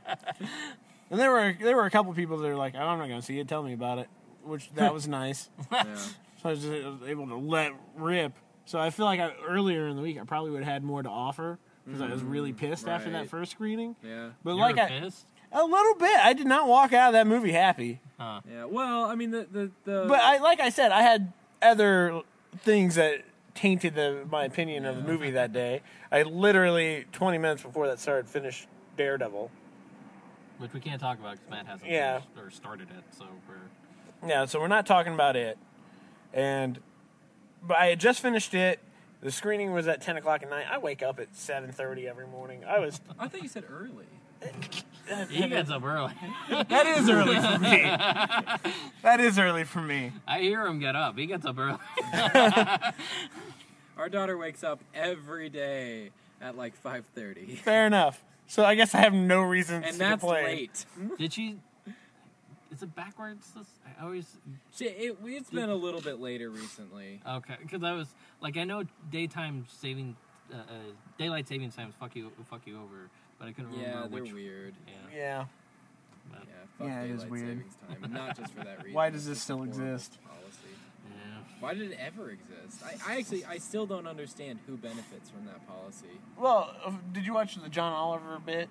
there 1.09 1.31
were 1.31 1.55
there 1.59 1.75
were 1.75 1.85
a 1.85 1.91
couple 1.91 2.13
people 2.13 2.37
that 2.37 2.47
are 2.47 2.55
like, 2.55 2.75
oh, 2.75 2.79
I'm 2.79 2.99
not 2.99 3.07
going 3.07 3.19
to 3.19 3.25
see 3.25 3.39
it. 3.39 3.47
Tell 3.47 3.63
me 3.63 3.73
about 3.73 3.99
it. 3.99 4.07
Which 4.43 4.69
that 4.75 4.93
was 4.93 5.07
nice. 5.07 5.49
Yeah. 5.71 5.95
So 5.95 6.11
I 6.45 6.49
was 6.49 6.61
just 6.61 7.03
able 7.07 7.27
to 7.27 7.35
let 7.35 7.71
rip. 7.95 8.33
So 8.65 8.79
I 8.79 8.89
feel 8.89 9.05
like 9.05 9.19
I, 9.19 9.31
earlier 9.47 9.87
in 9.87 9.95
the 9.95 10.01
week 10.01 10.19
I 10.19 10.23
probably 10.23 10.51
would 10.51 10.63
have 10.63 10.71
had 10.73 10.83
more 10.83 11.01
to 11.01 11.09
offer 11.09 11.57
because 11.85 12.01
I 12.01 12.07
was 12.07 12.21
really 12.21 12.51
mm, 12.51 12.57
pissed 12.57 12.87
after 12.87 13.09
that 13.11 13.29
first 13.29 13.51
screening. 13.53 13.95
Yeah. 14.03 14.29
But 14.43 14.51
You 14.51 14.57
like 14.59 14.75
were 14.75 14.81
I, 14.81 14.99
pissed? 14.99 15.25
A 15.51 15.63
little 15.63 15.95
bit, 15.95 16.17
I 16.19 16.33
did 16.33 16.47
not 16.47 16.67
walk 16.67 16.93
out 16.93 17.09
of 17.09 17.13
that 17.13 17.27
movie 17.27 17.51
happy. 17.51 17.99
Huh. 18.19 18.41
Yeah. 18.49 18.65
Well, 18.65 19.05
I 19.05 19.15
mean, 19.15 19.31
the 19.31 19.47
the, 19.51 19.71
the 19.85 20.05
But 20.07 20.19
I 20.21 20.37
like 20.39 20.59
I 20.59 20.69
said, 20.69 20.91
I 20.91 21.01
had 21.01 21.31
other 21.61 22.21
things 22.63 22.95
that 22.95 23.21
tainted 23.55 23.95
the, 23.95 24.25
my 24.29 24.45
opinion 24.45 24.85
of 24.85 24.95
the 24.97 25.01
movie 25.03 25.31
that 25.31 25.51
day. 25.51 25.81
I 26.11 26.23
literally 26.23 27.05
20 27.11 27.37
minutes 27.39 27.63
before 27.63 27.87
that 27.87 27.99
started 27.99 28.29
finished 28.29 28.67
Daredevil. 28.97 29.49
Which 30.59 30.73
we 30.73 30.79
can't 30.79 30.99
talk 30.99 31.19
about 31.19 31.33
because 31.35 31.49
Matt 31.49 31.67
hasn't 31.67 31.89
Yeah. 31.89 32.19
finished 32.19 32.37
or 32.37 32.49
started 32.51 32.87
it. 32.89 33.03
So 33.17 33.25
we're. 33.47 34.27
Yeah, 34.27 34.45
so 34.45 34.59
we're 34.59 34.67
not 34.67 34.85
talking 34.87 35.13
about 35.13 35.35
it. 35.35 35.57
And 36.33 36.79
but 37.61 37.77
I 37.77 37.87
had 37.87 37.99
just 37.99 38.21
finished 38.21 38.53
it. 38.53 38.79
The 39.21 39.31
screening 39.31 39.71
was 39.73 39.87
at 39.87 40.01
10 40.01 40.17
o'clock 40.17 40.43
at 40.43 40.49
night. 40.49 40.65
I 40.71 40.77
wake 40.77 41.01
up 41.03 41.19
at 41.19 41.33
7:30 41.33 42.07
every 42.07 42.27
morning. 42.27 42.63
I 42.65 42.79
was 42.79 43.01
I 43.19 43.27
thought 43.27 43.41
you 43.43 43.49
said 43.49 43.65
early. 43.69 44.05
He 45.29 45.47
gets 45.47 45.69
up 45.69 45.83
early. 45.83 46.13
that 46.49 46.85
is 46.85 47.09
early 47.09 47.35
for 47.35 47.59
me. 47.59 47.81
that 49.03 49.19
is 49.19 49.39
early 49.39 49.63
for 49.63 49.81
me. 49.81 50.11
I 50.27 50.39
hear 50.39 50.65
him 50.65 50.79
get 50.79 50.95
up. 50.95 51.17
He 51.17 51.25
gets 51.25 51.45
up 51.45 51.57
early. 51.57 51.77
Our 53.97 54.09
daughter 54.09 54.37
wakes 54.37 54.63
up 54.63 54.79
every 54.93 55.49
day 55.49 56.11
at 56.41 56.55
like 56.55 56.75
five 56.75 57.03
thirty, 57.15 57.55
Fair 57.55 57.87
enough. 57.87 58.23
So 58.47 58.63
I 58.63 58.75
guess 58.75 58.93
I 58.95 58.99
have 58.99 59.13
no 59.13 59.41
reason 59.41 59.81
to 59.81 59.87
and 59.87 59.93
to 59.93 59.99
that's 59.99 60.19
complain. 60.21 60.45
late. 60.45 60.85
Did 61.17 61.33
she? 61.33 61.57
Is 62.71 62.83
it 62.83 62.93
backwards? 62.95 63.47
I 63.99 64.03
always 64.03 64.25
She- 64.75 64.85
It, 64.85 65.17
it's 65.23 65.49
been 65.49 65.69
a 65.69 65.75
little 65.75 66.01
bit 66.01 66.19
later 66.19 66.49
recently. 66.49 67.21
okay 67.27 67.55
because 67.61 67.81
I 67.81 67.93
was 67.93 68.07
like 68.41 68.55
I 68.57 68.65
know 68.65 68.83
daytime 69.09 69.65
saving, 69.79 70.15
uh, 70.53 70.57
uh, 70.57 70.61
daylight 71.17 71.47
saving 71.47 71.71
times 71.71 71.95
fuck 71.99 72.15
you 72.15 72.31
fuck 72.49 72.61
you 72.67 72.75
over, 72.77 73.09
but 73.39 73.47
I 73.47 73.51
couldn't 73.53 73.73
Yeah, 73.73 73.87
remember 73.89 74.09
they're 74.09 74.21
which. 74.23 74.33
weird. 74.33 74.73
Yeah. 74.87 74.93
Yeah. 75.17 75.45
but- 76.31 76.39
Yeah, 76.39 76.53
fuck 76.77 76.87
Yeah, 76.87 77.01
it 77.03 77.11
is 77.11 77.17
daylight 77.23 77.31
weird. 77.31 77.47
savings 77.47 77.75
time, 77.87 78.03
and 78.03 78.13
not 78.21 78.37
just 78.37 78.53
for 78.53 78.63
that 78.63 78.77
reason. 78.79 78.93
Why 78.93 79.09
does 79.09 79.21
it's 79.21 79.27
this 79.27 79.35
just 79.37 79.43
still 79.43 79.57
horrible 79.57 79.73
exist? 79.81 80.17
Policy. 80.23 80.57
yeah. 81.09 81.37
Why 81.59 81.73
did 81.73 81.91
it 81.91 81.97
ever 81.99 82.29
exist? 82.31 82.83
I, 82.85 83.13
I 83.13 83.17
actually, 83.19 83.45
I 83.45 83.57
still 83.57 83.85
don't 83.85 84.07
understand 84.07 84.59
who 84.67 84.77
benefits 84.77 85.29
from 85.29 85.45
that 85.45 85.65
policy. 85.67 86.19
Well, 86.37 86.75
uh, 86.85 86.91
did 87.13 87.25
you 87.25 87.33
watch 87.33 87.55
the 87.55 87.69
John 87.69 87.93
Oliver 87.93 88.39
bit 88.45 88.69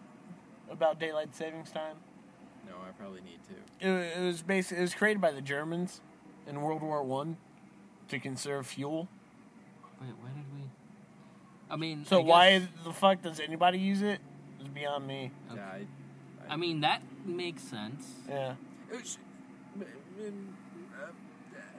about 0.70 0.98
daylight 1.00 1.34
savings 1.34 1.70
time? 1.70 1.96
No, 2.68 2.74
I 2.86 2.90
probably 2.98 3.20
need 3.22 3.38
to. 3.48 3.88
It, 3.88 3.92
wa- 3.92 4.22
it 4.22 4.26
was 4.26 4.42
basically 4.42 4.78
it 4.78 4.82
was 4.82 4.94
created 4.94 5.20
by 5.20 5.30
the 5.30 5.40
Germans 5.40 6.00
in 6.48 6.60
World 6.60 6.82
War 6.82 7.02
One 7.02 7.36
to 8.08 8.18
conserve 8.18 8.66
fuel. 8.66 9.08
Wait, 10.00 10.10
why 10.20 10.28
did 10.30 10.44
we? 10.54 10.68
I 11.70 11.76
mean, 11.76 12.04
So 12.04 12.18
I 12.18 12.22
guess- 12.22 12.28
why 12.28 12.68
the 12.84 12.92
fuck 12.92 13.22
does 13.22 13.40
anybody 13.40 13.78
use 13.78 14.02
it? 14.02 14.20
It's 14.60 14.68
beyond 14.68 15.06
me. 15.06 15.30
Okay. 15.50 15.56
Yeah, 15.60 16.46
I, 16.48 16.54
I 16.54 16.56
mean 16.56 16.80
that 16.80 17.02
makes 17.24 17.62
sense. 17.62 18.06
Yeah. 18.28 18.54
Uh, 18.92 18.98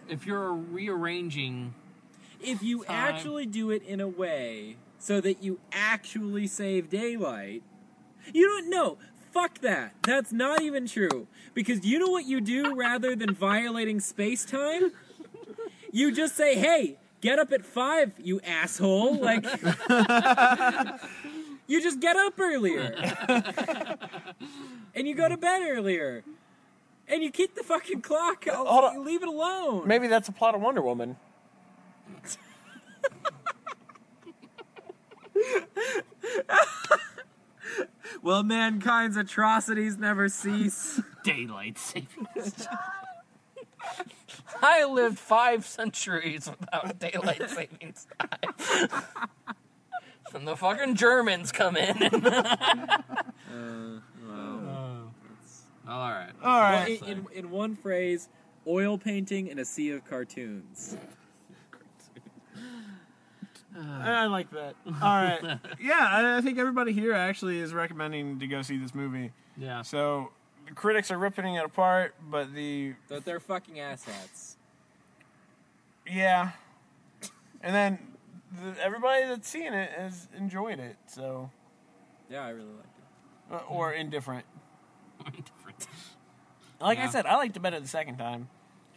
if 0.10 0.26
you're 0.26 0.54
rearranging, 0.54 1.74
If 2.40 2.62
you 2.64 2.84
Time. 2.84 2.96
actually 2.96 3.46
do 3.46 3.72
it 3.72 3.84
in 3.84 4.00
a 4.00 4.08
way 4.08 4.78
so 5.00 5.20
that 5.22 5.42
you 5.44 5.60
actually 5.72 6.48
save 6.48 6.90
daylight, 6.90 7.64
you 8.34 8.48
don't 8.48 8.70
know. 8.70 8.98
Fuck 9.32 9.60
that. 9.60 9.94
That's 10.04 10.32
not 10.32 10.62
even 10.62 10.88
true. 10.88 11.28
Because 11.54 11.86
you 11.86 12.00
know 12.00 12.08
what 12.12 12.26
you 12.26 12.40
do 12.42 12.76
rather 12.76 13.16
than 13.16 13.34
violating 13.34 14.00
space 14.00 14.46
time? 14.46 14.92
You 15.92 16.12
just 16.12 16.36
say, 16.36 16.56
hey, 16.56 16.98
get 17.22 17.40
up 17.40 17.52
at 17.52 17.66
five, 17.66 18.14
you 18.18 18.40
asshole. 18.42 19.16
Like, 19.16 19.44
you 21.68 21.82
just 21.82 22.00
get 22.00 22.16
up 22.16 22.40
earlier. 22.40 22.96
and 24.96 25.08
you 25.08 25.14
go 25.16 25.28
to 25.30 25.38
bed 25.38 25.62
earlier. 25.68 26.24
And 27.08 27.24
you 27.24 27.32
keep 27.32 27.56
the 27.56 27.64
fucking 27.64 28.02
clock. 28.02 28.46
Hold 28.50 28.84
on. 28.86 28.94
You 28.96 29.04
leave 29.04 29.24
it 29.24 29.30
alone. 29.30 29.88
Maybe 29.88 30.08
that's 30.08 30.28
a 30.28 30.32
plot 30.32 30.56
of 30.56 30.62
Wonder 30.62 30.82
Woman. 30.82 31.16
Will 38.22 38.44
mankind's 38.44 39.16
atrocities 39.18 39.98
never 39.98 40.28
cease? 40.30 41.02
Daylight 41.24 41.78
savings. 41.78 42.66
Time. 42.66 42.78
I 44.62 44.86
lived 44.86 45.18
five 45.20 45.66
centuries 45.66 46.50
without 46.50 47.00
daylight 47.00 47.50
savings 47.50 48.08
time. 48.20 48.54
And 50.38 50.48
the 50.48 50.56
fucking 50.56 50.96
Germans 50.96 51.52
come 51.52 51.76
in. 51.78 52.02
And 52.02 52.26
Uh, 53.50 54.00
well, 54.28 55.12
All 55.88 56.10
right. 56.12 56.32
All 56.44 56.60
well, 56.62 56.86
in, 56.86 57.04
in, 57.06 57.26
in 57.34 57.50
one 57.50 57.76
phrase, 57.76 58.28
oil 58.68 58.98
painting 58.98 59.48
in 59.48 59.58
a 59.58 59.66
sea 59.66 59.92
of 59.92 60.06
cartoons. 60.06 60.98
I 63.80 64.26
like 64.26 64.50
that. 64.52 64.76
All 64.86 64.94
right. 65.02 65.60
Yeah, 65.80 66.08
I, 66.10 66.38
I 66.38 66.42
think 66.42 66.58
everybody 66.58 66.94
here 66.94 67.14
actually 67.14 67.60
is 67.60 67.74
recommending 67.74 68.40
to 68.40 68.48
go 68.48 68.62
see 68.62 68.78
this 68.78 68.94
movie. 68.96 69.32
Yeah. 69.58 69.82
So 69.84 70.32
the 70.68 70.74
critics 70.74 71.12
are 71.12 71.18
ripping 71.18 71.56
it 71.56 71.66
apart, 71.66 72.16
but 72.30 72.54
the 72.54 72.94
That 73.08 73.24
they're 73.26 73.40
fucking 73.40 73.76
asshats. 73.76 74.56
yeah, 76.10 76.52
and 77.62 77.76
then 77.76 78.00
the, 78.52 78.82
everybody 78.84 79.26
that's 79.26 79.48
seen 79.48 79.74
it 79.74 79.92
has 79.92 80.28
enjoyed 80.38 80.80
it. 80.80 80.96
So 81.08 81.50
Yeah, 82.30 82.46
I 82.46 82.50
really 82.50 82.68
liked 82.70 82.98
it. 83.52 83.54
uh, 83.56 83.60
or 83.74 83.92
indifferent. 83.94 84.46
Different. 85.26 85.88
Like 86.80 87.00
I 87.00 87.10
said, 87.10 87.26
I 87.26 87.36
liked 87.38 87.56
it 87.58 87.60
better 87.62 87.80
the 87.80 87.88
second 87.88 88.18
time. 88.18 88.50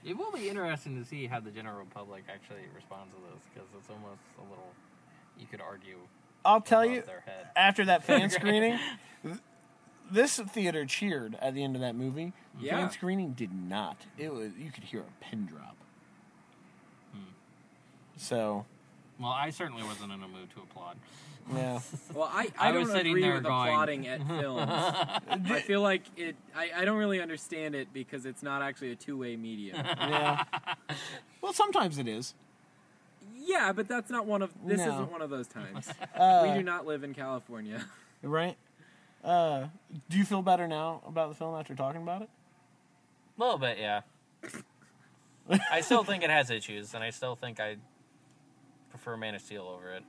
It 0.05 0.16
will 0.16 0.32
be 0.32 0.48
interesting 0.48 0.98
to 0.98 1.05
see 1.09 1.26
how 1.26 1.40
the 1.40 1.51
general 1.51 1.86
public 1.92 2.24
actually 2.32 2.62
responds 2.74 3.14
to 3.14 3.20
this 3.34 3.42
because 3.53 3.68
it's 3.78 3.88
almost 3.90 4.20
a 4.38 4.42
little. 4.42 4.72
You 5.38 5.46
could 5.46 5.61
argue. 5.61 5.96
I'll 6.44 6.61
tell 6.61 6.84
you, 6.86 7.03
Their 7.03 7.20
head. 7.26 7.48
after 7.57 7.84
that 7.86 8.05
fan 8.05 8.30
screening, 8.30 8.78
this 10.11 10.38
theater 10.38 10.84
cheered 10.86 11.36
at 11.40 11.55
the 11.55 11.62
end 11.64 11.74
of 11.76 11.82
that 11.82 11.94
movie. 11.94 12.32
Yeah. 12.59 12.78
Fan 12.78 12.90
screening 12.90 13.32
did 13.32 13.53
not. 13.53 13.96
It 14.18 14.32
was 14.32 14.53
you 14.59 14.70
could 14.70 14.84
hear 14.84 15.01
a 15.01 15.24
pin 15.24 15.46
drop. 15.46 15.76
So 18.16 18.66
Well, 19.21 19.31
I 19.31 19.51
certainly 19.51 19.83
wasn't 19.83 20.12
in 20.12 20.23
a 20.23 20.29
mood 20.29 20.49
to 20.57 20.62
applaud. 20.62 20.97
yeah, 21.55 21.81
Well, 22.14 22.31
I, 22.33 22.49
I, 22.59 22.68
I 22.68 22.73
don't 22.73 22.83
was 22.83 22.91
sitting 22.93 23.11
agree 23.12 23.23
there 23.23 23.35
with 23.35 23.43
going- 23.45 23.68
applauding 23.68 24.07
at 24.09 24.27
films. 24.41 24.71
I 24.71 25.61
feel 25.61 25.83
like 25.83 26.03
it. 26.16 26.37
I, 26.57 26.71
I 26.77 26.85
don't 26.85 26.97
really 26.99 27.21
understand 27.21 27.75
it 27.75 27.93
because 27.93 28.25
it's 28.25 28.43
not 28.43 28.62
actually 28.62 28.93
a 28.93 28.97
two-way 28.97 29.37
medium. 29.37 29.77
yeah. 29.85 30.45
well, 31.43 31.53
sometimes 31.53 31.99
it 31.99 32.09
is. 32.09 32.35
yeah, 33.37 33.73
but 33.73 33.89
that's 33.89 34.11
not 34.11 34.25
one 34.27 34.41
of. 34.43 34.51
This 34.64 34.79
No. 34.79 34.89
isn't 34.95 35.12
one 35.12 35.21
of 35.23 35.29
those 35.31 35.49
times. 35.49 35.91
Uh, 36.16 36.47
we 36.49 36.55
do 36.59 36.62
not 36.62 36.87
live 36.87 37.05
in 37.05 37.12
California. 37.14 37.85
right. 38.23 38.57
Uh, 39.23 39.66
do 40.09 40.16
you 40.16 40.25
feel 40.25 40.41
better 40.41 40.66
now 40.66 41.03
about 41.07 41.29
the 41.29 41.35
film 41.35 41.55
after 41.55 41.75
talking 41.75 42.01
about 42.01 42.23
it? 42.23 42.31
A 43.39 43.43
little 43.43 43.59
bit, 43.59 43.77
yeah. 43.79 44.01
I 45.71 45.83
still 45.83 46.05
think 46.05 46.23
it 46.23 46.31
has 46.31 46.51
issues, 46.51 46.95
and 46.95 47.05
I 47.05 47.11
still 47.11 47.35
think 47.35 47.61
I 47.61 47.77
prefer 48.91 49.16
Man 49.16 49.34
of 49.34 49.41
Steel 49.41 49.62
over 49.64 49.93
it. 49.95 50.03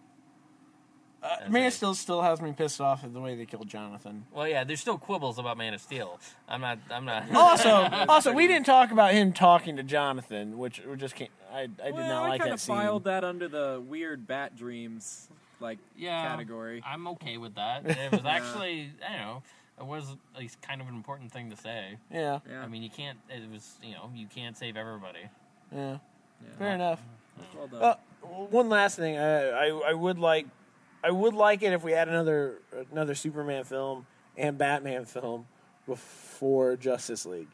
Uh, 1.23 1.35
As 1.45 1.51
Man 1.51 1.63
a- 1.63 1.67
of 1.67 1.73
Steel 1.73 1.93
still 1.93 2.21
has 2.23 2.41
me 2.41 2.51
pissed 2.51 2.81
off 2.81 3.03
at 3.03 3.13
the 3.13 3.19
way 3.21 3.35
they 3.35 3.45
killed 3.45 3.67
Jonathan. 3.69 4.25
Well, 4.33 4.47
yeah, 4.47 4.63
there's 4.63 4.81
still 4.81 4.97
quibbles 4.97 5.37
about 5.37 5.55
Man 5.57 5.73
of 5.75 5.81
Steel. 5.81 6.19
I'm 6.49 6.61
not. 6.61 6.79
I'm 6.89 7.05
not. 7.05 7.25
Also, 7.31 7.69
also, 8.09 8.33
we 8.33 8.47
didn't 8.47 8.65
talk 8.65 8.91
about 8.91 9.13
him 9.13 9.31
talking 9.31 9.75
to 9.77 9.83
Jonathan, 9.83 10.57
which 10.57 10.81
we 10.83 10.95
just 10.97 11.13
can't. 11.15 11.29
I, 11.53 11.61
I 11.61 11.65
did 11.67 11.93
well, 11.93 12.07
not 12.07 12.23
I 12.25 12.29
like 12.29 12.39
kind 12.41 12.49
that 12.51 12.55
of 12.55 12.61
scene. 12.61 12.75
filed 12.75 13.03
that 13.03 13.23
under 13.23 13.47
the 13.47 13.83
weird 13.87 14.25
bat 14.25 14.55
dreams 14.57 15.27
like 15.59 15.77
yeah, 15.95 16.27
category. 16.27 16.81
I'm 16.83 17.07
okay 17.09 17.37
with 17.37 17.53
that. 17.55 17.85
It 17.87 18.11
was 18.13 18.25
actually, 18.25 18.89
I 19.07 19.11
don't 19.17 19.21
know, 19.21 19.43
it 19.79 19.85
was 19.85 20.15
at 20.35 20.61
kind 20.63 20.81
of 20.81 20.87
an 20.87 20.95
important 20.95 21.31
thing 21.31 21.51
to 21.51 21.55
say. 21.55 21.97
Yeah, 22.11 22.39
Yeah, 22.49 22.61
I 22.63 22.67
mean, 22.67 22.81
you 22.81 22.89
can't. 22.89 23.19
It 23.29 23.47
was, 23.51 23.75
you 23.83 23.91
know, 23.93 24.09
you 24.15 24.25
can't 24.25 24.57
save 24.57 24.75
everybody. 24.75 25.19
yeah, 25.71 25.97
yeah. 26.41 26.49
fair 26.57 26.73
enough. 26.73 26.99
Well 27.55 27.67
done. 27.67 27.83
Uh, 27.83 27.95
one 28.21 28.69
last 28.69 28.95
thing, 28.97 29.17
I, 29.17 29.49
I 29.49 29.67
I 29.89 29.93
would 29.93 30.19
like, 30.19 30.47
I 31.03 31.11
would 31.11 31.33
like 31.33 31.63
it 31.63 31.73
if 31.73 31.83
we 31.83 31.91
had 31.91 32.07
another 32.09 32.59
another 32.91 33.15
Superman 33.15 33.63
film 33.63 34.05
and 34.37 34.57
Batman 34.57 35.05
film 35.05 35.45
before 35.87 36.75
Justice 36.77 37.25
League. 37.25 37.47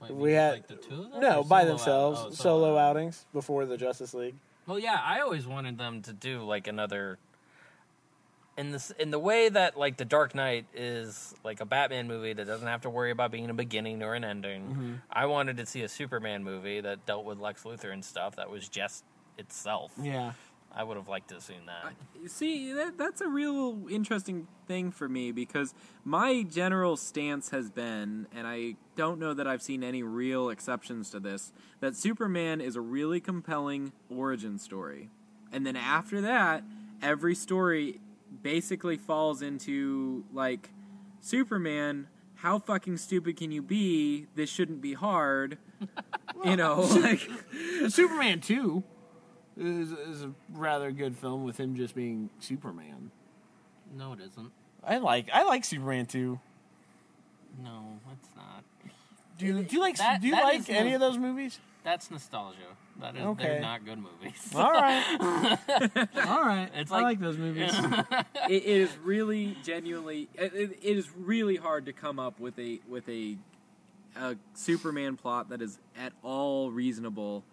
Wait, 0.00 0.10
We 0.12 0.32
had- 0.32 0.52
like 0.54 0.66
the 0.68 0.76
two 0.76 1.02
of 1.02 1.10
them. 1.12 1.20
No, 1.20 1.44
by 1.44 1.60
solo 1.60 1.64
out- 1.64 1.66
themselves, 1.68 2.20
oh, 2.24 2.30
solo 2.30 2.76
out. 2.78 2.90
outings 2.96 3.26
before 3.32 3.66
the 3.66 3.76
Justice 3.76 4.14
League. 4.14 4.34
Well, 4.66 4.78
yeah, 4.78 4.98
I 5.02 5.20
always 5.20 5.46
wanted 5.46 5.78
them 5.78 6.02
to 6.02 6.12
do 6.12 6.42
like 6.42 6.66
another. 6.66 7.18
In 8.56 8.72
this, 8.72 8.90
in 8.98 9.10
the 9.10 9.18
way 9.18 9.48
that 9.48 9.78
like 9.78 9.96
the 9.96 10.04
Dark 10.04 10.34
Knight 10.34 10.66
is 10.74 11.34
like 11.44 11.60
a 11.60 11.64
Batman 11.64 12.08
movie 12.08 12.32
that 12.34 12.46
doesn't 12.46 12.66
have 12.66 12.82
to 12.82 12.90
worry 12.90 13.10
about 13.10 13.30
being 13.30 13.48
a 13.48 13.54
beginning 13.54 14.02
or 14.02 14.14
an 14.14 14.22
ending. 14.24 14.62
Mm-hmm. 14.62 14.92
I 15.10 15.26
wanted 15.26 15.56
to 15.58 15.66
see 15.66 15.82
a 15.82 15.88
Superman 15.88 16.44
movie 16.44 16.80
that 16.82 17.06
dealt 17.06 17.24
with 17.24 17.38
Lex 17.38 17.62
Luthor 17.62 17.90
and 17.92 18.04
stuff 18.04 18.36
that 18.36 18.50
was 18.50 18.68
just 18.68 19.02
itself. 19.40 19.92
Yeah. 20.00 20.32
I 20.72 20.84
would 20.84 20.96
have 20.96 21.08
liked 21.08 21.28
to 21.28 21.34
have 21.34 21.42
seen 21.42 21.66
that. 21.66 21.84
I, 21.84 22.28
see, 22.28 22.72
that, 22.74 22.96
that's 22.96 23.20
a 23.20 23.28
real 23.28 23.88
interesting 23.90 24.46
thing 24.68 24.92
for 24.92 25.08
me 25.08 25.32
because 25.32 25.74
my 26.04 26.44
general 26.44 26.96
stance 26.96 27.50
has 27.50 27.70
been, 27.70 28.28
and 28.34 28.46
I 28.46 28.76
don't 28.94 29.18
know 29.18 29.34
that 29.34 29.48
I've 29.48 29.62
seen 29.62 29.82
any 29.82 30.04
real 30.04 30.48
exceptions 30.48 31.10
to 31.10 31.18
this, 31.18 31.52
that 31.80 31.96
Superman 31.96 32.60
is 32.60 32.76
a 32.76 32.80
really 32.80 33.18
compelling 33.18 33.92
origin 34.08 34.58
story. 34.58 35.08
And 35.50 35.66
then 35.66 35.74
after 35.74 36.20
that, 36.20 36.62
every 37.02 37.34
story 37.34 38.00
basically 38.42 38.96
falls 38.96 39.42
into, 39.42 40.24
like, 40.32 40.70
Superman, 41.20 42.06
how 42.36 42.60
fucking 42.60 42.98
stupid 42.98 43.36
can 43.36 43.50
you 43.50 43.60
be? 43.60 44.26
This 44.36 44.48
shouldn't 44.48 44.80
be 44.80 44.94
hard. 44.94 45.58
well, 46.36 46.44
you 46.46 46.56
know, 46.56 46.82
like. 46.82 47.28
Superman 47.88 48.40
2. 48.40 48.84
This 49.60 49.90
is 49.90 50.22
a 50.22 50.32
rather 50.54 50.90
good 50.90 51.14
film 51.18 51.44
with 51.44 51.60
him 51.60 51.76
just 51.76 51.94
being 51.94 52.30
Superman. 52.38 53.10
No, 53.94 54.14
it 54.14 54.20
isn't. 54.20 54.52
I 54.82 54.96
like 54.96 55.28
I 55.30 55.42
like 55.42 55.66
Superman 55.66 56.06
too. 56.06 56.40
No, 57.62 58.00
it's 58.10 58.28
not. 58.34 58.64
Do 59.36 59.46
you, 59.46 59.62
do 59.62 59.76
you 59.76 59.80
like 59.80 59.96
that, 59.98 60.22
do 60.22 60.28
you 60.28 60.32
like 60.32 60.68
any 60.70 60.90
no, 60.90 60.94
of 60.94 61.00
those 61.00 61.18
movies? 61.18 61.60
That's 61.84 62.10
nostalgia. 62.10 62.58
That 63.00 63.16
is, 63.16 63.22
okay. 63.22 63.44
they're 63.44 63.60
not 63.60 63.84
good 63.84 63.98
movies. 63.98 64.50
All 64.54 64.70
right, 64.70 65.16
all 66.26 66.44
right. 66.44 66.68
It's 66.74 66.90
like, 66.90 67.00
I 67.00 67.02
like 67.02 67.20
those 67.20 67.38
movies. 67.38 67.72
it, 67.78 68.26
it 68.50 68.64
is 68.64 68.90
really 69.02 69.56
genuinely. 69.62 70.28
It, 70.34 70.54
it 70.54 70.78
is 70.82 71.10
really 71.14 71.56
hard 71.56 71.84
to 71.86 71.92
come 71.92 72.18
up 72.18 72.40
with 72.40 72.58
a 72.58 72.80
with 72.88 73.06
a 73.10 73.36
a 74.16 74.36
Superman 74.54 75.16
plot 75.16 75.50
that 75.50 75.60
is 75.60 75.78
at 75.98 76.12
all 76.22 76.70
reasonable 76.70 77.44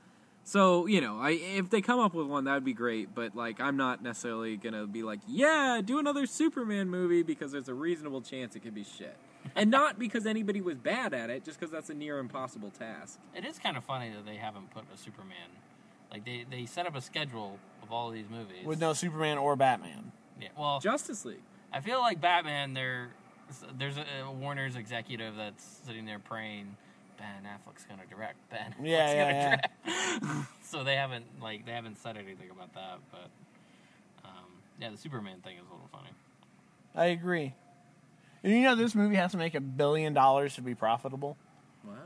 so 0.48 0.86
you 0.86 1.02
know, 1.02 1.20
I 1.20 1.32
if 1.32 1.70
they 1.70 1.82
come 1.82 2.00
up 2.00 2.13
with 2.13 2.26
one, 2.26 2.46
that 2.46 2.54
would 2.54 2.63
be 2.63 2.74
great. 2.74 3.13
But 3.13 3.36
like, 3.36 3.59
I'm 3.59 3.76
not 3.76 4.01
necessarily 4.01 4.55
gonna 4.55 4.88
be 4.88 5.04
like, 5.04 5.20
yeah, 5.28 5.82
do 5.84 6.00
another 6.00 6.26
Superman 6.26 6.89
movie 6.89 7.21
because 7.21 7.51
there's 7.51 7.67
a 7.67 7.74
reasonable 7.74 8.21
chance 8.21 8.55
it 8.55 8.62
could 8.62 8.74
be 8.74 8.86
shit, 8.86 9.17
and 9.58 9.70
not 9.70 10.00
because 10.00 10.26
anybody 10.26 10.62
was 10.62 10.78
bad 10.78 11.13
at 11.13 11.30
it, 11.30 11.43
just 11.43 11.59
because 11.59 11.70
that's 11.70 11.89
a 11.89 11.93
near 11.93 12.17
impossible 12.20 12.71
task. 12.71 13.20
It 13.36 13.43
is 13.43 13.59
kind 13.59 13.76
of 13.76 13.84
funny 13.84 14.09
that 14.12 14.26
they 14.26 14.38
haven't 14.38 14.71
put 14.71 14.86
a 14.93 14.97
Superman. 14.97 15.50
Like 16.09 16.24
they, 16.24 16.46
they 16.50 16.66
set 16.66 16.88
up 16.88 16.96
a 16.96 17.01
schedule 17.01 17.59
of 17.84 17.92
all 17.92 18.09
these 18.09 18.30
movies. 18.32 18.66
With 18.66 18.80
no 18.80 18.93
Superman 18.93 19.38
or 19.38 19.58
Batman. 19.58 20.13
yeah, 20.42 20.47
well, 20.58 20.80
Justice 20.80 21.26
League. 21.26 21.42
I 21.74 21.82
feel 21.82 22.00
like 22.00 22.21
Batman. 22.21 22.74
There, 22.74 23.09
there's 23.78 23.97
a, 23.97 24.05
a 24.24 24.32
Warner's 24.32 24.78
executive 24.78 25.36
that's 25.36 25.82
sitting 25.86 26.05
there 26.05 26.20
praying. 26.20 26.78
Ben 27.18 27.44
Affleck's 27.46 27.86
gonna 27.86 28.04
direct. 28.10 28.38
Ben. 28.50 28.74
Affleck's 28.80 28.84
Yeah, 28.88 29.14
yeah, 29.14 29.56
gonna 29.56 29.62
yeah. 29.86 30.20
direct." 30.22 30.48
so 30.64 30.84
they 30.84 30.96
haven't 30.96 31.26
like 31.42 31.66
they 31.66 31.72
haven't 31.72 31.98
said 31.98 32.18
anything 32.18 32.50
about 32.52 32.74
that. 32.76 33.00
But 33.12 33.30
um, 34.26 34.46
yeah, 34.80 34.89
the 34.89 34.98
Superman 34.98 35.39
thing 35.44 35.58
is 35.58 35.64
a 35.70 35.74
little 35.74 35.89
funny. 35.92 36.10
I 36.96 37.06
agree. 37.08 37.54
And 38.44 38.54
you 38.54 38.62
know 38.62 38.76
this 38.76 38.96
movie 38.96 39.16
has 39.16 39.32
to 39.32 39.38
make 39.38 39.56
a 39.56 39.62
billion 39.62 40.14
dollars 40.14 40.56
to 40.56 40.62
be 40.62 40.76
profitable. 40.76 41.38
What? 41.84 41.98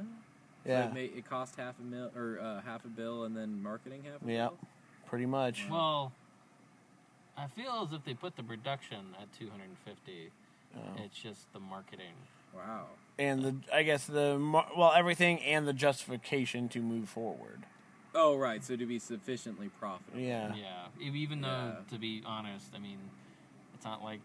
Yeah, 0.66 0.84
So 0.84 0.90
it, 0.90 0.94
ma- 0.94 1.18
it 1.18 1.30
cost 1.30 1.56
half 1.58 1.76
a 1.80 1.84
mil 1.84 2.12
or 2.16 2.40
uh, 2.42 2.62
half 2.62 2.86
a 2.86 2.88
bill, 2.88 3.24
and 3.24 3.36
then 3.36 3.62
marketing 3.62 4.04
half 4.04 4.22
a 4.28 4.32
Yep. 4.32 4.50
bill. 4.52 4.58
pretty 5.08 5.26
much. 5.26 5.66
Well, 5.70 6.12
I 7.38 7.48
feel 7.48 7.86
as 7.88 7.94
if 7.94 8.04
they 8.06 8.14
put 8.14 8.36
the 8.36 8.44
production 8.44 9.00
at 9.20 9.28
250. 9.40 10.30
Oh. 10.76 10.80
It's 11.04 11.18
just 11.20 11.52
the 11.54 11.60
marketing. 11.60 12.14
Wow. 12.56 12.86
And 13.19 13.44
the 13.44 13.56
I 13.73 13.84
guess 13.84 14.06
the 14.06 14.38
well 14.78 14.94
everything 14.95 15.40
and 15.41 15.68
the 15.68 15.73
justification 15.73 16.69
to 16.69 16.80
move 16.82 17.10
forward. 17.10 17.64
Oh, 18.14 18.36
right. 18.36 18.64
So 18.64 18.76
to 18.76 18.86
be 18.86 18.99
sufficiently 18.99 19.69
profitable. 19.80 20.19
Yeah. 20.19 20.53
Yeah, 20.56 20.88
even 21.14 21.41
though 21.41 21.48
Yeah. 21.48 21.76
to 21.94 21.98
be 21.99 22.23
honest, 22.26 22.68
I 22.76 22.80
mean, 22.80 22.98
it's 23.73 23.86
not 23.86 24.03
like 24.03 24.19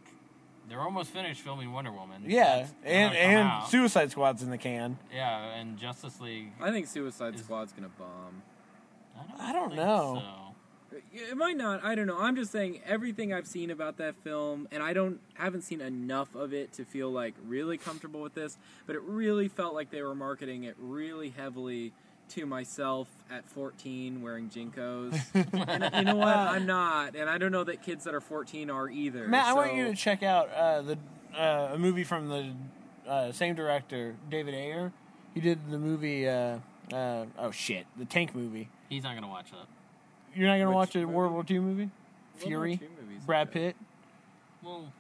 they're 0.69 0.81
almost 0.81 1.11
finished 1.11 1.43
filming 1.43 1.73
Wonder 1.73 1.93
Woman. 1.93 2.24
Yeah, 2.27 2.66
and 2.85 3.15
and 3.15 3.48
out. 3.48 3.69
Suicide 3.70 4.11
Squad's 4.11 4.43
in 4.43 4.51
the 4.51 4.59
can. 4.59 4.98
yeah, 5.15 5.55
and 5.55 5.78
Justice 5.78 6.20
League. 6.20 6.51
I 6.61 6.70
think 6.73 6.86
Suicide 6.89 7.35
Is- 7.36 7.43
Squad's 7.43 7.73
gonna 7.73 7.90
bomb. 7.98 8.43
I 9.19 9.27
don't, 9.31 9.40
I 9.40 9.53
don't 9.53 9.69
think 9.70 9.81
know. 9.81 10.23
So. 10.24 10.45
It 11.13 11.37
might 11.37 11.57
not. 11.57 11.85
I 11.85 11.95
don't 11.95 12.07
know. 12.07 12.19
I'm 12.19 12.37
just 12.37 12.53
saying 12.53 12.81
everything 12.87 13.33
I've 13.33 13.47
seen 13.47 13.71
about 13.71 13.97
that 13.99 14.15
film, 14.23 14.69
and 14.71 14.83
I 14.83 14.93
don't 14.93 15.21
haven't 15.35 15.63
seen 15.63 15.81
enough 15.81 16.35
of 16.35 16.53
it 16.53 16.73
to 16.75 16.85
feel 16.85 17.11
like 17.11 17.35
really 17.45 17.79
comfortable 17.79 18.21
with 18.21 18.35
this. 18.35 18.57
But 18.87 18.97
it 18.97 19.03
really 19.03 19.49
felt 19.49 19.75
like 19.75 19.91
they 19.91 20.03
were 20.03 20.15
marketing 20.15 20.65
it 20.65 20.77
really 20.79 21.31
heavily 21.31 21.93
to 22.31 22.47
myself 22.47 23.09
at 23.31 23.49
14 23.49 24.21
wearing 24.21 24.49
JNCOs. 24.49 25.21
and 25.53 25.95
you 25.95 26.13
know 26.13 26.17
what? 26.17 26.37
I'm 26.37 26.67
not, 26.67 27.15
and 27.15 27.31
I 27.31 27.39
don't 27.39 27.53
know 27.53 27.65
that 27.65 27.83
kids 27.83 28.05
that 28.05 28.15
are 28.15 28.21
14 28.21 28.71
are 28.71 28.89
either. 28.89 29.29
Matt, 29.29 29.47
I 29.47 29.55
want 29.55 29.75
you 29.75 29.85
to 29.87 29.95
check 29.95 30.23
out 30.23 30.51
uh, 30.53 30.83
the 30.83 30.99
uh, 31.37 31.71
a 31.75 31.79
movie 31.79 32.05
from 32.05 32.29
the 32.29 32.53
uh, 33.09 33.33
same 33.33 33.55
director, 33.55 34.17
David 34.31 34.55
Ayer. 34.55 34.93
He 35.35 35.41
did 35.41 35.71
the 35.71 35.79
movie. 35.79 36.29
Uh, 36.29 36.59
uh, 36.93 37.27
oh 37.39 37.51
shit, 37.51 37.87
the 37.97 38.05
tank 38.05 38.35
movie. 38.35 38.69
He's 38.89 39.03
not 39.03 39.15
gonna 39.15 39.29
watch 39.29 39.51
that. 39.51 39.67
You're 40.37 40.49
not 40.49 40.59
gonna 40.59 40.69
Which 40.69 40.75
watch 40.75 40.95
a 40.97 40.99
movie? 41.01 41.13
World 41.13 41.33
War 41.33 41.45
II 41.49 41.59
movie? 41.61 41.83
World 41.83 41.91
Fury. 42.37 42.73
II 42.73 42.89
Brad. 43.25 43.51
Pitt. 43.51 43.75
Well, 44.63 44.93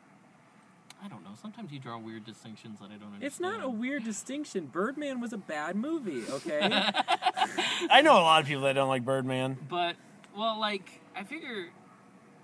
I 1.04 1.08
don't 1.08 1.22
know. 1.24 1.30
Sometimes 1.40 1.70
you 1.72 1.78
draw 1.78 1.98
weird 1.98 2.24
distinctions 2.24 2.78
that 2.80 2.86
I 2.86 2.94
don't 2.94 3.12
understand. 3.14 3.22
It's 3.24 3.40
not 3.40 3.62
a 3.62 3.68
weird 3.68 4.04
distinction. 4.04 4.66
Birdman 4.66 5.20
was 5.20 5.32
a 5.32 5.36
bad 5.38 5.76
movie, 5.76 6.22
okay? 6.30 6.60
I 7.90 8.00
know 8.02 8.14
a 8.14 8.22
lot 8.22 8.40
of 8.42 8.46
people 8.48 8.62
that 8.62 8.72
don't 8.72 8.88
like 8.88 9.04
Birdman. 9.04 9.58
But 9.68 9.96
well, 10.36 10.58
like 10.58 11.00
I 11.14 11.24
figure, 11.24 11.68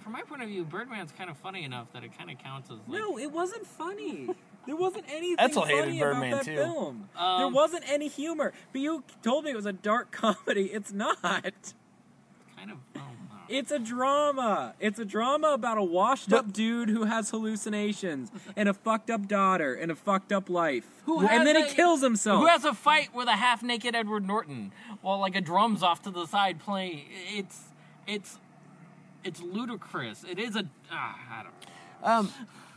from 0.01 0.12
my 0.12 0.23
point 0.23 0.43
of 0.43 0.48
view, 0.48 0.64
Birdman's 0.64 1.12
kind 1.12 1.31
of 1.31 1.36
funny 1.39 1.64
enough 1.64 1.93
that 1.94 2.05
it 2.05 2.16
kind 2.16 2.31
of 2.31 2.39
counts 2.39 2.70
as 2.70 2.77
like. 2.86 3.01
no, 3.01 3.19
it 3.19 3.32
wasn't 3.32 3.66
funny. 3.66 4.28
There 4.66 4.77
wasn't 4.77 5.06
anything 5.09 5.36
Etzel 5.44 5.64
hated 5.64 5.85
funny 5.86 5.98
Birdman, 5.98 6.32
about 6.35 6.44
that 6.44 6.51
too. 6.51 6.56
film. 6.56 7.09
there 7.14 7.24
Um, 7.47 7.52
wasn't 7.52 7.82
any 7.90 8.06
humor. 8.06 8.52
But 8.73 8.81
you 8.81 9.02
told 9.23 9.44
me 9.44 9.51
it 9.51 9.56
was 9.56 9.66
a 9.66 9.73
dark 9.73 10.12
comedy. 10.12 10.66
It's 10.66 10.93
not. 10.93 11.74
Kind 12.62 12.72
of. 12.72 12.78
Oh. 12.97 13.01
It's 13.48 13.70
a 13.70 13.78
drama. 13.78 14.74
It's 14.80 14.98
a 14.98 15.05
drama 15.05 15.48
about 15.48 15.76
a 15.76 15.82
washed 15.82 16.32
up 16.32 16.52
dude 16.52 16.89
who 16.89 17.05
has 17.05 17.30
hallucinations 17.30 18.30
and 18.56 18.68
a 18.68 18.72
fucked 18.72 19.10
up 19.10 19.26
daughter 19.28 19.74
and 19.74 19.90
a 19.90 19.94
fucked 19.94 20.32
up 20.32 20.48
life. 20.48 20.86
Who 21.05 21.20
and 21.20 21.28
has 21.28 21.44
then 21.44 21.56
he 21.56 21.74
kills 21.74 22.02
himself. 22.02 22.40
Who 22.40 22.47
has 22.47 22.64
a 22.64 22.72
fight 22.72 23.14
with 23.14 23.28
a 23.28 23.32
half 23.32 23.62
naked 23.62 23.94
Edward 23.94 24.26
Norton 24.26 24.72
while 25.02 25.18
like 25.18 25.36
a 25.36 25.40
drum's 25.40 25.82
off 25.82 26.02
to 26.02 26.10
the 26.10 26.26
side 26.26 26.60
playing? 26.60 27.05
It's 27.28 27.60
it's 28.06 28.39
it's 29.24 29.40
ludicrous. 29.43 30.24
It 30.24 30.39
is 30.39 30.56
a 30.56 30.64
ah, 30.90 31.18
I 31.30 31.43
don't. 31.43 31.52
know. 32.02 32.09
Um, 32.09 32.32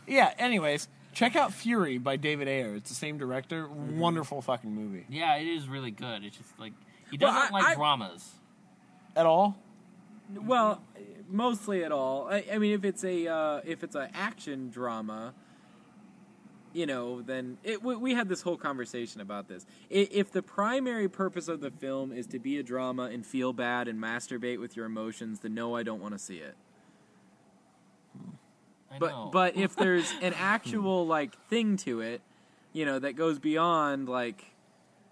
yeah. 0.07 0.33
Anyways, 0.37 0.89
check 1.13 1.35
out 1.35 1.53
Fury 1.53 1.99
by 1.99 2.17
David 2.17 2.47
Ayer. 2.47 2.75
It's 2.75 2.89
the 2.89 2.95
same 2.95 3.17
director. 3.17 3.69
Wonderful 3.69 4.41
fucking 4.41 4.73
movie. 4.73 5.05
Yeah, 5.09 5.37
it 5.37 5.47
is 5.47 5.69
really 5.69 5.91
good. 5.91 6.23
It's 6.25 6.35
just 6.37 6.59
like 6.59 6.73
he 7.11 7.17
doesn't 7.17 7.35
I- 7.35 7.49
like 7.49 7.63
I- 7.65 7.75
dramas. 7.75 8.31
At 9.15 9.25
all? 9.25 9.55
Well, 10.33 10.81
mostly 11.29 11.83
at 11.83 11.91
all. 11.91 12.27
I, 12.29 12.45
I 12.53 12.57
mean, 12.57 12.73
if 12.73 12.83
it's 12.83 13.03
a 13.03 13.27
uh, 13.27 13.61
if 13.65 13.83
it's 13.83 13.95
an 13.95 14.09
action 14.13 14.69
drama, 14.69 15.33
you 16.73 16.85
know, 16.85 17.21
then 17.21 17.57
it, 17.63 17.83
we, 17.83 17.95
we 17.95 18.13
had 18.13 18.27
this 18.27 18.41
whole 18.41 18.57
conversation 18.57 19.21
about 19.21 19.47
this. 19.47 19.65
I, 19.91 20.07
if 20.11 20.31
the 20.31 20.41
primary 20.41 21.07
purpose 21.07 21.47
of 21.47 21.61
the 21.61 21.71
film 21.71 22.11
is 22.11 22.27
to 22.27 22.39
be 22.39 22.57
a 22.57 22.63
drama 22.63 23.03
and 23.03 23.25
feel 23.25 23.53
bad 23.53 23.87
and 23.87 23.99
masturbate 23.99 24.59
with 24.59 24.75
your 24.75 24.85
emotions, 24.85 25.39
then 25.39 25.53
no, 25.53 25.75
I 25.75 25.83
don't 25.83 26.01
want 26.01 26.13
to 26.13 26.19
see 26.19 26.37
it. 26.37 26.55
I 28.91 28.99
But 28.99 29.11
know. 29.11 29.29
but 29.31 29.55
if 29.55 29.75
there's 29.77 30.11
an 30.21 30.33
actual 30.35 31.05
like 31.07 31.37
thing 31.47 31.77
to 31.77 32.01
it, 32.01 32.21
you 32.73 32.85
know, 32.85 32.99
that 32.99 33.15
goes 33.15 33.39
beyond 33.39 34.09
like 34.09 34.43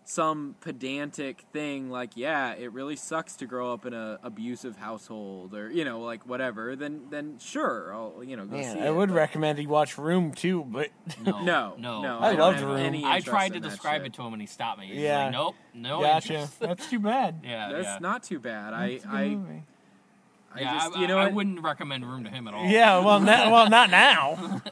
some 0.05 0.55
pedantic 0.59 1.45
thing 1.53 1.89
like 1.89 2.11
yeah 2.15 2.53
it 2.55 2.73
really 2.73 2.95
sucks 2.95 3.37
to 3.37 3.45
grow 3.45 3.71
up 3.71 3.85
in 3.85 3.93
a 3.93 4.19
abusive 4.21 4.75
household 4.75 5.53
or 5.55 5.71
you 5.71 5.85
know 5.85 6.01
like 6.01 6.27
whatever 6.27 6.75
then 6.75 7.03
then 7.09 7.37
sure 7.39 7.93
i'll 7.93 8.21
you 8.21 8.35
know 8.35 8.45
go 8.45 8.57
Man, 8.57 8.73
see 8.75 8.81
I 8.81 8.87
it, 8.87 8.95
would 8.95 9.09
but- 9.09 9.15
recommend 9.15 9.59
he 9.59 9.65
watch 9.65 9.97
Room 9.97 10.33
too, 10.33 10.65
but 10.67 10.89
no, 11.25 11.41
no 11.43 11.75
no, 11.77 12.01
no 12.01 12.19
I 12.19 12.31
don't 12.31 12.39
loved 12.39 12.59
have 12.59 12.67
Room. 12.67 12.77
any 12.79 13.03
I 13.05 13.17
interest 13.17 13.27
tried 13.27 13.49
to 13.49 13.55
in 13.55 13.61
that 13.63 13.69
describe 13.69 14.01
shit. 14.01 14.07
it 14.07 14.13
to 14.15 14.21
him 14.23 14.33
and 14.33 14.41
he 14.41 14.47
stopped 14.47 14.79
me. 14.79 14.87
He's 14.87 14.97
Yeah. 14.97 15.23
like, 15.23 15.31
nope, 15.31 15.55
no 15.73 16.01
gotcha. 16.01 16.33
interest. 16.33 16.59
That's 16.59 16.89
too 16.89 16.99
bad. 16.99 17.39
Yeah, 17.43 17.71
that's 17.71 17.85
yeah. 17.85 17.97
not 18.01 18.23
too 18.23 18.39
bad 18.39 18.73
i 18.73 18.85
It's 18.87 19.05
a 19.05 19.07
good 19.07 19.15
i 19.15 19.29
movie. 19.29 19.63
i 20.53 20.59
yeah, 20.61 20.73
just 20.73 20.97
I, 20.97 21.01
you 21.01 21.07
know 21.07 21.17
I, 21.17 21.21
I 21.21 21.23
what? 21.25 21.33
wouldn't 21.33 21.61
recommend 21.61 22.05
Room 22.05 22.23
to 22.25 22.29
him 22.29 22.47
at 22.47 22.53
all. 22.53 22.65
Yeah, 22.65 22.99
well, 22.99 23.19
na- 23.21 23.49
well, 23.49 23.69
not 23.69 23.89
now. 23.89 24.61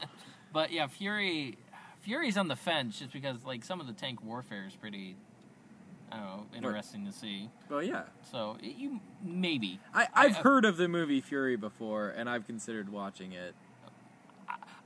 But 0.52 0.70
yeah, 0.70 0.86
Fury, 0.86 1.56
Fury's 2.02 2.36
on 2.36 2.48
the 2.48 2.56
fence 2.56 2.98
just 2.98 3.12
because 3.12 3.44
like 3.44 3.64
some 3.64 3.80
of 3.80 3.86
the 3.86 3.92
tank 3.92 4.22
warfare 4.24 4.64
is 4.66 4.74
pretty, 4.74 5.16
I 6.10 6.16
don't 6.18 6.26
know, 6.26 6.46
interesting 6.56 7.06
to 7.06 7.12
see. 7.12 7.48
well 7.70 7.82
yeah 7.82 8.02
So 8.30 8.56
y- 8.62 8.74
you 8.76 9.00
maybe. 9.24 9.78
I, 9.94 10.08
I've 10.14 10.36
I- 10.38 10.42
heard 10.42 10.64
of 10.64 10.76
the 10.76 10.88
movie 10.88 11.20
Fury 11.20 11.56
before, 11.56 12.08
and 12.10 12.28
I've 12.28 12.46
considered 12.46 12.88
watching 12.90 13.32
it. 13.32 13.54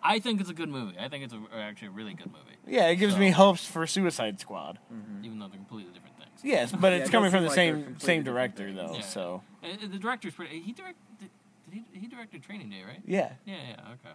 I 0.02 0.20
think 0.20 0.40
it's 0.40 0.51
a 0.51 0.55
good 0.55 0.68
movie. 0.68 0.97
I 1.01 1.09
think 1.09 1.24
it's 1.24 1.32
a, 1.32 1.40
actually 1.59 1.88
a 1.88 1.93
really 1.93 2.14
good 2.14 2.26
movie, 2.28 2.56
Yeah, 2.66 2.86
it 2.88 2.97
gives 2.97 3.16
me 3.16 3.30
hopes 3.30 3.66
for 3.66 3.86
Suicide 3.88 4.38
Squad. 4.38 4.78
Mm-hmm. 4.93 5.24
even 5.24 5.38
though 5.40 5.48
they're 5.48 5.56
completely 5.56 5.93
different 5.93 6.16
things. 6.16 6.28
Yes, 6.44 6.70
but 6.70 6.93
Yeah, 6.93 6.98
it's 6.98 7.09
it 7.09 7.12
coming 7.12 7.30
from 7.32 7.43
the 7.43 7.48
like 7.48 7.55
same 7.56 7.98
same 7.98 8.22
director 8.22 8.66
things. 8.66 8.76
though. 8.76 8.94
Yeah. 8.94 9.01
So 9.01 9.43
Uh, 9.64 9.68
uh 9.68 9.88
the 9.90 9.98
director's 9.98 10.34
pretty. 10.34 10.60
He 10.60 10.72
directed. 10.72 11.01
Did 11.18 11.30
he, 11.72 11.84
he 11.98 12.06
directed 12.06 12.43
Training 12.44 12.70
Day, 12.70 12.82
right? 12.86 13.01
yeah, 13.05 13.32
Yeah, 13.47 13.55
yeah, 13.70 13.93
okay. 13.94 14.14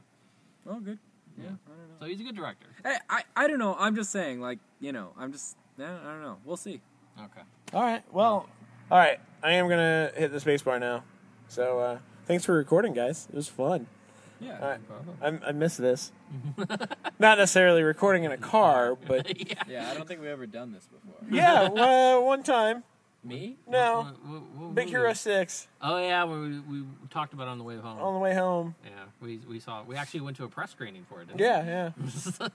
Oh, 0.69 0.79
good. 0.79 0.99
Yeah, 1.41 1.49
Yeah. 1.49 1.55
Don't 1.67 1.77
know. 1.77 1.83
So 1.99 2.05
he's 2.07 2.19
a 2.19 2.23
good 2.23 2.35
director. 2.35 2.67
I, 2.85 2.97
I, 3.09 3.23
I 3.35 3.47
don't 3.47 3.59
know. 3.59 3.75
I'm 3.77 3.95
just 3.95 4.11
saying, 4.11 4.41
like, 4.41 4.59
you 4.79 4.91
know, 4.91 5.11
I'm 5.17 5.31
just, 5.31 5.55
I 5.77 5.83
don't, 5.83 5.91
I 5.91 6.11
don't 6.13 6.21
know. 6.21 6.37
We'll 6.45 6.57
see. 6.57 6.81
Okay. 7.19 7.41
All 7.73 7.81
right. 7.83 8.03
Well, 8.11 8.47
all 8.89 8.97
right. 8.97 9.19
I 9.43 9.53
am 9.53 9.67
gonna 9.69 10.11
hit 10.15 10.31
the 10.31 10.39
space 10.39 10.61
bar 10.61 10.79
now. 10.79 11.03
So 11.47 11.79
uh, 11.79 11.99
thanks 12.25 12.45
for 12.45 12.53
recording, 12.55 12.93
guys. 12.93 13.27
It 13.29 13.35
was 13.35 13.47
fun. 13.47 13.87
Yeah. 14.39 14.57
All 14.61 14.69
right. 14.69 14.79
I, 15.43 15.49
I 15.49 15.51
miss 15.51 15.77
this. 15.77 16.11
Not 17.19 17.37
necessarily 17.37 17.83
recording 17.83 18.23
in 18.23 18.31
a 18.31 18.37
car, 18.37 18.95
but 18.95 19.27
yeah. 19.49 19.63
Yeah, 19.69 19.91
I 19.91 19.93
don't 19.93 20.07
think 20.07 20.19
we've 20.21 20.29
ever 20.29 20.47
done 20.47 20.71
this 20.71 20.87
before. 20.87 21.19
yeah, 21.29 21.69
well, 21.73 22.23
one 22.25 22.41
time. 22.41 22.83
Me? 23.23 23.55
No, 23.67 24.01
What- 24.01 24.25
what- 24.25 24.41
what 24.41 24.75
Big 24.75 24.91
movie? 24.91 25.13
Six. 25.13 25.67
Oh 25.81 25.97
yeah, 25.99 26.25
we, 26.25 26.59
we 26.59 26.83
talked 27.11 27.33
about 27.33 27.47
it 27.47 27.51
on 27.51 27.59
the 27.59 27.63
way 27.63 27.77
home. 27.77 27.99
on 27.99 28.13
the 28.15 28.19
way 28.19 28.33
home. 28.33 28.73
Yeah, 28.83 28.91
we 29.21 29.37
we 29.47 29.59
saw. 29.59 29.83
We 29.83 29.95
actually 29.95 30.21
went 30.21 30.37
to 30.37 30.43
a 30.45 30.47
press 30.47 30.71
screening 30.71 31.05
for 31.07 31.21
it. 31.21 31.27
Didn't 31.27 31.39
Yeah, 31.39 31.63
yeah. 31.63 31.91
we? 32.39 32.47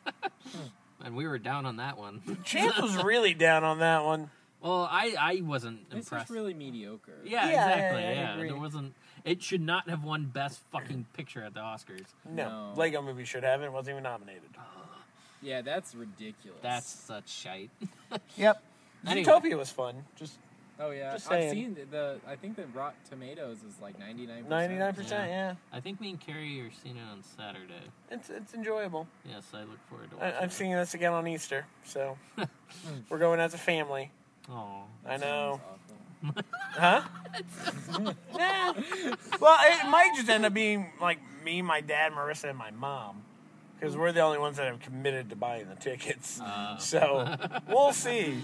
and 1.05 1.15
we 1.17 1.27
were 1.29 1.39
down 1.39 1.67
on 1.67 1.77
that 1.77 1.97
one. 1.97 2.21
Chance 2.45 2.79
was 2.83 2.97
really 3.05 3.33
down 3.33 3.63
on 3.63 3.79
that 3.79 4.05
one. 4.05 4.29
well, 4.61 4.89
I 4.91 5.15
I 5.19 5.41
wasn't 5.43 5.81
It's 5.91 5.95
impressed. 5.95 6.25
just 6.25 6.31
really 6.31 6.53
mediocre. 6.55 7.19
yeah, 7.25 7.49
Yeah, 7.49 7.69
exactly. 7.69 8.03
yeah, 8.03 8.09
I 8.09 8.13
Yeah, 8.15 8.37
there 8.49 8.57
wasn't. 8.57 8.95
It 9.25 9.43
should 9.43 9.61
not 9.61 9.89
have 9.89 10.03
won 10.05 10.25
best 10.27 10.61
fucking 10.73 11.07
picture 11.13 11.43
at 11.43 11.55
the 11.55 11.61
Oscars. 11.61 12.07
No, 12.29 12.49
No. 12.49 12.73
Lego 12.77 13.03
Movie 13.03 13.25
should 13.25 13.43
have 13.45 13.63
it. 13.63 13.73
Wasn't 13.73 13.93
even 13.95 14.03
nominated. 14.03 14.51
Uh, 14.59 14.63
yeah, 15.43 15.63
that's 15.63 15.95
ridiculous. 15.95 16.59
That's 16.63 16.89
such 16.89 17.29
shite. 17.29 17.71
Yep. 18.37 18.63
Anyway. 19.07 19.25
Zootopia 19.25 19.57
was 19.59 19.71
fun. 19.71 20.05
Just 20.17 20.35
Oh 20.79 20.91
yeah, 20.91 21.13
Just 21.15 21.31
I've 21.33 21.41
saying. 21.41 21.53
seen 21.53 21.75
the, 21.75 21.85
the. 21.85 22.17
I 22.29 22.37
think 22.37 22.57
the 22.57 22.67
Rotten 22.75 22.99
Tomatoes 23.09 23.59
is 23.67 23.81
like 23.81 23.99
ninety 23.99 24.27
nine. 24.27 24.45
ninety 24.49 24.75
nine 24.75 24.93
percent. 24.95 25.31
Yeah, 25.31 25.55
I 25.73 25.81
think 25.81 26.01
me 26.01 26.11
and 26.11 26.21
Carrie 26.21 26.61
are 26.61 26.71
seeing 26.83 26.97
it 26.97 27.03
on 27.11 27.23
Saturday. 27.37 27.73
it's 28.11 28.29
it's 28.29 28.53
enjoyable. 28.53 29.07
Yes, 29.27 29.45
I 29.55 29.61
look 29.61 29.79
forward 29.89 30.11
to 30.11 30.17
watching. 30.17 30.35
I, 30.35 30.43
I'm 30.43 30.51
seeing 30.51 30.73
this 30.73 30.93
again 30.93 31.13
on 31.15 31.27
Easter, 31.27 31.65
so 31.85 32.19
we're 33.09 33.19
going 33.19 33.41
as 33.41 33.55
a 33.55 33.59
family. 33.59 34.11
Oh, 34.51 34.83
I 35.07 35.17
know. 35.17 35.61
Huh? 36.73 37.03
nah. 38.01 38.75
Well, 39.41 39.59
it 39.63 39.89
might 39.89 40.13
just 40.17 40.29
end 40.29 40.45
up 40.45 40.53
being 40.53 40.91
like 41.01 41.19
me, 41.45 41.63
my 41.63 41.81
dad, 41.81 42.13
Marissa, 42.13 42.49
and 42.49 42.59
my 42.59 42.71
mom. 42.71 43.23
Because 43.79 43.97
we're 43.97 44.13
the 44.13 44.21
only 44.23 44.39
ones 44.39 44.57
that 44.57 44.67
have 44.67 44.81
committed 44.81 45.31
to 45.31 45.37
buying 45.37 45.69
the 45.69 45.75
tickets. 45.77 46.41
Uh. 46.41 46.79
So 46.79 47.37
we'll 47.69 47.93
see. 47.93 48.39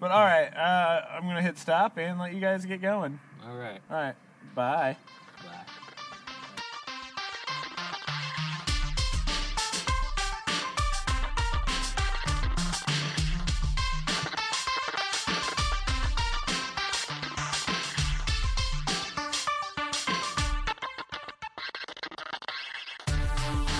But 0.00 0.12
all 0.12 0.24
right, 0.24 0.48
uh, 0.56 1.02
I'm 1.12 1.24
going 1.24 1.36
to 1.36 1.42
hit 1.42 1.58
stop 1.58 1.98
and 1.98 2.18
let 2.18 2.32
you 2.32 2.40
guys 2.40 2.64
get 2.64 2.80
going. 2.80 3.20
all 3.46 3.54
right. 3.54 3.80
All 3.90 3.96
right. 3.96 4.14
Bye. 4.54 4.96
Bye. 5.44 5.64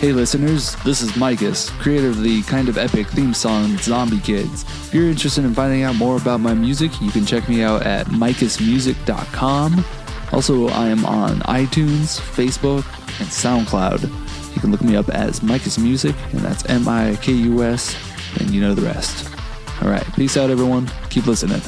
Hey 0.00 0.12
listeners, 0.12 0.76
this 0.76 1.02
is 1.02 1.12
Mikus, 1.12 1.70
creator 1.78 2.08
of 2.08 2.22
the 2.22 2.42
kind 2.42 2.68
of 2.70 2.78
epic 2.78 3.06
theme 3.08 3.34
song 3.34 3.76
Zombie 3.78 4.20
Kids. 4.20 4.79
If 4.90 4.94
you're 4.96 5.06
interested 5.06 5.44
in 5.44 5.54
finding 5.54 5.84
out 5.84 5.94
more 5.94 6.16
about 6.16 6.40
my 6.40 6.52
music, 6.52 7.00
you 7.00 7.12
can 7.12 7.24
check 7.24 7.48
me 7.48 7.62
out 7.62 7.82
at 7.82 8.08
mikusmusic.com. 8.08 9.84
Also, 10.32 10.66
I 10.66 10.88
am 10.88 11.06
on 11.06 11.38
iTunes, 11.42 12.18
Facebook, 12.18 12.84
and 13.20 13.28
SoundCloud. 13.28 14.02
You 14.52 14.60
can 14.60 14.72
look 14.72 14.82
me 14.82 14.96
up 14.96 15.08
as 15.10 15.38
Mikus 15.38 15.80
Music, 15.80 16.16
and 16.32 16.40
that's 16.40 16.68
M 16.68 16.88
I 16.88 17.16
K 17.22 17.30
U 17.30 17.62
S, 17.62 17.94
and 18.40 18.50
you 18.50 18.60
know 18.60 18.74
the 18.74 18.82
rest. 18.82 19.32
Alright, 19.80 20.04
peace 20.16 20.36
out 20.36 20.50
everyone. 20.50 20.90
Keep 21.08 21.28
listening. 21.28 21.60